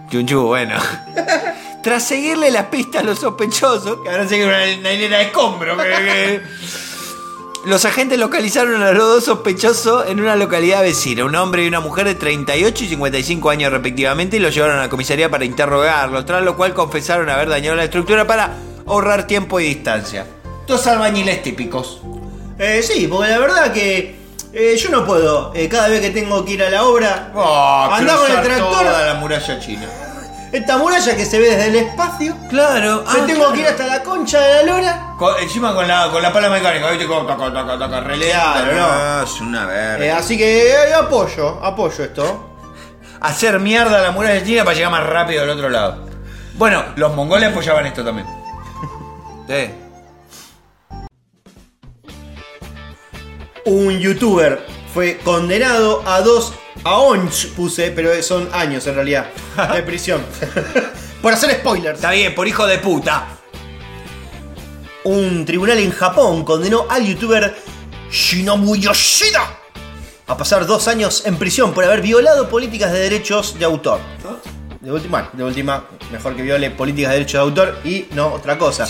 Yunchu, 0.09 0.41
bueno. 0.47 0.75
Tras 1.83 2.03
seguirle 2.07 2.49
las 2.51 2.65
pistas 2.67 3.01
a 3.03 3.05
los 3.05 3.19
sospechosos, 3.19 3.99
que 4.01 4.09
habrán 4.09 4.27
seguido 4.29 4.47
una, 4.47 4.63
una 4.79 4.91
hilera 4.93 5.17
de 5.17 5.23
escombro, 5.25 5.75
que- 5.77 5.83
que- 5.83 6.41
los 7.65 7.84
agentes 7.86 8.18
localizaron 8.18 8.81
a 8.81 8.91
los 8.94 9.03
dos 9.03 9.26
sospechosos 9.26 10.07
en 10.07 10.22
una 10.22 10.36
localidad 10.36 10.81
vecina, 10.81 11.26
un 11.26 11.36
hombre 11.36 11.64
y 11.64 11.68
una 11.68 11.81
mujer 11.81 12.06
de 12.06 12.15
38 12.15 12.84
y 12.84 12.88
55 12.88 13.49
años 13.49 13.72
respectivamente, 13.72 14.38
y 14.38 14.40
los 14.40 14.53
llevaron 14.53 14.77
a 14.77 14.84
la 14.84 14.90
comisaría 14.90 15.30
para 15.30 15.45
interrogarlos, 15.45 16.26
tras 16.26 16.44
lo 16.44 16.56
cual 16.56 16.73
confesaron 16.73 17.30
haber 17.30 17.49
dañado 17.49 17.76
la 17.76 17.84
estructura 17.84 18.26
para 18.26 18.56
ahorrar 18.88 19.27
tiempo 19.27 19.60
y 19.60 19.65
distancia. 19.65 20.26
Dos 20.68 20.88
albañiles 20.88 21.44
típicos. 21.44 22.02
Eh, 22.57 22.81
sí, 22.81 23.07
porque 23.07 23.30
la 23.30 23.40
verdad 23.40 23.73
que 23.73 24.15
eh, 24.53 24.77
yo 24.77 24.90
no 24.90 25.06
puedo, 25.06 25.52
eh, 25.53 25.68
cada 25.68 25.90
vez 25.90 26.02
que 26.02 26.11
tengo 26.11 26.45
que 26.45 26.53
ir 26.53 26.64
a 26.64 26.69
la 26.69 26.84
obra, 26.84 27.31
andar 27.91 28.18
con 28.18 28.31
el 28.31 28.41
tractor, 28.41 28.69
toda 28.69 29.14
la 29.14 29.19
muralla 29.19 29.60
china. 29.60 30.09
Esta 30.51 30.77
muralla 30.77 31.15
que 31.15 31.26
se 31.26 31.39
ve 31.39 31.49
desde 31.55 31.67
el 31.67 31.76
espacio, 31.76 32.35
Claro, 32.49 33.03
me 33.05 33.21
ah, 33.21 33.26
tengo 33.26 33.39
claro. 33.39 33.53
que 33.53 33.59
ir 33.61 33.67
hasta 33.67 33.85
la 33.88 34.03
concha 34.03 34.39
de 34.39 34.53
la 34.65 34.73
lora. 34.73 35.13
Con- 35.17 35.39
encima 35.41 35.73
con 35.73 35.88
la, 35.88 36.09
con 36.11 36.21
la 36.21 36.34
pala 36.34 36.49
mecánica, 36.49 36.89
¿viste? 36.91 37.05
Claro, 37.07 38.73
no. 38.76 39.23
Es 39.23 39.41
una 39.41 39.65
verga. 39.65 40.05
Eh, 40.05 40.11
así 40.11 40.38
que 40.38 40.69
eh, 40.71 40.93
apoyo, 40.93 41.63
apoyo 41.63 42.03
esto. 42.03 42.45
hacer 43.21 43.59
mierda 43.59 43.99
a 43.99 44.01
la 44.01 44.11
muralla 44.11 44.43
china 44.43 44.63
para 44.63 44.76
llegar 44.76 44.91
más 44.91 45.05
rápido 45.05 45.43
al 45.43 45.49
otro 45.49 45.69
lado. 45.69 46.07
Bueno, 46.55 46.84
los 46.95 47.13
mongoles 47.15 47.51
apoyaban 47.51 47.85
esto 47.85 48.03
también. 48.03 48.27
Sí. 49.47 49.71
Un 53.65 53.99
youtuber 53.99 54.65
fue 54.93 55.17
condenado 55.23 56.01
a 56.07 56.21
dos 56.21 56.53
años, 56.84 57.47
puse, 57.56 57.91
pero 57.91 58.22
son 58.23 58.49
años 58.53 58.85
en 58.88 58.95
realidad, 58.95 59.30
de 59.73 59.84
prisión. 59.84 60.22
por 61.22 61.34
hacer 61.34 61.51
spoilers. 61.51 61.97
Está 61.97 62.11
bien, 62.11 62.34
por 62.35 62.47
hijo 62.47 62.65
de 62.65 62.77
puta. 62.80 63.27
Un 65.03 65.45
tribunal 65.45 65.77
en 65.80 65.91
Japón 65.91 66.43
condenó 66.43 66.85
al 66.89 67.06
youtuber 67.06 67.56
Shinobu 68.11 68.76
Yoshida 68.76 69.60
a 70.27 70.38
pasar 70.38 70.65
dos 70.65 70.88
años 70.88 71.23
en 71.26 71.38
prisión 71.38 71.73
por 71.73 71.84
haber 71.84 72.01
violado 72.01 72.49
políticas 72.49 72.91
de 72.91 72.99
derechos 72.99 73.57
de 73.57 73.65
autor. 73.65 73.99
De 74.81 74.93
última, 74.93 75.30
de 75.34 75.43
última, 75.43 75.84
mejor 76.10 76.38
que 76.38 76.41
viole 76.41 76.72
políticas 76.72 77.11
de 77.11 77.18
derechos 77.18 77.34
de 77.34 77.39
autor 77.39 77.80
y 77.84 78.06
no 78.14 78.27
otra 78.27 78.57
cosa. 78.57 78.88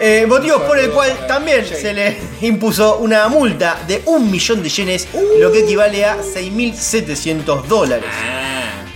Eh, 0.00 0.26
motivos 0.26 0.62
por 0.62 0.76
el 0.76 0.90
cual 0.90 1.28
también 1.28 1.64
se 1.64 1.94
le 1.94 2.18
impuso 2.40 2.98
una 2.98 3.28
multa 3.28 3.78
de 3.86 4.02
un 4.06 4.28
millón 4.28 4.64
de 4.64 4.68
yenes, 4.68 5.06
lo 5.38 5.52
que 5.52 5.60
equivale 5.60 6.04
a 6.04 6.16
6.700 6.16 7.66
dólares. 7.66 8.10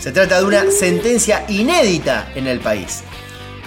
Se 0.00 0.10
trata 0.10 0.40
de 0.40 0.44
una 0.44 0.68
sentencia 0.72 1.44
inédita 1.46 2.32
en 2.34 2.48
el 2.48 2.58
país. 2.58 3.04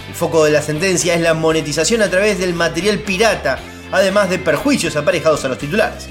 El 0.09 0.13
foco 0.13 0.43
de 0.43 0.51
la 0.51 0.61
sentencia 0.61 1.13
es 1.13 1.21
la 1.21 1.33
monetización 1.33 2.01
a 2.01 2.09
través 2.09 2.39
del 2.39 2.53
material 2.53 2.99
pirata, 2.99 3.57
además 3.89 4.29
de 4.29 4.37
perjuicios 4.37 4.97
aparejados 4.97 5.45
a 5.45 5.47
los 5.47 5.57
titulares. 5.57 6.09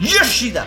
Yoshida, 0.00 0.66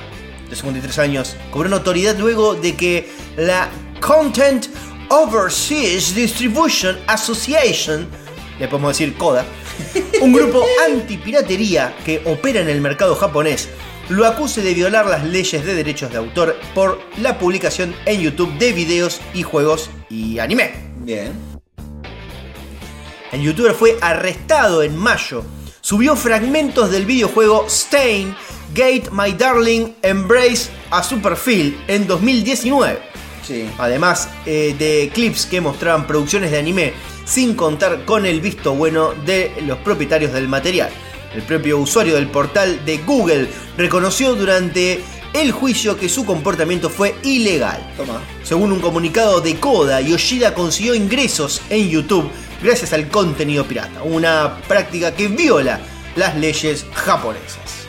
de 0.49 0.55
53 0.55 0.97
años, 0.97 1.35
cobró 1.51 1.69
notoriedad 1.69 2.17
luego 2.17 2.55
de 2.55 2.75
que 2.75 3.07
la 3.37 3.69
Content 3.99 4.67
Overseas 5.09 6.15
Distribution 6.15 6.97
Association, 7.07 8.07
le 8.59 8.67
podemos 8.67 8.97
decir 8.97 9.15
CODA, 9.15 9.45
un 10.21 10.33
grupo 10.33 10.63
antipiratería 10.85 11.95
que 12.05 12.21
opera 12.25 12.61
en 12.61 12.69
el 12.69 12.81
mercado 12.81 13.15
japonés, 13.15 13.69
lo 14.09 14.25
acuse 14.25 14.61
de 14.61 14.73
violar 14.73 15.05
las 15.07 15.23
leyes 15.23 15.65
de 15.65 15.75
derechos 15.75 16.11
de 16.11 16.17
autor 16.17 16.55
por 16.73 16.99
la 17.17 17.37
publicación 17.39 17.95
en 18.05 18.21
YouTube 18.21 18.57
de 18.57 18.71
videos 18.71 19.21
y 19.33 19.43
juegos 19.43 19.89
y 20.09 20.39
anime. 20.39 20.73
Bien. 20.97 21.33
El 23.31 23.41
youtuber 23.41 23.73
fue 23.73 23.97
arrestado 24.01 24.83
en 24.83 24.95
mayo. 24.95 25.43
Subió 25.81 26.15
fragmentos 26.15 26.91
del 26.91 27.05
videojuego 27.05 27.65
Stain 27.67 28.35
Gate 28.73 29.09
My 29.11 29.33
Darling 29.33 29.93
Embrace 30.01 30.69
a 30.89 31.03
su 31.03 31.21
perfil 31.21 31.79
en 31.87 32.07
2019. 32.07 33.14
Sí. 33.45 33.69
Además 33.77 34.29
eh, 34.45 34.75
de 34.77 35.11
clips 35.13 35.45
que 35.45 35.61
mostraban 35.61 36.07
producciones 36.07 36.51
de 36.51 36.57
anime 36.57 36.93
sin 37.25 37.55
contar 37.55 38.05
con 38.05 38.25
el 38.25 38.41
visto 38.41 38.73
bueno 38.73 39.13
de 39.25 39.51
los 39.65 39.77
propietarios 39.79 40.33
del 40.33 40.47
material. 40.47 40.89
El 41.33 41.41
propio 41.41 41.77
usuario 41.79 42.15
del 42.15 42.27
portal 42.27 42.85
de 42.85 42.97
Google 42.99 43.47
reconoció 43.77 44.35
durante 44.35 45.01
el 45.33 45.51
juicio 45.51 45.97
que 45.97 46.07
su 46.07 46.25
comportamiento 46.25 46.89
fue 46.89 47.15
ilegal. 47.23 47.93
Toma. 47.97 48.21
Según 48.43 48.71
un 48.71 48.79
comunicado 48.79 49.41
de 49.41 49.55
Koda, 49.57 49.99
Yoshida 49.99 50.53
consiguió 50.53 50.95
ingresos 50.95 51.61
en 51.69 51.89
YouTube 51.89 52.29
gracias 52.63 52.93
al 52.93 53.09
contenido 53.09 53.65
pirata, 53.65 54.01
una 54.03 54.57
práctica 54.67 55.13
que 55.13 55.27
viola 55.27 55.79
las 56.15 56.35
leyes 56.37 56.85
japonesas. 56.93 57.85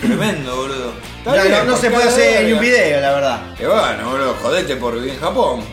Tremendo, 0.00 0.54
boludo. 0.56 0.92
Está 1.18 1.36
Ya, 1.36 1.42
bien, 1.44 1.54
no, 1.66 1.72
no 1.72 1.76
se 1.76 1.90
puede 1.90 2.08
hacer 2.08 2.44
ni 2.44 2.52
un 2.52 2.60
video, 2.60 3.00
la 3.00 3.12
verdad. 3.12 3.40
Y 3.58 3.64
bueno, 3.64 4.10
boludo, 4.10 4.34
jodete 4.42 4.76
por 4.76 4.94
vivir 4.94 5.14
en 5.14 5.20
Japón. 5.20 5.64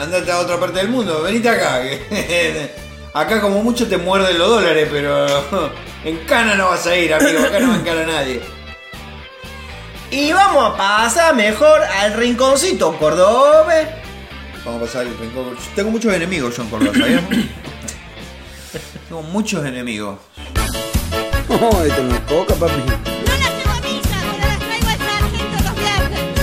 Andate 0.00 0.30
a 0.30 0.38
otra 0.38 0.58
parte 0.60 0.78
del 0.78 0.88
mundo, 0.88 1.22
venite 1.22 1.48
acá. 1.48 1.82
que- 1.82 2.70
acá 3.14 3.40
como 3.40 3.62
mucho 3.62 3.88
te 3.88 3.96
muerden 3.98 4.38
los 4.38 4.48
dólares, 4.48 4.88
pero 4.90 5.26
en 6.04 6.16
cana 6.26 6.54
no 6.54 6.68
vas 6.68 6.86
a 6.86 6.94
ir, 6.96 7.12
amigo. 7.12 7.40
Acá 7.40 7.58
no 7.58 7.68
me 7.72 7.78
encana 7.78 8.06
nadie. 8.06 8.40
Y 10.12 10.32
vamos 10.32 10.72
a 10.74 10.76
pasar 10.76 11.34
mejor 11.34 11.82
al 11.82 12.14
rinconcito 12.14 12.96
cordobés. 12.98 13.88
Vamos 14.64 14.82
a 14.82 14.84
pasar 14.86 15.06
el 15.06 15.16
rincón. 15.18 15.56
Tengo 15.74 15.90
muchos 15.90 16.12
enemigos 16.14 16.56
yo 16.56 16.62
en 16.62 16.68
Córdoba, 16.70 16.92
¿sabías? 16.98 17.22
Tengo 19.08 19.22
muchos 19.22 19.64
enemigos. 19.64 20.18
No, 21.48 21.82
esto 21.84 22.02
no 22.04 22.14
es 22.14 22.20
poca, 22.22 22.54
papi. 22.54 23.19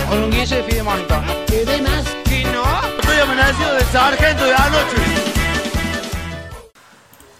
Con 0.09 0.23
un 0.23 0.31
guille 0.31 0.55
de 0.55 0.63
fidemonito. 0.63 1.21
¿Qué 1.47 1.81
más? 1.81 2.05
¿Y 2.31 2.43
no? 2.45 2.63
Estoy 2.99 3.19
amenazado 3.19 3.75
del 3.75 3.85
sargento 3.85 4.45
de 4.45 4.53
anoche. 4.53 4.95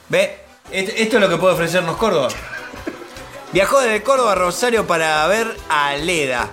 ¿Ve? 0.10 0.40
Esto, 0.72 0.92
esto 0.98 1.16
es 1.18 1.22
lo 1.22 1.30
que 1.30 1.38
puede 1.38 1.54
ofrecernos 1.54 1.96
Córdoba. 1.98 2.30
Viajó 3.54 3.80
desde 3.80 4.04
Córdoba 4.04 4.34
a 4.34 4.36
Rosario 4.36 4.86
para 4.86 5.26
ver 5.28 5.56
a 5.70 5.96
Leda. 5.96 6.50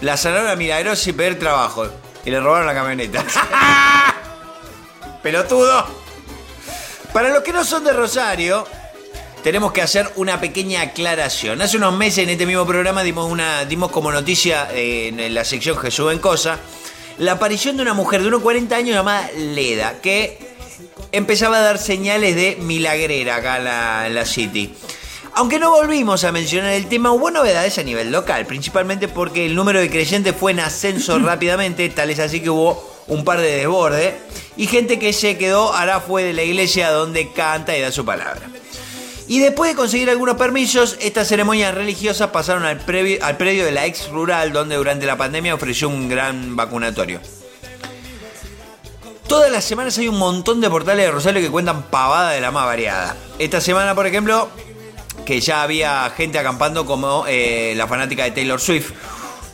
La 0.00 0.16
zanahoria 0.16 0.56
milagrosa 0.56 1.10
y 1.10 1.12
pedir 1.12 1.38
trabajo. 1.38 1.86
Y 2.24 2.30
le 2.30 2.40
robaron 2.40 2.66
la 2.66 2.74
camioneta. 2.74 3.24
¡Pelotudo! 5.22 5.86
Para 7.12 7.30
los 7.30 7.42
que 7.42 7.52
no 7.52 7.64
son 7.64 7.84
de 7.84 7.92
Rosario, 7.92 8.66
tenemos 9.42 9.72
que 9.72 9.82
hacer 9.82 10.10
una 10.16 10.40
pequeña 10.40 10.82
aclaración. 10.82 11.62
Hace 11.62 11.76
unos 11.76 11.96
meses 11.96 12.24
en 12.24 12.30
este 12.30 12.46
mismo 12.46 12.66
programa 12.66 13.02
dimos, 13.02 13.30
una, 13.30 13.64
dimos 13.64 13.90
como 13.90 14.10
noticia 14.12 14.68
eh, 14.72 15.08
en 15.08 15.34
la 15.34 15.44
sección 15.44 15.76
Jesús 15.78 16.12
en 16.12 16.18
Cosa 16.18 16.58
la 17.18 17.32
aparición 17.32 17.76
de 17.76 17.82
una 17.82 17.94
mujer 17.94 18.22
de 18.22 18.28
unos 18.28 18.42
40 18.42 18.76
años 18.76 18.94
llamada 18.94 19.28
Leda, 19.36 20.00
que 20.00 20.38
empezaba 21.12 21.58
a 21.58 21.60
dar 21.60 21.78
señales 21.78 22.36
de 22.36 22.56
milagrera 22.60 23.36
acá 23.36 23.58
en 23.58 23.64
la, 23.64 24.06
en 24.06 24.14
la 24.14 24.24
City. 24.24 24.72
Aunque 25.34 25.58
no 25.58 25.70
volvimos 25.70 26.24
a 26.24 26.32
mencionar 26.32 26.72
el 26.72 26.86
tema, 26.86 27.12
hubo 27.12 27.30
novedades 27.30 27.78
a 27.78 27.82
nivel 27.82 28.10
local, 28.10 28.46
principalmente 28.46 29.08
porque 29.08 29.46
el 29.46 29.54
número 29.54 29.80
de 29.80 29.90
creyentes 29.90 30.34
fue 30.34 30.52
en 30.52 30.60
ascenso 30.60 31.18
rápidamente, 31.18 31.88
tal 31.88 32.10
es 32.10 32.18
así 32.20 32.40
que 32.40 32.50
hubo 32.50 32.98
un 33.08 33.24
par 33.24 33.40
de 33.40 33.56
desbordes, 33.56 34.14
y 34.56 34.66
gente 34.66 34.98
que 34.98 35.12
se 35.12 35.36
quedó 35.38 35.72
ahora 35.72 36.00
fue 36.00 36.22
de 36.22 36.32
la 36.32 36.42
iglesia 36.42 36.90
donde 36.90 37.32
canta 37.32 37.76
y 37.76 37.80
da 37.80 37.90
su 37.90 38.04
palabra. 38.04 38.48
Y 39.28 39.40
después 39.40 39.70
de 39.70 39.76
conseguir 39.76 40.08
algunos 40.08 40.36
permisos, 40.36 40.96
estas 41.00 41.28
ceremonias 41.28 41.74
religiosas 41.74 42.30
pasaron 42.30 42.64
al, 42.64 42.84
previ- 42.84 43.20
al 43.20 43.36
predio 43.36 43.64
de 43.64 43.72
la 43.72 43.84
ex 43.84 44.08
rural, 44.08 44.52
donde 44.54 44.76
durante 44.76 45.04
la 45.04 45.16
pandemia 45.18 45.54
ofreció 45.54 45.88
un 45.90 46.08
gran 46.08 46.56
vacunatorio. 46.56 47.20
Todas 49.26 49.52
las 49.52 49.64
semanas 49.64 49.98
hay 49.98 50.08
un 50.08 50.16
montón 50.18 50.62
de 50.62 50.70
portales 50.70 51.04
de 51.04 51.12
Rosario 51.12 51.42
que 51.42 51.50
cuentan 51.50 51.82
pavada 51.90 52.30
de 52.30 52.40
la 52.40 52.50
más 52.50 52.64
variada. 52.64 53.14
Esta 53.38 53.60
semana, 53.60 53.94
por 53.94 54.06
ejemplo, 54.06 54.48
que 55.26 55.40
ya 55.42 55.62
había 55.62 56.08
gente 56.16 56.38
acampando 56.38 56.86
como 56.86 57.24
eh, 57.28 57.74
la 57.76 57.86
fanática 57.86 58.24
de 58.24 58.30
Taylor 58.30 58.58
Swift. 58.58 58.92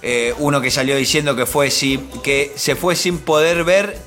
Eh, 0.03 0.33
uno 0.39 0.61
que 0.61 0.71
salió 0.71 0.95
diciendo 0.95 1.35
que, 1.35 1.47
fue 1.47 1.73
sin- 1.73 2.07
que 2.23 2.53
se 2.55 2.77
fue 2.77 2.95
sin 2.95 3.19
poder 3.19 3.65
ver 3.65 3.99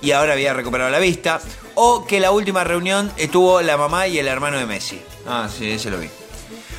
y 0.00 0.10
ahora 0.10 0.32
había 0.32 0.52
recuperado 0.54 0.90
la 0.90 0.98
vista. 0.98 1.40
O 1.76 2.04
que 2.06 2.18
la 2.18 2.32
última 2.32 2.64
reunión 2.64 3.12
estuvo 3.16 3.62
la 3.62 3.76
mamá 3.76 4.08
y 4.08 4.18
el 4.18 4.26
hermano 4.26 4.58
de 4.58 4.66
Messi. 4.66 5.00
Ah, 5.26 5.48
sí, 5.54 5.70
ese 5.70 5.90
lo 5.90 5.98
vi. 5.98 6.08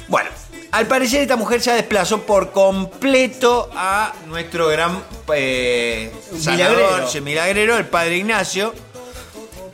Bueno, 0.07 0.29
al 0.71 0.87
parecer 0.87 1.21
esta 1.21 1.35
mujer 1.37 1.61
ya 1.61 1.75
desplazó 1.75 2.23
por 2.23 2.51
completo 2.51 3.69
a 3.75 4.13
nuestro 4.27 4.67
gran 4.67 5.03
eh, 5.33 6.11
sanador, 6.37 7.21
Milagrero. 7.21 7.77
el 7.77 7.85
padre 7.85 8.17
Ignacio. 8.17 8.73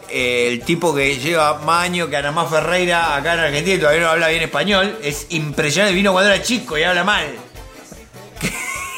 Eh, 0.09 0.49
el 0.51 0.61
tipo 0.61 0.93
que 0.93 1.17
lleva 1.17 1.59
más 1.59 1.85
años 1.85 2.09
que 2.09 2.17
Anamá 2.17 2.47
Ferreira 2.47 3.15
acá 3.15 3.35
en 3.35 3.39
Argentina 3.41 3.75
y 3.75 3.79
todavía 3.79 4.01
no 4.01 4.09
habla 4.09 4.27
bien 4.27 4.43
español. 4.43 4.97
Es 5.01 5.27
impresionante, 5.29 5.95
vino 5.95 6.11
cuando 6.11 6.31
era 6.33 6.43
chico 6.43 6.77
y 6.77 6.83
habla 6.83 7.03
mal. 7.03 7.27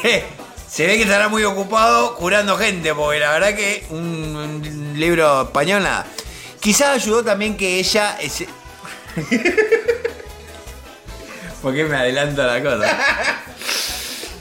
Se 0.69 0.87
ve 0.87 0.95
que 0.95 1.03
estará 1.03 1.27
muy 1.27 1.43
ocupado 1.43 2.15
curando 2.15 2.57
gente, 2.57 2.95
porque 2.95 3.19
la 3.19 3.31
verdad 3.31 3.55
que 3.55 3.85
un, 3.89 3.99
un 4.35 4.93
libro 4.99 5.43
español 5.43 5.83
nada. 5.83 6.07
Quizás 6.61 6.95
ayudó 6.95 7.23
también 7.23 7.57
que 7.57 7.79
ella... 7.79 8.17
¿Por 11.61 11.73
qué 11.75 11.83
me 11.85 11.95
adelanto 11.95 12.41
a 12.41 12.45
la 12.47 12.63
cosa? 12.63 12.97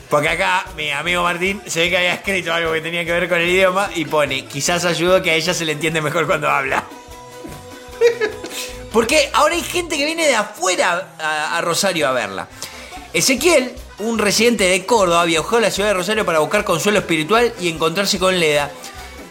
Porque 0.08 0.28
acá 0.28 0.64
mi 0.76 0.90
amigo 0.90 1.22
Martín 1.22 1.60
se 1.66 1.80
ve 1.80 1.90
que 1.90 1.96
había 1.98 2.14
escrito 2.14 2.52
algo 2.52 2.72
que 2.72 2.80
tenía 2.80 3.04
que 3.04 3.12
ver 3.12 3.28
con 3.28 3.38
el 3.38 3.48
idioma 3.48 3.90
y 3.94 4.04
pone, 4.06 4.46
quizás 4.46 4.84
ayudó 4.84 5.22
que 5.22 5.30
a 5.30 5.34
ella 5.34 5.54
se 5.54 5.64
le 5.64 5.72
entiende 5.72 6.00
mejor 6.00 6.26
cuando 6.26 6.48
habla. 6.48 6.84
Porque 8.92 9.30
ahora 9.34 9.54
hay 9.54 9.62
gente 9.62 9.96
que 9.96 10.04
viene 10.04 10.26
de 10.26 10.34
afuera 10.34 11.10
a, 11.18 11.58
a 11.58 11.60
Rosario 11.60 12.08
a 12.08 12.12
verla. 12.12 12.48
Ezequiel, 13.12 13.72
un 13.98 14.18
residente 14.18 14.64
de 14.64 14.84
Córdoba, 14.84 15.24
viajó 15.26 15.58
a 15.58 15.60
la 15.60 15.70
ciudad 15.70 15.90
de 15.90 15.94
Rosario 15.94 16.26
para 16.26 16.40
buscar 16.40 16.64
consuelo 16.64 16.98
espiritual 16.98 17.52
y 17.60 17.68
encontrarse 17.68 18.18
con 18.18 18.38
Leda, 18.40 18.70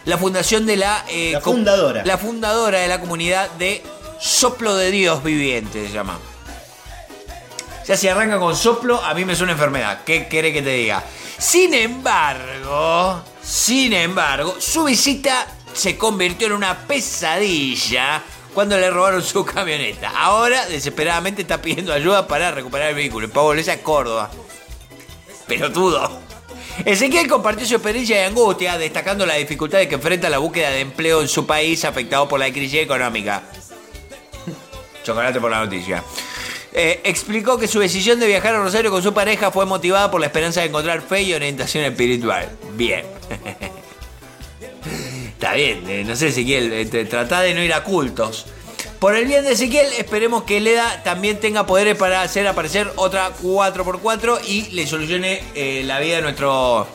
la 0.05 0.17
fundación 0.17 0.65
de 0.65 0.77
la... 0.77 1.03
eh, 1.09 1.31
La 1.33 1.41
fundadora. 1.41 2.05
La 2.05 2.17
fundadora 2.17 2.79
de 2.79 2.87
la 2.87 3.01
comunidad 3.01 3.49
de 3.51 3.83
Soplo 4.19 4.75
de 4.75 4.91
Dios 4.91 5.23
Viviente, 5.23 5.87
se 5.87 5.93
llama. 5.93 6.19
Ya 7.87 7.97
si 7.97 8.07
arranca 8.07 8.37
con 8.37 8.55
soplo, 8.55 9.03
a 9.03 9.13
mí 9.13 9.25
me 9.25 9.35
suena 9.35 9.53
enfermedad. 9.53 10.03
¿Qué 10.05 10.27
quiere 10.27 10.53
que 10.53 10.61
te 10.61 10.71
diga? 10.71 11.03
Sin 11.37 11.73
embargo, 11.73 13.23
sin 13.41 13.93
embargo, 13.93 14.57
su 14.59 14.83
visita 14.83 15.47
se 15.73 15.97
convirtió 15.97 16.47
en 16.47 16.53
una 16.53 16.77
pesadilla 16.77 18.21
cuando 18.53 18.77
le 18.77 18.91
robaron 18.91 19.23
su 19.23 19.45
camioneta. 19.45 20.11
Ahora, 20.15 20.65
desesperadamente, 20.67 21.43
está 21.43 21.61
pidiendo 21.61 21.93
ayuda 21.93 22.27
para 22.27 22.51
recuperar 22.51 22.89
el 22.89 22.95
vehículo. 22.95 23.29
Pavo 23.29 23.47
volverse 23.47 23.71
a 23.71 23.81
Córdoba. 23.81 24.29
Pelotudo. 25.47 26.21
Ezequiel 26.85 27.27
compartió 27.27 27.65
su 27.65 27.75
experiencia 27.75 28.17
de 28.17 28.25
angustia, 28.25 28.77
destacando 28.77 29.25
la 29.25 29.35
dificultad 29.35 29.79
que 29.87 29.95
enfrenta 29.95 30.29
la 30.29 30.37
búsqueda 30.37 30.69
de 30.69 30.81
empleo 30.81 31.21
en 31.21 31.27
su 31.27 31.45
país 31.45 31.83
afectado 31.85 32.27
por 32.27 32.39
la 32.39 32.51
crisis 32.51 32.81
económica. 32.81 33.43
Chocolate 35.03 35.39
por 35.39 35.51
la 35.51 35.63
noticia. 35.63 36.03
Eh, 36.71 37.01
explicó 37.03 37.57
que 37.57 37.67
su 37.67 37.79
decisión 37.79 38.19
de 38.19 38.27
viajar 38.27 38.55
a 38.55 38.59
Rosario 38.59 38.91
con 38.91 39.01
su 39.01 39.13
pareja 39.13 39.51
fue 39.51 39.65
motivada 39.65 40.11
por 40.11 40.19
la 40.21 40.27
esperanza 40.27 40.61
de 40.61 40.67
encontrar 40.67 41.01
fe 41.01 41.23
y 41.23 41.33
orientación 41.33 41.83
espiritual. 41.83 42.49
Bien. 42.75 43.05
Está 45.39 45.53
bien, 45.53 45.89
eh, 45.89 46.03
no 46.05 46.17
sé 46.17 46.27
Ezequiel, 46.27 46.73
eh, 46.73 47.05
tratá 47.05 47.39
de 47.39 47.53
no 47.53 47.63
ir 47.63 47.73
a 47.73 47.83
cultos. 47.83 48.45
Por 48.99 49.15
el 49.15 49.25
bien 49.25 49.45
de 49.45 49.53
Ezequiel, 49.53 49.87
esperemos 49.97 50.43
que 50.43 50.59
Leda 50.59 51.01
también 51.03 51.39
tenga 51.39 51.65
poderes 51.65 51.95
para 51.95 52.21
hacer 52.21 52.45
aparecer 52.45 52.91
otra 52.97 53.31
4x4 53.41 54.41
y 54.45 54.71
le 54.71 54.85
solucione 54.85 55.41
eh, 55.55 55.83
la 55.85 56.01
vida 56.01 56.17
a 56.17 56.21
nuestro 56.21 56.85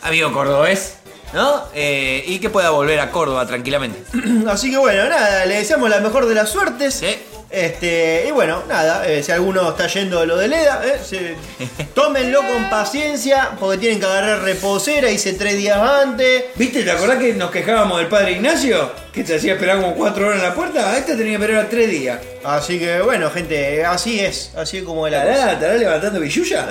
amigo 0.00 0.32
cordobés, 0.32 0.96
¿no? 1.32 1.64
Eh, 1.74 2.24
y 2.26 2.38
que 2.38 2.50
pueda 2.50 2.70
volver 2.70 3.00
a 3.00 3.10
Córdoba 3.10 3.46
tranquilamente. 3.46 4.02
Así 4.48 4.70
que 4.70 4.78
bueno, 4.78 5.08
nada, 5.08 5.46
le 5.46 5.56
deseamos 5.56 5.88
la 5.90 6.00
mejor 6.00 6.26
de 6.26 6.34
las 6.34 6.50
suertes. 6.50 7.02
Este, 7.50 8.26
y 8.28 8.30
bueno, 8.30 8.62
nada, 8.68 9.04
eh, 9.08 9.24
si 9.24 9.32
alguno 9.32 9.70
está 9.70 9.88
yendo 9.88 10.20
a 10.20 10.24
lo 10.24 10.36
de 10.36 10.46
Leda, 10.46 10.82
eh, 10.84 11.00
se- 11.04 11.34
tómenlo 11.94 12.40
con 12.46 12.70
paciencia, 12.70 13.50
porque 13.58 13.78
tienen 13.78 13.98
que 13.98 14.06
agarrar 14.06 14.42
reposera, 14.42 15.10
hice 15.10 15.32
tres 15.32 15.56
días 15.56 15.76
antes. 15.78 16.44
¿Viste? 16.54 16.84
¿Te 16.84 16.92
acordás 16.92 17.18
que 17.18 17.34
nos 17.34 17.50
quejábamos 17.50 17.98
del 17.98 18.06
padre 18.06 18.32
Ignacio? 18.32 18.92
Que 19.12 19.24
te 19.24 19.34
hacía 19.34 19.54
esperar 19.54 19.80
como 19.80 19.94
cuatro 19.96 20.26
horas 20.28 20.38
en 20.40 20.48
la 20.48 20.54
puerta. 20.54 20.90
A 20.92 20.96
este 20.98 21.16
tenía 21.16 21.36
que 21.38 21.42
esperar 21.44 21.66
tres 21.68 21.90
días. 21.90 22.20
Así 22.44 22.78
que 22.78 23.00
bueno, 23.00 23.28
gente, 23.30 23.84
así 23.84 24.20
es, 24.20 24.52
así 24.56 24.78
es 24.78 24.84
como 24.84 25.08
es 25.08 25.12
la 25.12 25.18
¿Estará, 25.24 25.36
cosa. 25.40 25.52
estará 25.54 25.74
levantando 25.74 26.20
billulla? 26.20 26.68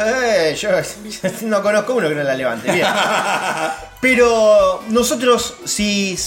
Eh, 0.50 0.56
yo 0.56 0.70
no 1.42 1.62
conozco 1.62 1.96
uno 1.96 2.08
que 2.08 2.16
no 2.16 2.24
la 2.24 2.36
levante, 2.36 2.72
bien. 2.72 2.88
Pero 4.02 4.82
nosotros, 4.88 5.56
si 5.66 6.18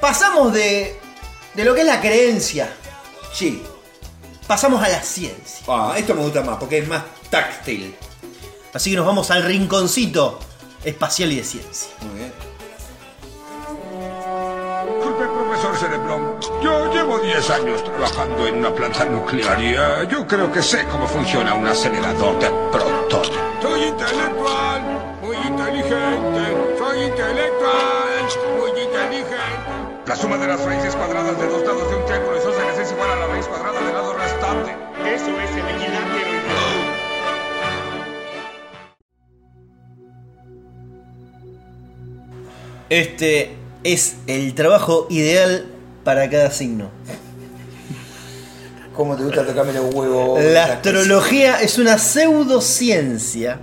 pasamos 0.00 0.52
de, 0.52 0.96
de 1.54 1.64
lo 1.64 1.74
que 1.74 1.80
es 1.80 1.86
la 1.86 2.00
creencia, 2.00 2.68
Sí. 3.32 3.62
Pasamos 4.52 4.82
a 4.82 4.88
la 4.90 5.00
ciencia. 5.00 5.64
Ah, 5.66 5.94
esto 5.96 6.14
me 6.14 6.20
gusta 6.20 6.42
más 6.42 6.58
porque 6.58 6.76
es 6.76 6.86
más 6.86 7.02
táctil. 7.30 7.96
Así 8.74 8.90
que 8.90 8.96
nos 8.96 9.06
vamos 9.06 9.30
al 9.30 9.44
rinconcito 9.44 10.38
espacial 10.84 11.32
y 11.32 11.36
de 11.36 11.42
ciencia. 11.42 11.90
Muy 12.02 12.18
bien. 12.18 12.32
Disculpe, 14.94 15.24
profesor 15.24 15.78
Cerebrón. 15.78 16.36
Yo 16.62 16.92
llevo 16.92 17.18
10 17.20 17.48
años 17.48 17.82
trabajando 17.82 18.46
en 18.46 18.56
una 18.56 18.74
planta 18.74 19.06
nuclear 19.06 19.58
y 19.58 19.72
eh, 19.72 20.06
yo 20.10 20.26
creo 20.26 20.52
que 20.52 20.62
sé 20.62 20.84
cómo 20.84 21.06
funciona 21.06 21.54
un 21.54 21.66
acelerador 21.66 22.38
de 22.38 22.50
protones. 22.70 23.30
Soy 23.62 23.84
intelectual, 23.84 24.82
muy 25.22 25.36
inteligente. 25.36 26.76
Soy 26.76 27.04
intelectual, 27.04 28.28
muy 28.58 28.82
inteligente. 28.82 29.82
La 30.04 30.14
suma 30.14 30.36
de 30.36 30.46
las 30.46 30.60
raíces 30.62 30.94
cuadradas 30.94 31.38
de 31.38 31.46
dos 31.46 31.62
lados 31.62 31.88
de 31.88 31.96
un 31.96 32.04
triángulo 32.04 32.36
isósceles 32.36 32.78
es 32.80 32.92
igual 32.92 33.12
a 33.12 33.16
la 33.16 33.26
raíz 33.28 33.46
cuadrada 33.46 33.80
del 33.80 33.94
lado 33.94 34.11
Eso 34.52 35.40
es 35.40 35.50
el 35.50 35.76
equilátero. 35.76 36.32
Este 42.88 43.56
es 43.84 44.16
el 44.26 44.54
trabajo 44.54 45.06
ideal 45.10 45.66
para 46.04 46.28
cada 46.28 46.50
signo. 46.50 46.90
¿Cómo 48.94 49.16
te 49.16 49.24
gusta 49.24 49.46
tocarme 49.46 49.72
los 49.72 49.94
huevos? 49.94 50.42
La 50.42 50.64
astrología 50.64 51.62
es 51.62 51.78
una 51.78 51.98
pseudociencia 51.98 53.58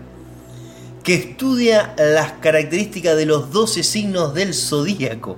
que 1.03 1.13
estudia 1.13 1.93
las 1.97 2.33
características 2.33 3.15
de 3.15 3.25
los 3.25 3.51
12 3.51 3.83
signos 3.83 4.33
del 4.33 4.53
zodíaco, 4.53 5.37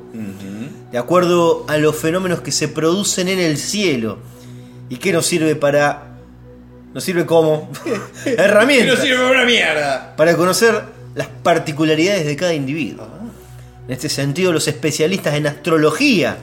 de 0.91 0.97
acuerdo 0.97 1.65
a 1.67 1.77
los 1.77 1.95
fenómenos 1.95 2.41
que 2.41 2.51
se 2.51 2.67
producen 2.67 3.27
en 3.27 3.39
el 3.39 3.57
cielo 3.57 4.19
y 4.91 4.97
que 4.97 5.13
nos 5.13 5.25
sirve 5.25 5.55
para. 5.55 6.03
nos 6.93 7.03
sirve 7.03 7.25
como 7.25 7.69
herramienta 8.25 8.93
No 8.93 9.01
sirve 9.01 9.15
para 9.15 9.31
una 9.31 9.45
mierda. 9.45 10.15
para 10.17 10.35
conocer 10.35 10.83
las 11.15 11.27
particularidades 11.27 12.25
de 12.25 12.35
cada 12.35 12.53
individuo. 12.53 13.07
En 13.87 13.93
este 13.93 14.09
sentido, 14.09 14.51
los 14.51 14.67
especialistas 14.67 15.33
en 15.35 15.47
astrología 15.47 16.37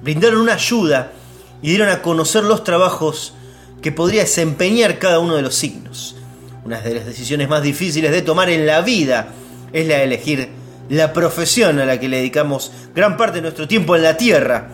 brindaron 0.00 0.40
una 0.40 0.54
ayuda 0.54 1.12
y 1.60 1.68
dieron 1.68 1.90
a 1.90 2.00
conocer 2.02 2.44
los 2.44 2.64
trabajos 2.64 3.34
que 3.82 3.92
podría 3.92 4.22
desempeñar 4.22 4.98
cada 4.98 5.18
uno 5.18 5.36
de 5.36 5.42
los 5.42 5.54
signos. 5.54 6.16
Una 6.64 6.80
de 6.80 6.94
las 6.94 7.04
decisiones 7.06 7.48
más 7.48 7.62
difíciles 7.62 8.10
de 8.10 8.22
tomar 8.22 8.48
en 8.48 8.66
la 8.66 8.80
vida 8.80 9.28
es 9.72 9.86
la 9.86 9.98
de 9.98 10.04
elegir 10.04 10.48
la 10.88 11.12
profesión 11.12 11.78
a 11.78 11.84
la 11.84 12.00
que 12.00 12.08
le 12.08 12.16
dedicamos 12.18 12.72
gran 12.94 13.16
parte 13.18 13.36
de 13.36 13.42
nuestro 13.42 13.68
tiempo 13.68 13.96
en 13.96 14.02
la 14.02 14.16
Tierra. 14.16 14.68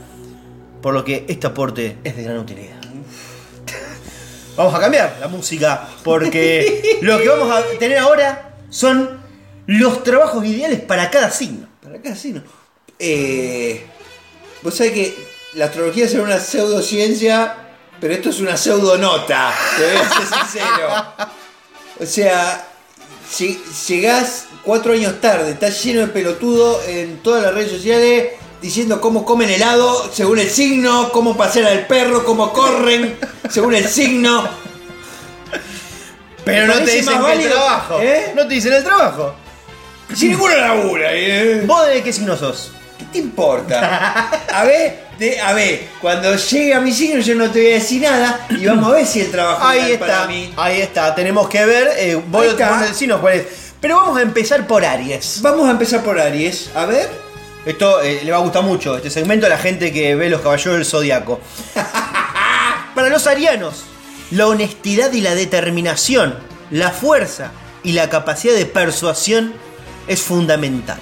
por 0.81 0.95
lo 0.95 1.05
que 1.05 1.25
este 1.29 1.49
aporte 1.49 1.99
es 2.05 2.17
de 2.17 2.23
gran 2.23 2.39
utilidad. 2.39 2.78
Vamos 4.59 4.75
a 4.75 4.81
cambiar 4.81 5.17
la 5.21 5.29
música, 5.29 5.89
porque 6.03 6.99
lo 7.03 7.19
que 7.21 7.29
vamos 7.29 7.51
a 7.51 7.63
tener 7.79 7.97
ahora 7.99 8.57
son 8.69 9.23
los 9.67 10.03
trabajos 10.03 10.45
ideales 10.45 10.81
para 10.81 11.09
cada 11.11 11.31
signo. 11.31 11.69
Para 11.83 12.03
cada 12.03 12.17
signo. 12.17 12.43
Eh, 12.99 13.87
Vos 14.63 14.75
sabés 14.75 14.93
que 14.93 15.15
la 15.55 15.67
astrología 15.67 16.05
es 16.07 16.15
una 16.15 16.41
pseudociencia, 16.41 17.55
pero 18.01 18.13
esto 18.15 18.31
es 18.31 18.41
una 18.41 18.57
pseudonota. 18.57 19.55
Te 19.79 19.85
voy 19.87 19.97
a 19.97 20.09
ser 20.09 20.39
sincero. 20.41 20.89
O 22.01 22.05
sea, 22.07 22.67
lle- 23.39 23.59
llegás 23.89 24.47
cuatro 24.65 24.93
años 24.95 25.21
tarde, 25.21 25.53
estás 25.53 25.81
lleno 25.85 26.01
de 26.01 26.09
pelotudo 26.09 26.83
en 26.89 27.19
todas 27.23 27.45
las 27.45 27.55
redes 27.55 27.71
sociales 27.71 28.31
diciendo 28.61 29.01
cómo 29.01 29.25
comen 29.25 29.49
helado 29.51 30.11
según 30.13 30.41
el 30.41 30.51
signo, 30.51 31.13
cómo 31.13 31.37
pasear 31.37 31.67
al 31.67 31.87
perro, 31.87 32.25
cómo 32.25 32.53
corren 32.53 33.17
según 33.51 33.75
el 33.75 33.87
signo. 33.89 34.49
Pero 36.45 36.73
¿Te 36.73 36.79
no 36.81 36.85
te 36.85 36.91
dicen 36.93 37.05
más 37.05 37.25
que 37.27 37.33
el 37.33 37.39
válido? 37.39 37.51
trabajo. 37.55 38.01
¿Eh? 38.01 38.33
No 38.35 38.47
te 38.49 38.55
dicen 38.55 38.73
el 38.73 38.85
trabajo. 38.85 39.35
Si 40.15 40.29
ninguno 40.29 40.57
labura, 40.57 41.09
¿eh? 41.13 41.63
¿Vos 41.67 41.87
de 41.87 42.03
qué 42.03 42.13
signo 42.13 42.37
sos? 42.37 42.73
¿Qué 42.99 43.05
te 43.13 43.19
importa? 43.19 44.31
A 44.53 44.65
ver, 44.65 45.01
de- 45.19 45.39
a 45.41 45.53
ver, 45.53 45.89
cuando 46.01 46.35
llegue 46.35 46.73
a 46.75 46.81
mi 46.81 46.91
signo 46.93 47.21
yo 47.21 47.35
no 47.35 47.51
te 47.51 47.61
voy 47.63 47.71
a 47.73 47.75
decir 47.75 48.01
nada 48.03 48.47
y 48.51 48.65
vamos 48.67 48.89
a 48.91 48.95
ver 48.97 49.07
si 49.07 49.21
el 49.21 49.31
trabajo 49.31 49.67
Ahí 49.67 49.97
para 49.99 50.15
está, 50.15 50.27
mí. 50.29 50.53
ahí 50.57 50.81
está. 50.81 51.15
Tenemos 51.15 51.49
que 51.49 51.65
ver. 51.67 51.91
Eh, 51.99 52.21
vos 52.27 52.43
Ahí 52.43 52.49
está. 52.49 53.19
cuál 53.21 53.35
es. 53.35 53.47
Pero 53.81 53.97
vamos 53.97 54.19
a 54.19 54.23
empezar 54.23 54.67
por 54.67 54.85
Aries. 54.85 55.41
Vamos 55.43 55.69
a 55.69 55.73
empezar 55.73 56.03
por 56.03 56.19
Aries. 56.19 56.71
A 56.75 56.87
ver. 56.87 57.09
Esto 57.67 58.01
eh, 58.01 58.21
le 58.25 58.31
va 58.33 58.39
a 58.39 58.41
gustar 58.41 58.63
mucho, 58.63 58.97
este 58.97 59.11
segmento 59.11 59.45
a 59.45 59.51
la 59.51 59.59
gente 59.59 59.93
que 59.93 60.15
ve 60.15 60.31
los 60.31 60.41
caballeros 60.41 60.77
del 60.77 60.87
zodiaco. 60.87 61.39
Para 62.99 63.11
los 63.11 63.29
arianos, 63.29 63.85
la 64.33 64.49
honestidad 64.49 65.13
y 65.13 65.21
la 65.21 65.37
determinación, 65.37 66.35
la 66.73 66.91
fuerza 66.91 67.53
y 67.85 67.93
la 67.93 68.11
capacidad 68.11 68.57
de 68.57 68.67
persuasión 68.67 69.53
es 70.09 70.21
fundamental. 70.21 70.99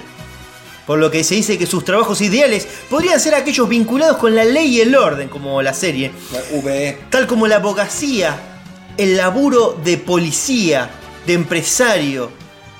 Por 0.85 0.99
lo 0.99 1.09
que 1.09 1.23
se 1.23 1.33
dice 1.33 1.57
que 1.57 1.65
sus 1.65 1.83
trabajos 1.83 2.21
ideales 2.21 2.67
podrían 2.87 3.19
ser 3.19 3.33
aquellos 3.33 3.67
vinculados 3.67 4.17
con 4.17 4.35
la 4.35 4.45
ley 4.45 4.75
y 4.75 4.81
el 4.81 4.95
orden, 4.95 5.27
como 5.27 5.59
la 5.63 5.73
serie, 5.73 6.11
V. 6.51 6.99
tal 7.09 7.25
como 7.25 7.47
la 7.47 7.55
abogacía, 7.55 8.37
el 8.95 9.17
laburo 9.17 9.75
de 9.83 9.97
policía, 9.97 10.91
de 11.25 11.33
empresario, 11.33 12.29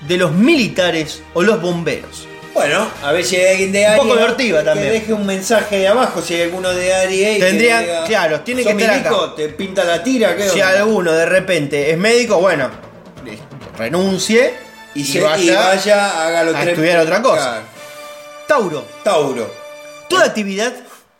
de 0.07 0.18
los 0.18 0.31
militares 0.31 1.23
o 1.34 1.41
los 1.41 1.60
bomberos. 1.60 2.27
Bueno, 2.57 2.89
a 3.03 3.11
ver 3.11 3.23
si 3.23 3.35
hay 3.35 3.51
alguien 3.51 3.71
de 3.71 3.79
Un 3.81 3.85
Aries. 3.85 3.99
poco 4.01 4.15
de 4.15 4.23
ortiga 4.23 4.63
también. 4.63 4.88
Que 4.88 4.99
deje 4.99 5.13
un 5.13 5.25
mensaje 5.27 5.88
abajo 5.88 6.21
si 6.23 6.34
hay 6.34 6.41
alguno 6.41 6.69
de 6.73 6.91
Aries. 6.93 7.35
y 7.38 7.39
que 7.39 7.45
Tendría- 7.45 7.79
diga, 7.81 8.03
claro, 8.05 8.41
tiene 8.41 8.63
"¿Sos 8.63 8.73
que 8.73 8.81
estar 8.81 8.95
acá". 8.99 9.09
milico? 9.09 9.34
¿Te 9.34 9.49
pinta 9.49 9.84
la 9.84 10.03
tira? 10.03 10.35
¿Qué 10.35 10.49
Si 10.49 10.59
onda? 10.61 10.79
alguno 10.79 11.11
de 11.11 11.25
repente 11.27 11.91
es 11.91 11.97
médico, 11.99 12.38
bueno, 12.39 12.69
renuncie 13.77 14.53
Y, 14.95 15.05
se- 15.05 15.19
y 15.19 15.21
vaya, 15.21 16.25
haga 16.25 16.43
lo 16.43 16.51
a 16.57 16.61
tres- 16.61 16.69
estudiar 16.73 16.99
otra 16.99 17.21
cosa. 17.21 17.41
Claro. 17.43 17.63
Tauro, 18.47 18.85
Tauro. 19.03 19.53
toda 20.09 20.25
actividad 20.25 20.73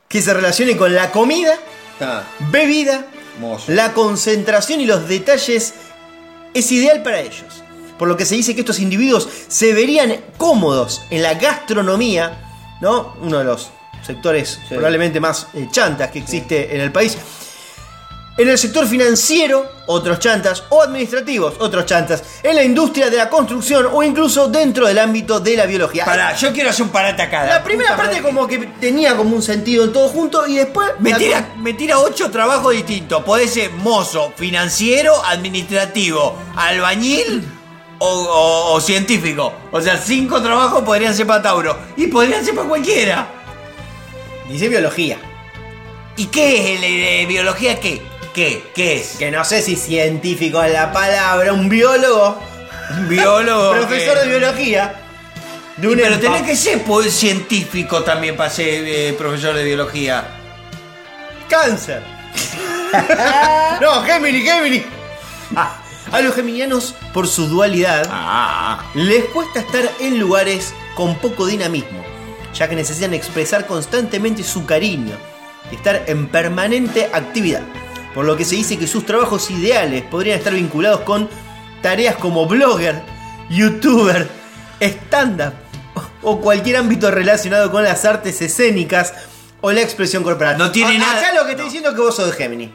que 0.08 0.22
se 0.22 0.34
relacione 0.34 0.76
con 0.76 0.96
la 0.96 1.12
comida, 1.12 1.56
Ah, 2.02 2.24
bebida, 2.52 3.06
la 3.68 3.94
concentración 3.94 4.82
y 4.82 4.86
los 4.86 5.08
detalles 5.08 5.74
es 6.54 6.72
ideal 6.72 7.04
para 7.04 7.20
ellos. 7.20 7.64
Por 7.98 8.08
lo 8.08 8.16
que 8.18 8.26
se 8.26 8.36
dice 8.36 8.54
que 8.54 8.62
estos 8.62 8.80
individuos 8.80 9.28
se 9.48 9.74
verían 9.74 10.16
cómodos 10.38 11.02
en 11.10 11.24
la 11.24 11.34
gastronomía, 11.36 12.78
¿no? 12.82 13.16
Uno 13.22 13.40
de 13.40 13.44
los 13.46 13.70
sectores 14.06 14.60
Sí. 14.70 14.76
probablemente 14.76 15.20
más 15.20 15.48
eh, 15.54 15.68
chantas 15.72 16.12
que 16.12 16.20
existe 16.20 16.74
en 16.76 16.82
el 16.82 16.92
país. 16.92 17.18
En 18.40 18.48
el 18.48 18.58
sector 18.60 18.86
financiero, 18.86 19.68
otros 19.88 20.20
chantas, 20.20 20.64
o 20.70 20.84
administrativos, 20.84 21.56
otros 21.58 21.88
chantas, 21.88 22.22
en 22.44 22.56
la 22.56 22.64
industria 22.64 23.10
de 23.10 23.18
la 23.18 23.30
construcción 23.30 23.88
o 23.92 24.04
incluso 24.04 24.48
dentro 24.48 24.86
del 24.86 25.00
ámbito 25.00 25.40
de 25.40 25.58
la 25.58 25.66
biología. 25.66 26.06
Pará, 26.06 26.36
yo 26.36 26.54
quiero 26.54 26.70
hacer 26.70 26.84
un 26.84 26.90
parate 26.92 27.24
acá. 27.24 27.48
La 27.48 27.64
primera 27.64 27.98
parte 27.98 28.22
como 28.22 28.46
que 28.48 28.60
tenía 28.80 29.18
como 29.18 29.36
un 29.36 29.42
sentido 29.42 29.86
en 29.86 29.92
todo 29.92 30.10
junto 30.10 30.46
y 30.46 30.58
después... 30.58 30.88
Me 31.00 31.10
la- 31.10 31.18
tira, 31.18 31.50
me 31.58 31.74
tira 31.74 31.98
ocho 31.98 32.30
trabajos 32.30 32.74
distintos. 32.74 33.24
Podés 33.24 33.52
ser 33.56 33.72
mozo, 33.72 34.32
financiero, 34.38 35.16
administrativo, 35.26 36.38
albañil 36.56 37.44
o, 38.00 38.08
o- 38.08 38.74
o 38.74 38.82
científico. 38.82 39.54
O 39.72 39.82
sea, 39.82 39.98
cinco 39.98 40.42
trabajos 40.42 40.84
podrían 40.84 41.16
ser 41.16 41.26
para 41.28 41.42
Tauro. 41.42 41.78
Y 41.96 42.08
podrían 42.08 42.44
ser 42.46 42.56
para 42.56 42.68
cualquiera. 42.68 43.28
Dice 44.50 44.70
biología. 44.70 45.18
¿Y 46.16 46.26
qué 46.28 46.58
es 46.76 46.76
el 46.76 46.82
de 46.82 47.26
biología? 47.28 47.80
¿Qué? 47.80 48.02
¿Qué? 48.34 48.64
¿Qué 48.74 48.98
es? 48.98 49.16
Que 49.18 49.30
no 49.32 49.44
sé 49.44 49.62
si 49.62 49.76
científico 49.76 50.62
es 50.64 50.72
la 50.72 50.92
palabra, 50.92 51.54
un 51.54 51.70
biólogo, 51.70 52.40
Un 52.92 53.10
biólogo. 53.10 53.72
profesor 53.78 54.14
que- 54.16 54.20
de 54.22 54.28
biología. 54.40 54.96
De 55.78 55.88
Y 55.88 55.92
un 55.92 55.98
pero 55.98 56.20
tenés 56.20 56.42
que 56.44 56.56
ser 56.56 56.82
pues, 56.84 57.14
científico 57.14 58.02
también 58.04 58.36
para 58.36 58.50
ser 58.50 58.84
eh, 58.88 59.16
profesor 59.18 59.54
de 59.56 59.64
biología. 59.64 60.26
Cáncer. 61.50 62.02
no, 63.82 64.02
Gemini, 64.04 64.42
Gemini. 64.42 64.84
Ah, 65.56 65.78
a 66.12 66.22
los 66.22 66.36
geminianos, 66.36 66.96
por 67.14 67.28
su 67.28 67.48
dualidad, 67.48 68.08
Ah, 68.12 68.84
les 68.94 69.26
cuesta 69.26 69.60
estar 69.60 69.84
en 70.00 70.20
lugares 70.20 70.74
con 70.96 71.16
poco 71.16 71.46
dinamismo, 71.46 72.04
ya 72.54 72.68
que 72.68 72.76
necesitan 72.76 73.14
expresar 73.14 73.66
constantemente 73.68 74.44
su 74.44 74.66
cariño 74.66 75.16
y 75.72 75.76
estar 75.76 76.04
en 76.08 76.28
permanente 76.28 77.10
actividad. 77.14 77.62
Por 78.14 78.26
lo 78.26 78.36
que 78.36 78.46
se 78.46 78.56
dice 78.56 78.78
que 78.80 78.88
sus 78.88 79.06
trabajos 79.06 79.52
ideales 79.52 80.04
podrían 80.04 80.38
estar 80.40 80.54
vinculados 80.54 81.02
con 81.02 81.30
tareas 81.82 82.16
como 82.16 82.48
blogger, 82.48 83.02
youtuber, 83.50 84.28
stand-up 84.82 85.54
o 86.24 86.42
cualquier 86.42 86.78
ámbito 86.78 87.12
relacionado 87.12 87.72
con 87.72 87.84
las 87.84 88.06
artes 88.06 88.42
escénicas 88.42 89.14
o 89.62 89.72
la 89.72 89.82
expresión 89.82 90.24
corporal. 90.24 90.58
No 90.58 90.72
tiene 90.72 90.98
nada- 90.98 91.20
Acá 91.20 91.34
lo 91.34 91.44
que 91.46 91.52
estoy 91.52 91.66
no. 91.66 91.72
diciendo 91.72 91.90
es 91.90 91.96
que 91.96 92.02
vos 92.02 92.16
sos 92.16 92.28
de 92.28 92.32
Gemini. 92.34 92.72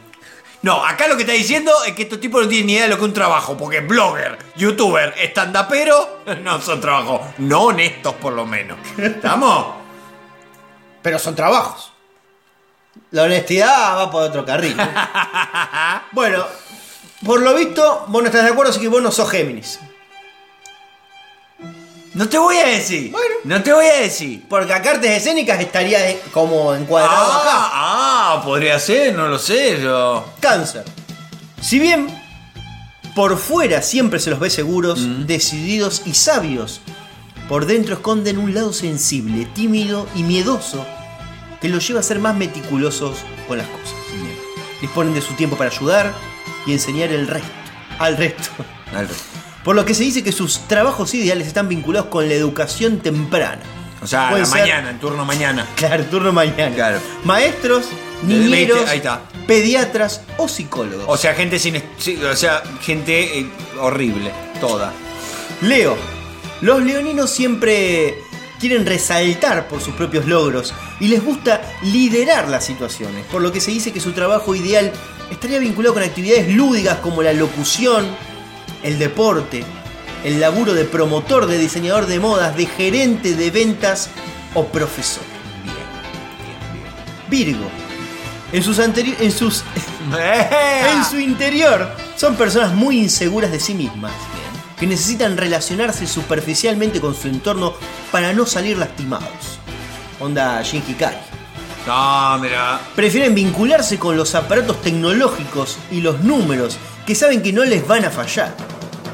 No, 0.62 0.84
acá 0.84 1.08
lo 1.08 1.16
que 1.16 1.22
está 1.22 1.32
diciendo 1.32 1.72
es 1.84 1.92
que 1.94 2.02
estos 2.02 2.20
tipos 2.20 2.42
no 2.42 2.48
tienen 2.48 2.68
ni 2.68 2.72
idea 2.74 2.84
de 2.84 2.90
lo 2.90 2.96
que 2.96 3.02
es 3.02 3.08
un 3.08 3.14
trabajo, 3.14 3.56
porque 3.56 3.80
blogger, 3.80 4.38
youtuber, 4.54 5.12
stand-upero 5.18 6.20
no 6.42 6.60
son 6.60 6.80
trabajos, 6.80 7.20
no 7.38 7.62
honestos 7.62 8.14
por 8.14 8.32
lo 8.32 8.46
menos. 8.46 8.78
¿Estamos? 8.96 9.74
Pero 11.02 11.18
son 11.18 11.34
trabajos. 11.34 11.92
La 13.10 13.24
honestidad 13.24 13.96
va 13.96 14.10
por 14.10 14.22
otro 14.22 14.44
carril. 14.44 14.76
bueno, 16.12 16.44
por 17.24 17.40
lo 17.42 17.54
visto, 17.54 18.04
vos 18.06 18.22
no 18.22 18.28
estás 18.28 18.44
de 18.44 18.50
acuerdo, 18.50 18.70
así 18.70 18.80
que 18.80 18.88
vos 18.88 19.02
no 19.02 19.10
sos 19.10 19.28
Géminis. 19.28 19.80
No 22.14 22.28
te 22.28 22.36
voy 22.36 22.56
a 22.56 22.66
decir. 22.66 23.10
Bueno. 23.10 23.34
No 23.44 23.62
te 23.62 23.72
voy 23.72 23.86
a 23.86 24.00
decir. 24.00 24.44
Porque 24.48 24.72
acá 24.72 24.90
artes 24.92 25.10
escénicas 25.10 25.60
estaría 25.60 25.98
como 26.30 26.74
encuadrado 26.74 27.32
acá. 27.32 27.50
Ah, 27.52 28.34
ah, 28.34 28.42
podría 28.44 28.78
ser, 28.78 29.14
no 29.14 29.28
lo 29.28 29.38
sé 29.38 29.80
yo. 29.80 30.26
Cáncer. 30.40 30.84
Si 31.60 31.78
bien 31.78 32.08
por 33.14 33.38
fuera 33.38 33.82
siempre 33.82 34.20
se 34.20 34.30
los 34.30 34.40
ve 34.40 34.50
seguros, 34.50 35.26
decididos 35.26 36.02
y 36.04 36.14
sabios, 36.14 36.80
por 37.48 37.66
dentro 37.66 37.94
esconden 37.94 38.38
un 38.38 38.54
lado 38.54 38.72
sensible, 38.72 39.46
tímido 39.54 40.06
y 40.14 40.22
miedoso 40.22 40.84
que 41.60 41.68
los 41.68 41.86
lleva 41.86 42.00
a 42.00 42.02
ser 42.02 42.18
más 42.18 42.34
meticulosos 42.34 43.18
con 43.46 43.58
las 43.58 43.68
cosas. 43.68 43.94
Disponen 44.80 45.14
de 45.14 45.20
su 45.20 45.32
tiempo 45.34 45.56
para 45.56 45.70
ayudar 45.70 46.12
y 46.66 46.72
enseñar 46.72 47.10
el 47.10 47.26
resto, 47.26 47.48
al 47.98 48.16
resto. 48.16 48.50
Por 49.64 49.76
lo 49.76 49.84
que 49.84 49.94
se 49.94 50.02
dice 50.02 50.22
que 50.24 50.32
sus 50.32 50.66
trabajos 50.68 51.14
ideales 51.14 51.46
están 51.46 51.68
vinculados 51.68 52.08
con 52.08 52.28
la 52.28 52.34
educación 52.34 52.98
temprana. 52.98 53.60
O 54.02 54.06
sea, 54.06 54.26
a 54.28 54.30
Pueden 54.30 54.46
la 54.46 54.50
ser- 54.52 54.60
mañana, 54.62 54.90
en 54.90 54.98
turno 54.98 55.24
mañana. 55.24 55.66
Claro, 55.76 56.04
turno 56.06 56.32
mañana. 56.32 56.74
Claro. 56.74 56.98
Maestros, 57.24 57.84
niñeros, 58.24 58.78
20, 58.78 58.90
ahí 58.90 58.96
está. 58.98 59.22
pediatras 59.46 60.22
o 60.38 60.48
psicólogos. 60.48 61.04
O 61.06 61.16
sea, 61.16 61.34
gente 61.34 61.58
sin. 61.60 61.76
O 61.76 62.34
sea, 62.36 62.62
gente 62.80 63.38
eh, 63.38 63.46
horrible. 63.80 64.32
Toda. 64.60 64.92
Leo. 65.60 65.96
Los 66.60 66.82
leoninos 66.82 67.30
siempre 67.30 68.18
quieren 68.60 68.86
resaltar 68.86 69.66
por 69.68 69.80
sus 69.80 69.94
propios 69.94 70.26
logros 70.26 70.72
y 71.00 71.08
les 71.08 71.24
gusta 71.24 71.60
liderar 71.82 72.48
las 72.48 72.64
situaciones, 72.64 73.24
por 73.26 73.42
lo 73.42 73.50
que 73.52 73.60
se 73.60 73.72
dice 73.72 73.92
que 73.92 73.98
su 74.00 74.12
trabajo 74.12 74.54
ideal 74.54 74.92
estaría 75.32 75.58
vinculado 75.58 75.94
con 75.94 76.02
actividades 76.04 76.48
lúdicas 76.54 76.98
como 76.98 77.22
la 77.22 77.32
locución, 77.32 78.06
el 78.82 78.98
deporte, 78.98 79.64
el 80.24 80.40
laburo 80.40 80.74
de 80.74 80.84
promotor, 80.84 81.46
de 81.46 81.58
diseñador 81.58 82.06
de 82.06 82.18
modas, 82.20 82.56
de 82.56 82.66
gerente 82.66 83.34
de 83.34 83.50
ventas 83.50 84.08
o 84.54 84.66
profesor. 84.66 85.24
Virgo. 87.28 87.70
En 88.52 88.62
sus 88.62 88.78
anteri- 88.78 89.16
en 89.20 89.32
sus 89.32 89.64
en 90.12 91.04
su 91.04 91.18
interior 91.18 91.90
son 92.16 92.36
personas 92.36 92.74
muy 92.74 92.98
inseguras 92.98 93.50
de 93.50 93.58
sí 93.58 93.72
mismas, 93.74 94.12
que 94.78 94.86
necesitan 94.86 95.36
relacionarse 95.38 96.06
superficialmente 96.06 97.00
con 97.00 97.14
su 97.14 97.28
entorno 97.28 97.72
para 98.10 98.32
no 98.34 98.44
salir 98.44 98.76
lastimados. 98.76 99.58
Onda 100.20 100.62
Shin 100.62 100.82
Hikari. 100.86 101.16
No, 101.86 102.38
mira. 102.38 102.80
Prefieren 102.94 103.34
vincularse 103.34 103.98
con 103.98 104.16
los 104.16 104.34
aparatos 104.34 104.80
tecnológicos 104.82 105.78
y 105.90 106.00
los 106.00 106.20
números 106.20 106.76
que 107.06 107.14
saben 107.14 107.42
que 107.42 107.52
no 107.52 107.64
les 107.64 107.86
van 107.88 108.04
a 108.04 108.10
fallar. 108.10 108.54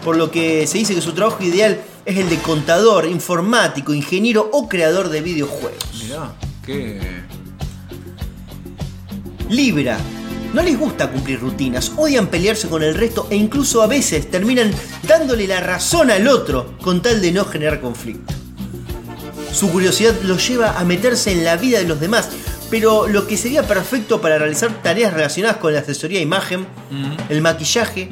Por 0.09 0.16
lo 0.16 0.30
que 0.30 0.66
se 0.66 0.78
dice 0.78 0.94
que 0.94 1.02
su 1.02 1.12
trabajo 1.12 1.44
ideal 1.44 1.82
es 2.06 2.16
el 2.16 2.30
de 2.30 2.39
contador, 2.39 3.05
informático, 3.05 3.93
ingeniero 3.93 4.48
o 4.55 4.66
creador 4.66 5.10
de 5.10 5.20
videojuegos. 5.20 5.85
Mirá, 6.02 6.32
qué. 6.64 6.98
Libra. 9.51 9.98
No 10.55 10.62
les 10.62 10.78
gusta 10.78 11.10
cumplir 11.10 11.40
rutinas, 11.40 11.93
odian 11.94 12.28
pelearse 12.28 12.68
con 12.68 12.82
el 12.82 12.94
resto 12.94 13.26
e 13.28 13.36
incluso 13.36 13.82
a 13.82 13.86
veces 13.86 14.30
terminan 14.30 14.70
dándole 15.06 15.47
la 15.47 15.60
razón 15.60 16.10
al 16.10 16.26
otro 16.26 16.78
con 16.80 17.02
tal 17.02 17.20
de 17.20 17.30
no 17.30 17.44
generar 17.44 17.82
conflicto. 17.82 18.32
Su 19.52 19.70
curiosidad 19.70 20.14
los 20.22 20.48
lleva 20.48 20.78
a 20.78 20.86
meterse 20.86 21.32
en 21.32 21.44
la 21.44 21.59
vida 21.59 21.80
de 21.80 21.85
los 21.85 22.01
demás, 22.01 22.30
pero 22.70 23.06
lo 23.08 23.26
que 23.26 23.36
sería 23.36 23.62
perfecto 23.62 24.20
para 24.20 24.38
realizar 24.38 24.70
tareas 24.82 25.12
relacionadas 25.14 25.56
con 25.58 25.72
la 25.72 25.80
asesoría 25.80 26.18
de 26.18 26.24
imagen, 26.24 26.66
el 27.28 27.40
maquillaje, 27.40 28.08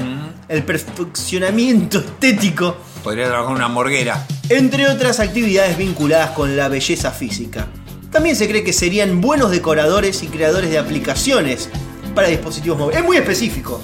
el 0.48 0.62
perfeccionamiento 0.62 1.98
estético, 1.98 2.76
Podría 3.02 3.28
trabajar 3.28 3.54
una 3.54 3.68
morguera. 3.68 4.26
entre 4.48 4.88
otras 4.88 5.20
actividades 5.20 5.76
vinculadas 5.76 6.30
con 6.30 6.56
la 6.56 6.68
belleza 6.68 7.10
física. 7.12 7.66
También 8.10 8.34
se 8.36 8.48
cree 8.48 8.64
que 8.64 8.72
serían 8.72 9.20
buenos 9.20 9.50
decoradores 9.50 10.22
y 10.22 10.28
creadores 10.28 10.70
de 10.70 10.78
aplicaciones 10.78 11.68
para 12.14 12.28
dispositivos 12.28 12.78
móviles. 12.78 13.00
Es 13.00 13.06
muy 13.06 13.16
específico. 13.18 13.80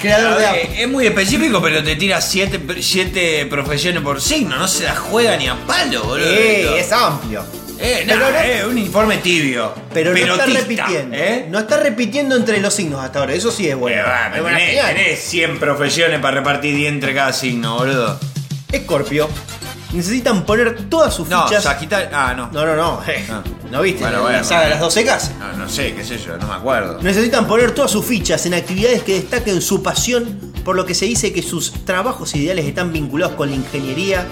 Creador 0.00 0.38
de 0.38 0.46
app. 0.46 0.56
Es 0.78 0.88
muy 0.88 1.06
específico, 1.06 1.60
pero 1.62 1.82
te 1.82 1.96
tira 1.96 2.20
siete, 2.20 2.60
siete 2.80 3.46
profesiones 3.46 4.02
por 4.02 4.20
signo. 4.20 4.56
No 4.56 4.68
se 4.68 4.84
la 4.84 4.94
juega 4.94 5.36
ni 5.36 5.46
a 5.48 5.54
palo, 5.66 6.04
boludo. 6.04 6.26
Eh, 6.28 6.80
es 6.80 6.92
amplio. 6.92 7.42
Eh, 7.78 8.04
no, 8.06 8.14
pero 8.14 8.30
no- 8.30 8.38
eh, 8.38 8.66
un 8.66 8.78
informe 8.78 9.18
tibio. 9.18 9.72
Pero 9.92 10.12
no 10.12 10.18
está 10.34 10.46
repitiendo. 10.46 11.16
¿eh? 11.16 11.46
No 11.48 11.58
está 11.58 11.78
repitiendo 11.78 12.36
entre 12.36 12.60
los 12.60 12.72
signos 12.74 13.04
hasta 13.04 13.18
ahora. 13.20 13.34
Eso 13.34 13.50
sí 13.50 13.68
es 13.68 13.76
bueno. 13.76 14.00
Eh, 14.00 14.04
va, 14.04 14.32
tenés, 14.32 14.86
tenés 14.86 15.20
100 15.20 15.58
profesiones 15.58 16.20
para 16.20 16.38
repartir 16.38 16.74
10 16.74 16.92
entre 16.92 17.14
cada 17.14 17.32
signo, 17.32 17.76
boludo. 17.76 18.18
Escorpio. 18.72 19.28
Necesitan 19.92 20.44
poner 20.44 20.88
todas 20.88 21.14
sus 21.14 21.28
No, 21.28 21.46
fichas. 21.46 21.62
Sagitario. 21.64 22.08
Ah, 22.12 22.34
no. 22.36 22.50
No, 22.52 22.66
no, 22.66 22.74
no. 22.76 23.02
eh, 23.06 23.24
Ah. 23.30 23.42
¿No 23.70 23.82
viste? 23.82 24.00
Bueno, 24.00 24.16
la, 24.18 24.22
bueno, 24.22 24.38
la 24.38 24.44
saga 24.44 24.64
de 24.64 24.70
las 24.70 24.80
12 24.80 25.04
casas. 25.04 25.32
No, 25.38 25.52
no 25.54 25.68
sé, 25.68 25.94
qué 25.94 26.04
sé 26.04 26.18
yo, 26.18 26.36
no 26.38 26.46
me 26.46 26.54
acuerdo. 26.54 27.00
Necesitan 27.02 27.46
poner 27.46 27.72
todas 27.72 27.90
sus 27.90 28.04
fichas 28.04 28.44
en 28.46 28.54
actividades 28.54 29.02
que 29.02 29.14
destaquen 29.14 29.60
su 29.60 29.82
pasión, 29.82 30.52
por 30.64 30.76
lo 30.76 30.86
que 30.86 30.94
se 30.94 31.04
dice 31.06 31.32
que 31.32 31.42
sus 31.42 31.72
trabajos 31.84 32.34
ideales 32.36 32.64
están 32.66 32.92
vinculados 32.92 33.34
con 33.36 33.50
la 33.50 33.56
ingeniería, 33.56 34.24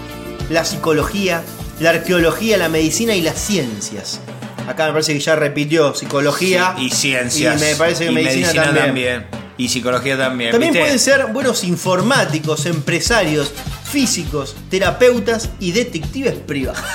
la 0.51 0.65
psicología, 0.65 1.43
la 1.81 1.91
arqueología, 1.91 2.57
la 2.57 2.69
medicina 2.69 3.15
y 3.15 3.21
las 3.23 3.39
ciencias. 3.39 4.21
Acá 4.69 4.87
me 4.87 4.93
parece 4.93 5.13
que 5.13 5.21
ya 5.21 5.37
repitió 5.37 5.95
psicología. 5.95 6.75
y 6.79 6.91
ciencias. 6.91 7.61
Y 7.61 7.65
me 7.65 7.77
parece 7.77 8.07
que 8.07 8.13
Y 8.13 8.15
medicina, 8.15 8.73
también. 8.75 9.27
Y 9.57 9.69
psicología 9.69 10.17
también. 10.17 10.51
También 10.53 10.73
¿viste? 10.73 10.85
pueden 10.85 10.99
ser 10.99 11.27
buenos 11.27 11.63
informáticos, 11.65 12.67
empresarios, 12.67 13.53
físicos, 13.85 14.57
terapeutas 14.71 15.51
y 15.61 15.73
detectives 15.73 16.35
privados. 16.35 16.83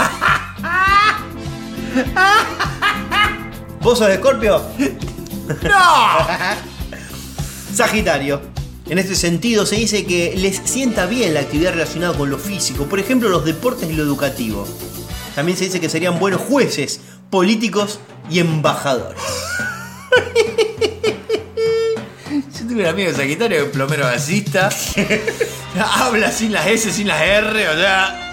¿Vos 3.81 3.97
sos 3.97 4.07
de 4.07 4.15
Escorpio? 4.15 4.61
¡No! 5.63 6.27
Sagitario. 7.73 8.41
En 8.89 8.97
este 8.97 9.13
sentido 9.13 9.67
se 9.67 9.75
dice 9.75 10.03
que 10.05 10.33
les 10.35 10.61
sienta 10.63 11.05
bien 11.05 11.35
la 11.35 11.41
actividad 11.41 11.73
relacionada 11.73 12.17
con 12.17 12.31
lo 12.31 12.39
físico, 12.39 12.85
por 12.85 12.99
ejemplo 12.99 13.29
los 13.29 13.45
deportes 13.45 13.87
y 13.87 13.93
lo 13.93 14.01
educativo. 14.01 14.67
También 15.35 15.55
se 15.59 15.65
dice 15.65 15.79
que 15.79 15.89
serían 15.89 16.17
buenos 16.17 16.41
jueces, 16.41 16.99
políticos 17.29 17.99
y 18.31 18.39
embajadores. 18.39 19.21
Yo 22.59 22.67
tuve 22.67 22.81
un 22.81 22.85
amigo 22.87 23.11
de 23.11 23.15
Sagitario, 23.15 23.65
un 23.65 23.71
plomero 23.71 24.05
gasista. 24.05 24.69
Habla 25.79 26.31
sin 26.31 26.51
las 26.51 26.65
S, 26.65 26.91
sin 26.91 27.07
las 27.07 27.21
R, 27.21 27.69
o 27.69 27.75
sea. 27.75 28.25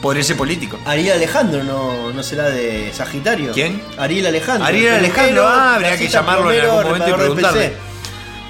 Por 0.00 0.16
ese 0.16 0.36
político. 0.36 0.78
Ariel 0.84 1.14
Alejandro 1.14 1.64
no, 1.64 2.12
no 2.12 2.22
será 2.22 2.50
de 2.50 2.92
Sagitario. 2.94 3.50
¿Quién? 3.52 3.82
Ariel 3.98 4.26
Alejandro. 4.26 4.64
Ariel 4.64 4.94
Alejandro, 4.94 5.44
ah, 5.44 5.74
habría 5.74 5.96
que 5.96 6.06
llamarlo 6.06 6.52
en 6.52 6.60
algún 6.60 6.84
momento 6.84 7.08
y 7.08 7.12
preguntarle. 7.14 7.85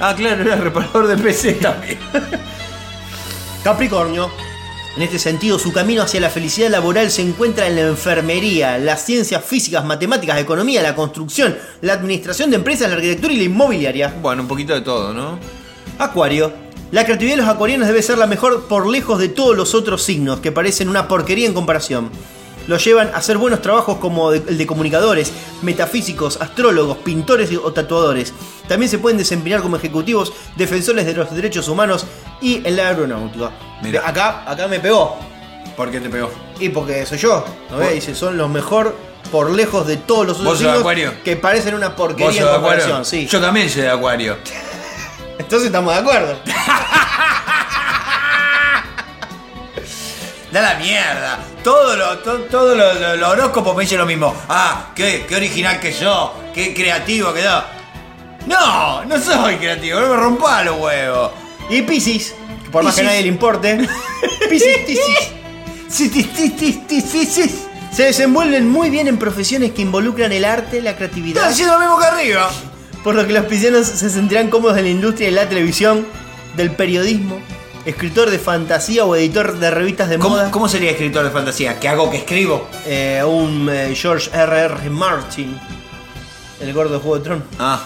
Ah, 0.01 0.15
claro, 0.15 0.43
era 0.43 0.57
reparador 0.57 1.07
de 1.07 1.17
PC 1.17 1.53
también. 1.61 1.99
Capricornio. 3.65 4.31
En 4.97 5.03
este 5.03 5.19
sentido, 5.19 5.59
su 5.59 5.73
camino 5.73 6.03
hacia 6.03 6.21
la 6.21 6.31
felicidad 6.31 6.71
laboral 6.71 7.11
se 7.11 7.21
encuentra 7.21 7.67
en 7.67 7.75
la 7.75 7.83
enfermería, 7.83 8.79
las 8.79 9.05
ciencias 9.05 9.45
físicas, 9.45 9.85
matemáticas, 9.85 10.39
economía, 10.39 10.83
la 10.83 10.95
construcción, 10.95 11.55
la 11.83 11.93
administración 11.93 12.49
de 12.49 12.57
empresas, 12.57 12.89
la 12.89 12.97
arquitectura 12.97 13.35
y 13.35 13.37
la 13.37 13.43
inmobiliaria. 13.45 14.15
Bueno, 14.23 14.43
un 14.43 14.49
poquito 14.49 14.73
de 14.73 14.81
todo, 14.81 15.13
¿no? 15.13 15.39
Acuario. 15.99 16.51
La 16.93 17.05
creatividad 17.05 17.37
de 17.37 17.43
los 17.43 17.51
acuarianos 17.51 17.89
debe 17.89 18.03
ser 18.03 18.17
la 18.17 18.27
mejor 18.27 18.69
por 18.69 18.87
lejos 18.89 19.19
de 19.19 19.29
todos 19.29 19.55
los 19.55 19.75
otros 19.75 20.03
signos, 20.03 20.41
que 20.41 20.51
parecen 20.51 20.89
una 20.89 21.09
porquería 21.09 21.47
en 21.47 21.53
comparación. 21.53 22.11
Los 22.67 22.85
llevan 22.85 23.09
a 23.15 23.19
hacer 23.19 23.39
buenos 23.39 23.63
trabajos 23.63 23.99
como 23.99 24.31
de- 24.33 24.43
el 24.49 24.59
de 24.59 24.67
comunicadores, 24.67 25.33
metafísicos, 25.63 26.39
astrólogos, 26.41 26.99
pintores 26.99 27.51
o 27.63 27.73
tatuadores. 27.73 28.33
También 28.69 28.91
se 28.91 28.99
pueden 28.99 29.19
desempeñar 29.19 29.63
como 29.63 29.77
ejecutivos, 29.77 30.33
defensores 30.57 31.07
de 31.07 31.15
los 31.15 31.33
derechos 31.35 31.69
humanos 31.69 32.05
y 32.41 32.67
en 32.67 32.77
la 32.77 32.89
aeronáutica. 32.89 33.51
Mira. 33.83 34.03
Acá, 34.09 34.43
acá 34.51 34.67
me 34.69 34.81
pegó. 34.81 35.17
¿Por 35.77 35.91
qué 35.91 36.01
te 36.01 36.09
pegó? 36.09 36.31
Y 36.59 36.71
porque 36.71 37.05
soy 37.07 37.19
yo. 37.19 37.45
¿no 37.71 37.77
ves? 37.79 37.95
Dice, 37.95 38.15
son 38.15 38.37
los 38.37 38.49
mejor 38.49 38.97
por 39.31 39.51
lejos 39.51 39.87
de 39.87 39.97
todos 39.99 40.27
los 40.27 40.39
¿Vos 40.43 40.61
otros 40.61 40.85
signos 40.85 41.15
que 41.25 41.37
parecen 41.37 41.75
una 41.75 41.89
¿Vos 41.89 41.97
porquería 41.97 42.41
en 42.41 42.47
de 42.47 42.53
comparación. 42.53 43.05
Sí. 43.05 43.27
Yo 43.27 43.41
también 43.41 43.69
soy 43.69 43.83
de 43.83 43.91
Acuario. 43.91 44.37
Entonces 45.39 45.67
estamos 45.67 45.93
de 45.95 46.01
acuerdo. 46.01 46.37
Da 50.57 50.63
la 50.63 50.75
mierda. 50.79 51.39
Todo 51.63 51.95
lo, 51.97 52.17
to- 52.21 52.39
todo 52.51 52.75
lo, 52.75 52.95
lo- 52.95 53.15
lo 53.17 53.29
horóscopo 53.29 53.75
me 53.75 53.83
dice 53.83 53.99
lo 53.99 54.07
mismo. 54.07 54.35
Ah, 54.49 54.87
qué, 54.95 55.27
qué 55.29 55.37
original 55.37 55.79
que 55.79 55.93
yo, 55.93 56.33
qué 56.55 56.73
creativo 56.73 57.35
que 57.35 57.43
yo. 57.43 57.63
No, 58.47 59.05
no 59.05 59.21
soy 59.21 59.57
creativo, 59.57 60.01
no 60.01 60.09
me 60.09 60.17
rompa 60.17 60.65
los 60.65 60.79
huevos. 60.81 61.31
Y 61.69 61.83
Piscis, 61.83 62.33
que 62.65 62.71
por 62.71 62.83
más 62.85 62.95
que 62.95 63.03
a 63.03 63.05
nadie 63.05 63.21
le 63.21 63.29
importe, 63.29 63.87
sí. 64.49 64.65
se 67.93 68.03
desenvuelven 68.05 68.67
muy 68.71 68.89
bien 68.89 69.09
en 69.09 69.19
profesiones 69.19 69.73
que 69.73 69.83
involucran 69.83 70.33
el 70.33 70.47
arte, 70.47 70.81
la 70.81 70.91
Estás 70.93 70.97
creatividad, 71.11 71.45
haciendo 71.49 71.75
lo 71.75 71.81
mismo 71.81 71.99
que 71.99 72.07
arriba. 72.07 72.51
por 73.05 73.15
lo 73.15 73.27
que 73.27 73.33
los 73.35 73.45
piscianos 73.45 73.87
se 73.87 74.09
sentirán 74.09 74.49
cómodos 74.49 74.79
en 74.79 74.85
la 74.85 74.91
industria 74.91 75.29
de 75.29 75.35
la 75.35 75.49
televisión, 75.49 76.07
del 76.57 76.71
periodismo, 76.71 77.39
escritor 77.87 78.29
de 78.31 78.39
fantasía 78.39 79.05
o 79.05 79.17
editor 79.17 79.59
de 79.59 79.71
revistas 79.71 80.09
de 80.11 80.19
moda, 80.19 80.43
¿Cómo, 80.43 80.51
cómo 80.51 80.69
sería 80.69 80.91
escritor 80.91 81.25
de 81.25 81.31
fantasía? 81.31 81.79
¿Qué 81.81 81.89
hago 81.89 82.11
que 82.11 82.19
escribo? 82.19 82.69
eh, 82.85 83.23
un 83.27 83.69
eh, 83.71 83.95
George 83.95 84.29
R.R. 84.35 84.91
Martin, 84.91 85.59
el 86.61 86.73
gordo 86.73 86.95
de 86.95 86.99
Juego 87.01 87.19
de 87.19 87.25
Tronos. 87.25 87.45
Ah, 87.59 87.81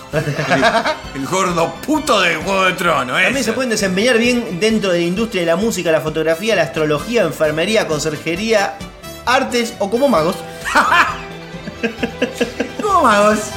el, 1.15 1.15
el 1.23 1.27
gordo 1.29 1.75
puto 1.87 2.21
del 2.21 2.39
Juego 2.39 2.65
de 2.65 2.73
Trono, 2.73 3.19
¿eh? 3.19 3.25
También 3.25 3.45
se 3.45 3.53
pueden 3.53 3.71
desempeñar 3.71 4.17
bien 4.19 4.59
dentro 4.59 4.91
de 4.91 4.99
la 5.01 5.05
industria 5.05 5.43
de 5.43 5.47
la 5.47 5.57
música, 5.57 5.93
la 5.93 6.01
fotografía, 6.01 6.57
la 6.57 6.63
astrología, 6.63 7.23
enfermería, 7.23 7.87
conserjería, 7.87 8.79
artes 9.27 9.75
o 9.81 9.91
como 9.91 10.09
magos. 10.09 10.37
¿Cómo 12.83 13.03
magos? 13.03 13.39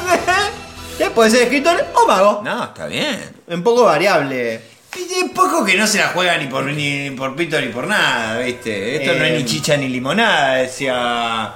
Eh, 0.99 1.09
Puede 1.09 1.31
ser 1.31 1.41
escritor 1.41 1.83
o 1.95 2.05
mago. 2.07 2.41
No, 2.45 2.65
está 2.65 2.85
bien. 2.85 3.19
Un 3.47 3.63
poco 3.63 3.83
variable. 3.85 4.61
Y 4.95 5.29
poco 5.29 5.63
que 5.65 5.75
no 5.77 5.87
se 5.87 5.97
la 5.99 6.09
juega 6.09 6.37
ni 6.37 6.47
por, 6.47 6.65
ni 6.65 7.09
por 7.11 7.35
pito 7.35 7.59
ni 7.59 7.67
por 7.69 7.87
nada, 7.87 8.37
¿viste? 8.39 8.97
Esto 8.97 9.17
no 9.17 9.23
Eh. 9.23 9.35
es 9.35 9.43
ni 9.43 9.45
chicha 9.49 9.75
ni 9.77 9.87
limonada, 9.89 10.55
decía 10.55 11.53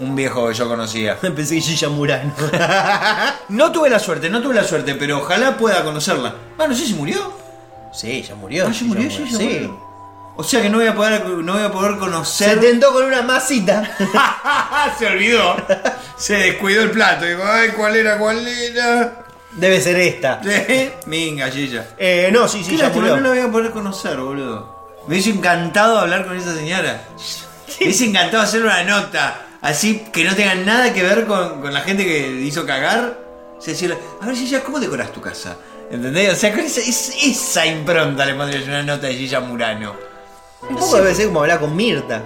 un 0.00 0.16
viejo 0.16 0.48
que 0.48 0.54
yo 0.54 0.68
conocía. 0.68 1.16
Pensé 1.20 1.54
que 1.56 1.60
Gilla 1.60 1.88
Murano. 1.88 2.32
No 3.50 3.70
tuve 3.70 3.88
la 3.90 3.98
suerte, 3.98 4.28
no 4.30 4.40
tuve 4.42 4.54
la 4.54 4.64
suerte, 4.64 4.94
pero 4.94 5.18
ojalá 5.18 5.56
pueda 5.56 5.84
conocerla. 5.84 6.34
Ah, 6.58 6.66
no 6.66 6.74
sé 6.74 6.86
si 6.86 6.94
murió. 6.94 7.32
sí, 7.92 8.22
ya 8.22 8.34
murió. 8.34 8.66
Ah, 8.68 8.72
ya 8.72 8.84
murió, 8.86 9.10
sí, 9.10 9.24
ya 9.26 9.32
Murano. 9.38 9.44
murió. 9.44 9.92
O 10.34 10.42
sea 10.42 10.62
que 10.62 10.70
no 10.70 10.78
voy 10.78 10.86
a 10.86 10.94
poder, 10.94 11.26
no 11.26 11.52
voy 11.52 11.62
a 11.62 11.70
poder 11.70 11.92
Se 11.92 11.98
conocer. 11.98 12.58
tentó 12.60 12.90
con 12.92 13.04
una 13.04 13.20
masita. 13.20 13.84
se 14.98 15.06
olvidó. 15.06 15.56
Se 16.16 16.34
descuidó 16.34 16.82
el 16.84 16.90
plato. 16.90 17.26
Digo, 17.26 17.42
ay, 17.46 17.68
¿cuál 17.76 17.96
era? 17.96 18.16
¿Cuál 18.16 18.46
era? 18.48 19.24
Debe 19.56 19.80
ser 19.80 19.96
esta. 19.98 20.40
Minga, 21.06 21.48
Gilla. 21.50 21.86
Eh, 21.98 22.30
no, 22.32 22.48
sí, 22.48 22.62
sí, 22.64 22.70
Qué 22.70 22.76
ya 22.78 22.84
lástima, 22.84 23.06
murió. 23.08 23.16
no 23.16 23.22
la 23.22 23.28
voy 23.40 23.48
a 23.48 23.52
poder 23.52 23.70
conocer, 23.70 24.16
boludo. 24.18 24.82
Me 25.06 25.14
hubiese 25.14 25.30
encantado 25.30 25.98
hablar 25.98 26.26
con 26.26 26.36
esa 26.36 26.54
señora. 26.54 27.04
Me 27.80 27.86
hubiese 27.86 28.06
encantado 28.06 28.42
hacer 28.42 28.62
una 28.62 28.82
nota 28.84 29.42
así 29.60 30.04
que 30.12 30.24
no 30.24 30.34
tenga 30.34 30.54
nada 30.54 30.92
que 30.92 31.02
ver 31.02 31.26
con, 31.26 31.60
con 31.60 31.72
la 31.72 31.80
gente 31.82 32.04
que 32.04 32.30
hizo 32.40 32.64
cagar. 32.66 33.18
O 33.58 33.60
sea, 33.60 33.72
decirle, 33.74 33.96
a 34.20 34.26
ver, 34.26 34.34
Gilla, 34.36 34.62
¿cómo 34.64 34.80
decoras 34.80 35.12
tu 35.12 35.20
casa? 35.20 35.56
¿Entendés? 35.90 36.32
O 36.32 36.36
sea, 36.36 36.50
con 36.50 36.60
esa, 36.60 36.80
es- 36.80 37.14
esa 37.22 37.66
impronta 37.66 38.24
le 38.24 38.34
pondría 38.34 38.60
yo 38.60 38.66
una 38.68 38.82
nota 38.82 39.06
de 39.06 39.14
Gilla 39.14 39.40
Murano. 39.40 39.94
Un 40.68 40.76
poco 40.76 40.96
debe 40.96 41.14
ser 41.14 41.26
como 41.26 41.40
hablar 41.42 41.60
con 41.60 41.74
Mirta. 41.76 42.22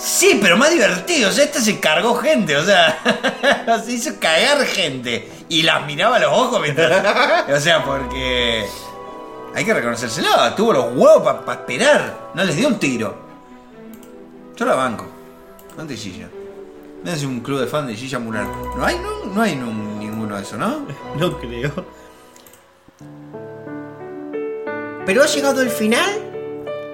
Sí, 0.00 0.38
pero 0.40 0.56
más 0.56 0.70
divertido. 0.70 1.30
O 1.30 1.32
sea, 1.32 1.44
este 1.44 1.60
se 1.60 1.80
cargó 1.80 2.14
gente, 2.16 2.56
o 2.56 2.64
sea, 2.64 3.82
se 3.84 3.92
hizo 3.92 4.12
cagar 4.20 4.64
gente. 4.64 5.28
Y 5.48 5.62
las 5.62 5.84
miraba 5.86 6.16
a 6.16 6.18
los 6.20 6.32
ojos 6.32 6.60
mientras. 6.60 7.04
O 7.48 7.60
sea, 7.60 7.84
porque. 7.84 8.66
Hay 9.54 9.64
que 9.64 9.74
reconocérselo. 9.74 10.28
Tuvo 10.54 10.72
los 10.72 10.86
huevos 10.94 11.42
para 11.44 11.60
esperar. 11.60 12.30
No 12.34 12.44
les 12.44 12.54
dio 12.56 12.68
un 12.68 12.78
tiro. 12.78 13.16
Yo 14.56 14.66
la 14.66 14.74
banco. 14.74 15.06
¿Dónde 15.76 15.94
es 15.94 16.00
Gilla? 16.00 16.28
Me 17.02 17.12
hace 17.12 17.26
un 17.26 17.40
club 17.40 17.60
de 17.60 17.66
fan 17.66 17.86
de 17.86 17.94
Gilla 17.94 18.18
Mural. 18.18 18.46
No 18.76 18.84
hay, 18.84 18.96
no, 18.98 19.24
no 19.32 19.40
hay 19.40 19.56
ninguno 19.56 20.36
de 20.36 20.42
eso, 20.42 20.56
¿no? 20.56 20.86
No 21.16 21.38
creo. 21.38 21.72
Pero 25.06 25.22
ha 25.22 25.26
llegado 25.26 25.62
el 25.62 25.70
final 25.70 26.10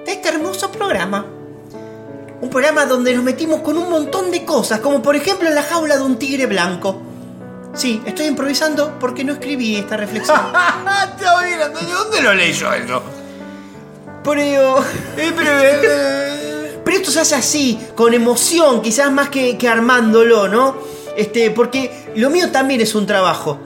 de 0.05 0.11
este 0.11 0.29
hermoso 0.29 0.71
programa. 0.71 1.25
Un 2.41 2.49
programa 2.49 2.85
donde 2.85 3.13
nos 3.13 3.23
metimos 3.23 3.61
con 3.61 3.77
un 3.77 3.89
montón 3.89 4.31
de 4.31 4.43
cosas, 4.45 4.79
como 4.79 5.01
por 5.01 5.15
ejemplo 5.15 5.47
en 5.47 5.55
la 5.55 5.63
jaula 5.63 5.97
de 5.97 6.03
un 6.03 6.17
tigre 6.17 6.45
blanco. 6.45 7.01
Sí, 7.73 8.01
estoy 8.05 8.27
improvisando 8.27 8.97
porque 8.99 9.23
no 9.23 9.33
escribí 9.33 9.75
esta 9.75 9.97
reflexión. 9.97 10.39
Está 11.11 11.41
bien, 11.43 11.59
¿de 11.59 11.93
dónde 11.93 12.21
lo 12.21 12.33
leyó 12.33 12.73
eso? 12.73 13.03
Pero. 14.23 14.83
Pero 16.85 16.97
esto 16.97 17.11
se 17.11 17.21
hace 17.21 17.35
así, 17.35 17.79
con 17.95 18.13
emoción, 18.13 18.81
quizás 18.81 19.11
más 19.11 19.29
que, 19.29 19.57
que 19.57 19.67
armándolo, 19.67 20.47
¿no? 20.47 20.75
Este, 21.17 21.49
porque 21.49 22.11
lo 22.15 22.29
mío 22.29 22.51
también 22.51 22.79
es 22.79 22.93
un 22.93 23.07
trabajo. 23.07 23.57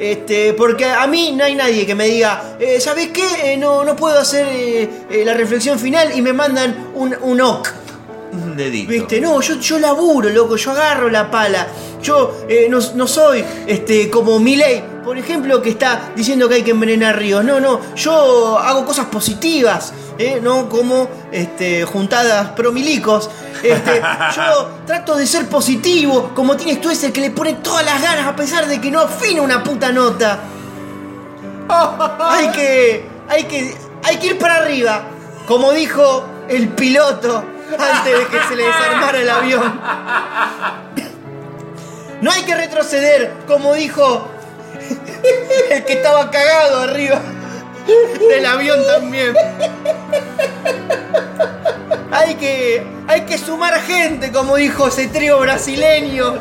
Este, 0.00 0.54
porque 0.54 0.86
a 0.86 1.06
mí 1.06 1.32
no 1.36 1.44
hay 1.44 1.54
nadie 1.54 1.84
que 1.84 1.94
me 1.94 2.06
diga, 2.06 2.56
eh, 2.58 2.80
¿sabes 2.80 3.08
qué? 3.08 3.52
Eh, 3.52 3.56
no, 3.58 3.84
no 3.84 3.94
puedo 3.94 4.18
hacer 4.18 4.46
eh, 4.50 4.90
eh, 5.10 5.22
la 5.26 5.34
reflexión 5.34 5.78
final 5.78 6.16
y 6.16 6.22
me 6.22 6.32
mandan 6.32 6.88
un, 6.94 7.14
un 7.20 7.38
ok. 7.38 7.68
Un 8.32 8.56
dedito. 8.56 8.90
¿Viste? 8.90 9.20
No, 9.20 9.42
yo, 9.42 9.56
yo 9.56 9.78
laburo, 9.78 10.30
loco, 10.30 10.56
yo 10.56 10.70
agarro 10.70 11.10
la 11.10 11.30
pala. 11.30 11.66
Yo 12.02 12.44
eh, 12.48 12.66
no, 12.70 12.78
no 12.94 13.06
soy 13.06 13.44
este, 13.66 14.08
como 14.08 14.38
Milei, 14.38 14.82
por 15.04 15.18
ejemplo, 15.18 15.60
que 15.60 15.70
está 15.70 16.12
diciendo 16.16 16.48
que 16.48 16.54
hay 16.54 16.62
que 16.62 16.70
envenenar 16.70 17.18
ríos. 17.18 17.44
No, 17.44 17.60
no, 17.60 17.94
yo 17.94 18.58
hago 18.58 18.86
cosas 18.86 19.06
positivas, 19.06 19.92
¿eh? 20.20 20.40
no 20.40 20.68
como 20.68 21.08
este, 21.32 21.84
juntadas 21.84 22.50
promilicos. 22.50 23.30
Este, 23.62 24.02
yo 24.36 24.70
trato 24.86 25.16
de 25.16 25.26
ser 25.26 25.46
positivo, 25.48 26.32
como 26.34 26.56
tienes 26.56 26.80
tú 26.80 26.90
ese 26.90 27.12
que 27.12 27.20
le 27.20 27.30
pone 27.30 27.54
todas 27.54 27.84
las 27.84 28.00
ganas 28.00 28.26
a 28.26 28.36
pesar 28.36 28.66
de 28.66 28.80
que 28.80 28.90
no 28.90 29.00
afina 29.00 29.42
una 29.42 29.62
puta 29.62 29.90
nota. 29.90 30.38
Hay 32.20 32.48
que, 32.50 33.04
hay 33.28 33.44
que, 33.44 33.76
hay 34.02 34.16
que 34.16 34.26
ir 34.28 34.38
para 34.38 34.56
arriba, 34.56 35.04
como 35.46 35.72
dijo 35.72 36.24
el 36.48 36.68
piloto 36.70 37.44
antes 37.78 38.18
de 38.18 38.26
que 38.26 38.42
se 38.48 38.56
le 38.56 38.64
desarmara 38.64 39.20
el 39.20 39.30
avión. 39.30 39.80
No 42.20 42.30
hay 42.30 42.42
que 42.42 42.54
retroceder, 42.54 43.32
como 43.46 43.72
dijo 43.74 44.28
el 45.70 45.84
que 45.84 45.92
estaba 45.94 46.30
cagado 46.30 46.82
arriba 46.82 47.20
del 47.86 48.46
avión 48.46 48.80
también. 48.86 49.34
Hay 52.12 52.34
que, 52.34 52.84
hay 53.06 53.22
que 53.22 53.38
sumar 53.38 53.80
gente, 53.80 54.32
como 54.32 54.56
dijo 54.56 54.88
ese 54.88 55.06
trío 55.06 55.38
brasileño. 55.38 56.34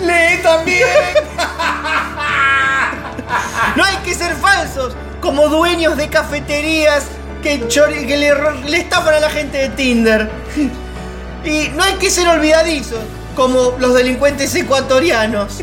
Lee 0.00 0.42
también. 0.42 0.86
No 3.76 3.84
hay 3.84 3.96
que 4.04 4.14
ser 4.14 4.34
falsos, 4.34 4.94
como 5.20 5.48
dueños 5.48 5.96
de 5.96 6.08
cafeterías 6.08 7.06
que, 7.42 7.66
que 7.66 8.16
le, 8.16 8.34
le 8.68 8.88
a 8.92 9.20
la 9.20 9.30
gente 9.30 9.58
de 9.58 9.68
Tinder. 9.70 10.30
Y 11.44 11.68
no 11.74 11.82
hay 11.82 11.94
que 11.94 12.10
ser 12.10 12.26
olvidadizos, 12.28 13.00
como 13.36 13.76
los 13.78 13.94
delincuentes 13.94 14.54
ecuatorianos. 14.54 15.62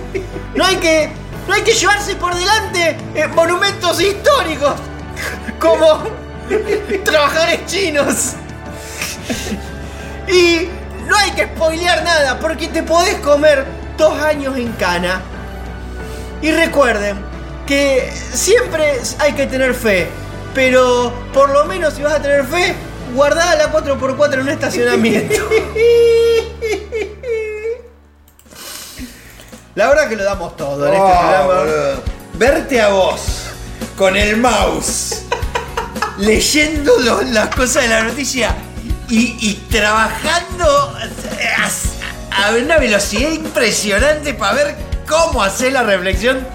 No 0.56 0.66
hay 0.66 0.76
que, 0.78 1.12
no 1.52 1.58
hay 1.58 1.64
que 1.64 1.74
llevarse 1.74 2.16
por 2.16 2.34
delante 2.34 2.96
eh, 3.14 3.28
monumentos 3.28 4.00
históricos, 4.00 4.72
como 5.60 6.02
trabajadores 7.04 7.66
chinos. 7.66 8.36
Y 10.30 10.70
no 11.06 11.18
hay 11.18 11.32
que 11.32 11.48
spoilear 11.48 12.06
nada, 12.06 12.40
porque 12.40 12.70
te 12.70 12.84
podés 12.84 13.16
comer 13.16 13.66
dos 13.98 14.18
años 14.22 14.56
en 14.56 14.72
cana. 14.74 15.22
Y 16.42 16.52
recuerden 16.52 17.18
que 17.68 18.10
siempre 18.32 19.02
hay 19.20 19.34
que 19.34 19.46
tener 19.46 19.74
fe, 19.74 20.08
pero 20.56 21.12
por 21.34 21.50
lo 21.50 21.66
menos 21.66 21.96
si 21.96 22.02
vas 22.02 22.14
a 22.14 22.22
tener 22.22 22.46
fe, 22.46 22.76
guardá 23.14 23.56
la 23.56 23.74
4x4 23.74 24.34
en 24.36 24.40
un 24.40 24.50
estacionamiento. 24.50 25.36
La 29.76 29.88
verdad 29.88 30.10
que 30.10 30.16
lo 30.16 30.24
damos 30.24 30.56
todo 30.58 30.86
en 30.88 30.94
este 30.94 31.06
Oh, 31.06 31.20
programa. 31.20 31.46
boludo. 31.46 32.04
Verte 32.34 32.82
a 32.82 32.88
vos 32.90 33.22
con 33.98 34.16
el 34.16 34.38
mouse 34.38 35.24
leyendo 36.18 36.98
lo- 37.00 37.22
las 37.24 37.50
cosas 37.56 37.84
de 37.84 37.90
la 37.90 38.04
noticia 38.04 38.56
y, 39.10 39.38
y 39.40 39.54
trabajando 39.70 40.96
a, 41.58 42.48
a 42.48 42.52
una 42.56 42.78
velocidad 42.78 43.30
impresionante 43.32 44.34
para 44.34 44.54
ver 44.54 44.76
cómo 45.08 45.44
hacer 45.44 45.74
la 45.74 45.84
reflexión 45.84 46.46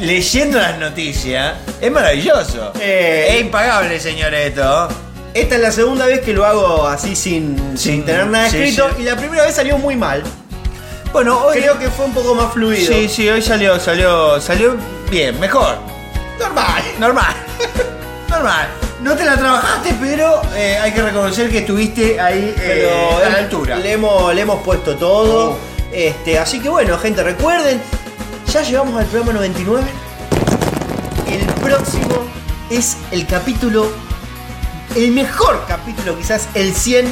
leyendo 0.00 0.58
las 0.58 0.78
noticias 0.78 1.54
es 1.80 1.90
maravilloso. 1.90 2.72
Eh, 2.80 3.26
es 3.30 3.40
impagable, 3.42 3.98
señor 4.00 4.32
Eto. 4.34 4.88
Esta 5.34 5.56
es 5.56 5.60
la 5.60 5.70
segunda 5.72 6.06
vez 6.06 6.20
que 6.20 6.32
lo 6.32 6.44
hago 6.46 6.86
así 6.88 7.14
sin, 7.14 7.76
sin 7.76 8.04
tener 8.04 8.26
nada 8.26 8.48
sí, 8.48 8.56
escrito 8.58 8.88
sí. 8.96 9.02
y 9.02 9.04
la 9.04 9.16
primera 9.16 9.44
vez 9.44 9.54
salió 9.54 9.76
muy 9.78 9.94
mal. 9.96 10.22
Bueno, 11.12 11.38
hoy 11.44 11.58
Creo 11.58 11.78
que 11.78 11.90
fue 11.90 12.06
un 12.06 12.14
poco 12.14 12.34
más 12.34 12.52
fluido. 12.52 12.92
Sí, 12.92 13.08
sí, 13.08 13.28
hoy 13.28 13.40
salió, 13.40 13.80
salió, 13.80 14.40
salió 14.40 14.76
bien, 15.10 15.38
mejor. 15.40 15.78
Normal. 16.38 16.82
Normal. 16.98 17.34
Normal. 18.28 18.68
No 19.00 19.16
te 19.16 19.24
la 19.24 19.36
trabajaste, 19.36 19.94
pero 20.00 20.42
eh, 20.54 20.76
hay 20.76 20.92
que 20.92 21.02
reconocer 21.02 21.48
que 21.50 21.58
estuviste 21.58 22.20
ahí 22.20 22.52
Pero 22.56 22.88
eh, 22.88 23.24
a 23.24 23.28
la 23.30 23.38
eh, 23.38 23.44
altura. 23.44 23.76
Le 23.76 23.92
hemos, 23.92 24.34
le 24.34 24.42
hemos 24.42 24.62
puesto 24.62 24.96
todo. 24.96 25.52
Oh. 25.52 25.58
Este, 25.92 26.38
así 26.38 26.60
que 26.60 26.68
bueno, 26.68 26.98
gente, 26.98 27.22
recuerden, 27.22 27.80
ya 28.52 28.62
llegamos 28.62 29.00
al 29.00 29.06
programa 29.06 29.34
99. 29.34 29.86
El 31.28 31.46
próximo 31.62 32.24
es 32.70 32.96
el 33.10 33.26
capítulo, 33.26 33.90
el 34.94 35.12
mejor 35.12 35.64
capítulo, 35.66 36.16
quizás 36.18 36.48
el 36.54 36.74
100. 36.74 37.06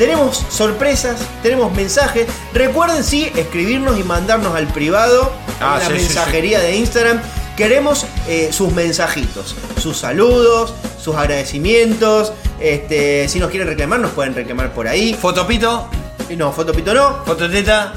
Tenemos 0.00 0.46
sorpresas, 0.48 1.20
tenemos 1.42 1.70
mensajes. 1.74 2.26
Recuerden 2.54 3.04
sí 3.04 3.30
escribirnos 3.36 3.98
y 3.98 4.02
mandarnos 4.02 4.54
al 4.56 4.66
privado 4.68 5.30
Ah, 5.60 5.74
en 5.74 5.80
la 5.80 5.86
sí, 5.98 6.00
sí, 6.00 6.06
mensajería 6.14 6.60
de 6.60 6.74
Instagram. 6.76 7.20
Queremos 7.54 8.06
eh, 8.26 8.48
sus 8.50 8.72
mensajitos, 8.72 9.54
sus 9.78 9.98
saludos, 9.98 10.72
sus 10.98 11.16
agradecimientos. 11.16 12.32
Este, 12.58 13.28
si 13.28 13.40
nos 13.40 13.50
quieren 13.50 13.68
reclamar, 13.68 14.00
nos 14.00 14.12
pueden 14.12 14.34
reclamar 14.34 14.72
por 14.72 14.88
ahí. 14.88 15.12
Fotopito, 15.12 15.90
Eh, 16.30 16.34
No, 16.36 16.50
fotopito 16.50 16.94
no, 16.94 17.22
fototeta. 17.26 17.92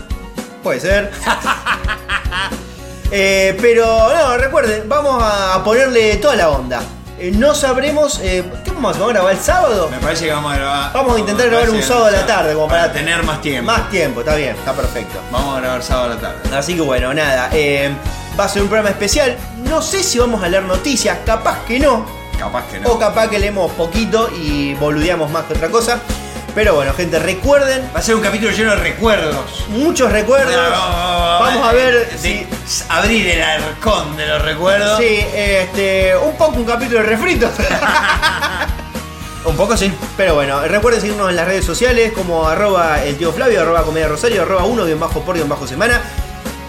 puede 0.61 0.81
ser. 0.81 1.09
Eh, 3.15 3.55
pero 3.61 3.85
no, 4.11 4.37
recuerden, 4.37 4.89
vamos 4.89 5.21
a 5.23 5.63
ponerle 5.63 6.15
toda 6.15 6.35
la 6.35 6.49
onda. 6.49 6.81
Eh, 7.23 7.31
no 7.31 7.55
sabremos. 7.55 8.19
eh, 8.21 8.43
¿Qué 8.65 8.71
vamos 8.71 8.97
a? 8.97 8.99
¿Vamos 8.99 9.11
a 9.11 9.13
grabar 9.13 9.33
el 9.33 9.39
sábado? 9.39 9.87
Me 9.89 9.97
parece 9.99 10.25
que 10.25 10.33
vamos 10.33 10.51
a 10.51 10.55
grabar. 10.57 10.91
Vamos 10.93 11.15
a 11.15 11.19
intentar 11.21 11.49
grabar 11.49 11.69
un 11.69 11.81
sábado 11.81 12.07
a 12.07 12.11
la 12.11 12.25
tarde, 12.25 12.53
como 12.53 12.67
para, 12.67 12.91
tener 12.91 13.23
más 13.23 13.41
tiempo. 13.41 13.71
Más 13.71 13.89
tiempo, 13.89 14.19
está 14.19 14.35
bien, 14.35 14.57
está 14.57 14.73
perfecto. 14.73 15.21
Vamos 15.31 15.55
a 15.55 15.61
grabar 15.61 15.81
sábado 15.81 16.11
a 16.11 16.15
la 16.15 16.19
tarde. 16.19 16.53
Así 16.53 16.75
que 16.75 16.81
bueno, 16.81 17.13
nada. 17.13 17.49
eh, 17.53 17.93
va 18.37 18.43
a 18.43 18.49
ser 18.49 18.61
un 18.61 18.67
programa 18.67 18.89
especial. 18.89 19.37
No 19.69 19.81
sé 19.81 20.03
si 20.03 20.19
vamos 20.19 20.43
a 20.43 20.49
leer 20.49 20.63
noticias, 20.63 21.17
capaz 21.25 21.59
que 21.65 21.79
no. 21.79 22.05
Capaz 22.37 22.65
que 22.69 22.81
no. 22.81 22.89
O 22.89 22.99
capaz 22.99 23.29
que 23.29 23.39
leemos 23.39 23.71
poquito 23.71 24.29
y 24.35 24.73
boludeamos 24.73 25.31
más 25.31 25.45
que 25.45 25.53
otra 25.53 25.69
cosa. 25.69 25.99
Pero 26.55 26.75
bueno, 26.75 26.93
gente, 26.93 27.17
recuerden. 27.19 27.89
Va 27.95 27.99
a 27.99 28.01
ser 28.03 28.15
un 28.15 28.21
capítulo 28.21 28.51
lleno 28.51 28.71
de 28.71 28.75
recuerdos. 28.77 29.65
Muchos 29.69 30.11
recuerdos. 30.11 30.53
Vamos 30.55 31.67
a 31.67 31.71
ver 31.73 32.09
de- 32.11 32.17
si. 32.17 32.47
abrir 32.89 33.27
el 33.27 33.41
arcón 33.41 34.15
de 34.15 34.27
los 34.27 34.41
recuerdos. 34.41 34.99
Sí, 34.99 35.19
este. 35.35 36.15
Un 36.15 36.37
poco 36.37 36.57
un 36.57 36.65
capítulo 36.65 36.99
de 36.99 37.05
refritos. 37.05 37.49
Un 39.45 39.57
poco 39.57 39.75
sí. 39.75 39.91
Pero 40.15 40.35
bueno, 40.35 40.61
recuerden 40.67 41.01
seguirnos 41.01 41.29
en 41.29 41.35
las 41.35 41.45
redes 41.45 41.65
sociales 41.65 42.13
como 42.13 42.47
arroba 42.47 43.03
el 43.03 43.17
tío 43.17 43.33
Flavio, 43.33 43.61
arroba 43.61 43.83
comedia 43.83 44.07
rosario, 44.07 44.43
arroba 44.43 44.63
uno 44.63 44.85
guion 44.85 44.99
bajo 45.01 45.19
por 45.21 45.35
guion 45.35 45.49
bajo 45.49 45.67
semana. 45.67 46.01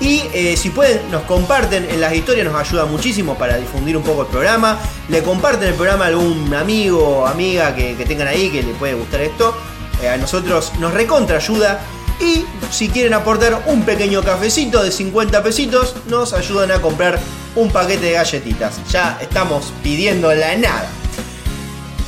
Y 0.00 0.24
eh, 0.34 0.56
si 0.56 0.70
pueden, 0.70 1.08
nos 1.12 1.22
comparten 1.22 1.88
en 1.88 2.00
las 2.00 2.12
historias, 2.12 2.44
nos 2.44 2.60
ayuda 2.60 2.84
muchísimo 2.84 3.36
para 3.38 3.58
difundir 3.58 3.96
un 3.96 4.02
poco 4.02 4.22
el 4.22 4.26
programa. 4.28 4.76
Le 5.08 5.22
comparten 5.22 5.68
el 5.68 5.74
programa 5.74 6.06
a 6.06 6.08
algún 6.08 6.52
amigo 6.52 7.20
o 7.20 7.26
amiga 7.28 7.76
que, 7.76 7.94
que 7.96 8.04
tengan 8.04 8.26
ahí 8.26 8.50
que 8.50 8.64
le 8.64 8.72
puede 8.74 8.94
gustar 8.94 9.20
esto. 9.20 9.56
Eh, 10.04 10.08
a 10.10 10.16
nosotros 10.18 10.72
nos 10.78 10.92
recontra 10.92 11.38
ayuda. 11.38 11.80
Y 12.20 12.44
si 12.70 12.88
quieren 12.90 13.14
aportar 13.14 13.62
un 13.66 13.82
pequeño 13.82 14.22
cafecito 14.22 14.82
de 14.82 14.92
50 14.92 15.42
pesitos, 15.42 15.96
nos 16.06 16.32
ayudan 16.32 16.70
a 16.70 16.80
comprar 16.80 17.18
un 17.56 17.70
paquete 17.70 18.06
de 18.06 18.12
galletitas. 18.12 18.80
Ya 18.90 19.18
estamos 19.20 19.72
pidiendo 19.82 20.32
la 20.34 20.54
nada. 20.56 20.88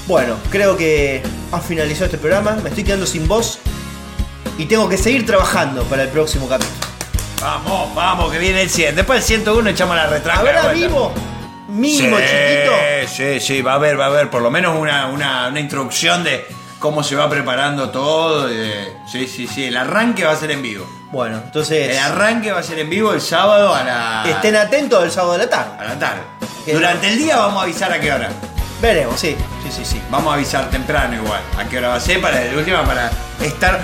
Bueno, 0.07 0.37
creo 0.51 0.77
que 0.77 1.23
ha 1.51 1.61
finalizado 1.61 2.05
este 2.07 2.19
programa, 2.19 2.53
me 2.63 2.69
estoy 2.69 2.85
quedando 2.85 3.07
sin 3.07 3.27
voz 3.27 3.59
y 4.59 4.67
tengo 4.67 4.89
que 4.89 4.97
seguir 4.97 5.27
trabajando 5.27 5.83
para 5.85 6.05
el 6.05 6.11
próximo 6.11 6.49
capítulo. 6.49 6.87
Vamos, 7.41 7.95
vamos, 7.95 8.31
que 8.33 8.39
viene 8.39 8.63
el 8.63 8.71
100. 8.71 8.95
Después 8.95 9.19
del 9.21 9.39
101 9.39 9.71
echamos 9.71 9.97
la 9.97 10.07
retraca. 10.07 10.41
¿Habrá 10.41 10.73
vivo? 10.73 11.13
Mínimo, 11.69 12.17
sí, 12.19 12.25
chiquito. 12.25 12.73
Sí, 13.09 13.41
sí, 13.41 13.63
va 13.63 13.73
a 13.73 13.75
haber, 13.75 13.99
va 13.99 14.05
a 14.05 14.09
haber 14.09 14.31
por 14.31 14.43
lo 14.43 14.51
menos 14.51 14.79
una, 14.79 15.09
una, 15.09 15.49
una 15.49 15.61
introducción 15.61 16.23
de 16.23 16.47
cómo 16.87 17.03
se 17.03 17.17
va 17.17 17.29
preparando 17.29 17.91
todo. 17.91 18.47
de- 18.47 18.97
sí, 19.11 19.27
sí, 19.27 19.47
sí. 19.47 19.65
El 19.65 19.77
arranque 19.77 20.25
va 20.25 20.33
a 20.33 20.37
ser 20.37 20.51
en 20.53 20.63
vivo. 20.63 20.87
Bueno, 21.11 21.41
entonces 21.45 21.91
El 21.91 21.99
arranque 21.99 22.53
va 22.53 22.61
a 22.61 22.63
ser 22.63 22.79
en 22.79 22.89
vivo 22.91 23.13
el 23.13 23.21
sábado 23.21 23.75
a 23.75 23.83
la, 23.83 24.25
estén 24.29 24.55
atentos 24.57 25.03
el 25.05 25.11
sábado 25.11 25.33
de 25.33 25.39
la 25.39 25.51
tarde. 25.51 25.71
a 25.81 25.85
la 25.85 25.99
tarde. 25.99 26.21
Durante 26.73 27.09
el 27.09 27.19
día 27.19 27.37
vamos 27.39 27.61
a 27.61 27.63
avisar 27.65 27.93
a 27.93 27.99
qué 28.01 28.13
hora. 28.13 28.29
Veremos, 28.81 29.19
sí, 29.19 29.35
sí, 29.65 29.71
sí, 29.73 29.85
sí. 29.85 30.03
Vamos 30.11 30.31
a 30.33 30.35
avisar 30.37 30.69
temprano 30.71 31.15
igual. 31.17 31.41
A 31.59 31.65
qué 31.65 31.79
hora 31.79 31.89
va 31.89 31.95
a 31.97 32.01
ser 32.01 32.21
para 32.21 32.39
de 32.39 32.57
última 32.57 32.85
para 32.85 33.11
estar 33.41 33.81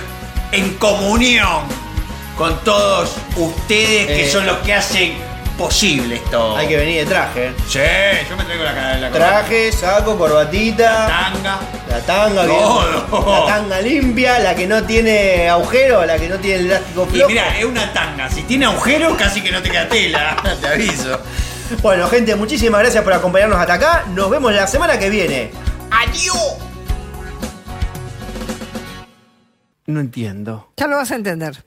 en 0.53 0.75
comunión 0.75 1.63
con 2.37 2.57
todos 2.61 3.15
ustedes 3.37 4.07
que 4.07 4.27
Eh. 4.29 4.31
son 4.31 4.47
los 4.47 4.59
que 4.59 4.75
hacen 4.75 5.15
posible 5.57 6.17
esto. 6.17 6.57
Hay 6.57 6.67
que 6.69 6.77
venir 6.77 7.05
de 7.05 7.07
traje. 7.07 7.47
¿eh? 7.49 7.53
Sí, 7.69 7.79
yo 8.29 8.37
me 8.37 8.45
traigo 8.45 8.65
la, 8.65 8.73
la, 8.73 8.99
la 9.01 9.11
Traje, 9.11 9.73
saco, 9.73 10.17
corbatita, 10.19 11.07
tanga. 11.07 11.59
la 11.89 12.01
tanga, 12.01 12.47
Todo. 12.47 13.41
la 13.41 13.47
tanga 13.47 13.81
limpia, 13.81 14.39
la 14.39 14.55
que 14.55 14.67
no 14.67 14.83
tiene 14.85 15.49
agujero, 15.49 16.05
la 16.05 16.17
que 16.19 16.29
no 16.29 16.37
tiene 16.39 16.61
el 16.61 16.67
elástico 16.67 17.07
Y 17.11 17.15
flojo. 17.17 17.29
mira, 17.29 17.59
es 17.59 17.65
una 17.65 17.93
tanga. 17.93 18.29
Si 18.31 18.43
tiene 18.43 18.67
agujero, 18.67 19.17
casi 19.17 19.41
que 19.43 19.51
no 19.53 19.63
te 19.63 19.71
queda 19.71 19.89
tela. 19.89 20.37
Te 20.61 20.67
aviso. 20.69 21.21
Bueno, 21.81 22.07
gente, 22.09 22.35
muchísimas 22.37 22.81
gracias 22.83 23.03
por 23.05 23.13
acompañarnos 23.13 23.59
hasta 23.59 23.75
acá. 23.75 24.05
Nos 24.09 24.29
vemos 24.31 24.53
la 24.53 24.67
semana 24.67 24.99
que 24.99 25.09
viene. 25.09 25.51
¡Adiós! 25.91 26.37
No 29.87 30.01
entiendo. 30.01 30.71
Ya 30.77 30.87
lo 30.87 30.97
vas 30.97 31.11
a 31.11 31.17
entender. 31.17 31.65